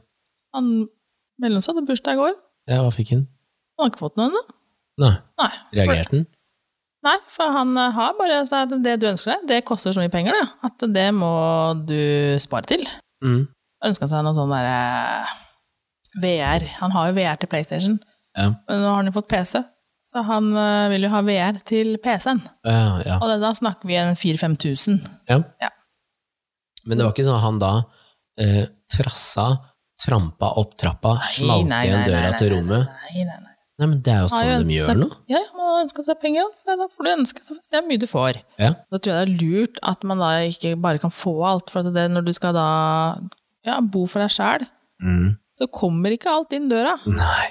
Han 0.57 0.89
Mellomst 1.39 1.67
hadde 1.71 1.85
bursdag 1.87 2.17
i 2.17 2.21
går. 2.25 2.35
ja 2.71 2.81
hva 2.83 2.91
fikk 2.91 3.13
hun? 3.13 3.23
Han 3.75 3.85
har 3.85 3.91
ikke 3.91 4.03
fått 4.05 4.17
noe 4.19 4.29
ennå. 4.31 4.41
Nei, 5.03 5.13
Nei. 5.41 5.51
reagerte 5.75 6.15
han? 6.19 6.25
Nei, 7.05 7.15
for 7.29 7.51
han 7.53 7.75
eh, 7.77 7.91
har 7.93 8.15
bare 8.17 8.39
sagt 8.49 8.73
at 8.73 8.81
det 8.85 8.95
du 9.01 9.07
ønsker 9.11 9.33
deg, 9.35 9.43
det 9.51 9.65
koster 9.67 9.93
så 9.93 10.01
mye 10.01 10.09
penger, 10.13 10.33
det. 10.39 10.45
At 10.65 10.85
det 10.95 11.09
må 11.13 11.29
du 11.85 11.99
spare 12.41 12.65
til. 12.71 12.85
Mm. 13.25 13.43
Ønska 13.85 14.07
seg 14.09 14.23
noe 14.25 14.33
sånn 14.37 14.49
derre 14.55 15.27
VR. 16.23 16.65
Han 16.79 16.95
har 16.95 17.09
jo 17.11 17.17
VR 17.19 17.37
til 17.41 17.51
PlayStation, 17.51 17.97
Ja. 18.35 18.49
men 18.67 18.81
nå 18.81 18.87
har 18.89 18.95
han 19.01 19.11
jo 19.11 19.15
fått 19.19 19.29
PC. 19.31 19.61
Så 20.05 20.21
han 20.23 20.51
eh, 20.55 20.87
vil 20.93 21.03
jo 21.07 21.11
ha 21.11 21.21
VR 21.25 21.59
til 21.67 21.95
PC-en. 22.01 22.39
Ja, 22.63 23.01
ja. 23.03 23.15
Og 23.19 23.27
det, 23.29 23.39
da 23.43 23.51
snakker 23.57 23.89
vi 23.89 23.97
en 23.99 24.15
4000-5000. 24.15 24.99
ja. 25.29 25.41
Ja. 25.61 25.71
Men 26.85 26.99
det 26.99 27.05
var 27.07 27.15
ikke 27.15 27.23
sånn 27.25 27.39
at 27.39 27.45
han 27.47 27.55
da 27.59 27.71
eh, 28.39 28.67
trassa, 28.93 29.45
trampa 30.01 30.51
opp 30.61 30.75
trappa, 30.77 31.15
smalt 31.25 31.65
Nei, 31.65 31.71
nei, 31.71 31.79
igjen 31.87 31.99
nei, 32.03 32.09
døra 32.11 32.29
nei, 32.29 32.37
til 32.37 32.51
nei, 32.51 32.57
rommet? 32.59 32.99
Nei, 33.09 33.23
nei, 33.25 33.37
nei. 33.79 33.87
Men 33.87 34.01
det 34.05 34.13
er 34.13 34.21
jo 34.23 34.29
sånn 34.31 34.45
sånn 34.51 34.67
de 34.69 34.77
gjør 34.79 34.99
nå. 35.01 35.07
Ja, 35.31 35.41
man 35.57 35.65
har 35.71 35.81
ønska 35.85 36.05
seg 36.07 36.19
penger, 36.21 36.47
så 36.63 36.77
da 36.79 36.87
får 36.93 37.03
du 37.07 37.11
ønske 37.15 37.43
så 37.43 37.57
det 37.59 37.79
er 37.81 37.87
mye 37.87 37.99
du 37.99 38.07
får. 38.07 38.39
Ja. 38.61 38.71
Da 38.91 38.97
tror 38.99 39.11
jeg 39.13 39.27
det 39.27 39.33
er 39.35 39.41
lurt 39.41 39.79
at 39.83 40.03
man 40.07 40.19
da 40.23 40.29
ikke 40.47 40.75
bare 40.79 41.01
kan 41.03 41.11
få 41.11 41.33
alt, 41.49 41.69
for 41.73 41.83
at 41.85 41.93
det, 41.95 42.05
når 42.11 42.25
du 42.29 42.33
skal 42.37 42.53
da 42.55 42.67
ja, 43.65 43.79
bo 43.81 44.05
for 44.07 44.23
deg 44.25 44.31
sjæl, 44.31 44.67
Mm. 45.03 45.33
så 45.51 45.67
kommer 45.67 46.13
ikke 46.15 46.29
alt 46.31 46.53
inn 46.55 46.69
døra. 46.71 46.93
Nei. 47.05 47.47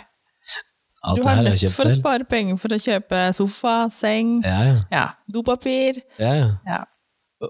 Alt 1.04 1.18
Du 1.20 1.26
har 1.28 1.42
nødt 1.44 1.60
for 1.74 1.84
å 1.84 1.92
spare 1.98 2.24
penger 2.24 2.56
for 2.56 2.72
å 2.72 2.78
kjøpe 2.80 3.18
sofa, 3.36 3.74
seng, 3.92 4.38
Ja, 4.42 4.62
ja. 4.64 4.76
ja, 4.90 5.02
dopapir. 5.30 5.98
ja, 6.18 6.30
ja. 6.38 6.46
Ja. 6.64 6.78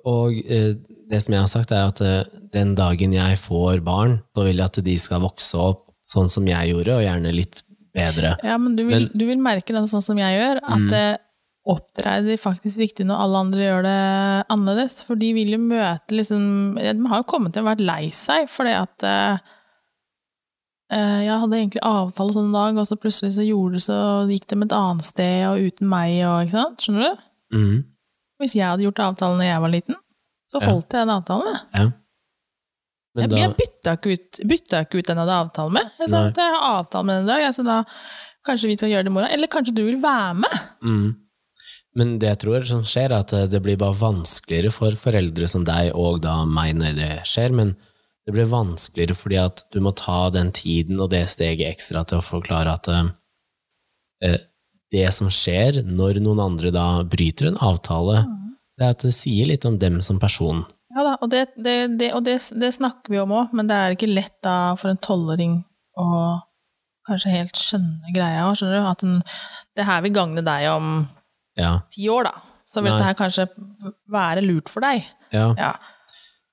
Og 0.04 0.34
eh, 0.50 0.74
det 1.08 1.20
som 1.22 1.37
jeg 1.37 1.40
har 1.44 1.46
sagt, 1.52 1.70
er 1.70 1.87
at 1.92 2.00
eh, 2.02 2.24
den 2.52 2.74
dagen 2.74 3.12
jeg 3.14 3.38
får 3.38 3.84
barn, 3.87 4.16
så 4.34 4.42
vil 4.48 4.56
jeg 4.58 4.64
at 4.66 4.80
de 4.82 4.96
skal 4.98 5.20
vokse 5.22 5.54
opp 5.54 5.92
sånn 6.02 6.28
som 6.28 6.44
jeg 6.50 6.72
gjorde, 6.72 6.96
og 6.98 7.04
gjerne 7.06 7.30
litt 7.32 7.62
bedre. 7.94 8.37
ja, 8.42 8.57
men 8.59 8.74
du 8.76 8.85
vil, 8.87 9.00
Men- 9.09 9.11
du 9.14 9.26
vil 9.26 9.38
merke 9.38 9.66
det 9.74 9.85
sånn 9.88 10.02
som 10.02 10.18
jeg 10.18 10.38
gjør, 10.40 10.57
at 10.62 10.78
Mm. 10.90 11.18
oppdrar 11.66 12.22
de 12.26 12.37
faktisk 12.37 12.76
riktig 12.83 13.07
når 13.07 13.20
alle 13.24 13.37
andre 13.38 13.61
gjør 13.64 13.83
det 13.87 14.46
annerledes. 14.52 15.02
For 15.04 15.14
de 15.16 15.33
vil 15.33 15.48
jo 15.54 15.59
møte 15.59 16.12
liksom 16.12 16.74
De 16.76 17.09
har 17.09 17.22
jo 17.22 17.30
kommet 17.30 17.52
til 17.54 17.62
å 17.64 17.70
vært 17.74 17.80
lei 17.80 18.09
seg 18.11 18.48
fordi 18.52 18.74
at 18.76 19.02
eh, 19.02 19.38
eh, 20.92 21.20
Jeg 21.24 21.40
hadde 21.40 21.57
egentlig 21.57 21.80
avtale 21.83 22.35
sånn 22.35 22.50
en 22.50 22.52
dag, 22.52 22.76
og 22.76 22.87
så 22.87 22.96
plutselig 23.00 23.33
så 23.38 23.46
gjorde 23.46 23.78
det 23.78 23.83
så 23.87 24.28
gikk 24.28 24.46
de 24.46 24.61
et 24.62 24.76
annet 24.76 25.04
sted 25.04 25.46
og 25.48 25.59
uten 25.64 25.88
meg 25.88 26.20
og 26.26 26.46
ikke 26.46 26.59
sant? 26.59 26.78
Skjønner 26.85 27.02
du? 27.16 27.22
Mm. 27.57 27.85
Hvis 28.42 28.54
jeg 28.59 28.66
hadde 28.66 28.85
gjort 28.85 29.00
avtalen 29.09 29.38
da 29.38 29.44
jeg 29.44 29.61
var 29.64 29.70
liten, 29.70 29.94
så 30.52 30.61
Ja. 30.61 30.66
holdt 30.68 30.90
jeg 30.92 31.07
den 31.07 31.14
avtalen. 31.16 31.61
Ja. 31.74 31.90
Men 33.14 33.31
da, 33.31 33.38
jeg 33.38 33.55
bytta 33.59 33.96
ikke 33.98 34.14
ut, 34.16 34.38
bytta 34.50 34.85
ikke 34.85 34.98
ut 34.98 35.09
den 35.09 35.20
jeg 35.20 35.22
hadde 35.22 35.40
avtale 35.44 35.74
med. 35.77 35.90
Jeg 36.00 36.11
sa 36.11 36.20
Nei. 36.20 36.31
at 36.33 36.40
jeg 36.42 36.55
har 36.55 36.64
avtale 36.81 37.07
med 37.07 37.20
den 37.20 37.29
i 37.29 37.31
dag, 37.31 37.42
jeg, 37.44 37.57
så 37.57 37.66
da 37.66 37.77
kanskje 38.44 38.70
vi 38.70 38.79
skal 38.79 38.90
gjøre 38.90 39.07
det 39.07 39.12
i 39.12 39.14
morgen. 39.14 39.35
Eller 39.37 39.53
kanskje 39.53 39.77
du 39.77 39.85
vil 39.87 40.00
være 40.03 40.40
med? 40.42 40.57
mm. 40.83 41.12
Men 41.94 42.16
det 42.18 42.27
jeg 42.33 42.40
tror 42.42 42.64
som 42.66 42.83
skjer, 42.87 43.12
er 43.12 43.22
at 43.22 43.33
eh, 43.37 43.48
det 43.50 43.61
blir 43.62 43.79
bare 43.81 43.96
vanskeligere 43.96 44.72
for 44.74 44.96
foreldre 44.98 45.48
som 45.50 45.64
deg 45.66 45.92
og 45.94 46.22
da 46.24 46.40
meg 46.48 46.74
når 46.81 46.96
det 46.98 47.12
skjer, 47.31 47.55
men 47.55 47.74
det 48.24 48.35
blir 48.35 48.48
vanskeligere 48.50 49.16
fordi 49.18 49.38
at 49.38 49.62
du 49.74 49.79
må 49.85 49.92
ta 49.96 50.27
den 50.35 50.50
tiden 50.57 51.00
og 51.00 51.12
det 51.12 51.27
steget 51.31 51.68
ekstra 51.70 52.05
til 52.09 52.18
å 52.18 52.24
forklare 52.24 52.74
at 52.74 52.90
eh, 52.90 53.12
eh, 54.27 54.40
det 54.94 55.07
som 55.14 55.31
skjer 55.33 55.85
når 55.87 56.20
noen 56.24 56.42
andre 56.42 56.72
da 56.74 56.87
bryter 57.07 57.50
en 57.50 57.61
avtale, 57.62 58.24
det 58.74 58.87
er 58.87 58.94
at 58.94 59.07
det 59.07 59.14
sier 59.14 59.48
litt 59.50 59.66
om 59.68 59.79
dem 59.79 60.00
som 60.03 60.18
person. 60.22 60.64
Ja 60.94 61.02
da, 61.02 61.14
og 61.20 61.30
det, 61.33 61.44
det, 61.59 61.76
det, 61.98 62.12
og 62.14 62.22
det, 62.26 62.37
det 62.61 62.70
snakker 62.76 63.11
vi 63.11 63.18
om 63.22 63.33
òg, 63.35 63.54
men 63.57 63.66
det 63.70 63.76
er 63.76 63.96
ikke 63.96 64.11
lett 64.12 64.37
da 64.46 64.74
for 64.78 64.92
en 64.92 65.00
tolvåring 65.02 65.57
å 65.98 66.09
kanskje 67.09 67.33
helt 67.35 67.59
skjønne 67.59 68.14
greia 68.14 68.44
òg, 68.48 68.54
skjønner 68.61 68.78
du? 68.78 68.87
At 68.92 69.02
en, 69.04 69.16
det 69.76 69.88
her 69.88 70.04
vil 70.07 70.14
gagne 70.14 70.44
deg 70.46 70.68
om 70.72 70.92
Ja, 71.59 71.80
ti 71.92 72.07
år, 72.11 72.30
da. 72.30 72.35
Så 72.66 72.80
vil 72.83 72.90
Nei. 72.90 72.96
dette 72.96 73.11
her 73.11 73.18
kanskje 73.18 73.48
være 74.11 74.42
lurt 74.46 74.70
for 74.72 74.87
deg. 74.87 75.04
ja. 75.35 75.50
Ja. 75.59 75.74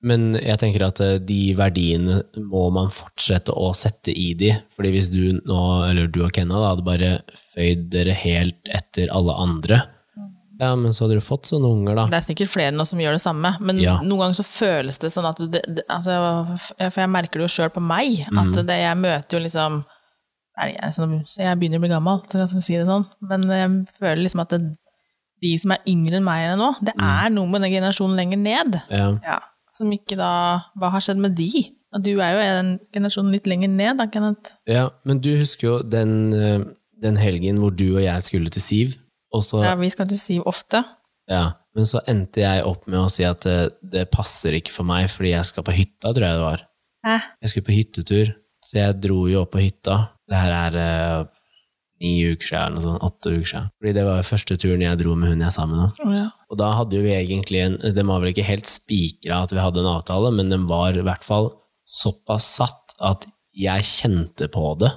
Men 0.02 0.32
jeg 0.34 0.58
tenker 0.58 0.82
at 0.88 0.98
eh, 0.98 1.20
de 1.22 1.52
verdiene 1.54 2.16
må 2.50 2.64
man 2.74 2.88
fortsette 2.90 3.54
å 3.54 3.68
sette 3.78 4.10
i 4.10 4.32
de, 4.34 4.50
fordi 4.74 4.90
hvis 4.96 5.10
du 5.14 5.20
nå, 5.46 5.60
eller 5.86 6.08
du 6.10 6.24
og 6.26 6.32
Kenna 6.34 6.58
da, 6.58 6.72
hadde 6.72 6.86
bare 6.88 7.10
føyd 7.52 7.84
dere 7.92 8.16
helt 8.18 8.72
etter 8.74 9.12
alle 9.14 9.36
andre, 9.44 9.78
ja, 10.60 10.74
men 10.76 10.92
så 10.92 11.04
hadde 11.06 11.14
du 11.18 11.20
fått 11.24 11.46
sånne 11.50 11.68
unger 11.70 11.94
da. 11.96 12.06
Det 12.12 12.18
er 12.20 12.34
sikkert 12.34 12.48
flere 12.52 12.72
nå 12.76 12.84
som 12.86 12.98
gjør 12.98 13.12
det 13.16 13.20
samme, 13.24 13.56
men 13.60 13.78
Ja. 13.80 13.98
noen 14.02 14.18
ganger 14.20 14.34
så 14.40 14.44
føles 14.44 14.98
det 14.98 15.10
sånn 15.12 15.28
at 15.28 15.36
det, 15.50 15.62
det, 15.66 15.82
altså, 15.90 16.58
For 16.92 17.00
jeg 17.00 17.10
merker 17.10 17.38
det 17.40 17.48
jo 17.48 17.54
sjøl 17.62 17.70
på 17.72 17.80
meg, 17.82 18.26
Mm. 18.30 18.38
at 18.38 18.66
det, 18.66 18.76
jeg 18.78 18.96
møter 18.96 19.38
jo 19.38 19.44
liksom 19.44 19.84
jeg, 20.58 20.76
sånn- 20.92 21.24
jeg 21.38 21.58
begynner 21.58 21.78
å 21.78 21.80
bli 21.80 21.88
gammel, 21.88 22.20
så 22.28 22.38
jeg 22.38 22.62
si 22.62 22.76
det 22.76 22.86
sånn, 22.86 23.06
men 23.22 23.42
jeg 23.48 23.86
føler 23.98 24.22
liksom 24.22 24.40
at 24.42 24.50
det, 24.50 24.60
de 25.40 25.58
som 25.58 25.72
er 25.72 25.78
yngre 25.88 26.14
enn 26.20 26.24
meg 26.24 26.58
nå, 26.58 26.74
det 26.84 26.94
Mm. 26.94 27.24
er 27.26 27.30
noe 27.30 27.46
med 27.48 27.62
den 27.62 27.72
generasjonen 27.72 28.16
lenger 28.16 28.38
ned. 28.38 28.82
Ja, 28.90 29.18
Ja, 29.24 29.38
som 29.72 29.90
ikke 29.90 30.16
da 30.16 30.60
Hva 30.78 30.90
har 30.90 31.00
skjedd 31.00 31.16
med 31.18 31.34
de? 31.34 31.70
Og 31.94 32.02
du 32.02 32.20
er 32.20 32.32
jo 32.34 32.40
en 32.40 32.78
generasjon 32.92 33.30
litt 33.32 33.44
lenger 33.46 33.68
ned, 33.68 33.96
da, 33.98 34.06
Kenneth. 34.06 34.52
ja, 34.66 34.90
men 35.04 35.18
du 35.20 35.36
husker 35.36 35.62
jo 35.62 35.82
den, 35.82 36.32
eh, 36.32 36.64
den 37.02 37.16
helgen 37.16 37.58
hvor 37.58 37.74
du 37.74 37.96
og 37.96 38.02
jeg 38.02 38.22
skulle 38.22 38.48
til 38.50 38.62
Siv, 38.62 38.96
så, 39.40 39.62
Ja, 39.64 39.74
vi 39.80 39.88
skal 39.90 40.08
til 40.10 40.18
Siv 40.20 40.42
ofte. 40.46 40.84
ja, 41.30 41.52
men 41.74 41.86
så 41.88 42.02
endte 42.06 42.42
jeg 42.42 42.64
opp 42.68 42.86
med 42.86 43.00
å 43.00 43.08
si 43.08 43.24
at 43.24 43.40
det, 43.46 43.78
det 43.80 44.10
passer 44.12 44.52
ikke 44.58 44.74
for 44.74 44.84
meg, 44.84 45.08
fordi 45.08 45.30
jeg 45.32 45.48
skal 45.48 45.64
på 45.64 45.72
hytta, 45.72 46.12
tror 46.12 46.26
jeg 46.26 46.36
det 46.36 46.44
var. 46.44 46.66
Hæ? 47.06 47.14
Jeg 47.40 47.50
skulle 47.50 47.68
på 47.70 47.76
hyttetur, 47.78 48.34
så 48.62 48.74
jeg 48.82 48.98
dro 49.00 49.22
jo 49.30 49.40
opp 49.46 49.54
på 49.54 49.62
hytta. 49.64 49.96
Det 50.28 50.36
her 50.36 50.52
er 50.58 50.76
eh, 50.82 51.22
ni 52.02 52.12
uker 52.28 52.46
siden, 52.50 52.66
eller 52.66 52.76
noe 52.76 52.84
sånt, 52.84 53.06
åtte 53.08 53.32
uker 53.32 53.48
siden. 53.48 53.70
Fordi 53.80 53.94
det 53.96 54.04
var 54.04 54.20
jo 54.20 54.26
første 54.28 54.58
turen 54.60 54.84
jeg 54.84 55.00
dro 55.00 55.14
med 55.16 55.32
hun 55.32 55.40
jeg 55.40 55.48
er 55.48 55.54
sammen 55.56 55.80
med. 55.80 55.96
Oh, 56.04 56.12
ja. 56.12 56.28
Og 56.52 56.60
da 56.60 56.68
hadde 56.76 56.98
jo 56.98 57.06
vi 57.06 57.14
egentlig 57.16 57.62
en 57.64 57.78
Den 57.96 58.10
var 58.10 58.20
vel 58.20 58.34
ikke 58.34 58.44
helt 58.50 58.68
spikra 58.68 59.40
at 59.46 59.54
vi 59.56 59.62
hadde 59.62 59.80
en 59.80 59.90
avtale, 59.94 60.34
men 60.36 60.52
den 60.52 60.68
var 60.68 60.92
i 60.98 61.06
hvert 61.06 61.24
fall 61.24 61.54
såpass 61.88 62.50
satt 62.60 62.94
at 63.00 63.24
jeg 63.56 63.84
kjente 63.88 64.46
på 64.52 64.74
det 64.80 64.92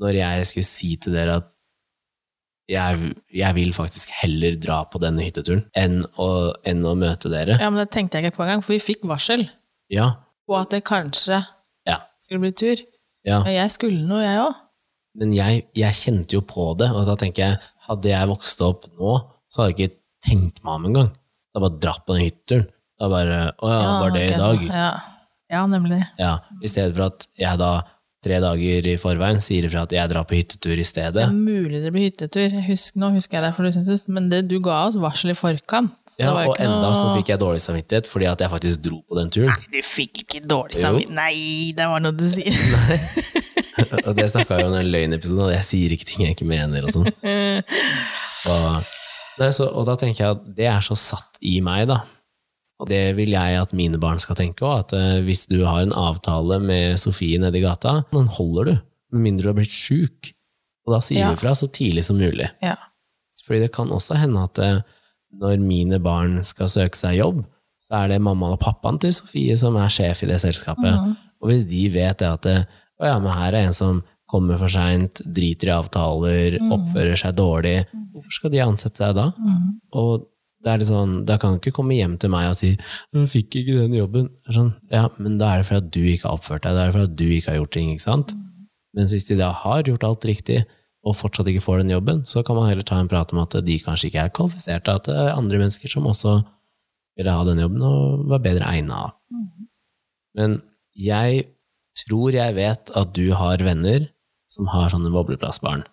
når 0.00 0.16
jeg 0.16 0.46
skulle 0.48 0.66
si 0.68 0.94
til 1.00 1.12
dere 1.16 1.38
at 1.42 1.48
jeg, 2.72 3.12
jeg 3.36 3.54
vil 3.58 3.72
faktisk 3.76 4.10
heller 4.22 4.56
dra 4.60 4.80
på 4.88 5.00
denne 5.02 5.24
hytteturen 5.26 5.64
enn 5.76 6.02
å, 6.20 6.28
enn 6.68 6.82
å 6.88 6.94
møte 6.98 7.28
dere. 7.32 7.58
ja, 7.60 7.68
men 7.70 7.82
det 7.82 7.90
tenkte 7.94 8.18
jeg 8.18 8.30
ikke 8.30 8.38
på 8.40 8.46
engang, 8.46 8.64
for 8.64 8.72
vi 8.74 8.80
fikk 8.82 9.04
varsel 9.08 9.44
Ja. 9.92 10.14
på 10.48 10.56
at 10.58 10.70
det 10.72 10.82
kanskje 10.88 11.42
Ja. 11.86 11.98
skulle 12.20 12.40
bli 12.46 12.52
tur. 12.56 12.76
ja. 13.24 13.42
Men 13.44 13.54
jeg 13.60 13.70
skulle 13.76 14.06
noe, 14.08 14.22
jeg 14.24 14.40
òg. 14.46 14.54
Men 15.14 15.32
jeg, 15.36 15.66
jeg 15.76 15.92
kjente 15.92 16.32
jo 16.38 16.40
på 16.40 16.70
det, 16.80 16.88
og 16.90 17.04
da 17.04 17.14
tenker 17.20 17.42
jeg, 17.50 17.58
hadde 17.88 18.08
jeg 18.08 18.28
vokst 18.30 18.62
opp 18.64 18.86
nå, 18.98 19.18
så 19.52 19.62
hadde 19.66 19.74
jeg 19.76 19.90
ikke 19.90 19.98
tenkt 20.24 20.62
meg 20.64 20.72
om 20.78 20.86
engang. 20.88 21.10
Da 21.52 21.60
bare 21.60 21.76
dratt 21.84 22.06
på 22.06 22.14
den 22.16 22.24
hytteturen. 22.30 22.68
Da 22.98 23.08
bare 23.12 23.40
Å 23.60 23.68
ja, 23.68 23.90
var 24.00 24.10
det 24.14 24.22
i 24.30 24.38
dag? 24.38 24.62
Ja. 24.70 24.86
ja, 25.52 25.66
nemlig. 25.68 25.98
Ja, 26.18 26.38
I 26.62 26.70
stedet 26.70 26.94
for 26.96 27.10
at 27.10 27.26
jeg 27.36 27.58
da 27.60 27.72
tre 28.22 28.38
dager 28.42 28.86
i 28.86 28.94
forveien 29.02 29.40
sier 29.42 29.66
ifra 29.66 29.82
at 29.86 29.92
jeg 29.96 30.10
drar 30.12 30.26
på 30.28 30.36
hyttetur 30.38 30.72
i 30.76 30.82
Det 30.82 30.86
stedet. 30.86 31.24
er 31.24 31.32
mulig 31.34 31.80
det 31.82 31.90
blir 31.94 32.06
hyttetur. 32.06 32.54
Husk, 32.68 32.94
nå 33.02 33.10
husker 33.16 33.38
jeg 33.38 33.44
det, 33.48 33.52
for 33.56 33.66
du 33.66 33.72
syntes, 33.74 34.04
men 34.08 34.28
det, 34.30 34.44
du 34.50 34.60
ga 34.62 34.84
oss 34.86 34.98
varsel 35.02 35.32
i 35.32 35.34
forkant. 35.38 35.94
det 36.16 36.22
Ja, 36.24 36.32
var 36.36 36.52
og 36.52 36.60
enda 36.62 36.92
så 36.94 37.10
fikk 37.16 37.32
jeg 37.34 37.42
dårlig 37.42 37.62
samvittighet 37.64 38.06
fordi 38.06 38.28
at 38.30 38.40
jeg 38.44 38.50
faktisk 38.54 38.82
dro 38.86 39.02
på 39.08 39.18
den 39.18 39.30
turen. 39.34 39.50
Nei, 39.50 39.68
Du 39.74 39.82
fikk 39.86 40.22
ikke 40.24 40.42
dårlig 40.46 40.78
samvittighet. 40.78 41.16
Nei, 41.18 41.72
det 41.76 41.88
var 41.90 42.00
noe 42.04 42.14
du 42.14 42.28
sier. 42.30 42.54
og 44.06 44.14
det 44.16 44.28
snakka 44.30 44.56
vi 44.58 44.64
om 44.68 44.74
i 44.74 44.78
den 44.82 44.90
løgnepisoden, 44.92 45.48
at 45.48 45.56
jeg 45.58 45.68
sier 45.72 45.94
ikke 45.96 46.08
ting 46.12 46.26
jeg 46.26 46.36
ikke 46.36 46.48
mener 46.48 46.86
og 46.86 46.94
sånn. 46.94 47.10
Og, 48.42 48.82
så, 49.54 49.64
og 49.70 49.86
da 49.88 49.94
tenker 49.98 50.24
jeg 50.24 50.34
at 50.36 50.42
det 50.56 50.66
er 50.68 50.82
så 50.84 50.96
satt 50.98 51.38
i 51.46 51.60
meg, 51.64 51.86
da. 51.90 52.02
Og 52.82 52.88
det 52.90 53.02
vil 53.14 53.30
jeg 53.30 53.58
at 53.60 53.72
mine 53.78 53.98
barn 54.02 54.18
skal 54.22 54.36
tenke 54.38 54.66
òg, 54.66 54.80
at 54.88 54.94
eh, 54.98 55.20
hvis 55.22 55.44
du 55.50 55.60
har 55.64 55.84
en 55.84 55.94
avtale 55.94 56.58
med 56.62 56.98
Sofie 57.00 57.38
nedi 57.38 57.62
gata, 57.62 58.00
den 58.10 58.26
holder 58.38 58.64
du, 58.68 58.74
med 59.14 59.26
mindre 59.28 59.46
du 59.46 59.52
har 59.52 59.58
blitt 59.60 59.74
sjuk. 59.76 60.32
Og 60.86 60.96
da 60.96 60.98
sier 61.04 61.22
Ja. 61.22 61.30
vi 61.30 61.38
fra 61.44 61.54
så 61.54 61.68
tidlig 61.70 62.02
som 62.08 62.18
mulig. 62.18 62.48
Ja. 62.62 62.74
Fordi 63.46 63.60
det 63.62 63.72
kan 63.74 63.90
også 63.94 64.18
hende 64.18 64.42
at 64.42 64.58
eh, 64.58 64.80
når 65.38 65.62
mine 65.62 65.98
barn 66.02 66.40
skal 66.44 66.68
søke 66.68 66.98
seg 66.98 67.20
jobb, 67.20 67.44
så 67.82 68.02
er 68.02 68.08
det 68.12 68.22
mamma 68.22 68.52
og 68.54 68.60
pappaen 68.62 68.98
til 69.02 69.14
Sofie 69.14 69.54
som 69.58 69.76
er 69.78 69.90
sjef 69.90 70.22
i 70.22 70.30
det 70.30 70.40
selskapet. 70.42 70.90
Mm. 70.98 71.14
Og 71.42 71.50
hvis 71.50 71.64
de 71.70 71.86
vet 71.94 72.18
det 72.18 72.28
at 72.28 72.42
det 72.46 72.58
å 73.02 73.06
ja, 73.08 73.16
men 73.18 73.34
her 73.34 73.54
er 73.54 73.66
en 73.68 73.74
som 73.74 74.02
kommer 74.30 74.58
for 74.60 74.70
seint, 74.70 75.20
driter 75.26 75.68
i 75.68 75.74
avtaler, 75.74 76.58
oppfører 76.72 77.18
seg 77.18 77.34
dårlig, 77.36 77.82
hvorfor 78.14 78.32
skal 78.32 78.52
de 78.54 78.60
ansette 78.64 79.02
deg 79.02 79.16
da? 79.18 79.26
Mm. 79.36 79.66
Og 79.98 80.28
det 80.62 80.70
er 80.70 80.78
litt 80.78 80.90
sånn, 80.90 81.14
da 81.26 81.38
kan 81.42 81.54
du 81.54 81.58
ikke 81.58 81.74
komme 81.74 81.96
hjem 81.96 82.14
til 82.22 82.30
meg 82.30 82.50
og 82.50 82.56
si 82.56 82.76
'jeg 82.76 83.28
fikk 83.28 83.56
ikke 83.62 83.80
den 83.82 83.98
jobben'. 83.98 84.30
Sånn, 84.50 84.74
ja, 84.90 85.08
men 85.18 85.38
da 85.38 85.52
er 85.52 85.56
det 85.58 85.66
fordi 85.66 85.82
at 85.82 85.90
du 85.90 86.00
ikke 86.00 86.28
har 86.28 86.38
oppført 86.38 86.62
deg, 86.62 86.74
det 86.74 86.82
er 86.86 86.92
fordi 86.92 87.10
at 87.10 87.16
du 87.16 87.26
ikke 87.26 87.50
har 87.50 87.58
gjort 87.58 87.72
ting, 87.72 87.90
ikke 87.90 88.08
sant? 88.08 88.34
Mens 88.94 89.12
hvis 89.12 89.26
de 89.26 89.36
da 89.36 89.50
har 89.52 89.82
gjort 89.82 90.04
alt 90.04 90.24
riktig, 90.24 90.64
og 91.02 91.16
fortsatt 91.18 91.48
ikke 91.50 91.64
får 91.64 91.82
den 91.82 91.90
jobben, 91.90 92.22
så 92.24 92.44
kan 92.46 92.56
man 92.56 92.68
heller 92.68 92.86
ta 92.86 93.00
en 93.00 93.08
prat 93.10 93.32
om 93.32 93.40
at 93.42 93.56
de 93.66 93.78
kanskje 93.82 94.06
ikke 94.06 94.22
er 94.22 94.34
kvalifiserte, 94.36 94.94
at 94.94 95.04
det 95.08 95.16
er 95.16 95.34
andre 95.34 95.58
mennesker 95.58 95.90
som 95.90 96.06
også 96.06 96.42
ville 97.16 97.32
ha 97.34 97.44
den 97.44 97.58
jobben 97.58 97.82
og 97.82 98.28
var 98.30 98.38
bedre 98.44 98.68
egna. 98.70 99.10
Men 100.38 100.62
jeg 100.94 101.48
tror 102.06 102.36
jeg 102.36 102.54
vet 102.54 102.92
at 102.94 103.14
du 103.16 103.32
har 103.34 103.64
venner 103.64 104.06
som 104.52 104.68
har 104.72 104.92
sånne 104.92 105.10
bobleplastbarn. 105.12 105.84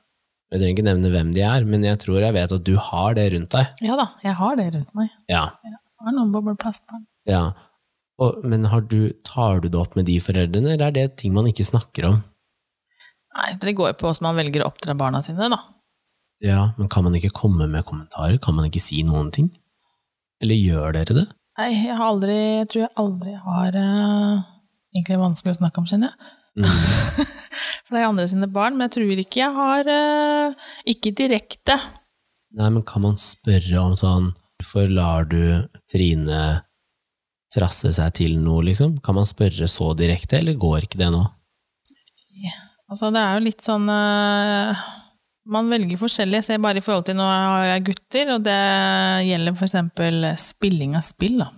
Jeg 0.49 0.59
trenger 0.61 0.73
ikke 0.73 0.85
nevne 0.87 1.09
hvem 1.13 1.31
de 1.35 1.41
er, 1.45 1.65
men 1.69 1.83
jeg 1.85 1.99
tror 2.01 2.23
jeg 2.23 2.33
vet 2.33 2.53
at 2.55 2.63
du 2.65 2.73
har 2.89 3.13
det 3.17 3.27
rundt 3.35 3.51
deg. 3.53 3.81
ja 3.85 3.97
da, 3.99 4.07
jeg 4.25 4.33
har 4.39 4.55
det 4.57 4.67
rundt 4.75 4.93
meg. 4.97 5.09
Ja, 5.29 5.43
Jeg 5.65 5.75
har 6.07 6.15
noen 6.15 6.31
bobleplastbarn. 6.35 7.05
ja. 7.29 7.43
Og, 8.19 8.41
men 8.43 8.65
har 8.67 8.81
du, 8.83 9.13
tar 9.23 9.61
du 9.63 9.69
det 9.71 9.77
opp 9.79 9.93
med 9.95 10.03
de 10.09 10.17
foreldrene, 10.19 10.73
eller 10.73 10.89
er 10.89 10.91
det 10.91 11.03
ting 11.21 11.31
man 11.31 11.45
ikke 11.47 11.63
snakker 11.63 12.03
om? 12.09 12.17
Nei, 13.37 13.53
det 13.63 13.71
går 13.77 13.93
jo 13.93 13.95
på 14.01 14.09
hvordan 14.09 14.25
man 14.25 14.35
velger 14.41 14.65
å 14.65 14.67
oppdra 14.73 14.95
barna 14.99 15.21
sine, 15.23 15.47
da. 15.53 15.59
Ja, 16.43 16.65
men 16.75 16.89
kan 16.91 17.05
man 17.05 17.15
ikke 17.15 17.31
komme 17.31 17.69
med 17.71 17.85
kommentarer? 17.87 18.35
Kan 18.43 18.57
man 18.57 18.67
ikke 18.67 18.81
si 18.83 19.05
noen 19.07 19.29
ting? 19.31 19.47
Eller 20.43 20.59
gjør 20.59 20.97
dere 20.97 21.15
det? 21.21 21.25
Nei, 21.61 21.69
jeg 21.85 21.95
har 21.95 22.05
aldri 22.09 22.35
Jeg 22.35 22.67
tror 22.73 22.81
jeg 22.85 22.91
aldri 23.05 23.33
har 23.43 23.75
uh, 23.79 24.43
Egentlig 24.95 25.17
vanskelig 25.23 25.55
å 25.55 25.59
snakke 25.61 25.79
om, 25.81 25.87
kjenner 25.87 26.11
jeg. 26.11 26.35
Mm. 26.59 27.25
For 27.89 27.97
det 27.97 28.03
er 28.03 28.11
andre 28.11 28.27
sine 28.29 28.49
barn, 28.53 28.77
men 28.77 28.85
jeg 28.85 28.99
tror 28.99 29.21
ikke 29.23 29.41
jeg 29.41 29.55
har 29.55 29.87
eh, 29.89 30.67
Ikke 30.93 31.09
direkte. 31.17 31.73
Nei, 32.53 32.69
men 32.69 32.85
kan 32.85 33.01
man 33.01 33.17
spørre 33.17 33.81
om 33.81 33.97
sånn 33.97 34.31
Hvorfor 34.59 34.89
lar 34.93 35.25
du 35.25 35.65
Trine 35.89 36.61
trasse 37.49 37.89
seg 37.97 38.13
til 38.13 38.35
noe, 38.37 38.61
liksom? 38.67 38.99
Kan 39.01 39.17
man 39.17 39.25
spørre 39.25 39.65
så 39.71 39.93
direkte, 39.97 40.37
eller 40.37 40.57
går 40.59 40.85
ikke 40.85 40.99
det 41.01 41.09
nå? 41.15 41.23
Altså, 42.89 43.11
det 43.13 43.21
er 43.21 43.37
jo 43.37 43.45
litt 43.45 43.61
sånn 43.65 43.85
uh, 43.89 44.83
Man 45.49 45.69
velger 45.71 45.99
forskjellig. 46.01 46.39
Jeg 46.39 46.47
ser 46.47 46.61
bare 46.63 46.81
i 46.81 46.85
forhold 46.85 47.07
til 47.09 47.17
når 47.19 47.65
jeg 47.67 47.85
gutter, 47.89 48.33
og 48.35 48.45
det 48.45 48.59
gjelder 49.29 49.57
for 49.57 49.69
eksempel 49.69 50.29
spilling 50.41 50.97
av 50.97 51.05
spill, 51.05 51.39
da. 51.41 51.49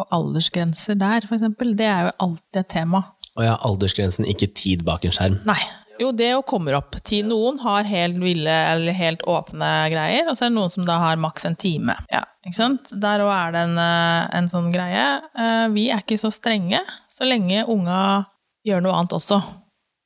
Og 0.00 0.16
aldersgrenser 0.16 0.98
der, 0.98 1.26
for 1.28 1.38
eksempel. 1.38 1.74
Det 1.78 1.86
er 1.86 2.08
jo 2.08 2.14
alltid 2.26 2.60
et 2.64 2.72
tema. 2.72 3.04
Og 3.34 3.46
ja, 3.46 3.56
aldersgrensen, 3.66 4.26
ikke 4.30 4.52
tid 4.54 4.84
bak 4.86 5.04
en 5.04 5.14
skjerm. 5.14 5.40
Nei. 5.48 5.60
Jo, 6.00 6.10
det 6.10 6.32
jo 6.32 6.40
kommer 6.42 6.74
opp. 6.80 6.96
Tid 7.06 7.28
Noen 7.30 7.60
har 7.62 7.86
helt 7.86 8.18
ville 8.18 8.50
eller 8.50 8.96
helt 8.98 9.22
åpne 9.30 9.68
greier, 9.92 10.26
og 10.26 10.34
så 10.34 10.46
er 10.46 10.50
det 10.50 10.56
noen 10.56 10.72
som 10.72 10.86
da 10.86 10.96
har 10.98 11.20
maks 11.22 11.46
en 11.46 11.54
time. 11.58 11.94
Ja, 12.10 12.24
ikke 12.42 12.58
sant? 12.58 12.90
Der 13.00 13.22
òg 13.22 13.30
er 13.30 13.54
det 13.54 13.62
en, 13.68 13.78
eh, 13.78 14.38
en 14.40 14.50
sånn 14.50 14.72
greie. 14.74 15.04
Eh, 15.38 15.68
Vi 15.74 15.90
er 15.90 16.02
ikke 16.02 16.18
så 16.18 16.32
strenge 16.34 16.80
så 17.08 17.28
lenge 17.28 17.62
unga 17.70 18.26
gjør 18.66 18.82
noe 18.82 18.96
annet 18.98 19.14
også. 19.14 19.38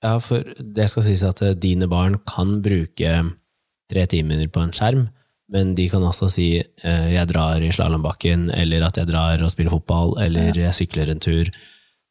Ja, 0.05 0.18
for 0.18 0.45
det 0.45 0.91
skal 0.91 1.03
sies 1.09 1.24
at 1.24 1.41
eh, 1.43 1.55
dine 1.55 1.89
barn 1.89 2.18
kan 2.29 2.61
bruke 2.61 3.33
tre 3.89 4.07
timer 4.07 4.45
på 4.53 4.61
en 4.62 4.72
skjerm, 4.76 5.09
men 5.49 5.74
de 5.74 5.89
kan 5.89 6.03
også 6.03 6.29
si 6.29 6.62
'jeg 6.85 7.26
drar 7.29 7.57
i 7.57 7.72
slalåmbakken', 7.72 8.53
eller 8.53 8.85
at 8.85 8.97
'jeg 8.99 9.07
drar 9.07 9.43
og 9.43 9.51
spiller 9.51 9.70
fotball', 9.70 10.20
eller 10.20 10.53
'jeg 10.53 10.74
sykler 10.74 11.09
en 11.09 11.20
tur'. 11.20 11.49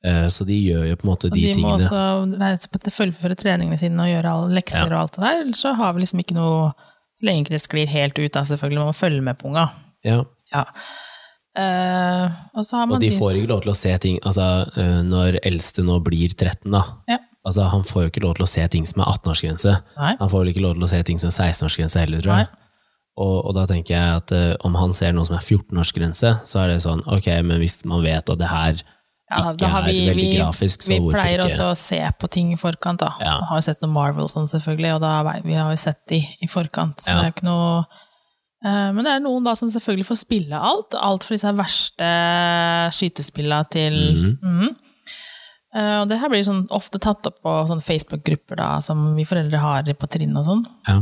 Eh, 0.06 0.28
Så 0.30 0.46
de 0.46 0.54
gjør 0.54 0.86
jo 0.92 0.96
på 1.00 1.08
en 1.08 1.10
måte 1.10 1.30
Og 1.32 1.34
de, 1.34 1.48
de, 1.54 1.64
må 1.64 1.74
også 1.74 2.94
fullføre 2.94 3.36
treningene 3.36 3.80
sine 3.82 3.98
og 4.04 4.12
gjøre 4.12 4.34
alle 4.36 4.60
lekser 4.60 4.86
Ja. 4.86 4.94
og 4.94 5.02
alt 5.02 5.18
det 5.18 5.24
der. 5.24 5.42
Ellers 5.42 5.64
så 5.66 5.74
har 5.74 5.94
vi 5.94 6.04
liksom 6.04 6.22
ikke 6.22 6.38
noe 6.38 6.72
Så 7.18 7.26
lenge 7.26 7.50
det 7.50 7.64
sklir 7.64 7.90
helt 7.90 8.18
ut, 8.20 8.32
da, 8.32 8.44
selvfølgelig. 8.46 8.78
Man 8.78 8.92
må 8.92 8.94
følge 8.94 9.22
med 9.26 9.40
på 9.40 9.50
unga. 9.50 9.70
Ja. 10.06 10.24
Ja. 10.54 10.66
Uh, 11.58 12.30
og 12.54 12.66
så 12.68 12.78
har 12.78 12.86
man 12.86 13.00
Og 13.00 13.02
de 13.02 13.10
får 13.18 13.40
ikke 13.40 13.50
lov 13.50 13.64
til 13.64 13.72
å 13.72 13.78
se 13.80 13.90
ting 13.98 14.20
Altså, 14.22 14.44
eh, 14.78 15.00
når 15.02 15.40
eldste 15.42 15.82
nå 15.82 15.98
blir 16.06 16.30
13, 16.30 16.70
da. 16.70 16.84
Ja. 17.10 17.18
Altså, 17.48 17.66
han 17.72 17.82
får 17.88 18.04
jo 18.04 18.12
ikke 18.12 18.22
lov 18.22 18.36
til 18.38 18.46
å 18.46 18.50
se 18.52 18.68
ting 18.68 18.86
som 18.86 19.02
er 19.02 19.10
18-årsgrense. 19.10 19.74
Nei. 19.98 20.14
Han 20.20 20.30
får 20.30 20.44
vel 20.44 20.52
ikke 20.52 20.62
lov 20.66 20.76
til 20.76 20.86
å 20.86 20.90
se 20.92 21.00
ting 21.08 21.18
som 21.22 21.32
er 21.32 21.38
16-årsgrense 21.48 22.02
heller, 22.04 22.22
tror 22.22 22.42
jeg. 22.42 22.50
Og, 23.18 23.38
og 23.48 23.56
da 23.56 23.64
tenker 23.72 23.96
jeg 23.96 24.18
at 24.20 24.34
uh, 24.36 24.54
om 24.68 24.76
han 24.78 24.94
ser 24.94 25.16
noe 25.16 25.26
som 25.26 25.38
er 25.40 25.46
14-årsgrense, 25.46 26.34
så 26.46 26.60
er 26.62 26.74
det 26.74 26.82
sånn, 26.84 27.02
ok, 27.08 27.32
men 27.48 27.64
hvis 27.64 27.80
man 27.90 28.04
vet 28.06 28.30
at 28.30 28.42
det 28.42 28.52
her 28.52 28.84
Ja, 29.30 29.52
ikke 29.52 29.68
er 29.68 29.84
vi- 29.84 30.08
veldig 30.08 30.16
vi- 30.16 30.38
grafisk, 30.40 30.88
Vi 30.88 31.00
pleier 31.00 31.40
ikke? 31.42 31.48
også 31.52 31.66
å 31.72 31.78
se 31.78 32.00
på 32.20 32.30
ting 32.32 32.54
i 32.54 32.56
forkant, 32.56 33.00
da. 33.00 33.10
Ja. 33.20 33.40
Vi 33.42 33.46
har 33.50 33.58
jo 33.58 33.62
sett 33.62 33.82
noe 33.82 33.92
Marvel 33.92 34.28
sånn, 34.32 34.48
selvfølgelig, 34.48 34.96
og 34.96 35.02
da, 35.02 35.40
vi 35.44 35.54
har 35.54 35.70
jo 35.72 35.76
sett 35.76 36.00
de 36.08 36.22
i 36.42 36.48
forkant, 36.48 36.96
så 37.04 37.10
Ja. 37.10 37.16
det 37.16 37.24
er 37.24 37.32
jo 37.32 37.34
ikke 37.36 37.50
noe 37.52 37.86
eh, 38.66 38.92
Men 38.92 39.04
det 39.04 39.12
er 39.14 39.20
noen 39.20 39.44
da 39.44 39.54
som 39.54 39.70
selvfølgelig 39.70 40.06
får 40.08 40.18
spille 40.26 40.52
alt. 40.60 40.96
Alt 40.96 41.24
for 41.24 41.34
disse 41.36 41.52
verste 41.54 42.08
skytespillene 42.96 43.70
til 43.70 44.38
mm. 44.42 44.76
Eh, 45.76 46.00
Og 46.02 46.08
det 46.10 46.18
her 46.22 46.30
blir 46.32 46.46
sånn 46.48 46.66
ofte 46.74 46.98
tatt 47.04 47.26
opp 47.28 47.42
på 47.44 47.54
Facebook-grupper 47.84 48.56
da, 48.58 48.80
som 48.80 49.16
vi 49.18 49.26
foreldre 49.26 49.60
har 49.60 49.84
på 49.84 50.10
trinn 50.10 50.36
og 50.40 50.46
sånn. 50.48 50.64
Ja, 50.88 51.02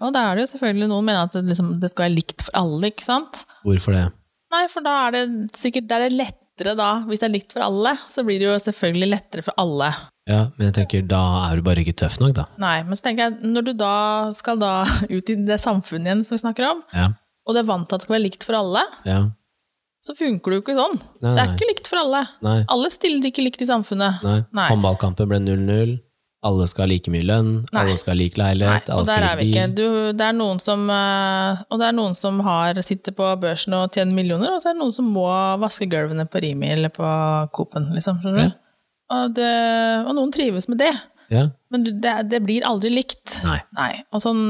Og 0.00 0.12
da 0.14 0.30
er 0.30 0.36
det 0.36 0.44
jo 0.46 0.58
selvfølgelig 0.58 0.88
noen 0.88 1.04
mener 1.04 1.22
at 1.24 1.32
det, 1.32 1.46
liksom, 1.48 1.80
det 1.80 1.90
skal 1.90 2.04
være 2.10 2.14
likt 2.14 2.42
for 2.42 2.52
alle, 2.54 2.90
ikke 2.92 3.02
sant? 3.02 3.44
hvorfor 3.64 3.92
det? 3.96 4.12
Nei, 4.52 4.66
for 4.68 4.80
da 4.82 5.08
er 5.08 5.10
det 5.12 5.24
sikkert 5.56 5.88
det 5.88 5.96
er 5.96 6.08
det 6.08 6.12
lettere 6.58 6.74
da, 6.78 6.88
hvis 7.06 7.20
det 7.22 7.28
er 7.28 7.34
likt 7.36 7.52
for 7.54 7.62
alle, 7.62 7.92
så 8.10 8.24
blir 8.26 8.38
det 8.42 8.48
jo 8.48 8.56
selvfølgelig 8.58 9.08
lettere 9.12 9.42
for 9.46 9.54
alle. 9.58 9.92
Ja, 10.28 10.50
men 10.58 10.66
jeg 10.68 10.74
tenker, 10.74 11.02
da 11.08 11.20
er 11.48 11.56
du 11.56 11.62
bare 11.62 11.80
ikke 11.84 11.94
tøff 11.96 12.18
nok, 12.20 12.34
da. 12.36 12.44
Nei, 12.58 12.82
men 12.84 12.96
så 12.98 13.06
tenker 13.06 13.28
jeg, 13.30 13.38
når 13.48 13.64
du 13.64 13.72
da 13.78 13.92
skal 14.36 14.58
da 14.60 14.72
ut 15.16 15.30
i 15.30 15.36
det 15.46 15.60
samfunnet 15.62 16.06
igjen 16.10 16.24
som 16.26 16.34
vi 16.36 16.42
snakker 16.42 16.66
om, 16.72 16.82
Ja, 16.92 17.12
og 17.48 17.54
du 17.56 17.60
er 17.62 17.64
vant 17.64 17.88
til 17.88 17.96
at 17.96 18.00
det 18.02 18.04
skal 18.08 18.14
være 18.18 18.26
likt 18.26 18.44
for 18.44 18.58
alle, 18.58 18.82
ja, 19.08 19.22
så 20.04 20.14
funker 20.14 20.50
det 20.52 20.58
jo 20.58 20.62
ikke 20.62 20.74
sånn. 20.76 20.98
Nei, 21.24 21.30
Det 21.34 21.40
er 21.42 21.46
nei. 21.48 21.54
ikke 21.56 21.68
likt 21.72 21.88
for 21.90 21.98
alle. 22.02 22.20
nei, 22.44 22.58
Alle 22.70 22.90
stiller 22.92 23.30
ikke 23.30 23.42
likt 23.42 23.62
i 23.64 23.66
samfunnet. 23.66 24.20
Håndballkampen 24.54 25.26
ble 25.32 25.40
0-0, 25.42 25.96
alle 26.48 26.66
skal 26.70 26.84
ha 26.84 26.88
like 26.90 27.10
mye 27.12 27.24
lønn, 27.28 27.50
Nei. 27.68 27.82
alle 27.84 27.96
skal 28.00 28.14
ha 28.14 28.18
lik 28.18 28.38
leilighet, 28.40 28.88
alle 28.94 29.06
skal 29.08 29.26
ha 29.28 29.34
lik 29.38 29.52
bil. 29.54 29.74
Du, 29.78 29.86
det 30.18 30.24
er 30.26 30.34
noen 30.36 30.58
som, 30.64 30.82
eh, 30.90 31.60
og 31.68 31.78
det 31.82 31.86
er 31.90 31.96
noen 31.98 32.16
som 32.18 32.40
har, 32.46 32.80
sitter 32.86 33.14
på 33.16 33.28
børsen 33.42 33.76
og 33.78 33.92
tjener 33.94 34.16
millioner, 34.16 34.54
og 34.56 34.62
så 34.64 34.70
er 34.72 34.76
det 34.78 34.82
noen 34.82 34.96
som 34.96 35.08
må 35.14 35.28
vaske 35.62 35.88
gulvene 35.92 36.26
på 36.32 36.42
Rimi 36.44 36.72
eller 36.74 36.92
på 36.94 37.06
Coop-en, 37.56 37.90
liksom. 37.96 38.18
Skjønner 38.24 38.42
Ja. 38.44 38.50
du? 38.50 38.58
Og, 39.08 39.30
det, 39.38 39.52
og 40.04 40.12
noen 40.18 40.32
trives 40.36 40.66
med 40.68 40.82
det. 40.82 40.90
Ja, 41.32 41.46
Men 41.72 41.84
det, 41.84 42.14
det 42.28 42.42
blir 42.44 42.64
aldri 42.68 42.90
likt. 42.92 43.38
nei. 43.44 43.92
Og, 44.12 44.20
sånn, 44.24 44.42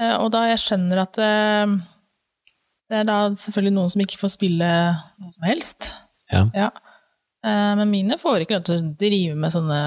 eh, 0.00 0.14
og 0.18 0.30
da 0.34 0.46
jeg 0.50 0.60
skjønner 0.60 1.00
at 1.06 1.18
eh, 1.20 1.74
det 2.92 2.98
er 3.00 3.04
da 3.08 3.18
selvfølgelig 3.32 3.72
noen 3.76 3.92
som 3.92 4.02
ikke 4.04 4.18
får 4.20 4.32
spille 4.34 4.70
noe 5.20 5.32
som 5.32 5.46
helst. 5.48 5.92
Ja, 6.32 6.46
Ja. 6.56 6.70
Men 7.44 7.90
mine 7.90 8.14
får 8.22 8.44
ikke 8.44 8.54
lov 8.54 8.66
til 8.68 8.76
å 8.78 8.90
drive 9.00 9.34
med 9.34 9.50
sånne 9.50 9.78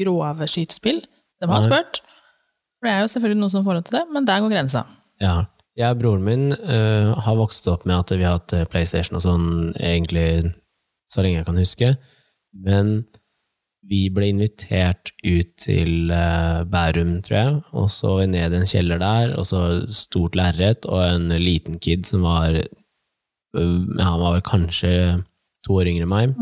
grove 0.00 0.48
skytespill. 0.50 1.02
De 1.40 1.50
har 1.50 1.66
spurt. 1.66 2.00
For 2.78 2.88
det 2.88 2.94
er 2.94 3.02
jo 3.04 3.10
selvfølgelig 3.14 3.40
noen 3.40 3.52
som 3.52 3.66
får 3.66 3.78
lov 3.78 3.84
til 3.88 3.98
det, 3.98 4.04
men 4.12 4.28
der 4.28 4.44
går 4.44 4.56
grensa. 4.56 4.86
ja. 5.22 5.42
Jeg 5.74 5.90
og 5.90 5.98
broren 5.98 6.22
min 6.22 6.52
uh, 6.54 7.16
har 7.18 7.34
vokst 7.34 7.66
opp 7.66 7.82
med 7.82 7.96
at 7.96 8.12
vi 8.14 8.22
har 8.22 8.36
hatt 8.36 8.52
eh, 8.54 8.66
PlayStation 8.70 9.18
og 9.18 9.24
sånn 9.24 9.48
egentlig 9.74 10.52
så 11.10 11.24
lenge 11.24 11.40
jeg 11.40 11.48
kan 11.48 11.58
huske, 11.58 11.88
men 12.54 12.92
vi 13.90 14.04
ble 14.14 14.30
invitert 14.30 15.10
ut 15.26 15.50
til 15.60 16.12
uh, 16.14 16.62
Bærum, 16.70 17.16
tror 17.26 17.36
jeg, 17.36 17.58
og 17.74 17.90
så 17.90 18.14
ned 18.30 18.54
i 18.54 18.60
en 18.60 18.70
kjeller 18.70 19.02
der, 19.02 19.34
og 19.34 19.48
så 19.50 19.64
stort 19.90 20.38
lerret 20.38 20.86
og 20.86 21.02
en 21.08 21.34
liten 21.42 21.82
kid 21.82 22.06
som 22.06 22.22
var 22.24 22.54
uh, 22.54 23.58
Han 23.58 24.22
var 24.22 24.38
vel 24.38 24.46
kanskje 24.46 24.94
to 25.66 25.80
år 25.80 25.90
yngre 25.90 26.06
enn 26.06 26.14
meg. 26.14 26.38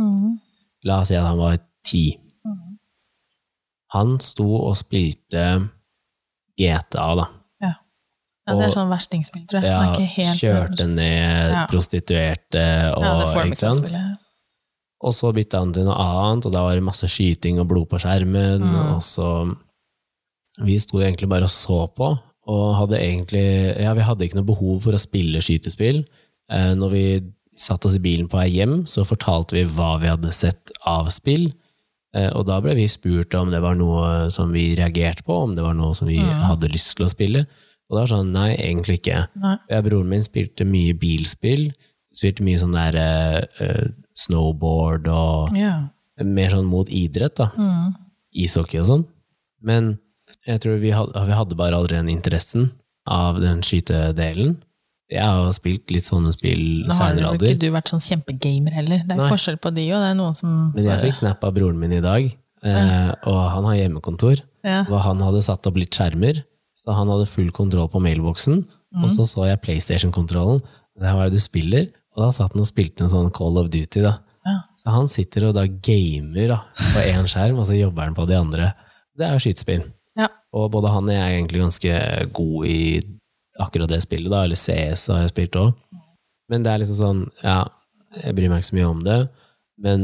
La 0.84 1.00
oss 1.00 1.08
si 1.08 1.16
at 1.16 1.24
han 1.24 1.40
var 1.40 1.56
ti. 1.88 2.18
Han 3.92 4.18
sto 4.24 4.46
og 4.68 4.74
spilte 4.80 5.46
GTA, 6.58 7.06
da. 7.18 7.28
Ja, 8.42 8.56
det 8.58 8.64
er 8.66 8.72
sånn 8.74 8.88
verstingspill, 8.90 9.44
tror 9.46 9.62
jeg. 9.62 9.70
Ja, 9.70 10.32
kjørte 10.34 10.86
ned 10.90 11.52
Ja. 11.52 11.66
prostituerte 11.70 12.64
og 12.96 13.04
ja, 13.06 13.12
det 13.20 13.28
får 13.36 13.44
ikke 13.46 13.58
sant? 13.60 13.76
spille. 13.84 14.00
Og 15.02 15.12
så 15.14 15.30
bytta 15.34 15.60
han 15.62 15.72
til 15.72 15.84
noe 15.86 15.94
annet, 15.94 16.46
og 16.46 16.52
da 16.56 16.64
var 16.66 16.74
det 16.74 16.82
masse 16.82 17.06
skyting 17.06 17.60
og 17.62 17.68
blod 17.70 17.88
på 17.90 18.00
skjermen, 18.02 18.60
Mm. 18.66 18.96
og 18.96 19.00
så 19.02 19.56
Vi 20.60 20.76
sto 20.78 20.98
egentlig 20.98 21.28
bare 21.30 21.44
og 21.44 21.50
så 21.50 21.88
på, 21.94 22.08
og 22.46 22.74
hadde 22.76 22.98
egentlig 23.00 23.78
Ja, 23.80 23.94
vi 23.94 24.02
hadde 24.02 24.20
ikke 24.28 24.36
noe 24.36 24.44
behov 24.44 24.82
for 24.82 24.92
å 24.92 25.00
spille 25.00 25.38
skytespill. 25.40 26.04
Eh, 26.50 26.74
når 26.74 26.90
vi 26.90 27.32
satt 27.56 27.86
oss 27.86 27.94
i 27.96 27.98
bilen 27.98 28.28
på 28.28 28.36
vei 28.36 28.50
hjem, 28.50 28.82
så 28.86 29.04
fortalte 29.06 29.52
vi 29.52 29.64
hva 29.64 29.98
vi 30.00 30.08
hadde 30.08 30.30
sett 30.32 30.70
av 30.84 31.06
spill. 31.10 31.52
Eh, 32.12 32.28
og 32.36 32.44
da 32.48 32.58
ble 32.64 32.74
vi 32.76 32.88
spurt 32.92 33.34
om 33.38 33.52
det 33.52 33.62
var 33.64 33.76
noe 33.78 34.30
som 34.34 34.52
vi 34.52 34.72
reagerte 34.78 35.24
på, 35.26 35.36
om 35.46 35.54
det 35.56 35.64
var 35.64 35.76
noe 35.78 35.96
som 35.96 36.10
vi 36.10 36.18
hadde 36.20 36.70
lyst 36.72 36.96
til 36.98 37.06
å 37.06 37.12
spille. 37.12 37.46
Og 37.88 37.96
da 37.96 38.04
var 38.04 38.12
sånn, 38.12 38.34
nei, 38.34 38.52
egentlig 38.56 39.00
ikke. 39.00 39.24
Nei. 39.40 39.56
Jeg, 39.68 39.86
broren 39.88 40.12
min 40.12 40.24
spilte 40.24 40.66
mye 40.68 40.94
bilspill, 40.96 41.70
spilte 42.12 42.44
mye 42.44 42.60
sånn 42.60 42.76
der 42.76 42.98
eh, 43.00 43.88
snowboard 44.16 45.08
og 45.12 45.56
yeah. 45.56 45.88
mer 46.24 46.52
sånn 46.52 46.68
mot 46.68 46.88
idrett, 46.92 47.36
da. 47.40 47.50
Mm. 47.56 47.92
Ishockey 48.44 48.80
og 48.80 48.88
sånn. 48.88 49.06
Men 49.64 49.94
jeg 50.48 50.62
tror 50.64 50.80
vi 50.80 50.92
hadde, 50.94 51.24
vi 51.28 51.36
hadde 51.36 51.58
bare 51.58 51.78
aldri 51.78 51.98
den 51.98 52.12
interessen 52.12 52.70
av 53.08 53.40
den 53.42 53.60
skytedelen. 53.66 54.56
Jeg 55.12 55.22
har 55.28 55.42
jo 55.44 55.52
spilt 55.52 55.90
litt 55.92 56.06
sånne 56.08 56.30
spill 56.32 56.62
Nå 56.86 56.94
har 56.94 57.10
senere 57.12 57.32
alder. 57.34 57.50
ikke 57.52 57.60
du 57.66 57.70
vært 57.74 57.90
sånn 57.92 58.00
kjempegamer 58.00 58.72
heller. 58.78 59.02
Det 59.04 59.12
er 59.12 59.20
Nei. 59.20 59.28
forskjell 59.32 59.58
på 59.60 59.72
de, 59.76 59.84
og 59.92 60.00
det 60.00 60.08
er 60.12 60.16
noen 60.16 60.36
som 60.38 60.54
Men 60.74 60.86
jeg 60.88 61.02
fikk 61.04 61.18
snap 61.20 61.44
av 61.44 61.52
broren 61.58 61.78
min 61.78 61.92
i 61.92 62.00
dag, 62.04 62.30
eh, 62.64 63.10
og 63.28 63.40
han 63.56 63.64
har 63.68 63.76
hjemmekontor. 63.82 64.40
ja. 64.64 64.80
Og 64.88 64.96
han 65.04 65.20
hadde 65.20 65.42
satt 65.44 65.66
opp 65.68 65.76
litt 65.76 65.92
skjermer, 65.92 66.40
så 66.74 66.94
han 66.96 67.08
hadde 67.12 67.28
full 67.28 67.50
kontroll 67.52 67.88
på 67.92 68.00
mailboksen. 68.02 68.64
Og 69.02 69.08
så 69.12 69.24
så 69.28 69.46
jeg 69.48 69.60
PlayStation-kontrollen. 69.62 70.60
Det 71.00 71.12
var 71.16 71.28
det 71.30 71.38
du 71.38 71.40
spiller. 71.40 71.86
Og 72.16 72.24
da 72.26 72.30
satt 72.32 72.52
han 72.52 72.60
og 72.60 72.68
spilte 72.68 73.00
en 73.06 73.08
sånn 73.08 73.30
Call 73.32 73.56
of 73.56 73.70
Duty. 73.72 74.02
da. 74.04 74.18
Ja. 74.44 74.58
Så 74.76 74.90
han 74.92 75.08
sitter 75.08 75.46
og 75.48 75.54
da 75.54 75.64
gamer 75.66 76.48
da, 76.48 76.58
på 76.92 77.00
én 77.08 77.24
skjerm, 77.30 77.58
og 77.62 77.66
så 77.68 77.76
jobber 77.78 78.04
han 78.04 78.14
på 78.14 78.26
de 78.28 78.34
andre. 78.36 78.72
Det 79.16 79.24
er 79.28 79.32
jo 79.36 79.42
skytespill. 79.44 79.84
ja. 80.18 80.28
Og 80.52 80.70
både 80.74 80.90
han 80.92 81.04
og 81.08 81.14
jeg 81.14 81.22
er 81.22 81.36
egentlig 81.38 81.62
ganske 81.62 82.32
gode 82.36 82.68
i 82.68 83.00
akkurat 83.60 83.90
det 83.90 84.00
spillet, 84.04 84.30
da, 84.32 84.44
eller 84.46 84.58
CS 84.58 85.08
har 85.12 85.24
jeg 85.24 85.34
spilt 85.34 85.58
òg. 85.60 85.74
Men 86.52 86.64
det 86.64 86.72
er 86.72 86.82
liksom 86.82 86.98
sånn, 86.98 87.22
ja, 87.44 87.60
jeg 88.22 88.36
bryr 88.36 88.52
meg 88.52 88.62
ikke 88.62 88.70
så 88.70 88.78
mye 88.78 88.90
om 88.90 89.04
det, 89.06 89.20
men 89.82 90.02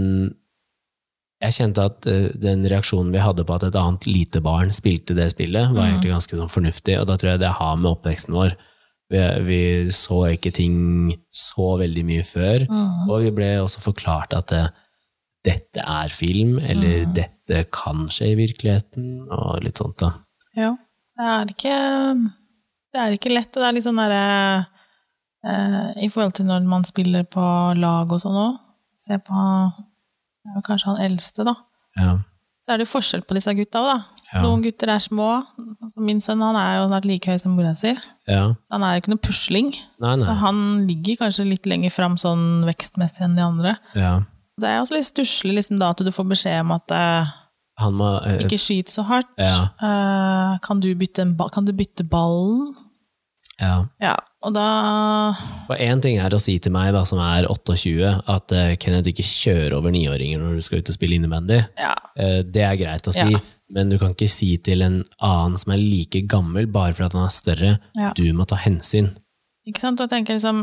jeg 1.39 1.55
kjente 1.55 1.85
at 1.87 2.09
eh, 2.11 2.31
den 2.41 2.65
reaksjonen 2.67 3.13
vi 3.15 3.23
hadde 3.23 3.45
på 3.47 3.55
at 3.55 3.69
et 3.69 3.79
annet 3.79 4.09
lite 4.09 4.43
barn 4.43 4.73
spilte 4.75 5.15
det 5.15 5.29
spillet, 5.35 5.71
var 5.75 5.87
egentlig 5.87 6.15
ganske 6.17 6.39
sånn 6.41 6.51
fornuftig, 6.51 6.97
og 6.99 7.07
da 7.11 7.19
tror 7.19 7.35
jeg 7.35 7.43
det 7.45 7.55
har 7.61 7.79
med 7.79 7.93
oppveksten 7.93 8.35
vår. 8.35 8.57
Vi, 9.09 9.21
vi 9.47 9.61
så 9.95 10.19
ikke 10.35 10.53
ting 10.53 10.75
så 11.33 11.77
veldig 11.81 12.05
mye 12.05 12.27
før, 12.29 12.67
og 13.09 13.23
vi 13.25 13.33
ble 13.39 13.55
også 13.63 13.81
forklart 13.85 14.35
at 14.37 14.51
det, 14.53 14.67
dette 15.47 15.85
er 15.85 16.13
film, 16.13 16.59
eller 16.59 17.07
dette 17.17 17.63
kan 17.73 18.09
skje 18.13 18.33
i 18.35 18.39
virkeligheten, 18.43 19.31
og 19.33 19.63
litt 19.65 19.81
sånt 19.81 19.97
da. 20.03 20.13
Ja. 20.59 20.75
Det 21.19 21.27
er 21.27 21.49
ikke 21.51 21.79
Det 22.95 23.01
er 23.03 23.14
ikke 23.16 23.32
lett, 23.34 23.51
og 23.53 23.61
det 23.62 23.68
er 23.68 23.76
litt 23.76 23.84
sånn 23.86 23.99
derre 24.01 24.22
eh, 25.45 26.05
I 26.05 26.09
forhold 26.12 26.36
til 26.39 26.49
når 26.49 26.64
man 26.68 26.86
spiller 26.89 27.26
på 27.28 27.43
lag 27.78 28.11
og 28.14 28.22
sånn 28.22 28.39
òg. 28.39 28.57
Se 28.99 29.18
på 29.24 29.43
kanskje 30.66 30.89
han 30.93 31.03
eldste, 31.05 31.45
da. 31.47 31.55
Ja. 31.99 32.14
Så 32.64 32.74
er 32.74 32.80
det 32.82 32.89
forskjell 32.91 33.22
på 33.28 33.36
disse 33.36 33.53
gutta 33.57 33.82
òg, 33.82 33.91
da. 33.93 33.99
Ja. 34.28 34.43
Noen 34.45 34.61
gutter 34.64 34.91
er 34.93 35.01
små. 35.01 35.28
Altså 35.80 36.03
min 36.05 36.18
sønn 36.24 36.43
han 36.45 36.57
er 36.61 36.74
jo 36.78 36.89
snart 36.91 37.07
like 37.09 37.32
høy 37.32 37.39
som 37.41 37.55
mora 37.57 37.74
si. 37.78 37.95
ja. 38.28 38.43
Så 38.66 38.74
han 38.76 38.84
er 38.84 38.97
jo 38.97 39.03
ikke 39.05 39.12
noe 39.14 39.22
pusling. 39.24 39.70
Nei, 40.05 40.16
Så 40.20 40.34
han 40.43 40.59
ligger 40.89 41.22
kanskje 41.22 41.47
litt 41.49 41.68
lenger 41.68 41.93
fram 41.95 42.18
sånn 42.20 42.66
vekstmessig 42.68 43.24
enn 43.24 43.39
de 43.39 43.45
andre. 43.47 43.76
Ja. 43.97 44.18
Det 44.59 44.68
er 44.68 44.80
også 44.82 44.97
litt 44.99 45.07
stusslig 45.09 45.55
liksom, 45.61 45.78
da 45.80 45.93
at 45.95 46.03
du 46.03 46.11
får 46.12 46.26
beskjed 46.32 46.61
om 46.64 46.74
at 46.74 46.93
eh, 46.93 47.30
må 47.95 48.11
eh, 48.26 48.41
ikke 48.45 48.59
skyt 48.59 48.91
så 48.91 49.05
hardt. 49.07 49.31
Ja. 49.39 49.68
Eh, 49.79 50.59
kan, 50.64 50.81
du 50.83 50.91
bytte 50.99 51.22
en 51.22 51.37
ba 51.39 51.49
kan 51.55 51.68
du 51.68 51.72
bytte 51.76 52.07
ballen? 52.09 52.74
Ja. 53.59 53.89
Ja, 53.99 54.14
og 54.47 54.55
da 54.55 54.64
For 55.66 55.79
én 55.83 55.99
ting 56.03 56.20
er 56.22 56.35
å 56.35 56.39
si 56.39 56.55
til 56.62 56.70
meg, 56.74 56.93
da, 56.95 57.03
som 57.09 57.18
er 57.22 57.49
28, 57.51 58.12
at 58.31 58.55
uh, 58.55 58.74
Kenneth 58.79 59.11
ikke 59.11 59.26
kjører 59.26 59.74
over 59.81 59.91
niåringer 59.95 60.39
når 60.39 60.61
du 60.61 60.66
skal 60.66 60.83
ut 60.83 60.93
og 60.93 60.95
spille 60.95 61.18
innebandy. 61.18 61.59
Ja. 61.79 61.97
Uh, 62.14 62.41
det 62.47 62.62
er 62.62 62.79
greit 62.79 63.11
å 63.11 63.14
si, 63.16 63.26
Ja. 63.35 63.43
men 63.74 63.91
du 63.91 63.99
kan 63.99 64.14
ikke 64.14 64.31
si 64.31 64.53
til 64.62 64.87
en 64.87 65.01
annen 65.18 65.59
som 65.59 65.74
er 65.74 65.83
like 65.83 66.22
gammel, 66.31 66.70
bare 66.70 66.95
fordi 66.95 67.18
han 67.18 67.26
er 67.26 67.35
større, 67.35 67.72
Ja. 67.99 68.12
du 68.14 68.31
må 68.33 68.47
ta 68.47 68.61
hensyn. 68.62 69.11
Ikke 69.66 69.83
sant? 69.83 70.01
Og 70.01 70.07
jeg 70.07 70.14
tenker 70.14 70.39
liksom 70.39 70.62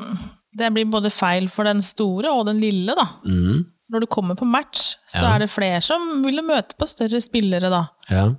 Det 0.56 0.72
blir 0.72 0.88
både 0.88 1.12
feil 1.12 1.50
for 1.52 1.68
den 1.68 1.82
store 1.84 2.32
og 2.32 2.46
den 2.48 2.62
lille, 2.64 2.96
da. 2.96 3.10
Mm. 3.28 3.66
Når 3.92 4.02
du 4.02 4.08
kommer 4.08 4.36
på 4.36 4.46
match, 4.50 4.96
så 5.08 5.22
Ja. 5.22 5.36
er 5.36 5.40
det 5.46 5.50
flere 5.54 5.82
som 5.82 6.24
vil 6.24 6.42
møte 6.42 6.74
på 6.80 6.88
større 6.90 7.22
spillere, 7.22 7.70
da. 7.70 7.84
Ja. 8.10 8.30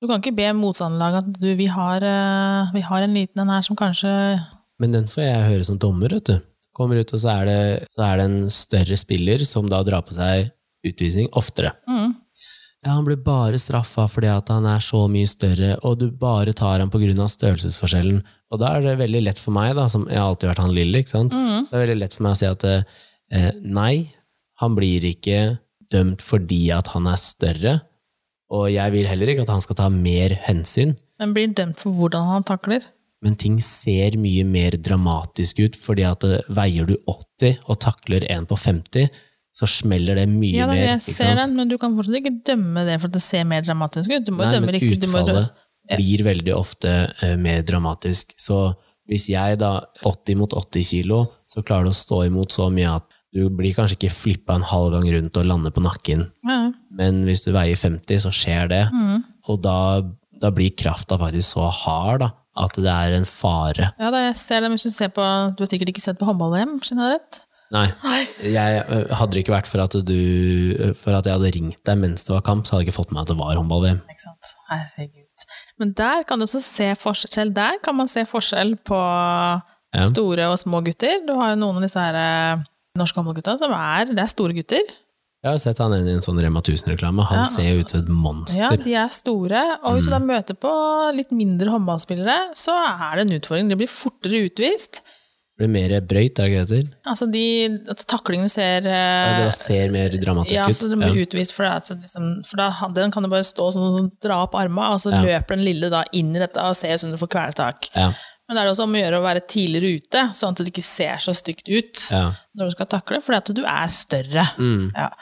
Du 0.00 0.08
kan 0.08 0.20
ikke 0.20 0.34
be 0.36 0.52
motstanderlaget 0.56 1.18
at 1.22 1.40
du, 1.40 1.54
vi 1.56 1.66
har, 1.66 1.96
eh, 2.02 2.72
vi 2.72 2.80
har 2.80 3.02
en 3.02 3.14
liten 3.14 3.40
en 3.40 3.48
her 3.48 3.62
som 3.62 3.76
kanskje 3.76 4.40
Men 4.80 4.90
den 4.92 5.04
får 5.06 5.22
jeg 5.22 5.50
høre 5.50 5.64
som 5.64 5.78
dommer, 5.78 6.08
vet 6.10 6.24
du. 6.24 6.40
Kommer 6.74 6.98
ut, 6.98 7.12
og 7.14 7.20
så 7.20 7.30
er, 7.40 7.44
det, 7.46 7.86
så 7.94 8.02
er 8.02 8.16
det 8.18 8.24
en 8.24 8.48
større 8.50 8.96
spiller 8.98 9.38
som 9.46 9.68
da 9.68 9.82
drar 9.86 10.02
på 10.02 10.12
seg 10.12 10.50
utvisning 10.84 11.28
oftere. 11.32 11.72
mm, 11.88 12.16
Ja, 12.84 12.90
han 12.98 13.04
blir 13.06 13.16
bare 13.22 13.54
straffa 13.56 14.08
fordi 14.10 14.26
at 14.28 14.48
han 14.48 14.66
er 14.66 14.78
så 14.80 15.08
mye 15.08 15.26
større, 15.26 15.78
og 15.84 15.98
du 16.00 16.10
bare 16.10 16.52
tar 16.52 16.80
ham 16.80 16.90
pga. 16.90 17.14
størrelsesforskjellen. 17.28 18.22
Og 18.52 18.58
da 18.60 18.74
er 18.76 18.82
det 18.82 18.98
veldig 18.98 19.22
lett 19.24 19.38
for 19.38 19.52
meg, 19.52 19.74
da, 19.76 19.86
som 19.88 20.04
jeg 20.08 20.18
har 20.18 20.28
alltid 20.28 20.50
vært 20.50 20.58
han 20.66 20.74
lille, 20.74 20.98
ikke 21.00 21.08
sant? 21.14 21.32
mm, 21.32 21.66
Så 21.66 21.70
det 21.70 21.78
er 21.78 21.86
veldig 21.86 22.00
lett 22.00 22.14
for 22.14 22.22
meg 22.24 22.32
å 22.32 22.36
si 22.36 22.46
at 22.46 22.64
eh, 23.30 23.50
nei, 23.62 24.12
han 24.60 24.74
blir 24.78 25.04
ikke 25.08 25.58
dømt 25.92 26.22
fordi 26.24 26.68
at 26.74 26.88
han 26.94 27.06
er 27.10 27.18
større, 27.20 27.74
og 28.54 28.68
jeg 28.70 28.92
vil 28.94 29.06
heller 29.08 29.30
ikke 29.32 29.44
at 29.46 29.52
han 29.54 29.62
skal 29.64 29.78
ta 29.78 29.88
mer 29.92 30.34
hensyn, 30.46 30.94
Men 31.18 31.32
blir 31.34 31.52
dømt 31.56 31.78
for 31.80 31.94
hvordan 31.94 32.26
han 32.28 32.44
takler. 32.46 32.82
men 33.24 33.36
ting 33.40 33.60
ser 33.62 34.18
mye 34.20 34.44
mer 34.44 34.74
dramatisk 34.76 35.60
ut, 35.64 35.76
fordi 35.80 36.02
at 36.04 36.24
eh, 36.28 36.42
veier 36.52 36.84
du 36.86 36.96
80 37.08 37.56
og 37.70 37.78
takler 37.80 38.26
en 38.30 38.44
på 38.46 38.56
50, 38.58 39.08
så 39.54 39.66
smeller 39.70 40.18
det 40.18 40.26
mye 40.28 40.58
Ja, 40.58 40.66
da, 40.66 40.74
mer. 40.74 40.84
jeg 40.98 41.14
ser 41.14 41.36
den, 41.38 41.54
men 41.56 41.68
du 41.70 41.78
kan 41.78 41.94
fortsatt 41.96 42.18
ikke 42.20 42.34
dømme 42.44 42.82
det 42.84 42.98
for 43.00 43.06
at 43.08 43.14
det 43.16 43.22
ser 43.22 43.44
mer 43.48 43.62
dramatisk 43.62 44.10
ut. 44.10 44.24
Du 44.26 44.32
må 44.34 44.42
Nei, 44.44 44.52
dømme 44.56 44.74
riktig. 44.74 44.98
Du 45.00 45.06
må 45.12 45.22
utfallet 45.22 45.52
blir 45.94 46.24
veldig 46.26 46.54
ofte 46.56 46.90
uh, 47.22 47.36
mer 47.38 47.62
dramatisk. 47.62 48.34
Så 48.40 48.72
hvis 49.08 49.28
jeg 49.30 49.58
da 49.60 49.76
80 50.02 50.38
mot 50.40 50.52
80 50.58 50.84
kilo, 50.90 51.18
så 51.46 51.62
klarer 51.62 51.86
du 51.86 51.92
å 51.92 51.96
stå 51.96 52.22
imot 52.26 52.50
så 52.56 52.66
mye 52.72 52.96
at 52.98 53.06
du 53.34 53.48
blir 53.50 53.74
kanskje 53.74 53.96
ikke 53.98 54.14
flippa 54.14 54.54
en 54.58 54.66
halv 54.70 54.94
gang 54.94 55.08
rundt 55.16 55.38
og 55.40 55.48
lander 55.48 55.72
på 55.74 55.82
nakken, 55.82 56.28
ja. 56.46 56.58
men 56.94 57.24
hvis 57.26 57.42
du 57.42 57.50
veier 57.54 57.78
50, 57.78 58.22
så 58.22 58.30
skjer 58.34 58.70
det. 58.70 58.84
Mm. 58.94 59.24
Og 59.50 59.58
da, 59.64 59.78
da 60.40 60.52
blir 60.54 60.76
krafta 60.78 61.18
faktisk 61.20 61.56
så 61.56 61.66
hard 61.82 62.22
da, 62.22 62.30
at 62.64 62.78
det 62.78 62.92
er 62.92 63.16
en 63.16 63.26
fare. 63.26 63.90
ja, 63.98 64.12
da, 64.14 64.28
jeg 64.28 64.38
ser 64.38 64.62
det, 64.62 64.70
hvis 64.76 64.86
du 64.86 64.94
ser 64.94 65.10
på 65.10 65.24
Du 65.56 65.64
har 65.64 65.70
sikkert 65.72 65.90
ikke 65.90 66.04
sett 66.04 66.20
på 66.20 66.28
håndball-VM, 66.28 66.78
skjønner 66.86 67.10
jeg 67.10 67.18
rett? 67.18 67.42
Nei, 67.74 67.88
jeg, 68.44 68.82
hadde 69.18 69.32
det 69.34 69.42
ikke 69.42 69.56
vært 69.56 69.66
for 69.66 69.82
at, 69.82 69.96
du, 70.06 70.18
for 71.00 71.16
at 71.16 71.26
jeg 71.26 71.34
hadde 71.34 71.50
ringt 71.56 71.80
deg 71.88 71.98
mens 71.98 72.22
det 72.26 72.36
var 72.36 72.44
kamp, 72.46 72.68
så 72.68 72.76
hadde 72.76 72.84
jeg 72.84 72.92
ikke 72.92 73.00
fått 73.00 73.10
med 73.10 73.18
meg 73.18 73.24
at 73.24 73.32
det 73.32 73.38
var 73.40 73.58
håndball-VM. 73.58 74.02
Ikke 74.14 74.26
sant? 74.28 74.52
Herregud. 74.70 75.46
Men 75.82 75.90
der 75.98 76.22
kan 76.28 76.38
du 76.38 76.46
også 76.46 76.60
se 76.62 76.92
forskjell. 77.00 77.50
Der 77.56 77.80
kan 77.82 77.96
man 77.98 78.10
se 78.10 78.22
forskjell 78.30 78.76
på 78.86 79.00
store 80.06 80.46
og 80.52 80.60
små 80.62 80.84
gutter. 80.86 81.18
Du 81.26 81.34
har 81.40 81.54
jo 81.54 81.58
noen 81.64 81.80
av 81.80 81.86
disse 81.88 82.04
her 82.04 82.62
norske 82.98 83.18
håndballgutta 83.18 83.56
som 83.58 83.72
er 83.74 84.12
Det 84.12 84.22
er 84.22 84.30
store 84.30 84.54
gutter. 84.54 84.84
Jeg 85.44 85.50
har 85.52 85.58
sett 85.60 85.80
han 85.82 85.92
inn 85.92 86.06
i 86.08 86.12
en 86.16 86.22
sånn 86.24 86.38
Rema 86.40 86.62
1000-reklame. 86.62 87.24
Han 87.28 87.38
Ja. 87.42 87.44
ser 87.44 87.66
jo 87.74 87.80
ut 87.82 87.90
som 87.90 88.00
et 88.00 88.08
monster. 88.08 88.62
Ja, 88.62 88.70
de 88.76 88.94
er 88.94 89.08
store. 89.08 89.78
Og 89.82 89.96
hvis 89.98 90.04
du 90.04 90.10
da 90.10 90.18
møter 90.18 90.54
på 90.56 90.70
litt 91.14 91.30
mindre 91.30 91.68
håndballspillere, 91.68 92.54
så 92.56 92.72
er 92.72 93.16
det 93.16 93.26
en 93.30 93.40
utfordring. 93.40 93.68
De 93.68 93.76
blir 93.76 93.88
fortere 93.90 94.48
utvist. 94.48 95.02
Det 95.58 95.68
blir 95.68 95.88
mer 95.90 96.00
brøyt, 96.00 96.38
er 96.38 96.48
det 96.48 96.50
ikke 96.50 96.66
det 96.66 96.78
heter? 96.84 96.94
Altså 97.06 97.30
de 97.30 97.78
at 97.90 98.06
taklingene 98.06 98.50
ser 98.50 98.80
Ja, 98.82 99.42
eh, 99.42 99.44
det 99.44 99.54
ser 99.54 99.90
mer 99.90 100.08
dramatisk 100.08 100.50
ut. 100.62 100.66
Ja, 100.66 100.66
så 100.72 100.88
de 100.88 100.96
blir 100.96 101.26
utvist 101.26 101.52
for, 101.52 101.62
det, 101.64 101.72
altså, 101.82 102.00
liksom, 102.00 102.46
for 102.46 102.56
da, 102.56 102.70
den 102.94 103.10
kan 103.12 103.22
jo 103.22 103.28
bare 103.28 103.44
stå 103.44 103.70
sånn 103.74 104.00
og 104.04 104.12
dra 104.20 104.42
opp 104.44 104.54
armene, 104.54 104.94
og 104.94 105.00
så 105.00 105.12
Ja. 105.12 105.22
løper 105.22 105.54
den 105.54 105.64
lille 105.64 105.90
da 105.90 106.04
inn 106.12 106.34
i 106.34 106.38
dette 106.40 106.56
og 106.58 106.74
ser 106.74 106.94
ut 106.94 107.00
som 107.00 107.10
du 107.10 107.16
får 107.18 107.28
kvelertak. 107.28 107.90
Ja, 107.94 108.12
Men 108.44 108.56
det 108.56 108.62
er 108.62 108.70
også 108.70 108.84
om 108.84 108.96
å 108.96 109.00
gjøre 109.00 109.20
å 109.20 109.24
være 109.24 109.44
tidligere 109.48 110.00
ute, 110.00 110.24
sånn 110.36 110.52
at 110.52 110.60
det 110.60 110.72
ikke 110.72 110.84
ser 110.84 111.22
så 111.24 111.32
stygt 111.36 111.70
ut 111.70 112.02
ja. 112.12 112.26
når 112.52 112.68
du 112.68 112.74
skal 112.76 112.90
takle, 112.92 113.20
fordi 113.24 113.38
at 113.40 113.52
du 113.56 113.62
er 113.64 113.92
større. 113.92 114.48
Mm, 114.58 114.90
Ja. 114.96 115.12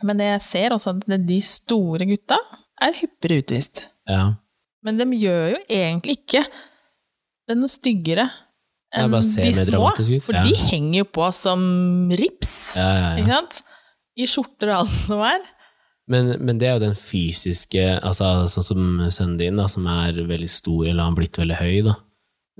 Men 0.00 0.16
det 0.16 0.30
jeg 0.30 0.40
ser 0.46 0.72
også 0.72 0.94
at 0.94 1.02
de 1.28 1.36
store 1.44 2.06
gutta 2.08 2.38
er 2.80 2.94
hyppigere 2.96 3.42
utvist. 3.42 3.88
ja. 4.08 4.30
Men 4.80 4.96
de 4.96 5.04
gjør 5.20 5.50
jo 5.52 5.58
egentlig 5.68 6.14
ikke 6.22 6.40
det 7.50 7.56
noe 7.58 7.68
styggere 7.68 8.24
enn 8.96 9.12
de 9.12 9.50
små. 9.52 9.90
For 10.24 10.38
de 10.40 10.54
henger 10.56 11.02
jo 11.02 11.08
på 11.12 11.26
som 11.36 11.60
rips, 12.16 12.54
ikke 12.78 13.28
sant? 13.28 13.60
I 14.16 14.24
skjorter 14.24 14.72
og 14.72 14.78
alt 14.78 14.96
som 15.02 15.20
er. 15.28 15.44
Men, 16.10 16.32
men 16.42 16.58
det 16.58 16.70
er 16.70 16.78
jo 16.78 16.86
den 16.88 16.96
fysiske 16.98 17.84
altså 18.00 18.48
Sånn 18.50 18.66
som 18.66 18.86
sønnen 19.14 19.36
din, 19.38 19.60
da, 19.60 19.68
som 19.70 19.84
er 19.86 20.16
veldig 20.26 20.48
stor, 20.50 20.88
eller 20.88 21.06
har 21.06 21.18
blitt 21.20 21.38
veldig 21.38 21.58
høy, 21.60 21.76
da. 21.86 21.94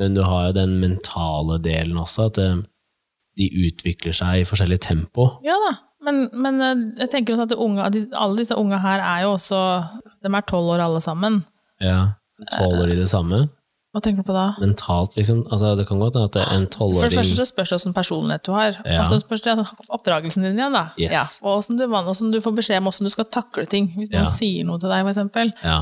Men 0.00 0.16
du 0.16 0.22
har 0.24 0.48
jo 0.48 0.56
den 0.56 0.78
mentale 0.80 1.60
delen 1.62 2.00
også, 2.00 2.30
at 2.30 2.40
eh, 2.40 2.58
de 3.40 3.48
utvikler 3.66 4.16
seg 4.16 4.42
i 4.42 4.48
forskjellig 4.48 4.80
tempo. 4.82 5.28
Ja 5.44 5.56
da, 5.68 5.74
men, 6.06 6.26
men 6.32 6.60
eh, 6.64 6.84
jeg 7.04 7.12
tenker 7.12 7.36
også 7.36 7.50
at 7.50 7.56
unge, 7.60 7.84
alle 7.84 8.40
disse 8.40 8.56
unge 8.56 8.80
her 8.80 9.04
er 9.04 9.26
jo 9.26 9.36
også 9.36 9.60
De 10.24 10.32
er 10.32 10.46
tolv 10.48 10.74
år 10.74 10.84
alle 10.88 11.00
sammen. 11.04 11.42
Ja. 11.80 12.16
Tåler 12.56 12.92
de 12.92 13.02
det 13.02 13.10
samme? 13.12 13.46
Hva 13.90 13.98
tenker 14.04 14.22
du 14.22 14.28
på 14.28 14.34
da? 14.36 14.52
Mentalt, 14.62 15.16
liksom. 15.18 15.40
Altså, 15.50 15.72
det 15.74 15.88
kan 15.88 15.98
godt 15.98 16.14
hende 16.14 16.28
at 16.28 16.36
det 16.36 16.42
er 16.44 16.58
en 16.60 16.66
For 16.78 17.08
det 17.08 17.16
første 17.16 17.38
så 17.40 17.46
spørs 17.48 17.72
det 17.72 17.78
hvilken 17.80 17.94
personlighet 17.96 18.44
du 18.46 18.52
har. 18.54 18.76
Ja. 18.84 19.00
Og 19.02 19.08
så 19.10 19.18
spørs 19.18 19.42
det 19.42 19.56
oppdragelsen 19.90 20.46
din 20.46 20.60
igjen, 20.60 20.76
da. 20.76 20.84
Yes. 20.94 21.16
Ja. 21.16 21.24
Og 21.42 21.64
hvordan 21.66 22.30
du, 22.30 22.36
du 22.38 22.44
får 22.44 22.54
beskjed 22.60 22.78
om 22.78 22.86
hvordan 22.86 23.08
du 23.08 23.14
skal 23.16 23.26
takle 23.34 23.66
ting. 23.66 23.90
Hvis 23.96 24.12
noen 24.14 24.30
sier 24.30 24.68
noe 24.68 24.78
til 24.78 24.92
deg, 24.92 25.02
for 25.02 25.10
eksempel. 25.10 25.50
Ja. 25.66 25.80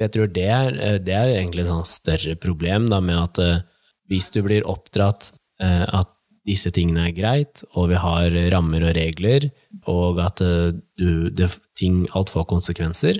Jeg 0.00 0.12
tror 0.12 0.28
det 0.32 0.48
er, 0.52 0.76
eh, 0.76 0.98
det 1.00 1.14
er 1.16 1.32
egentlig 1.38 1.64
et 1.64 1.72
sånn 1.72 1.88
større 1.88 2.36
problem 2.40 2.88
da, 2.90 3.00
med 3.04 3.16
at 3.16 3.40
eh, 3.42 3.64
hvis 4.10 4.28
du 4.34 4.42
blir 4.44 4.66
oppdratt 4.68 5.32
eh, 5.62 5.86
at 5.86 6.12
disse 6.46 6.70
tingene 6.70 7.08
er 7.08 7.16
greit, 7.16 7.64
og 7.74 7.88
vi 7.90 7.98
har 7.98 8.34
rammer 8.52 8.84
og 8.86 8.92
regler, 8.94 9.48
og 9.90 10.20
at 10.22 10.38
du, 10.38 11.30
det, 11.34 11.48
ting, 11.74 12.04
alt 12.14 12.30
får 12.30 12.46
konsekvenser, 12.52 13.18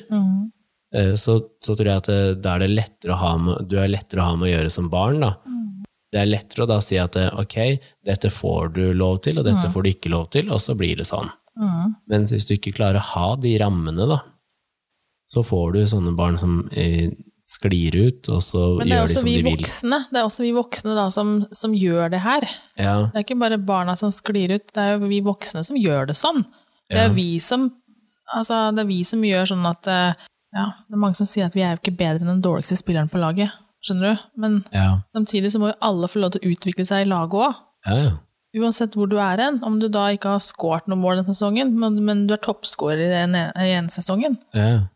eh, 0.94 1.16
så, 1.18 1.40
så 1.58 1.74
tror 1.74 1.90
jeg 1.90 2.04
at 2.04 2.10
da 2.38 2.54
er 2.54 2.62
det 2.62 2.70
lettere 2.76 3.16
å 3.16 3.18
ha 3.24 3.32
med, 3.40 3.66
du 3.66 3.80
er 3.82 3.90
lettere 3.90 4.22
å 4.22 4.28
ha 4.28 4.36
med 4.38 4.46
å 4.46 4.52
gjøre 4.52 4.70
som 4.76 4.92
barn. 4.92 5.24
Da. 5.24 5.32
Det 6.14 6.22
er 6.22 6.30
lettere 6.30 6.68
å 6.68 6.70
da 6.70 6.78
si 6.84 7.00
at 7.02 7.18
ok, 7.18 7.58
dette 8.06 8.30
får 8.30 8.70
du 8.76 8.84
lov 8.94 9.18
til, 9.26 9.40
og 9.40 9.48
dette 9.48 9.72
får 9.74 9.82
du 9.82 9.90
ikke 9.90 10.14
lov 10.14 10.30
til, 10.36 10.52
og 10.54 10.62
så 10.62 10.78
blir 10.78 11.00
det 11.00 11.08
sånn. 11.10 11.32
Mhm. 11.56 11.92
Men 12.12 12.30
hvis 12.30 12.46
du 12.46 12.54
ikke 12.54 12.76
klarer 12.76 13.00
å 13.00 13.10
ha 13.10 13.28
de 13.40 13.56
rammene, 13.58 14.06
da, 14.06 14.20
så 15.26 15.42
får 15.46 15.72
du 15.74 15.80
sånne 15.90 16.12
barn 16.18 16.36
som 16.38 16.60
eh, 16.72 17.10
sklir 17.46 17.94
ut, 18.08 18.28
og 18.34 18.42
så 18.42 18.62
gjør 18.82 19.06
de 19.06 19.14
som 19.14 19.26
vi 19.26 19.36
de 19.38 19.42
vil. 19.46 19.56
voksne, 19.60 19.98
det 20.10 20.18
er 20.20 20.26
også 20.26 20.42
vi 20.42 20.52
voksne 20.56 20.94
da, 20.98 21.08
som, 21.14 21.34
som 21.54 21.74
gjør 21.74 22.10
det 22.14 22.20
her. 22.24 22.46
Ja, 22.78 22.96
Det 23.12 23.20
er 23.20 23.24
ikke 23.26 23.38
bare 23.38 23.58
barna 23.58 23.94
som 23.98 24.10
sklir 24.14 24.54
ut, 24.56 24.66
det 24.74 24.82
er 24.82 24.96
jo 24.96 25.06
vi 25.10 25.20
voksne 25.26 25.62
som 25.66 25.78
gjør 25.78 26.08
det 26.10 26.16
sånn. 26.18 26.42
Det 26.90 26.98
er 27.02 27.08
Ja. 27.10 27.14
vi 27.14 27.28
som 27.42 27.68
altså, 28.34 28.72
det 28.74 28.82
er 28.82 28.90
vi 28.90 29.00
som 29.06 29.22
gjør 29.22 29.46
sånn 29.52 29.66
at 29.70 29.86
eh, 29.86 30.26
ja, 30.56 30.66
Det 30.88 30.94
er 30.96 31.02
mange 31.02 31.18
som 31.18 31.26
sier 31.28 31.46
at 31.50 31.54
vi 31.54 31.62
er 31.66 31.74
jo 31.74 31.80
ikke 31.82 31.96
bedre 31.98 32.22
enn 32.24 32.30
den 32.30 32.42
dårligste 32.42 32.78
spilleren 32.78 33.10
på 33.12 33.18
laget. 33.20 33.50
Skjønner 33.84 34.14
du? 34.16 34.22
Men 34.40 34.54
ja, 34.72 35.00
samtidig 35.12 35.50
så 35.52 35.60
må 35.62 35.68
jo 35.70 35.76
alle 35.84 36.08
få 36.08 36.22
lov 36.22 36.32
til 36.34 36.46
å 36.46 36.52
utvikle 36.54 36.86
seg 36.88 37.04
i 37.04 37.10
laget 37.10 37.34
òg. 37.46 37.58
ja. 37.90 38.14
Uansett 38.56 38.94
hvor 38.96 39.04
du 39.10 39.18
er 39.20 39.36
hen. 39.36 39.58
Om 39.68 39.74
du 39.82 39.88
da 39.92 40.06
ikke 40.14 40.30
har 40.32 40.40
skåret 40.40 40.86
noe 40.88 40.96
mål 40.96 41.18
denne 41.18 41.34
sesongen, 41.34 41.74
men, 41.76 41.98
men 42.06 42.22
du 42.26 42.32
er 42.32 42.40
toppskårer 42.40 43.02
i 43.04 43.08
den 43.12 43.34
ene 43.36 43.90
sesongen, 43.92 44.38
ja, 44.56 44.86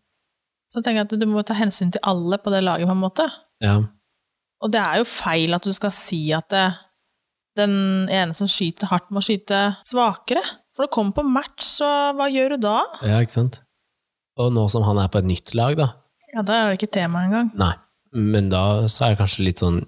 så 0.71 0.83
tenker 0.83 1.03
jeg 1.03 1.09
at 1.09 1.19
du 1.21 1.27
må 1.27 1.43
ta 1.47 1.55
hensyn 1.59 1.91
til 1.95 2.03
alle 2.07 2.39
på 2.39 2.53
det 2.55 2.63
laget, 2.65 2.87
på 2.87 2.95
en 2.97 3.03
måte. 3.05 3.27
ja. 3.65 3.79
Og 4.63 4.69
det 4.75 4.77
er 4.81 4.99
jo 5.01 5.05
feil 5.09 5.55
at 5.57 5.65
du 5.65 5.73
skal 5.73 5.89
si 5.97 6.19
at 6.37 6.51
det, 6.53 6.67
den 7.57 8.09
ene 8.13 8.35
som 8.37 8.45
skyter 8.51 8.91
hardt, 8.91 9.07
må 9.11 9.23
skyte 9.25 9.57
svakere. 9.89 10.43
For 10.77 10.85
det 10.85 10.93
kommer 10.93 11.17
på 11.17 11.25
match, 11.25 11.65
så 11.81 11.89
hva 12.15 12.27
gjør 12.29 12.55
du 12.55 12.67
da? 12.67 12.75
ja, 13.03 13.23
ikke 13.25 13.33
sant? 13.39 13.63
Og 14.37 14.53
nå 14.53 14.67
som 14.73 14.85
han 14.85 15.01
er 15.01 15.09
på 15.09 15.19
et 15.23 15.25
nytt 15.31 15.55
lag, 15.57 15.77
da, 15.81 15.89
Ja, 16.35 16.43
Da 16.47 16.53
er 16.61 16.69
det 16.71 16.77
ikke 16.83 16.93
tema 16.93 17.25
engang. 17.27 17.49
nei, 17.59 17.73
men 18.13 18.51
da 18.53 18.85
så 18.87 19.07
er 19.07 19.15
det 19.17 19.19
kanskje 19.25 19.45
litt 19.49 19.59
sånn 19.65 19.81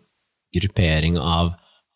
gruppering 0.57 1.19
av 1.21 1.53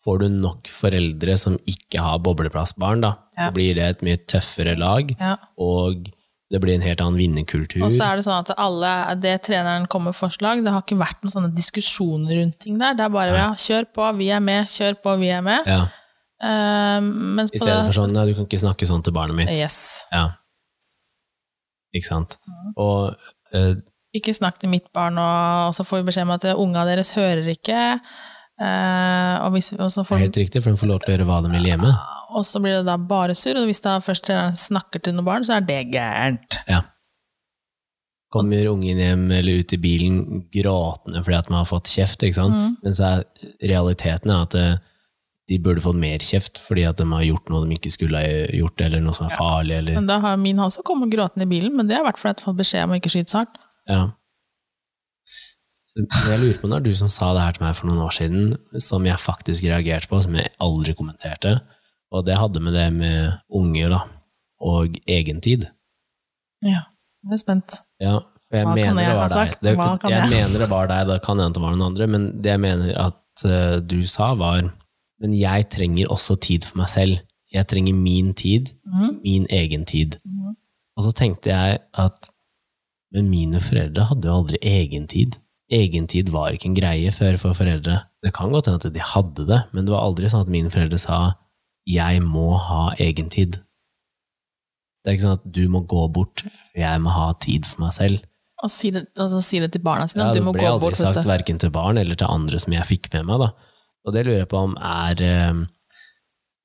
Får 0.07 0.19
du 0.21 0.29
nok 0.31 0.69
foreldre 0.71 1.33
som 1.35 1.57
ikke 1.67 1.99
har 1.99 2.19
bobleplassbarn, 2.23 3.01
da, 3.01 3.15
Ja. 3.35 3.49
så 3.49 3.53
blir 3.57 3.73
det 3.75 3.83
et 3.89 4.01
mye 4.05 4.17
tøffere 4.25 4.77
lag, 4.79 5.09
Ja. 5.19 5.35
og 5.57 6.07
det 6.47 6.61
blir 6.63 6.77
en 6.77 6.85
helt 6.85 7.01
annen 7.03 7.19
vinnerkultur. 7.19 7.81
Og 7.83 7.91
så 7.91 8.05
er 8.07 8.19
det 8.19 8.23
sånn 8.27 8.45
at 8.45 8.53
alle, 8.55 8.91
det 9.19 9.35
treneren 9.43 9.87
kommer 9.91 10.13
med 10.13 10.19
forslag, 10.19 10.63
det 10.63 10.71
har 10.71 10.85
ikke 10.85 10.99
vært 10.99 11.25
noen 11.25 11.33
sånne 11.33 11.51
diskusjoner 11.55 12.37
rundt 12.39 12.59
ting 12.63 12.77
der. 12.79 12.95
Det 12.95 13.03
er 13.03 13.11
bare 13.13 13.35
ja, 13.35 13.49
kjør 13.59 13.89
på, 13.97 14.09
vi 14.21 14.29
er 14.31 14.43
med, 14.43 14.69
kjør 14.71 14.99
på, 15.03 15.17
vi 15.19 15.33
er 15.35 15.43
med. 15.45 15.67
Ja, 15.67 15.85
Uh, 16.37 17.01
I 17.41 17.57
stedet 17.57 17.65
det- 17.65 17.85
for 17.87 17.95
sånn 17.97 18.11
Nei, 18.13 18.27
du 18.29 18.35
kan 18.37 18.45
ikke 18.45 18.61
snakke 18.61 18.85
sånn 18.85 19.01
til 19.01 19.13
barnet 19.13 19.35
mitt. 19.39 19.49
Yes. 19.57 20.05
Ja. 20.13 20.37
Ikke 21.97 22.05
sant. 22.05 22.37
Og 22.77 23.15
uh, 23.53 23.73
Ikke 24.13 24.35
snakk 24.37 24.59
til 24.61 24.69
mitt 24.69 24.91
barn, 24.93 25.17
og, 25.17 25.69
og 25.69 25.73
så 25.73 25.85
får 25.87 26.03
vi 26.03 26.09
beskjed 26.11 26.27
om 26.27 26.35
at 26.35 26.45
unga 26.53 26.85
deres 26.85 27.15
hører 27.17 27.47
ikke. 27.55 27.79
Uh, 28.61 29.45
og, 29.45 29.51
hvis, 29.55 29.71
og, 29.77 29.89
så 29.93 30.05
får, 30.05 30.21
helt 30.27 30.37
riktig, 30.37 30.61
for 30.61 30.73
de 30.73 30.81
får 30.81 30.89
lov 30.89 31.01
til 31.01 31.13
å 31.13 31.15
gjøre 31.17 31.27
hva 31.29 31.41
de 31.45 31.51
vil 31.53 31.69
hjemme. 31.71 31.95
Og 32.29 32.45
så 32.47 32.59
blir 32.63 32.79
det 32.79 32.87
da 32.87 32.97
bare 32.99 33.35
surr, 33.37 33.61
og 33.61 33.69
hvis 33.69 33.83
da 33.85 33.97
først 34.03 34.29
snakker 34.67 35.03
til 35.03 35.15
noen 35.15 35.27
barn, 35.27 35.47
så 35.47 35.57
er 35.57 35.65
det 35.67 35.81
gærent. 35.93 36.59
Ja. 36.69 36.83
Kommer 38.33 38.67
ungen 38.73 38.99
hjem 38.99 39.29
eller 39.31 39.61
ut 39.61 39.71
i 39.71 39.79
bilen 39.79 40.17
gråtende 40.51 41.21
fordi 41.23 41.37
at 41.37 41.49
man 41.51 41.61
har 41.61 41.69
fått 41.69 41.87
kjeft, 41.93 42.25
ikke 42.27 42.41
sant? 42.41 42.57
Mm. 42.57 42.73
Men 42.83 42.97
så 42.97 43.09
er 43.09 43.69
realiteten 43.71 44.33
er 44.33 44.43
at 44.43 44.57
eh, 44.59 44.81
de 45.47 45.59
burde 45.63 45.83
fått 45.83 45.99
mer 45.99 46.23
kjeft 46.27 46.59
fordi 46.59 46.83
at 46.89 46.99
de 46.99 47.07
har 47.07 47.23
gjort 47.23 47.47
noe 47.51 47.63
de 47.63 47.77
ikke 47.77 47.93
skulle 47.93 48.19
ha 48.19 48.33
gjort, 48.51 48.83
eller 48.83 49.03
noe 49.03 49.15
som 49.15 49.29
er 49.29 49.37
farlig, 49.37 49.77
eller 49.79 49.99
Men 50.01 50.09
da 50.09 50.19
har 50.23 50.35
min 50.41 50.59
også 50.59 50.83
kommet 50.87 51.13
gråtende 51.13 51.47
i 51.47 51.53
bilen, 51.55 51.75
men 51.77 51.87
det 51.87 51.99
har 51.99 52.07
vært 52.07 52.19
fordi 52.19 52.33
jeg 52.33 52.41
har 52.41 52.49
fått 52.49 52.61
beskjed 52.61 52.87
om 52.87 52.95
å 52.95 52.99
ikke 52.99 53.13
skyte 53.15 53.31
så 53.31 53.43
hardt. 53.43 53.61
Ja. 53.87 54.01
Jeg 55.97 56.37
lurer 56.41 56.59
på 56.61 56.69
når 56.69 56.83
du 56.85 56.91
som 56.99 57.09
sa 57.09 57.31
det 57.33 57.41
her 57.41 57.55
til 57.55 57.63
meg 57.63 57.77
for 57.79 57.89
noen 57.89 58.03
år 58.03 58.13
siden, 58.13 58.51
som 58.83 59.07
jeg 59.07 59.23
faktisk 59.23 59.65
reagerte 59.65 60.11
på, 60.11 60.19
som 60.21 60.35
jeg 60.37 60.51
aldri 60.61 60.93
kommenterte, 60.97 61.55
og 62.13 62.25
det 62.27 62.37
hadde 62.39 62.61
med 62.63 62.75
det 62.77 62.87
med 62.95 63.37
unger 63.53 63.91
da, 63.93 64.01
og 64.63 64.97
egentid. 65.09 65.67
Ja, 66.65 66.87
jeg 67.27 67.37
er 67.37 67.41
spent. 67.41 67.79
Ja, 68.01 68.17
for 68.47 68.59
jeg 68.59 68.67
Hva 68.67 68.75
kan 68.75 68.95
mener 68.95 69.03
jeg 69.03 69.11
det 69.11 69.15
ha 69.15 69.21
var 69.21 69.33
deg. 69.33 69.37
sagt? 69.37 69.63
Det, 69.63 69.75
Hva 69.77 69.89
kan 70.01 70.13
jeg, 70.13 70.23
jeg? 70.23 70.33
mener 70.35 70.63
det 70.63 70.69
var 70.71 70.91
deg, 70.91 71.07
da 71.11 71.17
kan 71.23 71.41
hende 71.43 71.57
det 71.57 71.63
var 71.65 71.75
noen 71.75 71.87
andre, 71.91 72.07
men 72.13 72.29
det 72.41 72.53
jeg 72.53 72.63
mener 72.63 72.93
at 73.07 73.45
uh, 73.45 73.77
du 73.83 73.99
sa 74.07 74.31
var, 74.39 74.71
men 75.21 75.35
jeg 75.35 75.67
trenger 75.73 76.13
også 76.13 76.37
tid 76.41 76.65
for 76.67 76.81
meg 76.81 76.89
selv. 76.93 77.19
Jeg 77.53 77.67
trenger 77.71 77.95
min 77.95 78.33
tid, 78.37 78.73
mm. 78.85 79.11
min 79.23 79.45
egen 79.55 79.85
tid. 79.87 80.17
Mm. 80.25 80.55
Og 80.97 81.05
så 81.05 81.13
tenkte 81.15 81.53
jeg 81.53 81.79
at 81.93 82.31
men 83.15 83.29
mine 83.31 83.59
foreldre 83.63 84.07
hadde 84.09 84.27
jo 84.27 84.37
aldri 84.41 84.59
egen 84.67 85.07
tid. 85.09 85.37
Egentid 85.73 86.31
var 86.31 86.55
ikke 86.55 86.69
en 86.69 86.77
greie 86.77 87.11
før 87.15 87.37
for 87.41 87.57
foreldre. 87.57 88.01
Det 88.23 88.33
kan 88.35 88.51
godt 88.51 88.69
hende 88.69 88.81
at 88.83 88.95
de 88.95 89.03
hadde 89.03 89.47
det, 89.49 89.61
men 89.75 89.87
det 89.87 89.93
var 89.93 90.05
aldri 90.07 90.29
sånn 90.31 90.45
at 90.45 90.51
mine 90.51 90.71
foreldre 90.73 90.99
sa 91.01 91.19
'jeg 91.87 92.21
må 92.23 92.57
ha 92.59 92.91
egentid'. 92.99 93.61
Det 95.03 95.13
er 95.13 95.15
ikke 95.15 95.23
sånn 95.23 95.39
at 95.39 95.51
du 95.55 95.69
må 95.71 95.85
gå 95.87 96.03
bort, 96.11 96.43
jeg 96.75 96.99
må 96.99 97.13
ha 97.15 97.31
tid 97.39 97.65
for 97.65 97.85
meg 97.85 97.93
selv. 97.95 98.25
Og 98.65 98.71
si 98.73 98.89
det, 98.91 99.05
altså, 99.15 99.39
si 99.45 99.61
det 99.61 99.71
til 99.71 99.83
barna 99.85 100.07
sine, 100.09 100.25
Ja, 100.25 100.33
du 100.33 100.41
må 100.41 100.51
gå 100.51 100.65
bort. 100.81 100.97
Det 100.97 100.97
ble 100.97 101.07
aldri 101.07 101.13
Sagt, 101.13 101.29
verken 101.29 101.59
til 101.61 101.71
barn 101.71 101.97
eller 102.01 102.17
til 102.17 102.27
andre 102.27 102.59
som 102.59 102.73
jeg 102.73 102.89
fikk 102.89 103.13
med 103.13 103.27
meg. 103.29 103.39
Da. 103.45 103.51
Og 104.03 104.15
det 104.15 104.25
lurer 104.25 104.41
jeg 104.41 104.49
på 104.51 104.63
om 104.65 104.75
er 104.81 105.21
eh, 105.21 105.65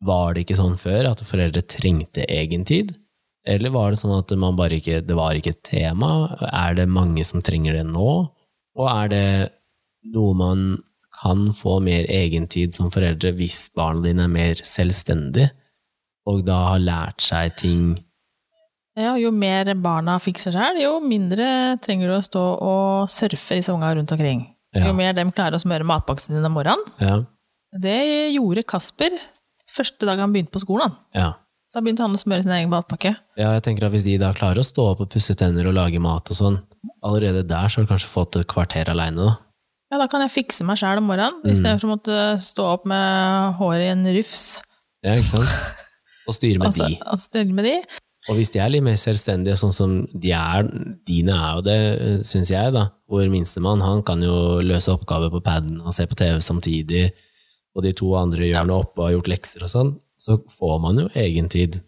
Var 0.02 0.34
det 0.34 0.42
ikke 0.42 0.58
sånn 0.58 0.78
før 0.80 1.12
at 1.12 1.22
foreldre 1.22 1.62
trengte 1.62 2.24
egentid? 2.26 2.96
Eller 3.46 3.70
var 3.74 3.92
det 3.92 4.00
sånn 4.00 4.16
at 4.16 4.32
man 4.38 4.56
bare 4.58 4.80
ikke, 4.80 5.02
det 5.06 5.14
var 5.14 5.36
ikke 5.38 5.52
et 5.54 5.62
tema? 5.62 6.34
Er 6.50 6.74
det 6.74 6.88
mange 6.90 7.22
som 7.26 7.42
trenger 7.42 7.76
det 7.78 7.84
nå? 7.86 8.14
Og 8.78 8.88
er 8.88 9.12
det 9.12 9.26
noe 10.10 10.34
man 10.34 10.64
kan 11.22 11.50
få 11.56 11.78
mer 11.84 12.08
egentid 12.10 12.74
som 12.76 12.90
foreldre 12.92 13.32
hvis 13.38 13.68
barna 13.76 14.02
dine 14.08 14.26
er 14.26 14.32
mer 14.32 14.62
selvstendig, 14.66 15.50
og 16.28 16.44
da 16.46 16.58
har 16.72 16.82
lært 16.82 17.22
seg 17.24 17.54
ting 17.58 17.84
ja, 18.92 19.14
jo 19.16 19.30
mer 19.32 19.70
barna 19.80 20.18
fikser 20.20 20.52
seg, 20.52 20.76
jo 20.82 20.98
mindre 21.00 21.46
trenger 21.80 22.10
du 22.10 22.16
å 22.18 22.24
stå 22.24 22.42
og 22.60 23.08
surfe 23.08 23.56
disse 23.56 23.72
unga 23.72 23.94
rundt 23.96 24.12
omkring. 24.12 24.42
Ja. 24.76 24.88
Jo 24.88 24.96
mer 24.96 25.14
de 25.16 25.24
klarer 25.32 25.56
å 25.56 25.62
smøre 25.62 25.86
matboksen 25.88 26.36
din 26.36 26.44
om 26.44 26.52
morgenen. 26.56 26.82
Ja. 27.00 27.22
Det 27.72 28.00
gjorde 28.34 28.66
Kasper 28.68 29.16
første 29.72 30.04
dag 30.08 30.20
han 30.20 30.34
begynte 30.34 30.52
på 30.52 30.64
skolen. 30.64 30.92
ja. 31.16 31.32
Da 31.72 31.80
begynte 31.80 32.04
han 32.04 32.12
å 32.12 32.18
smøre 32.20 32.44
sin 32.44 32.52
egen 32.52 32.68
matpakke. 32.68 33.14
Ja, 33.40 33.54
jeg 33.54 33.62
tenker 33.64 33.86
at 33.86 33.94
Hvis 33.94 34.04
de 34.04 34.18
da 34.20 34.34
klarer 34.36 34.60
å 34.60 34.66
stå 34.66 34.90
opp 34.90 34.98
og 35.00 35.08
pusse 35.08 35.32
tenner 35.40 35.64
og 35.70 35.72
lage 35.72 35.96
mat 36.04 36.28
og 36.28 36.36
sånn, 36.36 36.58
allerede 37.00 37.46
der 37.48 37.72
så 37.72 37.80
har 37.80 37.86
du 37.86 37.92
kanskje 37.94 38.10
fått 38.12 38.36
et 38.36 38.48
kvarter 38.50 38.90
aleine, 38.92 39.30
da. 39.30 39.38
Ja, 39.92 39.98
da 40.00 40.06
kan 40.08 40.22
jeg 40.24 40.32
fikse 40.32 40.64
meg 40.64 40.78
sjæl 40.80 41.02
om 41.02 41.10
morgenen, 41.10 41.42
Mm. 41.44 41.50
i 41.52 41.56
stedet 41.58 41.80
for 41.80 41.88
å 41.90 41.92
måtte 41.92 42.18
stå 42.40 42.64
opp 42.78 42.86
med 42.88 43.58
håret 43.58 43.84
i 43.84 43.90
en 43.92 44.06
rufs. 44.16 44.62
Ja, 45.04 45.12
ikke 45.12 45.28
sant? 45.34 45.52
Og 46.30 46.34
styre 46.38 46.58
med 46.62 46.68
Altså, 46.70 46.86
de. 46.88 46.96
altså 47.04 47.28
styre 47.28 47.52
med 47.52 47.64
de. 47.66 47.74
Og 48.30 48.36
hvis 48.38 48.52
de 48.54 48.60
er 48.62 48.70
litt 48.70 48.84
mer 48.86 48.94
selvstendige, 48.96 49.56
sånn 49.58 49.72
som 49.74 49.94
de 50.14 50.30
er, 50.30 50.68
dine 51.04 51.34
er 51.34 51.56
jo 51.58 51.62
det, 51.66 51.78
syns 52.24 52.52
jeg, 52.54 52.72
da. 52.72 52.84
Hvor 53.10 53.26
minstemann, 53.28 53.82
han 53.82 54.00
kan 54.06 54.22
jo 54.22 54.60
løse 54.62 54.94
oppgaver 54.94 55.28
på 55.34 55.40
paden 55.42 55.80
og 55.82 55.92
se 55.92 56.06
på 56.06 56.14
TV 56.16 56.38
samtidig, 56.40 57.08
og 57.74 57.82
de 57.82 57.92
to 57.98 58.12
andre 58.14 58.46
gjør 58.46 58.68
noe 58.70 58.84
oppe 58.86 59.02
og 59.02 59.08
har 59.08 59.16
gjort 59.16 59.32
lekser 59.34 59.66
og 59.66 59.72
sånn, 59.74 59.90
så 60.22 60.38
får 60.54 60.78
man 60.84 61.02
jo 61.02 61.08
egentid. 61.18 61.80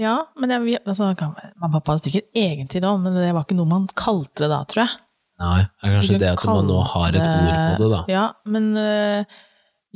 Ja, 0.00 0.16
men 0.40 0.48
jeg, 0.54 0.80
altså, 0.86 1.10
mamma 1.12 1.68
og 1.68 1.76
pappa 1.76 1.92
hadde 1.98 2.08
sikkert 2.08 2.32
egentid 2.34 2.86
òg, 2.88 3.02
men 3.04 3.14
det 3.20 3.34
var 3.36 3.44
ikke 3.44 3.58
noe 3.60 3.68
man 3.68 3.86
kalte 3.92 4.46
det 4.46 4.50
da, 4.54 4.62
tror 4.64 4.86
jeg. 4.86 4.96
Nei, 5.40 5.60
det 5.64 5.88
er 5.88 5.94
kanskje 5.96 6.18
det 6.20 6.30
at 6.34 6.44
man 6.46 6.66
nå 6.68 6.80
har 6.92 7.08
et 7.16 7.20
ord 7.24 7.52
på 7.56 7.82
det, 7.82 7.90
da. 7.94 8.00
Ja, 8.12 8.24
men 8.52 8.70
øh, 8.76 9.24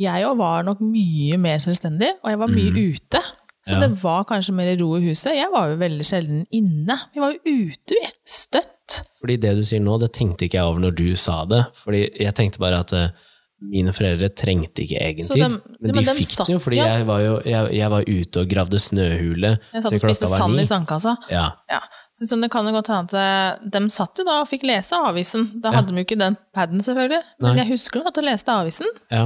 jeg 0.01 0.25
òg 0.27 0.37
var 0.41 0.63
nok 0.67 0.81
mye 0.81 1.37
mer 1.39 1.59
selvstendig, 1.63 2.15
og 2.25 2.31
jeg 2.33 2.39
var 2.41 2.53
mye 2.53 2.73
ute. 2.95 3.21
Så 3.65 3.75
Mm. 3.77 3.81
Ja. 3.81 3.87
det 3.89 4.03
var 4.03 4.25
kanskje 4.29 4.53
mer 4.53 4.71
ro 4.77 4.91
i 4.99 5.05
huset. 5.07 5.33
Jeg 5.39 5.49
var 5.53 5.71
jo 5.71 5.77
veldig 5.81 6.05
sjelden 6.05 6.43
inne. 6.53 6.99
Vi 7.15 7.21
var 7.23 7.31
jo 7.33 7.39
ute, 7.71 7.95
vi. 7.97 8.01
Støtt. 8.29 8.99
Fordi 9.21 9.37
det 9.41 9.55
du 9.57 9.63
sier 9.65 9.81
nå, 9.81 9.95
det 10.03 10.11
tenkte 10.13 10.45
ikke 10.45 10.59
jeg 10.59 10.65
over 10.69 10.83
når 10.85 10.93
du 10.99 11.07
sa 11.17 11.39
det. 11.49 11.63
Fordi 11.81 12.03
jeg 12.21 12.35
tenkte 12.37 12.61
bare 12.61 12.83
at 12.85 12.93
eh, 12.93 13.09
mine 13.71 13.93
foreldre 13.97 14.29
trengte 14.37 14.83
ikke 14.85 14.99
egen 15.01 15.25
egentid, 15.25 15.41
de, 15.41 15.77
men 15.81 15.91
de 15.91 15.97
men 15.99 16.05
dem 16.09 16.17
fikk 16.19 16.31
satt- 16.31 16.47
den 16.51 16.57
jo, 16.57 16.61
fordi 16.63 16.79
ja. 16.79 16.87
jeg, 16.99 17.07
var 17.09 17.21
jo, 17.25 17.35
jeg, 17.49 17.71
jeg 17.79 17.91
var 17.95 18.05
ute 18.09 18.43
og 18.45 18.51
gravde 18.51 18.81
snøhule. 18.83 19.53
Jeg 19.73 19.83
satt 19.87 19.97
og 19.97 20.03
spiste 20.05 20.31
sand 20.35 20.61
i 20.61 20.67
sandkassa. 20.69 21.17
Ja, 21.33 21.47
Ja. 21.73 21.81
Så 22.15 22.29
sånn, 22.31 22.45
det 22.47 22.51
kan 22.55 22.63
jo 22.69 22.71
godt 22.77 22.87
hende 22.93 23.11
at 23.11 23.63
eh, 23.65 23.71
de 23.75 23.81
satt 23.91 24.21
jo 24.21 24.25
da 24.29 24.37
og 24.45 24.47
fikk 24.47 24.63
lese 24.71 24.95
avisen. 24.95 25.49
Da 25.61 25.73
Ja. 25.73 25.81
hadde 25.81 25.91
de 25.91 25.99
jo 25.99 26.05
ikke 26.07 26.19
den 26.21 26.37
paden, 26.55 26.79
selvfølgelig. 26.87 27.23
Men 27.43 27.57
Nei. 27.57 27.65
jeg 27.65 27.73
husker 27.73 27.99
de 27.99 28.07
satt 28.07 28.21
og 28.23 28.29
leste 28.29 28.55
avisen 28.55 28.87
ja. 29.11 29.25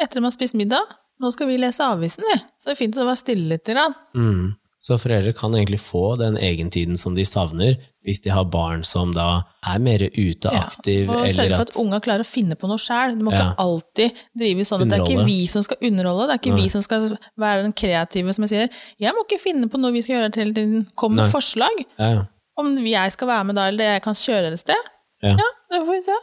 etter 0.00 0.20
de 0.20 0.24
har 0.24 0.32
spist 0.32 0.56
middag. 0.56 0.94
Nå 1.20 1.28
skal 1.34 1.50
vi 1.50 1.58
lese 1.60 1.84
avisen, 1.84 2.24
vi. 2.24 2.38
Så 2.56 2.70
det 2.70 2.72
er 2.72 2.80
fint 2.80 2.96
å 2.96 3.04
være 3.04 3.20
stille 3.20 3.48
litt. 3.52 3.68
Mm. 4.16 4.54
Så 4.80 4.96
foreldre 4.96 5.34
kan 5.36 5.52
egentlig 5.52 5.76
få 5.84 6.16
den 6.16 6.38
egentiden 6.40 6.96
som 6.96 7.12
de 7.14 7.20
savner, 7.28 7.74
hvis 8.02 8.22
de 8.24 8.30
har 8.32 8.46
barn 8.48 8.80
som 8.88 9.10
da 9.12 9.42
er 9.68 9.78
mer 9.78 9.98
ute 10.08 10.48
Ja, 10.48 10.62
og 10.64 11.28
sørge 11.28 11.50
for 11.52 11.66
at 11.66 11.68
at 11.74 11.76
unga 11.82 11.98
klarer 12.00 12.24
å 12.24 12.28
finne 12.30 12.56
på 12.56 12.66
noe 12.70 12.80
sjæl. 12.80 13.18
Du 13.18 13.24
må 13.26 13.32
Ja. 13.34 13.50
ikke 13.52 13.56
alltid 13.66 14.12
drive 14.40 14.64
sånn 14.64 14.80
at 14.82 14.88
det 14.88 14.98
er 14.98 15.04
ikke 15.04 15.26
vi 15.26 15.44
som 15.52 15.62
skal 15.62 15.76
underholde, 15.82 16.28
det 16.28 16.32
er 16.38 16.40
ikke 16.40 16.56
Nei. 16.56 16.62
vi 16.64 16.68
som 16.72 16.80
skal 16.86 17.18
være 17.38 17.62
den 17.66 17.74
kreative, 17.76 18.32
som 18.32 18.42
jeg 18.46 18.48
sier. 18.54 18.68
Jeg 18.98 19.12
må 19.12 19.26
ikke 19.28 19.40
finne 19.42 19.68
på 19.68 19.78
noe 19.78 19.92
vi 19.92 20.00
skal 20.02 20.16
gjøre 20.16 20.34
hele 20.34 20.54
tiden. 20.56 20.86
Kom 20.96 21.12
med 21.14 21.26
Nei. 21.26 21.30
forslag. 21.32 21.84
ja. 21.98 22.24
Om 22.58 22.74
jeg 22.84 23.12
skal 23.12 23.28
være 23.28 23.44
med 23.46 23.54
da, 23.56 23.68
eller 23.68 23.84
jeg 23.94 24.02
kan 24.02 24.14
kjøre 24.14 24.52
et 24.52 24.58
sted. 24.58 24.88
Ja. 25.22 25.36
Ja, 25.36 25.48
det 25.70 25.78
får 25.84 25.92
vi 25.92 26.02
se. 26.08 26.16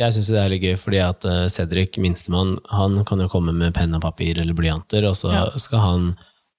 Jeg 0.00 0.12
syns 0.12 0.28
det 0.32 0.38
er 0.40 0.48
litt 0.48 0.62
gøy, 0.62 0.76
fordi 0.80 0.98
at 1.06 1.24
eh, 1.28 1.48
Cedric, 1.48 1.96
minstemann, 1.98 2.56
han 2.70 3.04
kan 3.04 3.20
jo 3.20 3.28
komme 3.28 3.52
med 3.52 3.74
penn 3.74 3.94
og 3.94 4.00
papir 4.00 4.40
eller 4.40 4.54
blyanter, 4.56 5.04
og 5.08 5.14
så 5.16 5.32
Ja. 5.32 5.50
skal 5.58 5.78
han 5.78 6.16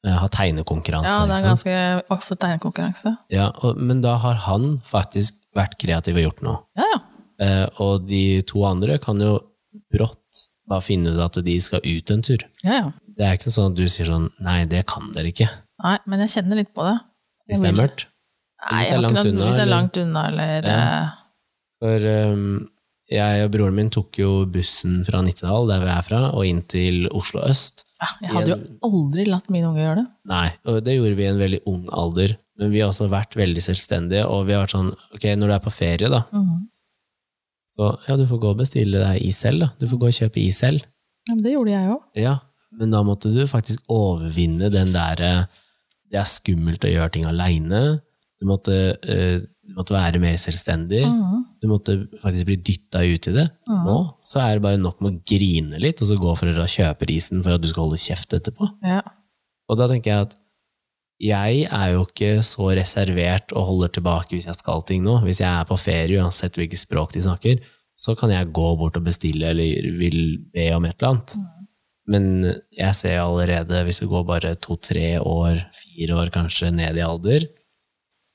ha 0.09 0.27
tegnekonkurranse. 0.33 1.13
Ja, 1.13 1.25
det 1.29 1.35
er 1.37 1.45
ganske 1.45 1.73
ofte 2.09 2.35
tegnekonkurranse. 2.41 3.11
Ja, 3.29 3.51
og, 3.61 3.77
men 3.77 4.01
da 4.01 4.15
har 4.17 4.39
han 4.47 4.79
faktisk 4.85 5.37
vært 5.55 5.77
kreativ 5.81 6.17
og 6.17 6.23
gjort 6.25 6.41
noe. 6.47 6.57
Ja, 6.79 6.87
ja. 6.95 6.99
Eh, 7.41 7.67
og 7.81 8.07
de 8.09 8.41
to 8.49 8.63
andre 8.65 8.97
kan 9.01 9.19
jo 9.21 9.39
brått 9.93 10.17
bare 10.69 10.81
finne 10.85 11.11
ut 11.13 11.19
at 11.25 11.39
de 11.45 11.55
skal 11.61 11.81
ut 11.83 12.11
en 12.13 12.21
tur. 12.25 12.43
ja, 12.63 12.73
ja. 12.81 12.91
Det 13.17 13.25
er 13.27 13.35
ikke 13.37 13.51
sånn 13.53 13.73
at 13.73 13.77
du 13.77 13.83
sier 13.91 14.07
sånn 14.07 14.29
Nei, 14.41 14.63
det 14.65 14.85
kan 14.89 15.11
dere 15.13 15.29
ikke. 15.33 15.45
Nei, 15.83 15.97
men 16.09 16.21
jeg 16.23 16.31
kjenner 16.37 16.57
litt 16.61 16.69
på 16.73 16.85
det. 16.87 16.95
Hvis 17.51 17.59
det 17.61 17.69
er 17.69 17.75
mørkt. 17.77 18.05
Nei, 18.71 18.77
Hvis 18.79 18.87
det 18.89 18.95
er 18.95 19.01
langt 19.03 19.17
noe- 19.17 19.29
unna, 19.33 19.45
Hvis 19.49 19.57
det 19.59 19.61
er 19.65 19.69
langt 19.75 19.97
unna, 20.01 20.23
eller 20.31 20.67
Ja. 20.69 20.77
eh, 21.03 21.09
For 21.81 22.07
um, 22.31 22.69
jeg 23.11 23.43
og 23.45 23.51
broren 23.51 23.75
min 23.75 23.89
tok 23.89 24.17
jo 24.21 24.45
bussen 24.45 25.03
fra 25.05 25.21
Nittedal, 25.21 25.67
der 25.67 25.79
vi 25.83 25.91
er 25.91 26.01
fra, 26.07 26.21
og 26.31 26.45
inn 26.45 26.61
til 26.61 27.07
Oslo 27.11 27.41
øst. 27.41 27.83
Ja, 28.01 28.07
Jeg 28.21 28.31
hadde 28.33 28.53
jo 28.55 28.57
aldri 28.87 29.25
latt 29.29 29.49
mine 29.53 29.67
unge 29.69 29.83
gjøre 29.83 29.99
det. 30.01 30.07
Nei, 30.31 30.47
og 30.65 30.79
det 30.85 30.95
gjorde 30.97 31.15
vi 31.19 31.23
i 31.27 31.29
en 31.31 31.39
veldig 31.41 31.59
ung 31.69 31.83
alder. 31.93 32.37
Men 32.61 32.71
vi 32.73 32.81
har 32.81 32.89
også 32.91 33.07
vært 33.09 33.35
veldig 33.37 33.61
selvstendige, 33.65 34.25
og 34.29 34.45
vi 34.47 34.53
har 34.53 34.63
vært 34.65 34.75
sånn 34.75 34.91
Ok, 35.15 35.23
når 35.37 35.47
du 35.47 35.53
er 35.55 35.63
på 35.65 35.71
ferie, 35.73 36.09
da, 36.09 36.23
Mhm. 36.33 36.67
så 37.71 37.91
ja, 38.07 38.15
du 38.17 38.25
får 38.27 38.39
gå 38.43 38.49
og 38.51 38.57
bestille 38.59 38.99
deg 38.99 39.21
is 39.23 39.37
selv, 39.37 39.59
da. 39.63 39.69
Du 39.79 39.87
får 39.87 39.99
gå 40.01 40.07
og 40.11 40.17
kjøpe 40.17 40.41
is 40.43 40.57
selv. 40.59 40.81
Ja, 41.29 41.35
men 41.35 41.43
det 41.45 41.53
gjorde 41.53 41.71
jeg 41.71 41.89
òg. 41.93 42.01
Ja, 42.19 42.35
men 42.79 42.91
da 42.91 43.01
måtte 43.03 43.31
du 43.33 43.45
faktisk 43.47 43.79
overvinne 43.89 44.71
den 44.73 44.91
derre 44.93 45.47
Det 46.11 46.19
er 46.19 46.27
skummelt 46.27 46.83
å 46.83 46.91
gjøre 46.91 47.11
ting 47.13 47.23
aleine. 47.25 48.01
Du, 48.41 48.45
måtte, 48.45 48.97
eh, 49.07 49.39
du 49.63 49.73
måtte 49.77 49.93
være 49.95 50.19
mer 50.19 50.33
selvstendig. 50.35 51.05
Mhm. 51.07 51.45
Du 51.61 51.69
måtte 51.69 51.93
faktisk 52.23 52.47
bli 52.49 52.57
dytta 52.57 53.03
ut 53.05 53.27
i 53.29 53.33
det. 53.35 53.47
Nå 53.69 53.97
så 54.25 54.41
er 54.41 54.57
det 54.57 54.65
bare 54.65 54.81
nok 54.81 55.01
med 55.03 55.13
å 55.13 55.23
grine 55.29 55.81
litt, 55.81 56.01
og 56.01 56.09
så 56.09 56.17
gå 56.17 56.35
foreldra 56.39 56.65
å 56.65 56.75
kjøper 56.75 57.11
isen 57.13 57.43
for 57.45 57.53
at 57.53 57.61
du 57.61 57.69
skal 57.69 57.85
holde 57.85 58.01
kjeft 58.01 58.33
etterpå. 58.33 58.71
Ja. 58.85 59.03
Og 59.69 59.77
da 59.77 59.87
tenker 59.91 60.11
jeg 60.11 60.27
at 60.27 60.37
jeg 61.21 61.67
er 61.69 61.91
jo 61.93 62.07
ikke 62.07 62.31
så 62.45 62.71
reservert 62.73 63.53
og 63.53 63.67
holder 63.67 63.93
tilbake 63.93 64.33
hvis 64.33 64.47
jeg 64.49 64.57
skal 64.57 64.81
ting 64.89 65.03
nå. 65.05 65.19
Hvis 65.27 65.43
jeg 65.43 65.51
er 65.51 65.67
på 65.69 65.77
ferie, 65.77 66.17
uansett 66.23 66.57
hvilket 66.57 66.81
språk 66.81 67.13
de 67.13 67.21
snakker, 67.27 67.61
så 67.93 68.15
kan 68.17 68.33
jeg 68.33 68.49
gå 68.55 68.69
bort 68.79 68.97
og 68.97 69.05
bestille 69.05 69.51
eller 69.53 69.91
vil 69.99 70.39
be 70.53 70.71
om 70.73 70.87
et 70.89 70.97
eller 70.97 71.11
annet. 71.11 71.35
Men 72.09 72.25
jeg 72.73 72.97
ser 72.97 73.21
allerede, 73.21 73.83
hvis 73.85 74.01
det 74.01 74.09
går 74.09 74.25
bare 74.25 74.55
to-tre 74.57 75.19
år, 75.21 75.61
fire 75.77 76.17
år 76.17 76.31
kanskje 76.33 76.71
ned 76.73 76.97
i 76.97 77.05
alder, 77.05 77.45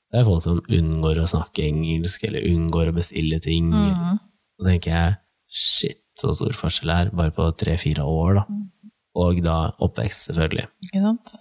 så 0.07 0.15
er 0.15 0.23
det 0.23 0.27
folk 0.29 0.43
som 0.45 0.59
unngår 0.63 1.19
å 1.19 1.27
snakke 1.27 1.65
engelsk, 1.67 2.23
eller 2.29 2.45
unngår 2.47 2.91
å 2.91 2.95
bestille 2.95 3.39
ting. 3.43 3.73
Mm. 3.73 4.19
Da 4.57 4.69
tenker 4.69 4.93
jeg, 4.93 5.17
shit, 5.51 5.99
så 6.17 6.31
stor 6.35 6.55
forskjell 6.55 6.93
er, 6.93 7.11
bare 7.15 7.33
på 7.35 7.49
tre-fire 7.59 8.05
år, 8.07 8.39
da. 8.39 8.45
Og 9.17 9.41
da 9.43 9.57
oppvekst, 9.83 10.29
selvfølgelig. 10.29 10.67
Ikke 10.87 11.03
sant? 11.03 11.35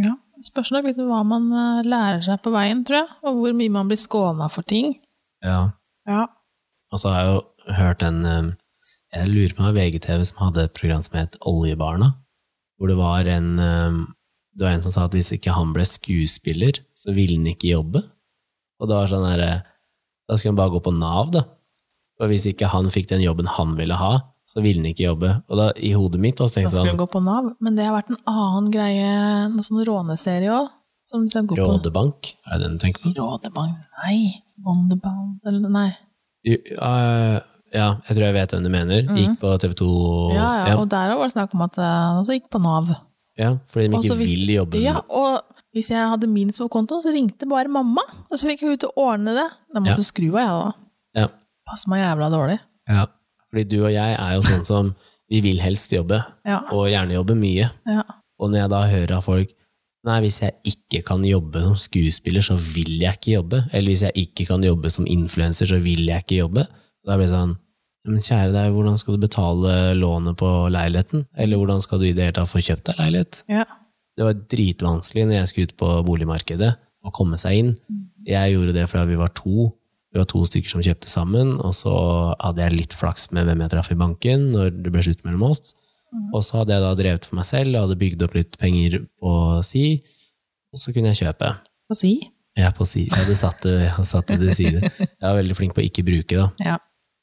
Ja. 0.00 0.14
Spørs 0.42 0.72
nok 0.74 0.88
litt 0.88 0.98
hva 0.98 1.20
man 1.26 1.50
eh, 1.54 1.84
lærer 1.86 2.22
seg 2.24 2.40
på 2.44 2.52
veien, 2.54 2.82
tror 2.86 3.02
jeg. 3.02 3.10
Og 3.26 3.38
hvor 3.38 3.58
mye 3.58 3.72
man 3.72 3.90
blir 3.90 4.00
skåna 4.00 4.48
for 4.52 4.66
ting. 4.66 4.96
Ja. 5.44 5.72
Ja. 6.08 6.26
Og 6.92 7.00
så 7.00 7.12
har 7.12 7.20
jeg 7.22 7.34
jo 7.34 7.76
hørt 7.78 8.02
en 8.06 8.24
eh, 8.26 8.50
Jeg 9.12 9.28
lurer 9.28 9.54
på 9.54 9.64
om 9.68 9.76
VGTV 9.76 10.24
som 10.24 10.42
hadde 10.46 10.66
et 10.66 10.74
program 10.76 11.04
som 11.04 11.18
het 11.20 11.38
Oljebarna. 11.46 12.12
Hvor 12.76 12.90
det 12.90 12.98
var 12.98 13.28
en 13.30 13.52
eh, 13.62 14.00
Det 14.52 14.66
var 14.66 14.76
en 14.76 14.84
som 14.84 14.94
sa 14.94 15.06
at 15.06 15.14
hvis 15.16 15.32
ikke 15.36 15.54
han 15.54 15.72
ble 15.72 15.86
skuespiller, 15.88 16.82
så 16.98 17.14
ville 17.16 17.38
han 17.38 17.48
ikke 17.54 17.72
jobbe. 17.72 18.02
Og 18.82 18.90
det 18.90 18.98
var 18.98 19.10
sånn 19.10 19.24
derre 19.28 19.50
Da 20.28 20.36
skulle 20.36 20.52
han 20.52 20.58
bare 20.60 20.74
gå 20.74 20.80
på 20.82 20.92
Nav, 20.96 21.30
da. 21.34 21.42
For 22.18 22.30
hvis 22.30 22.44
ikke 22.50 22.68
han 22.72 22.90
fikk 22.94 23.08
den 23.10 23.22
jobben 23.24 23.48
han 23.50 23.72
ville 23.78 23.96
ha, 23.98 24.12
så 24.48 24.62
ville 24.62 24.82
han 24.82 24.90
ikke 24.92 25.06
jobbe. 25.08 25.32
Og 25.50 25.58
da, 25.58 25.70
i 25.76 25.92
hodet 25.96 26.20
mitt, 26.22 26.36
da, 26.38 26.46
sånn 26.50 26.66
Da 26.66 26.70
skulle 26.70 26.90
han 26.90 26.96
sånn 26.96 27.02
gå 27.02 27.08
på 27.14 27.22
Nav. 27.24 27.50
Men 27.62 27.78
det 27.78 27.86
har 27.88 27.94
vært 27.96 28.12
en 28.14 28.20
annen 28.30 28.70
greie, 28.74 29.10
noen 29.52 29.66
sånn 29.66 29.82
råneserie 29.88 30.52
òg. 30.54 30.70
Rådebank, 31.12 32.30
er 32.46 32.58
det 32.60 32.66
den 32.68 32.76
du 32.78 32.82
tenker 32.84 33.02
på? 33.02 33.10
Rådebank? 33.18 33.74
Nei. 34.04 34.42
Wonderbound? 34.62 35.40
Eller 35.48 35.72
nei. 35.74 35.88
Eh, 36.46 37.38
ja, 37.74 37.88
jeg 38.06 38.14
tror 38.16 38.24
jeg 38.28 38.36
vet 38.36 38.54
hvem 38.54 38.66
du 38.66 38.70
mener. 38.72 39.02
Gikk 39.16 39.34
på 39.42 39.52
TV 39.62 39.74
2 39.80 39.88
Ja, 40.34 40.36
Ja, 40.38 40.68
ja. 40.70 40.76
Og 40.78 40.88
der 40.92 41.14
var 41.16 41.26
det 41.26 41.34
snakk 41.34 41.54
om 41.56 41.64
at 41.66 41.76
han 41.80 42.22
også 42.22 42.36
gikk 42.38 42.48
på 42.52 42.60
Nav. 42.62 42.92
Ja, 43.38 43.56
fordi 43.66 43.88
de 43.90 43.96
ikke 43.96 44.16
hvis- 44.16 44.30
vil 44.36 44.54
jobbe 44.56 44.80
Ja, 44.82 45.00
og 45.08 45.42
hvis 45.74 45.88
jeg 45.90 46.08
hadde 46.08 46.26
minus 46.28 46.58
på 46.58 46.68
kontoen, 46.68 47.02
så 47.02 47.12
ringte 47.14 47.48
bare 47.48 47.68
mamma. 47.68 48.02
Og 48.30 48.38
så 48.38 48.46
fikk 48.50 48.62
ut 48.72 48.80
til 48.80 48.88
å 48.90 49.02
ordne 49.12 49.34
det. 49.34 49.48
Da 49.74 49.80
måtte 49.80 49.98
Ja. 49.98 50.08
skru 50.10 50.28
av, 50.36 50.36
jeg 50.36 50.48
da. 50.48 50.72
ja. 51.20 51.28
Passer 51.68 51.88
meg 51.88 52.02
jævla 52.04 52.30
dårlig. 52.30 52.58
Ja, 52.88 53.06
fordi 53.52 53.68
du 53.68 53.84
og 53.84 53.92
jeg 53.92 54.16
er 54.18 54.34
jo 54.34 54.40
sånn 54.40 54.66
som 54.66 54.94
vi 55.30 55.40
vil 55.40 55.58
helst 55.58 55.90
jobbe, 55.92 56.24
Ja. 56.44 56.60
og 56.70 56.88
gjerne 56.88 57.12
jobbe 57.14 57.34
mye. 57.38 57.70
ja. 57.86 58.02
Og 58.38 58.50
når 58.50 58.58
jeg 58.58 58.70
da 58.70 58.82
hører 58.82 59.16
av 59.16 59.24
folk 59.24 59.48
Nei, 60.04 60.20
hvis 60.20 60.40
jeg 60.40 60.52
ikke 60.66 61.04
kan 61.04 61.22
jobbe 61.22 61.62
som 61.62 61.76
skuespiller, 61.76 62.40
så 62.42 62.56
vil 62.58 62.98
jeg 62.98 63.12
ikke 63.20 63.36
jobbe. 63.40 63.68
Eller 63.72 63.92
hvis 63.92 64.00
jeg 64.02 64.12
ikke 64.34 64.46
kan 64.48 64.60
jobbe 64.60 64.90
som 64.90 65.04
influenser, 65.06 65.64
så 65.64 65.80
vil 65.80 66.04
jeg 66.08 66.24
ikke 66.24 66.38
jobbe. 66.42 66.66
Da 67.06 67.14
blir 67.16 67.28
det 67.28 67.30
sånn 67.30 67.56
Men 68.08 68.22
kjære 68.24 68.50
deg, 68.54 68.72
hvordan 68.74 68.96
skal 68.98 69.14
du 69.14 69.22
betale 69.22 69.74
lånet 69.94 70.38
på 70.40 70.48
leiligheten? 70.74 71.26
Eller 71.38 71.60
hvordan 71.60 71.82
skal 71.84 72.00
du 72.02 72.08
i 72.08 72.14
det 72.16 72.26
hele 72.26 72.36
tatt 72.40 72.50
få 72.50 72.62
kjøpt 72.64 72.88
deg 72.90 73.00
leilighet? 73.04 73.44
ja. 73.52 73.68
Det 74.12 74.26
var 74.26 74.40
dritvanskelig 74.52 75.22
når 75.24 75.38
jeg 75.38 75.48
skulle 75.48 75.70
ut 75.70 75.78
på 75.80 75.86
boligmarkedet, 76.04 76.74
å 77.00 77.12
komme 77.16 77.38
seg 77.40 77.56
inn. 77.56 77.70
Jeg 78.28 78.52
gjorde 78.52 78.74
det 78.76 78.82
fordi 78.90 79.14
vi 79.14 79.20
var 79.22 79.32
to. 79.38 79.70
Vi 80.12 80.20
var 80.20 80.26
to 80.28 80.42
stykker 80.44 80.68
som 80.68 80.82
kjøpte 80.84 81.08
sammen, 81.08 81.54
og 81.64 81.72
så 81.72 81.94
hadde 82.36 82.60
jeg 82.60 82.76
litt 82.76 82.92
flaks 82.92 83.30
med 83.32 83.48
hvem 83.48 83.64
jeg 83.64 83.72
traff 83.72 83.88
i 83.94 83.96
banken 83.96 84.50
når 84.52 84.68
det 84.84 84.92
ble 84.92 85.06
slutt 85.06 85.24
mellom 85.24 85.46
oss. 85.48 85.72
Og 86.36 86.44
så 86.44 86.60
hadde 86.60 86.76
jeg 86.76 86.84
da 86.84 86.92
drevet 86.98 87.24
for 87.24 87.40
meg 87.40 87.48
selv 87.48 87.72
og 87.72 87.86
hadde 87.86 87.98
bygd 88.04 88.26
opp 88.26 88.36
litt 88.36 88.60
penger 88.60 88.98
på 89.16 89.32
si, 89.64 89.86
og 90.72 90.84
så 90.84 90.92
kunne 90.92 91.14
jeg 91.14 91.22
kjøpe. 91.24 91.48
På 91.88 91.96
si. 91.96 92.12
Er 92.52 92.76
på 92.76 92.84
si. 92.84 93.06
Jeg 93.08 93.16
hadde 93.16 93.38
satt 93.40 93.64
det, 93.64 93.78
jeg 93.86 93.94
hadde 93.96 94.10
satt 94.12 94.28
det 94.28 94.40
til 94.44 94.56
side. 94.60 94.92
Jeg 95.00 95.24
var 95.24 95.38
veldig 95.40 95.56
flink 95.56 95.72
på 95.72 95.80
å 95.80 95.88
ikke 95.88 96.04
bruke, 96.04 96.36
da. 96.36 96.50
Ja. 96.60 96.76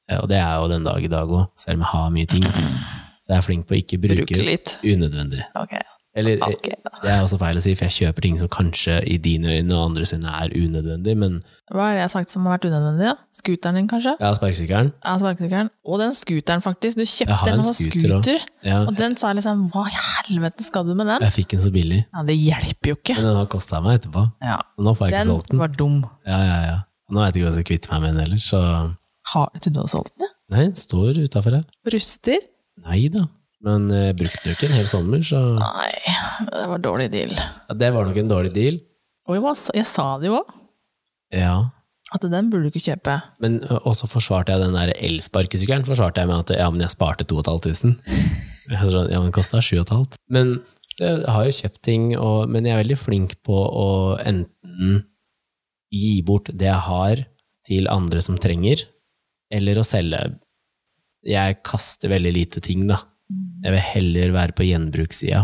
Eh, 0.10 0.18
Og 0.20 0.28
det 0.30 0.38
er 0.38 0.56
jo 0.58 0.68
den 0.72 0.84
dag 0.84 1.04
i 1.04 1.08
dag 1.08 1.28
òg, 1.30 1.48
selv 1.58 1.76
om 1.80 1.86
jeg 1.86 1.94
har 1.94 2.10
mye 2.18 2.26
ting. 2.28 2.44
Så 2.44 3.30
jeg 3.30 3.38
er 3.38 3.42
flink 3.46 3.68
på 3.70 3.76
å 3.78 3.80
ikke 3.84 4.00
bruke 4.02 4.26
Bruke 4.26 4.44
litt. 4.46 4.78
unødvendig. 4.84 5.44
Ok. 5.56 5.78
Eller 6.18 6.40
Ok, 6.42 6.66
da. 6.84 6.90
det 7.04 7.12
er 7.14 7.20
også 7.22 7.38
feil 7.38 7.56
å 7.56 7.62
si, 7.62 7.76
for 7.78 7.86
jeg 7.86 7.94
kjøper 8.10 8.22
ting 8.26 8.38
som 8.40 8.48
kanskje 8.50 8.96
i 9.08 9.18
dine 9.22 9.46
øyne 9.60 9.72
og 9.78 9.92
andres 9.92 10.12
øyne 10.12 10.26
er 10.42 10.50
unødvendig, 10.58 11.14
men 11.16 11.44
Hva 11.72 11.84
er 11.86 11.94
det 11.94 12.00
jeg 12.00 12.08
har 12.08 12.10
sagt 12.10 12.32
som 12.34 12.46
har 12.48 12.58
vært 12.58 12.66
unødvendig? 12.66 13.06
da? 13.06 13.14
Scooteren 13.38 13.76
din, 13.78 13.88
kanskje? 13.88 14.16
ja, 14.20 14.32
sparkesykkelen 14.34 14.90
Ja, 15.06 15.14
sparkesykkelen. 15.22 15.70
Og 15.86 16.00
den 16.02 16.12
scooteren, 16.18 16.62
faktisk. 16.66 16.98
Du 16.98 17.06
kjøpte 17.06 17.48
en 17.54 17.60
en 17.60 17.64
sånn 17.64 17.78
scooter 17.78 18.10
scooter, 18.10 18.40
ja, 18.66 18.80
og 18.90 18.96
den 18.98 19.16
sa 19.22 19.32
liksom 19.38 19.70
Hva 19.72 19.86
i 19.86 19.96
helvete 20.34 20.64
skal 20.66 20.84
du 20.90 20.96
med 20.96 21.06
den? 21.08 21.22
Jeg 21.22 21.32
fikk 21.38 21.48
den 21.54 21.62
så 21.62 21.72
billig, 21.72 22.02
Ja, 22.12 22.24
Det 22.24 22.36
hjelper 22.42 22.90
jo 22.90 22.96
ikke. 22.98 23.16
men 23.16 23.26
den 23.30 23.36
har 23.36 23.46
kosta 23.46 23.80
meg 23.82 24.02
etterpå. 24.02 24.32
Ja, 24.42 24.58
Og 24.80 24.84
nå 24.86 24.98
får 24.98 25.08
jeg 25.08 25.14
ikke 25.14 25.20
Den 25.20 25.28
solgt 25.36 25.50
den. 25.52 25.60
var 25.60 25.68
dum. 25.68 26.06
Ja, 26.26 26.40
ja, 26.44 26.62
ja. 26.66 26.78
Nå 27.12 27.22
veit 27.22 27.36
jeg 27.36 27.44
ikke 27.44 27.52
hvordan 27.52 27.54
jeg 27.54 27.66
skal 27.66 27.70
kvitte 27.78 27.92
meg 27.94 28.02
med 28.02 28.14
den 28.14 28.22
heller, 28.26 28.38
så 28.42 28.96
Har, 29.34 29.50
trodde 29.58 29.74
du 29.76 29.80
hadde 29.82 29.92
solgt 29.92 30.14
den? 30.22 30.32
Nei, 30.54 30.64
den 30.70 30.76
står 30.80 31.20
utafor 31.26 31.58
her. 31.60 31.66
Ruster? 31.94 32.46
Nei 32.86 33.02
da. 33.14 33.26
Men 33.66 33.90
jeg 33.92 34.16
brukte 34.16 34.40
den 34.46 34.54
jo 34.54 34.56
ikke 34.58 34.70
en 34.70 34.78
hel 34.78 34.88
sommer, 34.88 35.24
så 35.28 35.40
Nei, 35.60 35.90
det 36.48 36.62
var 36.70 36.78
en 36.78 36.86
dårlig 36.86 37.10
deal. 37.12 37.34
ja, 37.36 37.76
det 37.82 37.90
var 37.96 38.08
nok 38.08 38.22
en 38.22 38.30
dårlig 38.32 38.54
deal. 38.56 38.78
Og 39.28 39.36
jeg, 39.36 39.44
var, 39.44 39.58
jeg 39.76 39.86
sa 39.90 40.06
det 40.22 40.30
jo 40.32 40.38
òg, 40.40 40.54
Ja. 41.36 41.56
at 42.16 42.24
den 42.32 42.48
burde 42.50 42.70
du 42.70 42.72
ikke 42.72 42.86
kjøpe. 42.88 43.18
Men 43.44 43.60
også 43.84 44.08
forsvarte 44.10 44.56
jeg 44.56 44.64
den 44.64 44.74
der 44.80 44.94
elsparkesykkelen 44.96 45.84
forsvarte 45.86 46.24
jeg 46.24 46.32
med 46.32 46.40
at 46.48 46.56
ja, 46.58 46.70
men 46.72 46.82
jeg 46.86 46.96
sparte 46.96 47.28
2500. 47.28 48.00
Jeg 48.70 48.78
er 48.86 48.92
sånn, 48.94 49.08
Ja, 49.10 49.20
den 49.26 49.32
kosta 49.34 49.58
7500. 49.66 50.18
Men 50.30 50.52
jeg 51.00 51.24
har 51.26 51.46
jo 51.48 51.54
kjøpt 51.58 51.80
ting, 51.88 52.04
og, 52.22 52.44
men 52.54 52.68
jeg 52.68 52.76
er 52.76 52.82
veldig 52.84 52.98
flink 53.02 53.32
på 53.48 53.56
å 53.58 53.86
enten 54.22 55.00
gi 55.90 56.20
bort 56.28 56.52
det 56.54 56.68
jeg 56.68 56.84
har, 56.86 57.22
til 57.66 57.88
andre 57.90 58.22
som 58.22 58.38
trenger, 58.38 58.84
eller 59.54 59.80
å 59.82 59.88
selge 59.88 60.22
jeg 61.26 61.60
kaster 61.68 62.12
veldig 62.14 62.32
lite 62.32 62.62
ting, 62.64 62.86
da. 62.88 63.00
Jeg 63.64 63.76
vil 63.76 63.84
heller 63.84 64.34
være 64.34 64.56
på 64.56 64.66
gjenbrukssida. 64.68 65.44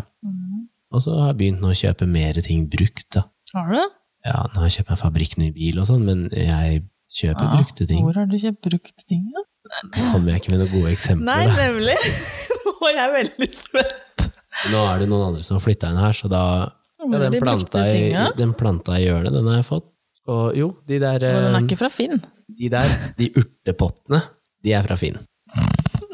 Og 0.95 1.01
så 1.03 1.15
har 1.19 1.33
jeg 1.33 1.39
begynt 1.41 1.63
nå 1.63 1.73
å 1.73 1.77
kjøpe 1.77 2.07
mer 2.07 2.39
ting 2.45 2.67
brukt, 2.71 3.07
da. 3.17 3.25
Har 3.55 3.67
du 3.67 3.75
det? 3.75 3.87
Ja, 4.25 4.37
nå 4.47 4.61
har 4.61 4.69
jeg 4.69 4.77
kjøpt 4.79 4.93
meg 4.93 5.01
fabrikkny 5.01 5.49
bil 5.55 5.81
og 5.81 5.89
sånn, 5.89 6.05
men 6.07 6.23
jeg 6.31 6.85
kjøper 7.15 7.51
brukte 7.51 7.87
ting. 7.89 8.05
Hvor 8.05 8.17
har 8.21 8.29
du 8.29 8.37
kjøpt 8.39 8.69
brukt 8.69 9.05
ting, 9.09 9.27
da? 9.35 9.43
Nå 9.65 10.07
Kommer 10.13 10.31
jeg 10.31 10.43
ikke 10.43 10.53
med 10.53 10.61
noen 10.61 10.71
gode 10.71 10.93
eksempler. 10.93 11.27
Nei, 11.27 11.43
da. 11.49 11.55
nemlig! 11.65 11.97
Nå 12.65 12.73
er 12.89 12.97
jeg 12.99 13.13
veldig 13.15 13.49
spent. 13.51 14.25
Nå 14.71 14.81
er 14.87 15.03
det 15.03 15.09
noen 15.11 15.27
andre 15.31 15.43
som 15.45 15.57
har 15.57 15.65
flytta 15.65 15.91
inn 15.91 15.99
her, 15.99 16.15
så 16.15 16.29
da 16.31 16.45
ja, 16.45 17.09
den, 17.11 17.35
de 17.35 17.41
brukte 17.41 17.43
planta 17.43 17.83
i, 17.91 18.05
den 18.39 18.55
planta 18.57 18.97
i 18.97 19.03
hjørnet, 19.03 19.35
den 19.35 19.49
har 19.51 19.59
jeg 19.59 19.67
fått. 19.67 19.91
Og 20.31 20.57
jo, 20.57 20.71
de 20.89 20.97
der, 21.01 21.21
Men 21.21 21.43
den 21.43 21.51
eh, 21.51 21.59
er 21.59 21.67
ikke 21.67 21.81
fra 21.83 21.91
Finn. 21.93 22.21
De 22.47 22.69
der, 22.69 22.97
de 23.17 23.29
urtepottene, 23.39 24.21
de 24.63 24.73
er 24.75 24.85
fra 24.85 24.97
Finn. 24.99 25.17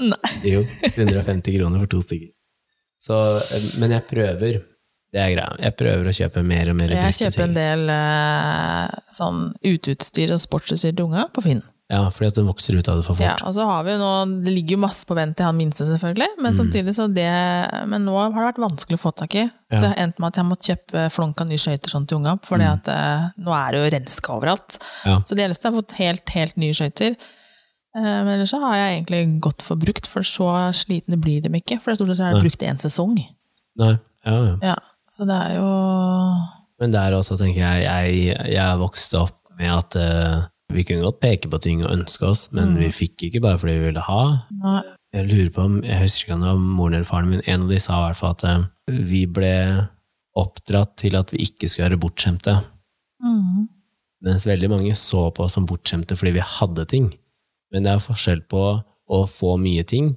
Nei. 0.02 0.36
Jo, 0.48 0.64
150 0.66 1.58
kroner 1.58 1.84
for 1.84 1.92
to 1.92 2.02
stykker. 2.04 2.32
Så, 3.02 3.18
men 3.82 3.96
jeg 3.96 4.06
prøver. 4.10 4.62
Det 5.12 5.20
er 5.20 5.34
greia. 5.34 5.56
Jeg 5.60 5.76
prøver 5.76 6.08
å 6.08 6.14
kjøpe 6.16 6.44
mer 6.48 6.70
og 6.72 6.78
mer 6.80 6.94
Jeg 6.96 7.16
kjøper 7.18 7.44
en 7.44 7.56
del 7.56 7.90
eh, 7.92 9.00
sånn 9.12 9.42
uteutstyr 9.60 10.32
og 10.38 10.40
sportsutstyr 10.40 10.94
til 10.96 11.10
unga 11.10 11.26
på 11.36 11.44
Finn. 11.44 11.60
Ja, 11.92 12.06
fordi 12.10 12.28
at 12.32 12.38
den 12.40 12.48
vokser 12.48 12.78
ut 12.80 12.88
av 12.88 13.02
det 13.02 13.04
for 13.06 13.18
fort. 13.20 13.26
Ja, 13.28 13.34
og 13.44 13.52
så 13.58 13.66
har 13.68 13.84
vi 13.84 13.92
jo 13.92 13.98
nå, 14.00 14.12
Det 14.46 14.54
ligger 14.56 14.78
jo 14.78 14.82
masse 14.86 15.04
på 15.06 15.16
vent 15.18 15.36
til 15.36 15.44
han 15.46 15.58
minste, 15.58 15.84
selvfølgelig, 15.84 16.30
Mm. 16.38 16.44
men 16.46 16.54
samtidig 16.56 16.94
så 16.96 17.08
det 17.14 17.28
Men 17.90 18.06
nå 18.06 18.14
har 18.16 18.30
det 18.32 18.56
vært 18.56 18.64
vanskelig 18.64 18.96
å 18.96 19.02
få 19.04 19.12
tak 19.16 19.36
i. 19.36 19.44
Så 19.74 19.82
Ja. 19.84 19.90
jeg 19.92 19.98
endte 20.06 20.20
med 20.24 20.28
at 20.32 20.36
jeg 20.40 20.46
måtte 20.46 20.70
kjøpe 20.72 21.12
flonka 21.12 21.46
nye 21.46 21.58
skøyter 21.60 21.90
sånn 21.92 22.08
til 22.08 22.18
unga, 22.20 22.40
for 22.44 22.58
Mm. 22.58 22.72
at 22.74 22.88
eh, 22.88 23.30
nå 23.44 23.52
er 23.52 23.72
det 23.72 23.80
jo 23.92 23.98
renska 24.00 24.30
overalt. 24.40 24.78
Ja. 25.06 25.20
Så 25.26 25.36
det 25.36 25.44
eneste 25.50 25.64
jeg 25.68 25.74
har 25.74 25.82
fått 25.82 25.92
helt, 26.00 26.30
helt 26.30 26.56
nye 26.58 26.72
skøyter. 26.74 27.16
Eh, 27.94 28.24
Men 28.24 28.28
ellers 28.40 28.52
så 28.52 28.60
har 28.62 28.76
jeg 28.76 29.04
egentlig 29.06 29.42
gått 29.42 29.62
for 29.62 29.76
brukt, 29.76 30.08
for 30.08 30.22
så 30.22 30.72
slitne 30.72 31.20
blir 31.20 31.42
de 31.44 31.50
ikke. 31.50 31.82
For 31.82 31.92
det 31.92 31.98
stort 32.00 32.16
sett 32.16 32.22
er 32.26 32.34
det 32.36 32.42
Nei. 32.42 32.50
brukt 32.50 32.64
én 32.64 32.80
sesong. 32.80 33.18
Nei, 33.78 33.98
ja, 34.26 34.46
ja. 34.46 34.56
Ja, 34.62 34.76
så 35.12 35.26
det 35.28 35.52
er 35.52 35.56
jo 35.60 36.48
Men 36.80 36.92
der 36.92 37.12
også 37.12 37.38
tenker 37.38 37.58
jeg, 37.60 37.84
jeg, 37.84 38.52
jeg 38.54 38.78
vokste 38.80 39.20
opp 39.20 39.38
med 39.60 39.70
at 39.70 39.96
eh, 39.96 40.42
vi 40.74 40.84
kunne 40.88 41.04
godt 41.06 41.20
peke 41.24 41.50
på 41.52 41.60
ting 41.62 41.84
og 41.86 41.92
ønske 41.94 42.26
oss, 42.28 42.48
men 42.56 42.76
vi 42.80 42.90
fikk 42.94 43.28
ikke 43.30 43.42
bare 43.44 43.58
fordi 43.62 43.78
vi 43.80 43.86
ville 43.90 44.04
ha. 44.08 44.24
Nei. 44.64 44.82
Jeg 45.14 45.28
lurer 45.28 45.50
på 45.52 45.64
om, 45.68 45.80
jeg 45.84 46.00
husker 46.02 46.26
ikke 46.30 46.34
om 46.38 46.42
det 46.46 46.52
var 46.54 46.62
moren 46.80 46.94
eller 46.96 47.08
faren 47.10 47.30
min, 47.30 47.42
en 47.46 47.66
av 47.66 47.70
de 47.74 47.80
sa 47.84 47.98
i 48.00 48.06
hvert 48.08 48.20
fall 48.22 48.36
at 48.38 48.44
eh, 48.48 48.62
vi 49.12 49.26
ble 49.28 49.54
oppdratt 50.40 50.94
til 51.02 51.18
at 51.20 51.34
vi 51.34 51.42
ikke 51.50 51.68
skulle 51.70 51.90
være 51.90 52.00
bortskjemte, 52.06 52.62
Mm. 53.22 53.68
mens 54.26 54.48
veldig 54.48 54.70
mange 54.72 54.96
så 54.98 55.28
på 55.36 55.44
oss 55.46 55.54
som 55.54 55.66
bortskjemte 55.70 56.16
fordi 56.18 56.32
vi 56.40 56.46
hadde 56.58 56.86
ting. 56.90 57.12
Men 57.72 57.84
det 57.86 57.92
er 57.92 58.00
forskjell 58.02 58.42
på 58.50 58.62
å 59.12 59.20
få 59.30 59.58
mye 59.62 59.84
ting 59.86 60.16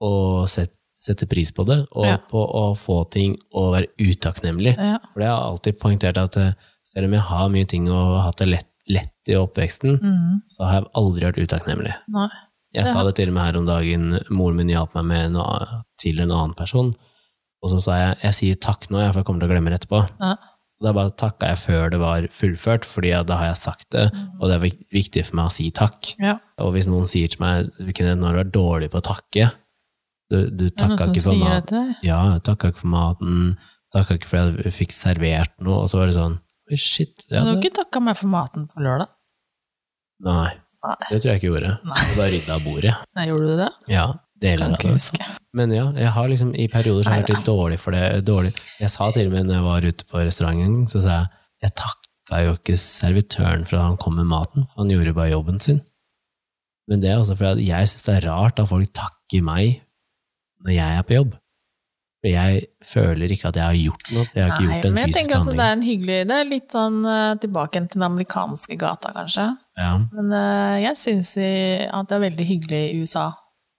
og 0.00 0.46
sette, 0.48 0.72
sette 1.00 1.26
pris 1.28 1.50
på 1.52 1.64
det, 1.68 1.82
og 1.92 2.06
Ja. 2.06 2.16
på 2.16 2.40
å 2.40 2.74
få 2.76 3.02
ting 3.10 3.36
og 3.52 3.74
være 3.74 3.88
utakknemlig. 3.98 4.76
Ja. 4.78 4.98
For 5.12 5.20
det 5.20 5.28
har 5.28 5.42
alltid 5.50 5.78
poengtert 5.80 6.16
at 6.16 6.36
eh, 6.36 6.52
selv 6.84 7.06
om 7.06 7.12
jeg 7.12 7.20
har 7.28 7.48
mye 7.48 7.66
ting 7.66 7.88
og 7.90 8.16
har 8.16 8.22
hatt 8.30 8.38
det 8.38 8.48
lett, 8.48 8.69
lett 8.90 9.30
i 9.30 9.36
oppveksten, 9.38 9.98
mm. 10.02 10.38
så 10.50 10.66
har 10.66 10.80
jeg 10.80 10.90
aldri 11.00 11.28
vært 11.28 11.42
utakknemlig. 11.44 11.94
Jeg 12.74 12.86
sa 12.86 13.02
det 13.06 13.16
til 13.18 13.32
og 13.32 13.36
med 13.36 13.46
her 13.46 13.58
om 13.58 13.66
dagen, 13.68 14.10
moren 14.30 14.60
min 14.60 14.70
hjalp 14.70 14.94
meg 14.98 15.08
med 15.10 15.34
noe 15.34 15.82
til 16.00 16.22
en 16.22 16.30
annen 16.30 16.54
person, 16.58 16.92
og 17.60 17.72
så 17.74 17.80
sa 17.82 17.98
jeg 17.98 18.18
jeg 18.22 18.38
sier 18.38 18.60
takk 18.68 18.88
nå, 18.88 19.02
for 19.10 19.20
jeg 19.20 19.28
kommer 19.28 19.42
til 19.44 19.50
å 19.50 19.52
glemme 19.52 19.72
det 19.72 19.82
etterpå. 19.82 20.04
Ja. 20.22 20.36
Og 20.80 20.86
da 20.86 20.92
bare 20.96 21.12
takka 21.12 21.50
jeg 21.50 21.60
før 21.60 21.90
det 21.92 21.98
var 22.00 22.26
fullført, 22.32 22.86
fordi 22.88 23.10
da 23.28 23.36
har 23.36 23.50
jeg 23.50 23.60
sagt 23.60 23.90
det, 23.92 24.06
og 24.38 24.46
det 24.48 24.56
er 24.56 24.78
viktig 24.96 25.26
for 25.28 25.36
meg 25.36 25.50
å 25.50 25.52
si 25.52 25.66
takk. 25.76 26.14
Ja. 26.22 26.38
Og 26.64 26.72
hvis 26.76 26.88
noen 26.88 27.10
sier 27.10 27.28
til 27.28 27.42
meg 27.42 27.68
nå 27.76 28.30
har 28.30 28.38
du 28.38 28.40
vært 28.40 28.54
dårlig 28.54 28.88
på 28.92 29.02
å 29.02 29.08
takke, 29.10 29.50
du, 30.30 30.38
du 30.54 30.68
takka 30.70 31.10
ikke 31.10 31.26
for 31.26 31.42
maten. 31.42 31.92
Ja, 32.06 32.22
takka 32.46 32.70
ikke 32.70 32.84
for 32.84 32.92
maten, 32.94 33.58
takka 33.92 34.16
ikke 34.16 34.30
for 34.30 34.46
at 34.46 34.62
jeg 34.64 34.76
fikk 34.78 34.94
servert 34.94 35.52
noe, 35.58 35.82
og 35.82 35.90
så 35.90 36.00
var 36.00 36.08
det 36.08 36.16
sånn 36.16 36.38
shit. 36.78 37.24
Ja, 37.30 37.42
Du 37.42 37.48
har 37.50 37.56
ikke 37.62 37.74
takka 37.82 38.00
meg 38.00 38.16
for 38.16 38.28
maten 38.28 38.68
på 38.70 38.80
lørdag. 38.84 39.08
nei, 40.20 40.50
Nei. 40.84 40.96
det 41.10 41.20
tror 41.22 41.30
jeg 41.32 41.40
ikke 41.40 41.50
gjorde. 41.52 41.70
Nei. 41.84 42.00
Jeg 42.06 42.16
bare 42.16 42.30
rydda 42.34 42.58
bordet. 42.64 42.94
Nei, 43.16 43.26
gjorde 43.28 43.46
du 43.48 43.56
det? 43.56 43.70
Ja, 43.88 44.06
deler 44.40 44.66
av 44.70 44.76
det. 44.78 44.90
huske. 44.92 45.26
Men 45.52 45.72
ja, 45.74 45.86
jeg 45.96 46.08
har 46.14 46.28
liksom 46.28 46.54
i 46.54 46.68
perioder 46.68 47.02
så 47.02 47.10
har 47.10 47.16
jeg 47.20 47.24
vært 47.26 47.34
litt 47.36 47.48
dårlig 47.50 47.78
for 47.82 47.90
det. 47.96 48.24
Dårlig. 48.24 48.52
Jeg 48.80 48.90
sa 48.90 49.10
til 49.10 49.26
og 49.26 49.32
med 49.32 49.46
når 49.48 49.54
jeg 49.58 49.66
var 49.66 49.88
ute 49.90 50.04
på 50.10 50.22
restauranten, 50.24 50.86
så 50.86 51.00
sa 51.02 51.16
jeg 51.18 51.28
jeg 51.60 51.74
takka 51.76 52.38
jo 52.46 52.52
ikke 52.56 52.76
servitøren 52.80 53.66
for 53.68 53.76
at 53.76 53.82
han 53.84 53.96
kom 54.00 54.14
med 54.16 54.24
maten, 54.30 54.64
for 54.70 54.80
han 54.84 54.88
gjorde 54.94 55.12
bare 55.16 55.32
jobben 55.34 55.58
sin. 55.60 55.80
Men 56.88 57.00
det 57.02 57.10
er 57.10 57.18
også 57.20 57.36
fordi 57.36 57.66
jeg 57.68 57.88
syns 57.90 58.06
det 58.06 58.14
er 58.16 58.28
rart 58.30 58.58
at 58.62 58.68
folk 58.70 58.88
takker 58.96 59.42
meg 59.44 59.82
når 60.64 60.72
jeg 60.76 60.96
er 60.98 61.04
på 61.08 61.14
jobb. 61.18 61.34
For 62.20 62.28
jeg 62.28 62.66
føler 62.84 63.32
ikke 63.32 63.48
at 63.48 63.56
jeg 63.56 63.64
har 63.64 63.76
gjort 63.80 64.10
noe. 64.12 64.26
Jeg 64.36 64.42
har 64.44 64.50
ikke 64.52 64.66
Nei, 64.66 64.74
gjort 64.76 64.84
en 64.84 64.92
men 64.92 65.00
jeg 65.00 65.08
fysisk 65.08 65.20
tenker 65.20 65.36
altså 65.38 65.52
det 65.56 65.64
er 65.66 65.72
en 65.78 65.84
hyggelig 65.86 66.16
Det 66.28 66.36
er 66.36 66.48
litt 66.50 66.74
sånn 66.76 66.98
eh, 67.08 67.34
tilbake 67.40 67.80
til 67.86 67.96
den 67.96 68.06
amerikanske 68.10 68.76
gata, 68.76 69.12
kanskje. 69.16 69.46
Ja, 69.80 69.92
Men 70.12 70.32
uh, 70.36 70.76
jeg 70.82 70.98
syns 71.00 71.30
at 71.40 72.10
det 72.10 72.18
er 72.18 72.24
veldig 72.26 72.44
hyggelig 72.50 72.80
i 72.90 72.98
USA. 73.00 73.30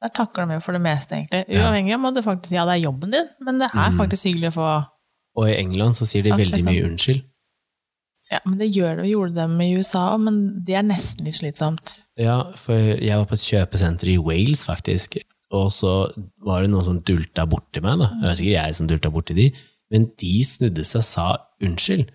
Der 0.02 0.10
takker 0.18 0.48
de 0.50 0.56
jo 0.58 0.64
for 0.66 0.74
det 0.74 0.82
meste, 0.82 1.14
egentlig. 1.20 1.44
Uavhengig 1.62 1.94
av 1.94 2.06
om 2.10 2.16
det 2.16 2.24
faktisk 2.26 2.56
ja, 2.58 2.64
det 2.66 2.80
er 2.80 2.86
jobben 2.88 3.12
din, 3.14 3.28
men 3.46 3.60
det 3.62 3.68
er 3.70 3.92
Mhm. 3.92 4.00
faktisk 4.02 4.26
hyggelig 4.32 4.50
å 4.50 4.58
få 4.58 4.70
Og 5.38 5.46
i 5.48 5.54
England 5.62 5.96
så 5.96 6.06
sier 6.10 6.24
de 6.26 6.32
veldig 6.34 6.58
liksom. 6.64 6.72
mye 6.74 6.88
unnskyld. 6.90 7.22
Ja, 8.32 8.40
men 8.46 8.58
det 8.58 8.72
gjør 8.74 8.98
det, 9.02 9.10
gjorde 9.12 9.46
med 9.50 9.68
i 9.70 9.78
USA 9.78 10.02
òg, 10.16 10.22
men 10.26 10.64
det 10.66 10.76
er 10.80 10.84
nesten 10.88 11.26
litt 11.26 11.36
slitsomt. 11.38 11.98
Ja, 12.18 12.52
for 12.56 12.74
jeg 12.76 13.14
var 13.18 13.26
på 13.30 13.34
et 13.38 13.46
kjøpesenter 13.46 14.08
i 14.14 14.18
Wales, 14.18 14.66
faktisk, 14.66 15.18
og 15.52 15.68
så 15.74 15.92
var 16.46 16.64
det 16.64 16.72
noen 16.72 16.88
som 16.88 17.02
dulta 17.06 17.46
borti 17.50 17.84
meg, 17.84 18.00
da. 18.00 18.10
Det 18.22 18.30
var 18.30 18.40
sikkert 18.40 18.58
jeg 18.58 18.78
som 18.78 18.90
dulta 18.90 19.12
borti 19.14 19.36
de, 19.38 19.52
men 19.92 20.08
de 20.22 20.34
snudde 20.48 20.86
seg 20.88 21.02
og 21.02 21.08
sa 21.08 21.28
unnskyld. 21.68 22.06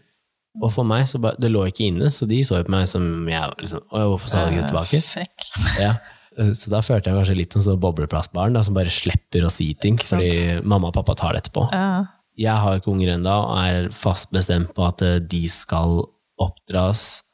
Og 0.65 0.73
for 0.73 0.89
meg, 0.89 1.05
så 1.11 1.21
bare, 1.21 1.37
det 1.41 1.51
lå 1.53 1.67
ikke 1.69 1.91
inne, 1.91 2.09
så 2.13 2.29
de 2.29 2.41
så 2.47 2.63
jo 2.63 2.67
på 2.67 2.73
meg 2.73 2.87
som 2.89 3.05
jeg 3.29 3.57
liksom, 3.61 3.83
hvorfor 3.93 4.33
sa 4.33 4.47
du 4.47 4.55
ikke 4.55 4.65
det 4.65 4.71
tilbake? 4.73 5.03
Frekk. 5.05 5.49
Ja. 5.85 5.97
Så 6.37 6.69
da 6.69 6.83
følte 6.85 7.09
jeg 7.09 7.17
kanskje 7.17 7.35
litt 7.39 7.55
som 7.57 7.63
sånn 7.65 7.79
bobleplastbarn, 7.81 8.57
da, 8.57 8.61
som 8.65 8.75
bare 8.77 8.93
slipper 8.93 9.47
å 9.47 9.53
si 9.53 9.71
ting, 9.81 9.97
fordi 9.97 10.59
mamma 10.69 10.91
og 10.91 10.97
pappa 10.99 11.15
tar 11.17 11.33
det 11.33 11.47
etterpå. 11.47 11.65
Ja. 11.73 12.03
Jeg 12.37 12.61
har 12.61 12.77
ikke 12.77 12.93
unger 12.93 13.15
ennå, 13.15 13.37
og 13.49 13.61
er 13.63 13.89
fast 13.97 14.29
bestemt 14.37 14.75
på 14.77 14.85
at 14.85 15.01
eh, 15.05 15.17
de 15.25 15.47
skal 15.49 16.03
oppdras 16.45 17.07
eh, 17.09 17.26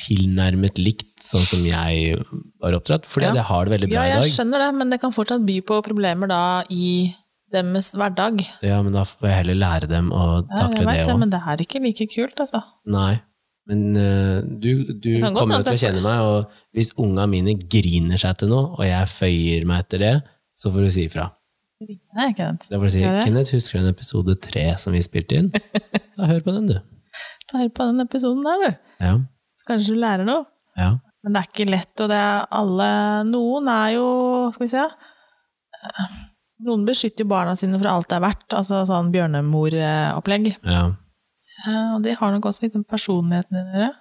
tilnærmet 0.00 0.78
likt, 0.80 1.06
sånn 1.20 1.44
som 1.44 1.64
jeg 1.66 2.16
var 2.62 2.72
oppdratt, 2.78 3.04
fordi 3.06 3.26
Ja. 3.28 3.34
jeg 3.34 3.44
har 3.44 3.64
det 3.64 3.72
veldig 3.74 3.88
bra 3.90 4.00
i 4.00 4.08
dag. 4.08 4.08
ja, 4.14 4.22
jeg 4.22 4.32
skjønner 4.32 4.58
det, 4.64 4.74
men 4.78 4.90
det 4.90 5.00
kan 5.00 5.12
fortsatt 5.12 5.44
by 5.44 5.60
på 5.60 5.82
problemer 5.84 6.28
da 6.30 6.62
i 6.70 7.14
deres 7.52 7.92
hverdag. 7.96 8.42
Ja, 8.62 8.82
men 8.82 8.92
da 8.92 9.02
får 9.04 9.28
jeg 9.28 9.36
heller 9.42 9.54
lære 9.60 9.88
dem 9.88 10.10
å 10.12 10.44
Ja, 10.48 10.56
takle 10.56 10.78
jeg 10.82 10.86
vet 10.86 11.06
det 11.06 11.14
òg. 11.14 11.18
men 11.18 11.30
det 11.30 11.40
er 11.46 11.56
ikke 11.64 11.82
like 11.84 12.06
kult, 12.14 12.40
altså. 12.40 12.62
Nei. 12.86 13.20
Men 13.68 13.96
uh, 13.96 14.40
du, 14.40 14.84
du 14.96 15.20
kommer 15.20 15.58
jo 15.60 15.64
til 15.68 15.76
å 15.76 15.82
kjenne 15.82 16.00
meg, 16.00 16.20
og 16.24 16.50
hvis 16.72 16.92
unga 16.96 17.26
mine 17.28 17.52
griner 17.68 18.16
seg 18.16 18.38
til 18.38 18.48
noe, 18.48 18.72
og 18.78 18.84
jeg 18.86 19.04
føyer 19.12 19.66
meg 19.68 19.84
etter 19.84 19.98
det, 19.98 20.14
så 20.56 20.72
får 20.72 20.86
du 20.86 20.90
si 20.90 21.04
ifra. 21.08 21.30
Nei. 22.16 22.32
Da 22.34 22.56
får 22.78 22.86
du 22.88 22.94
si 22.96 23.02
'Kenneth, 23.04 23.52
husker 23.52 23.78
du 23.78 23.84
den 23.84 23.92
episode 23.94 24.34
tre 24.40 24.74
som 24.78 24.92
vi 24.92 24.98
spilte 25.04 25.36
inn?' 25.36 25.52
Da 26.16 26.26
hør 26.26 26.40
på 26.40 26.54
den, 26.56 26.66
du. 26.66 26.80
Da 27.52 27.58
hør 27.60 27.68
på 27.68 27.84
den 27.92 28.00
episoden 28.00 28.42
der, 28.42 28.64
du. 28.64 28.76
Ja. 29.04 29.12
Kanskje 29.68 29.94
du 29.94 30.00
lærer 30.00 30.26
noe. 30.28 30.46
ja. 30.78 30.96
Men 31.24 31.34
det 31.34 31.40
er 31.40 31.48
ikke 31.50 31.64
lett, 31.66 31.92
og 31.98 32.08
det 32.12 32.16
er 32.16 32.44
alle 32.54 32.84
Noen 33.26 33.66
er 33.72 33.88
jo, 33.96 34.04
skal 34.54 34.64
vi 34.64 34.68
se 34.70 34.84
eh, 34.86 36.12
Noen 36.68 36.84
beskytter 36.86 37.24
jo 37.26 37.30
barna 37.32 37.56
sine 37.58 37.80
fra 37.82 37.96
alt 37.98 38.06
det 38.10 38.16
er 38.20 38.22
verdt, 38.22 38.54
altså 38.54 38.84
sånn 38.86 39.10
bjørnemoropplegg. 39.14 40.52
ja. 40.62 40.84
Eh, 41.66 41.88
Og 41.96 42.04
det 42.06 42.14
har 42.20 42.30
nok 42.34 42.46
også 42.50 42.66
litt 42.66 42.78
med 42.78 42.86
personligheten 42.90 43.58
din 43.58 43.72
å 43.74 43.82
gjøre. 43.82 43.96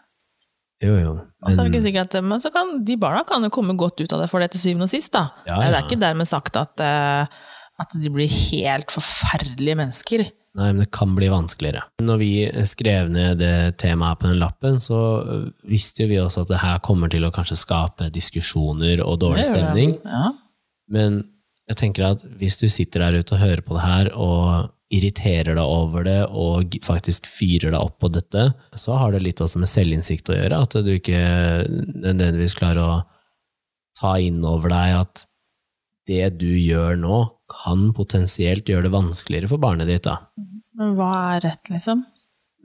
Jo, 0.86 0.93
jo. 1.01 1.13
Men... 1.41 1.55
så 1.57 1.65
at 2.03 2.18
Men 2.22 2.41
så 2.41 2.51
kan 2.53 2.84
de 2.86 2.97
barna 3.01 3.24
kan 3.26 3.41
jo 3.41 3.49
komme 3.53 3.74
godt 3.78 4.01
ut 4.03 4.13
av 4.13 4.22
det 4.22 4.30
for 4.30 4.43
det 4.43 4.51
til 4.53 4.61
syvende 4.61 4.86
og 4.86 4.93
sist, 4.93 5.09
da. 5.15 5.32
Ja, 5.47 5.57
Det 5.57 5.74
er 5.74 5.86
ikke 5.88 6.01
dermed 6.01 6.30
sagt 6.30 6.57
at, 6.59 6.78
eh, 6.86 7.26
at 7.82 7.97
de 7.97 8.11
blir 8.13 8.30
helt 8.30 8.93
forferdelige 8.93 9.78
mennesker. 9.80 10.28
Nei, 10.58 10.72
men 10.72 10.82
det 10.82 10.91
kan 10.95 11.14
bli 11.14 11.30
vanskeligere. 11.30 11.84
Når 12.01 12.20
vi 12.22 12.32
skrev 12.66 13.12
ned 13.14 13.38
det 13.43 13.78
temaet 13.82 14.22
på 14.22 14.32
den 14.32 14.39
lappen, 14.41 14.80
så 14.82 15.01
øh, 15.22 15.43
visste 15.70 16.03
jo 16.03 16.10
vi 16.10 16.18
også 16.22 16.45
at 16.45 16.53
det 16.53 16.62
her 16.64 16.80
kommer 16.86 17.12
til 17.14 17.28
å 17.28 17.34
kanskje 17.34 17.60
skape 17.62 18.10
diskusjoner 18.14 19.03
og 19.05 19.20
dårlig 19.22 19.45
stemning. 19.45 19.93
Ja. 20.01 20.32
Men 20.89 21.22
jeg 21.70 21.80
tenker 21.84 22.08
at 22.10 22.26
hvis 22.39 22.58
du 22.58 22.66
sitter 22.72 23.05
der 23.05 23.20
ute 23.20 23.36
og 23.36 23.43
hører 23.43 23.62
på 23.62 23.78
det 23.78 23.86
her, 23.86 24.12
og 24.16 24.74
irriterer 24.93 25.58
deg 25.58 25.64
over 25.68 26.05
det, 26.08 26.20
og 26.32 26.78
faktisk 26.86 27.28
fyrer 27.28 27.74
deg 27.74 27.80
opp 27.82 27.97
på 28.01 28.10
dette, 28.16 28.49
så 28.80 28.95
har 28.97 29.14
det 29.14 29.26
litt 29.26 29.41
også 29.43 29.60
med 29.60 29.70
selvinnsikt 29.70 30.32
å 30.32 30.38
gjøre, 30.38 30.62
at 30.64 30.78
du 30.86 30.93
ikke 30.95 31.22
nødvendigvis 31.68 32.55
klarer 32.58 32.84
å 32.84 33.01
ta 33.99 34.16
inn 34.24 34.39
over 34.47 34.72
deg 34.72 35.01
at 35.01 35.26
det 36.08 36.38
du 36.39 36.49
gjør 36.49 36.95
nå, 37.01 37.18
kan 37.52 37.89
potensielt 37.95 38.68
gjøre 38.68 38.88
det 38.88 38.93
vanskeligere 38.93 39.50
for 39.52 39.62
barnet 39.62 39.89
ditt. 39.89 40.04
da. 40.08 40.20
Men 40.78 40.95
hva 40.98 41.12
er 41.36 41.45
rett, 41.48 41.72
liksom? 41.74 42.06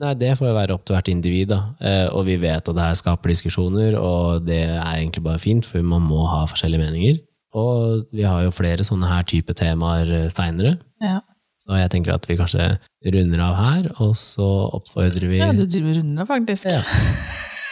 Nei, 0.03 0.13
det 0.19 0.33
får 0.39 0.49
jo 0.49 0.55
være 0.57 0.75
opp 0.75 0.85
til 0.87 0.95
hvert 0.97 1.11
individ, 1.11 1.51
da. 1.53 1.59
Eh, 1.79 2.07
og 2.11 2.25
vi 2.27 2.35
vet 2.41 2.65
at 2.67 2.75
det 2.75 2.87
her 2.87 2.97
skaper 2.97 3.31
diskusjoner, 3.31 3.95
og 3.99 4.43
det 4.47 4.63
er 4.65 4.95
egentlig 4.97 5.23
bare 5.23 5.41
fint, 5.41 5.67
for 5.69 5.85
man 5.85 6.03
må 6.05 6.25
ha 6.31 6.43
forskjellige 6.49 6.83
meninger. 6.83 7.21
og 7.53 8.07
vi 8.11 8.23
har 8.25 8.41
jo 8.41 8.49
flere 8.49 8.81
sånne 8.81 9.05
her 9.05 9.21
type 9.29 9.53
temaer 9.53 10.27
seinere. 10.33 10.79
Ja. 11.03 11.19
Så 11.61 11.77
jeg 11.77 11.91
tenker 11.93 12.15
at 12.15 12.25
vi 12.27 12.35
kanskje 12.35 12.79
runder 13.13 13.43
av 13.45 13.55
her, 13.55 13.85
og 14.01 14.15
så 14.17 14.47
oppfordrer 14.73 15.29
vi 15.29 15.37
ja, 15.37 15.51
du 15.53 15.63
driver 15.69 15.99
runder 16.01 16.25
faktisk. 16.27 16.65
Ja. 16.67 16.81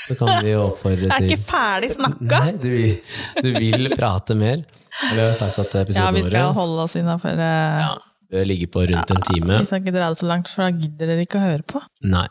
Så 0.05 0.15
kan 0.19 0.29
vi 0.45 0.53
jo 0.53 0.67
oppfordre 0.69 1.09
Jeg 1.09 1.17
er 1.17 1.25
ikke 1.27 1.43
ferdig 1.49 1.89
snakka! 1.95 2.39
Nei, 2.45 2.53
du, 2.61 3.41
du 3.41 3.49
vil 3.57 3.89
prate 3.97 4.37
mer. 4.37 4.63
Vi 4.91 5.17
har 5.17 5.29
jo 5.29 5.35
sagt 5.37 5.59
at 5.63 5.75
Ja, 5.95 6.09
vi 6.11 6.23
skal 6.25 6.55
holde 6.57 6.85
oss 6.85 6.97
innafor 6.99 7.39
uh, 7.39 7.81
ja, 7.81 7.93
bør 8.31 8.47
ligge 8.47 8.67
på 8.71 8.83
rundt 8.89 9.13
en 9.13 9.23
time. 9.29 9.61
Vi 9.61 9.69
skal 9.69 9.83
ikke 9.83 9.95
dra 9.95 10.09
det 10.11 10.19
så 10.19 10.27
langt, 10.29 10.51
for 10.51 10.65
da 10.65 10.71
gidder 10.75 11.13
dere 11.13 11.25
ikke 11.25 11.39
å 11.39 11.45
høre 11.45 11.65
på. 11.67 11.81
Nei. 12.07 12.27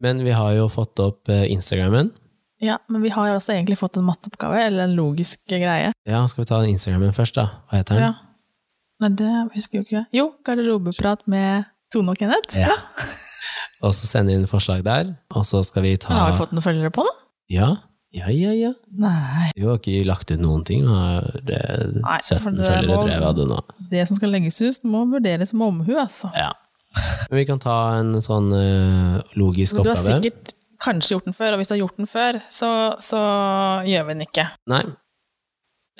Men 0.00 0.22
vi 0.24 0.32
har 0.32 0.54
jo 0.56 0.66
fått 0.72 1.00
opp 1.04 1.28
eh, 1.32 1.44
Instagrammen. 1.52 2.12
Ja, 2.60 2.76
Men 2.92 3.00
vi 3.04 3.12
har 3.12 3.32
også 3.32 3.54
egentlig 3.54 3.78
fått 3.80 3.96
en 3.96 4.04
matteoppgave, 4.04 4.58
eller 4.66 4.84
en 4.84 4.96
logisk 4.96 5.40
greie. 5.48 5.92
Ja, 6.08 6.20
skal 6.28 6.42
vi 6.44 6.48
ta 6.50 6.60
Instagrammen 6.68 7.14
først, 7.16 7.38
da? 7.38 7.46
Hva 7.68 7.80
heter 7.80 7.96
den? 7.96 8.10
Ja. 8.10 8.70
Nei, 9.00 9.12
det 9.16 9.30
husker 9.54 9.78
jeg 9.78 9.80
jo 9.80 9.88
ikke. 9.88 10.02
Jo, 10.12 10.26
garderobeprat 10.44 11.24
med 11.32 11.68
Tone 11.92 12.12
og 12.12 12.20
Kenneth. 12.20 12.58
Ja. 12.60 12.76
Og 13.80 13.94
så 13.96 14.04
sende 14.04 14.36
inn 14.36 14.44
forslag 14.48 14.84
der, 14.84 15.14
og 15.32 15.46
så 15.48 15.62
skal 15.64 15.86
vi 15.86 15.94
ta 15.96 16.12
Men 16.12 16.20
har 16.20 16.34
vi 16.34 16.40
fått 16.42 16.52
noen 16.52 16.64
følgere 16.66 16.92
på 16.92 17.06
nå? 17.06 17.14
Ja, 17.50 17.70
ja, 18.10 18.30
ja. 18.34 18.52
ja. 18.54 18.72
Nei. 18.98 19.50
Vi 19.54 19.66
har 19.66 19.78
ikke 19.78 20.00
lagt 20.08 20.32
ut 20.32 20.40
noen 20.42 20.64
ting. 20.66 20.86
av 20.88 20.96
har 20.98 21.28
eh, 21.46 21.98
17 22.18 22.58
følgere, 22.58 22.96
tror 22.96 23.12
jeg 23.12 23.20
vi 23.20 23.28
hadde 23.28 23.46
nå. 23.50 23.60
Det 23.92 24.06
som 24.10 24.18
skal 24.18 24.34
legges 24.34 24.58
ut, 24.62 24.82
må 24.90 25.04
vurderes 25.12 25.54
med 25.54 25.66
omhu, 25.68 25.92
altså. 26.00 26.32
Ja. 26.34 26.50
Men 27.30 27.38
vi 27.38 27.44
kan 27.46 27.60
ta 27.62 27.76
en 28.00 28.16
sånn 28.24 28.50
uh, 28.50 29.20
logisk 29.38 29.78
oppgave. 29.78 29.94
du 29.94 29.94
har 29.94 30.18
sikkert 30.18 30.56
kanskje 30.82 31.14
gjort 31.14 31.28
den 31.28 31.36
før, 31.36 31.54
og 31.54 31.60
hvis 31.60 31.70
du 31.70 31.76
har 31.76 31.82
gjort 31.84 32.00
den 32.00 32.10
før, 32.10 32.40
så, 32.50 32.70
så 33.04 33.20
gjør 33.86 34.08
vi 34.08 34.16
den 34.16 34.26
ikke. 34.26 34.48
Nei. 34.72 34.82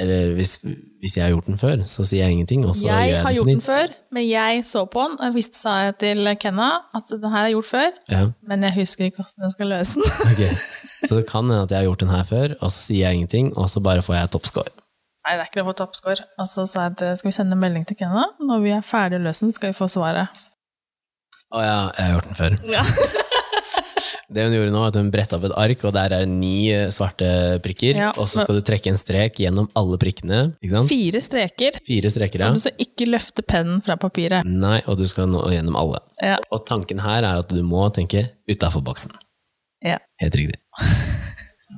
Eller 0.00 0.32
hvis, 0.36 0.54
hvis 1.02 1.16
jeg 1.16 1.24
har 1.26 1.32
gjort 1.34 1.48
den 1.50 1.58
før, 1.60 1.82
så 1.88 2.04
sier 2.08 2.24
jeg 2.24 2.36
ingenting, 2.38 2.62
og 2.64 2.74
så 2.76 2.86
gjør 2.86 3.00
Jeg 3.02 3.10
jeg 3.10 3.22
har 3.26 3.34
gjort 3.36 3.50
den 3.50 3.62
før, 3.64 3.94
men 4.16 4.24
jeg 4.24 4.62
så 4.66 4.84
på 4.88 5.06
den, 5.08 5.16
og 5.20 5.26
jeg 5.28 5.34
visste, 5.34 5.58
sa 5.60 5.74
jeg 5.84 5.96
til 6.00 6.30
Kenna 6.40 6.68
at 6.96 7.12
den 7.12 7.26
her 7.34 7.48
er 7.48 7.52
gjort 7.52 7.68
før, 7.68 7.88
Ja, 8.08 8.22
men 8.48 8.64
jeg 8.64 8.76
husker 8.78 9.10
ikke 9.10 9.20
hvordan 9.22 9.46
jeg 9.46 9.56
skal 9.56 9.72
løse 9.74 10.00
den. 10.00 10.12
okay. 10.32 10.52
Så 11.08 11.16
det 11.18 11.24
kan 11.28 11.44
hende 11.44 11.62
at 11.62 11.74
jeg 11.74 11.82
har 11.82 11.88
gjort 11.90 12.04
den 12.04 12.14
her 12.14 12.24
før, 12.24 12.54
og 12.60 12.70
så 12.72 12.78
sier 12.86 13.06
jeg 13.08 13.20
ingenting, 13.20 13.52
og 13.56 13.70
så 13.70 13.80
bare 13.84 14.02
får 14.02 14.14
jeg 14.14 14.30
toppscore. 14.36 14.72
Nei, 15.26 15.36
det 15.36 15.42
er 15.44 15.50
ikke 15.50 15.60
lov 15.60 15.68
å 15.68 15.72
få 15.74 15.78
toppscore. 15.82 16.28
Og 16.40 16.46
så 16.48 16.64
sa 16.66 16.86
jeg 16.88 16.96
at 16.96 17.18
skal 17.20 17.28
vi 17.28 17.36
sende 17.36 17.56
en 17.56 17.60
melding 17.60 17.84
til 17.88 17.98
Kenna? 17.98 18.24
Når 18.40 18.62
vi 18.64 18.72
er 18.72 18.86
ferdig 18.86 19.20
å 19.20 19.24
løse 19.26 19.44
den, 19.44 19.52
skal 19.56 19.74
vi 19.74 19.76
få 19.76 19.88
svaret. 19.92 20.46
Å 21.50 21.60
ja, 21.60 21.80
jeg 21.98 22.06
har 22.06 22.14
gjort 22.16 22.30
den 22.30 22.40
før. 22.40 22.56
Ja. 22.72 22.84
Det 24.30 24.44
hun 24.46 24.52
gjorde 24.54 24.70
nå, 24.74 24.82
at 24.86 24.94
hun 24.94 25.08
bretta 25.10 25.38
opp 25.40 25.44
et 25.48 25.54
ark, 25.58 25.84
og 25.88 25.94
der 25.96 26.12
er 26.20 26.26
ni 26.30 26.68
eh, 26.70 26.88
svarte 26.94 27.58
prikker, 27.64 27.96
Ja, 27.98 28.10
og 28.14 28.28
så 28.30 28.44
skal 28.44 28.60
du 28.60 28.62
trekke 28.62 28.92
en 28.92 28.98
strek 29.00 29.40
gjennom 29.42 29.66
alle 29.74 29.98
prikkene? 29.98 30.42
Fire 30.86 31.20
streker, 31.24 31.80
Fire 31.86 32.12
streker, 32.14 32.44
ja. 32.44 32.50
og 32.52 32.54
du 32.54 32.62
skal 32.62 32.84
ikke 32.86 33.08
løfte 33.10 33.42
pennen 33.42 33.80
fra 33.82 33.96
papiret. 33.98 34.46
Nei, 34.46 34.78
og 34.86 35.00
du 35.00 35.06
skal 35.10 35.26
nå 35.32 35.42
gjennom 35.50 35.74
alle. 35.80 35.98
Ja. 36.22 36.36
Og 36.54 36.62
tanken 36.68 37.02
her 37.02 37.24
er 37.26 37.42
at 37.42 37.50
du 37.50 37.58
må 37.66 37.88
tenke 37.96 38.28
utafor 38.50 38.84
boksen. 38.86 39.10
Ja. 39.82 39.98
Helt 40.22 40.36
riktig. 40.38 40.60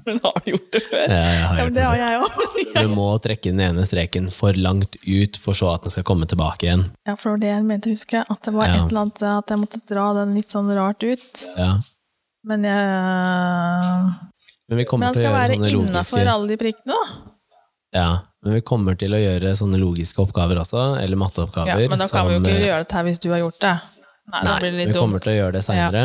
Men 0.04 0.18
har 0.24 0.34
du 0.42 0.48
gjort 0.50 0.72
det 0.74 0.80
før? 0.88 1.02
Ja, 1.06 1.18
jeg 1.22 1.42
har 1.46 1.56
Ja, 1.58 1.64
gjort 1.64 1.74
det 1.76 1.82
har 1.86 2.00
jeg 2.00 2.20
òg. 2.22 2.38
Du 2.82 2.88
må 2.96 3.06
trekke 3.22 3.50
den 3.52 3.60
ene 3.62 3.84
streken 3.86 4.30
for 4.34 4.56
langt 4.58 4.96
ut, 5.04 5.36
for 5.38 5.54
så 5.54 5.68
at 5.76 5.84
den 5.86 5.92
skal 5.94 6.04
komme 6.08 6.26
tilbake 6.26 6.66
igjen. 6.66 6.86
Ja, 7.06 7.14
for 7.20 7.28
det 7.28 7.32
var 7.36 7.42
det 7.44 7.50
jeg 7.52 7.66
mente, 7.68 7.92
husker 7.94 8.18
jeg. 8.22 8.26
At 8.32 8.48
det 8.48 8.54
var 8.56 8.66
Ja. 8.68 8.78
et 8.80 8.90
eller 8.90 9.02
annet 9.04 9.22
at 9.30 9.52
jeg 9.52 9.60
måtte 9.62 9.80
dra 9.92 10.06
den 10.20 10.32
litt 10.34 10.50
sånn 10.54 10.70
rart 10.74 11.04
ut. 11.06 11.44
Ja. 11.60 11.70
Men 12.44 12.64
jeg 12.66 14.14
Men 14.68 14.78
vi 14.80 14.84
kommer 14.88 15.06
Men 15.06 15.14
til 15.14 15.22
å 15.22 15.22
skal 15.22 15.28
gjøre 15.28 15.38
være 15.38 15.56
sånne 15.56 15.70
innafor 15.72 16.18
logiske 16.18 16.32
alle 16.34 16.48
de 16.52 16.56
prikkene, 16.62 16.96
da. 16.96 17.28
Ja, 17.92 18.06
men 18.42 18.54
vi 18.56 18.60
kommer 18.64 18.96
til 18.98 19.12
å 19.12 19.20
gjøre 19.20 19.50
sånne 19.58 19.78
logiske 19.82 20.22
oppgaver 20.24 20.58
også, 20.62 20.84
eller 21.02 21.12
Ja, 21.16 21.20
matteoppgaver. 21.20 21.88
men 21.92 21.98
da 22.00 22.06
kan 22.08 22.26
vi 22.30 22.34
jo 22.38 22.40
ikke 22.40 22.54
eh, 22.56 22.64
gjøre 22.70 22.84
dette 22.86 22.96
her 22.96 23.04
hvis 23.04 23.20
du 23.20 23.28
har 23.34 23.42
gjort 23.42 23.60
det. 23.60 23.74
Nei, 24.32 24.42
Nei, 24.46 24.54
blir 24.62 24.70
det 24.72 24.78
vi 24.78 24.86
litt 24.86 24.96
kommer 24.96 25.18
dumt. 25.20 25.26
til 25.26 25.32
å 25.34 25.38
gjøre 25.42 25.52
det 25.58 25.62
seinere, 25.66 26.04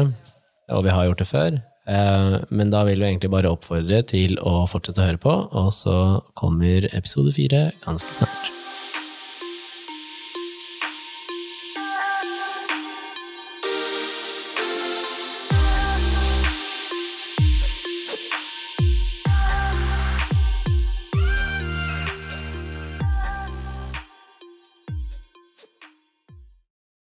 og 0.75 0.83
vi 0.83 0.89
har 0.97 1.05
gjort 1.07 1.23
det 1.23 1.27
før. 1.31 1.57
Eh, 1.87 2.37
Men 2.51 2.69
da 2.75 2.83
vil 2.83 2.99
vi 2.99 3.05
egentlig 3.07 3.31
bare 3.31 3.47
oppfordre 3.55 4.01
til 4.05 4.35
å 4.43 4.67
fortsette 4.67 4.99
å 4.99 5.07
høre 5.07 5.17
på, 5.23 5.35
og 5.55 5.71
så 5.71 5.95
kommer 6.35 6.89
episode 6.93 7.31
fire 7.33 7.71
ganske 7.85 8.11
snart. 8.19 8.51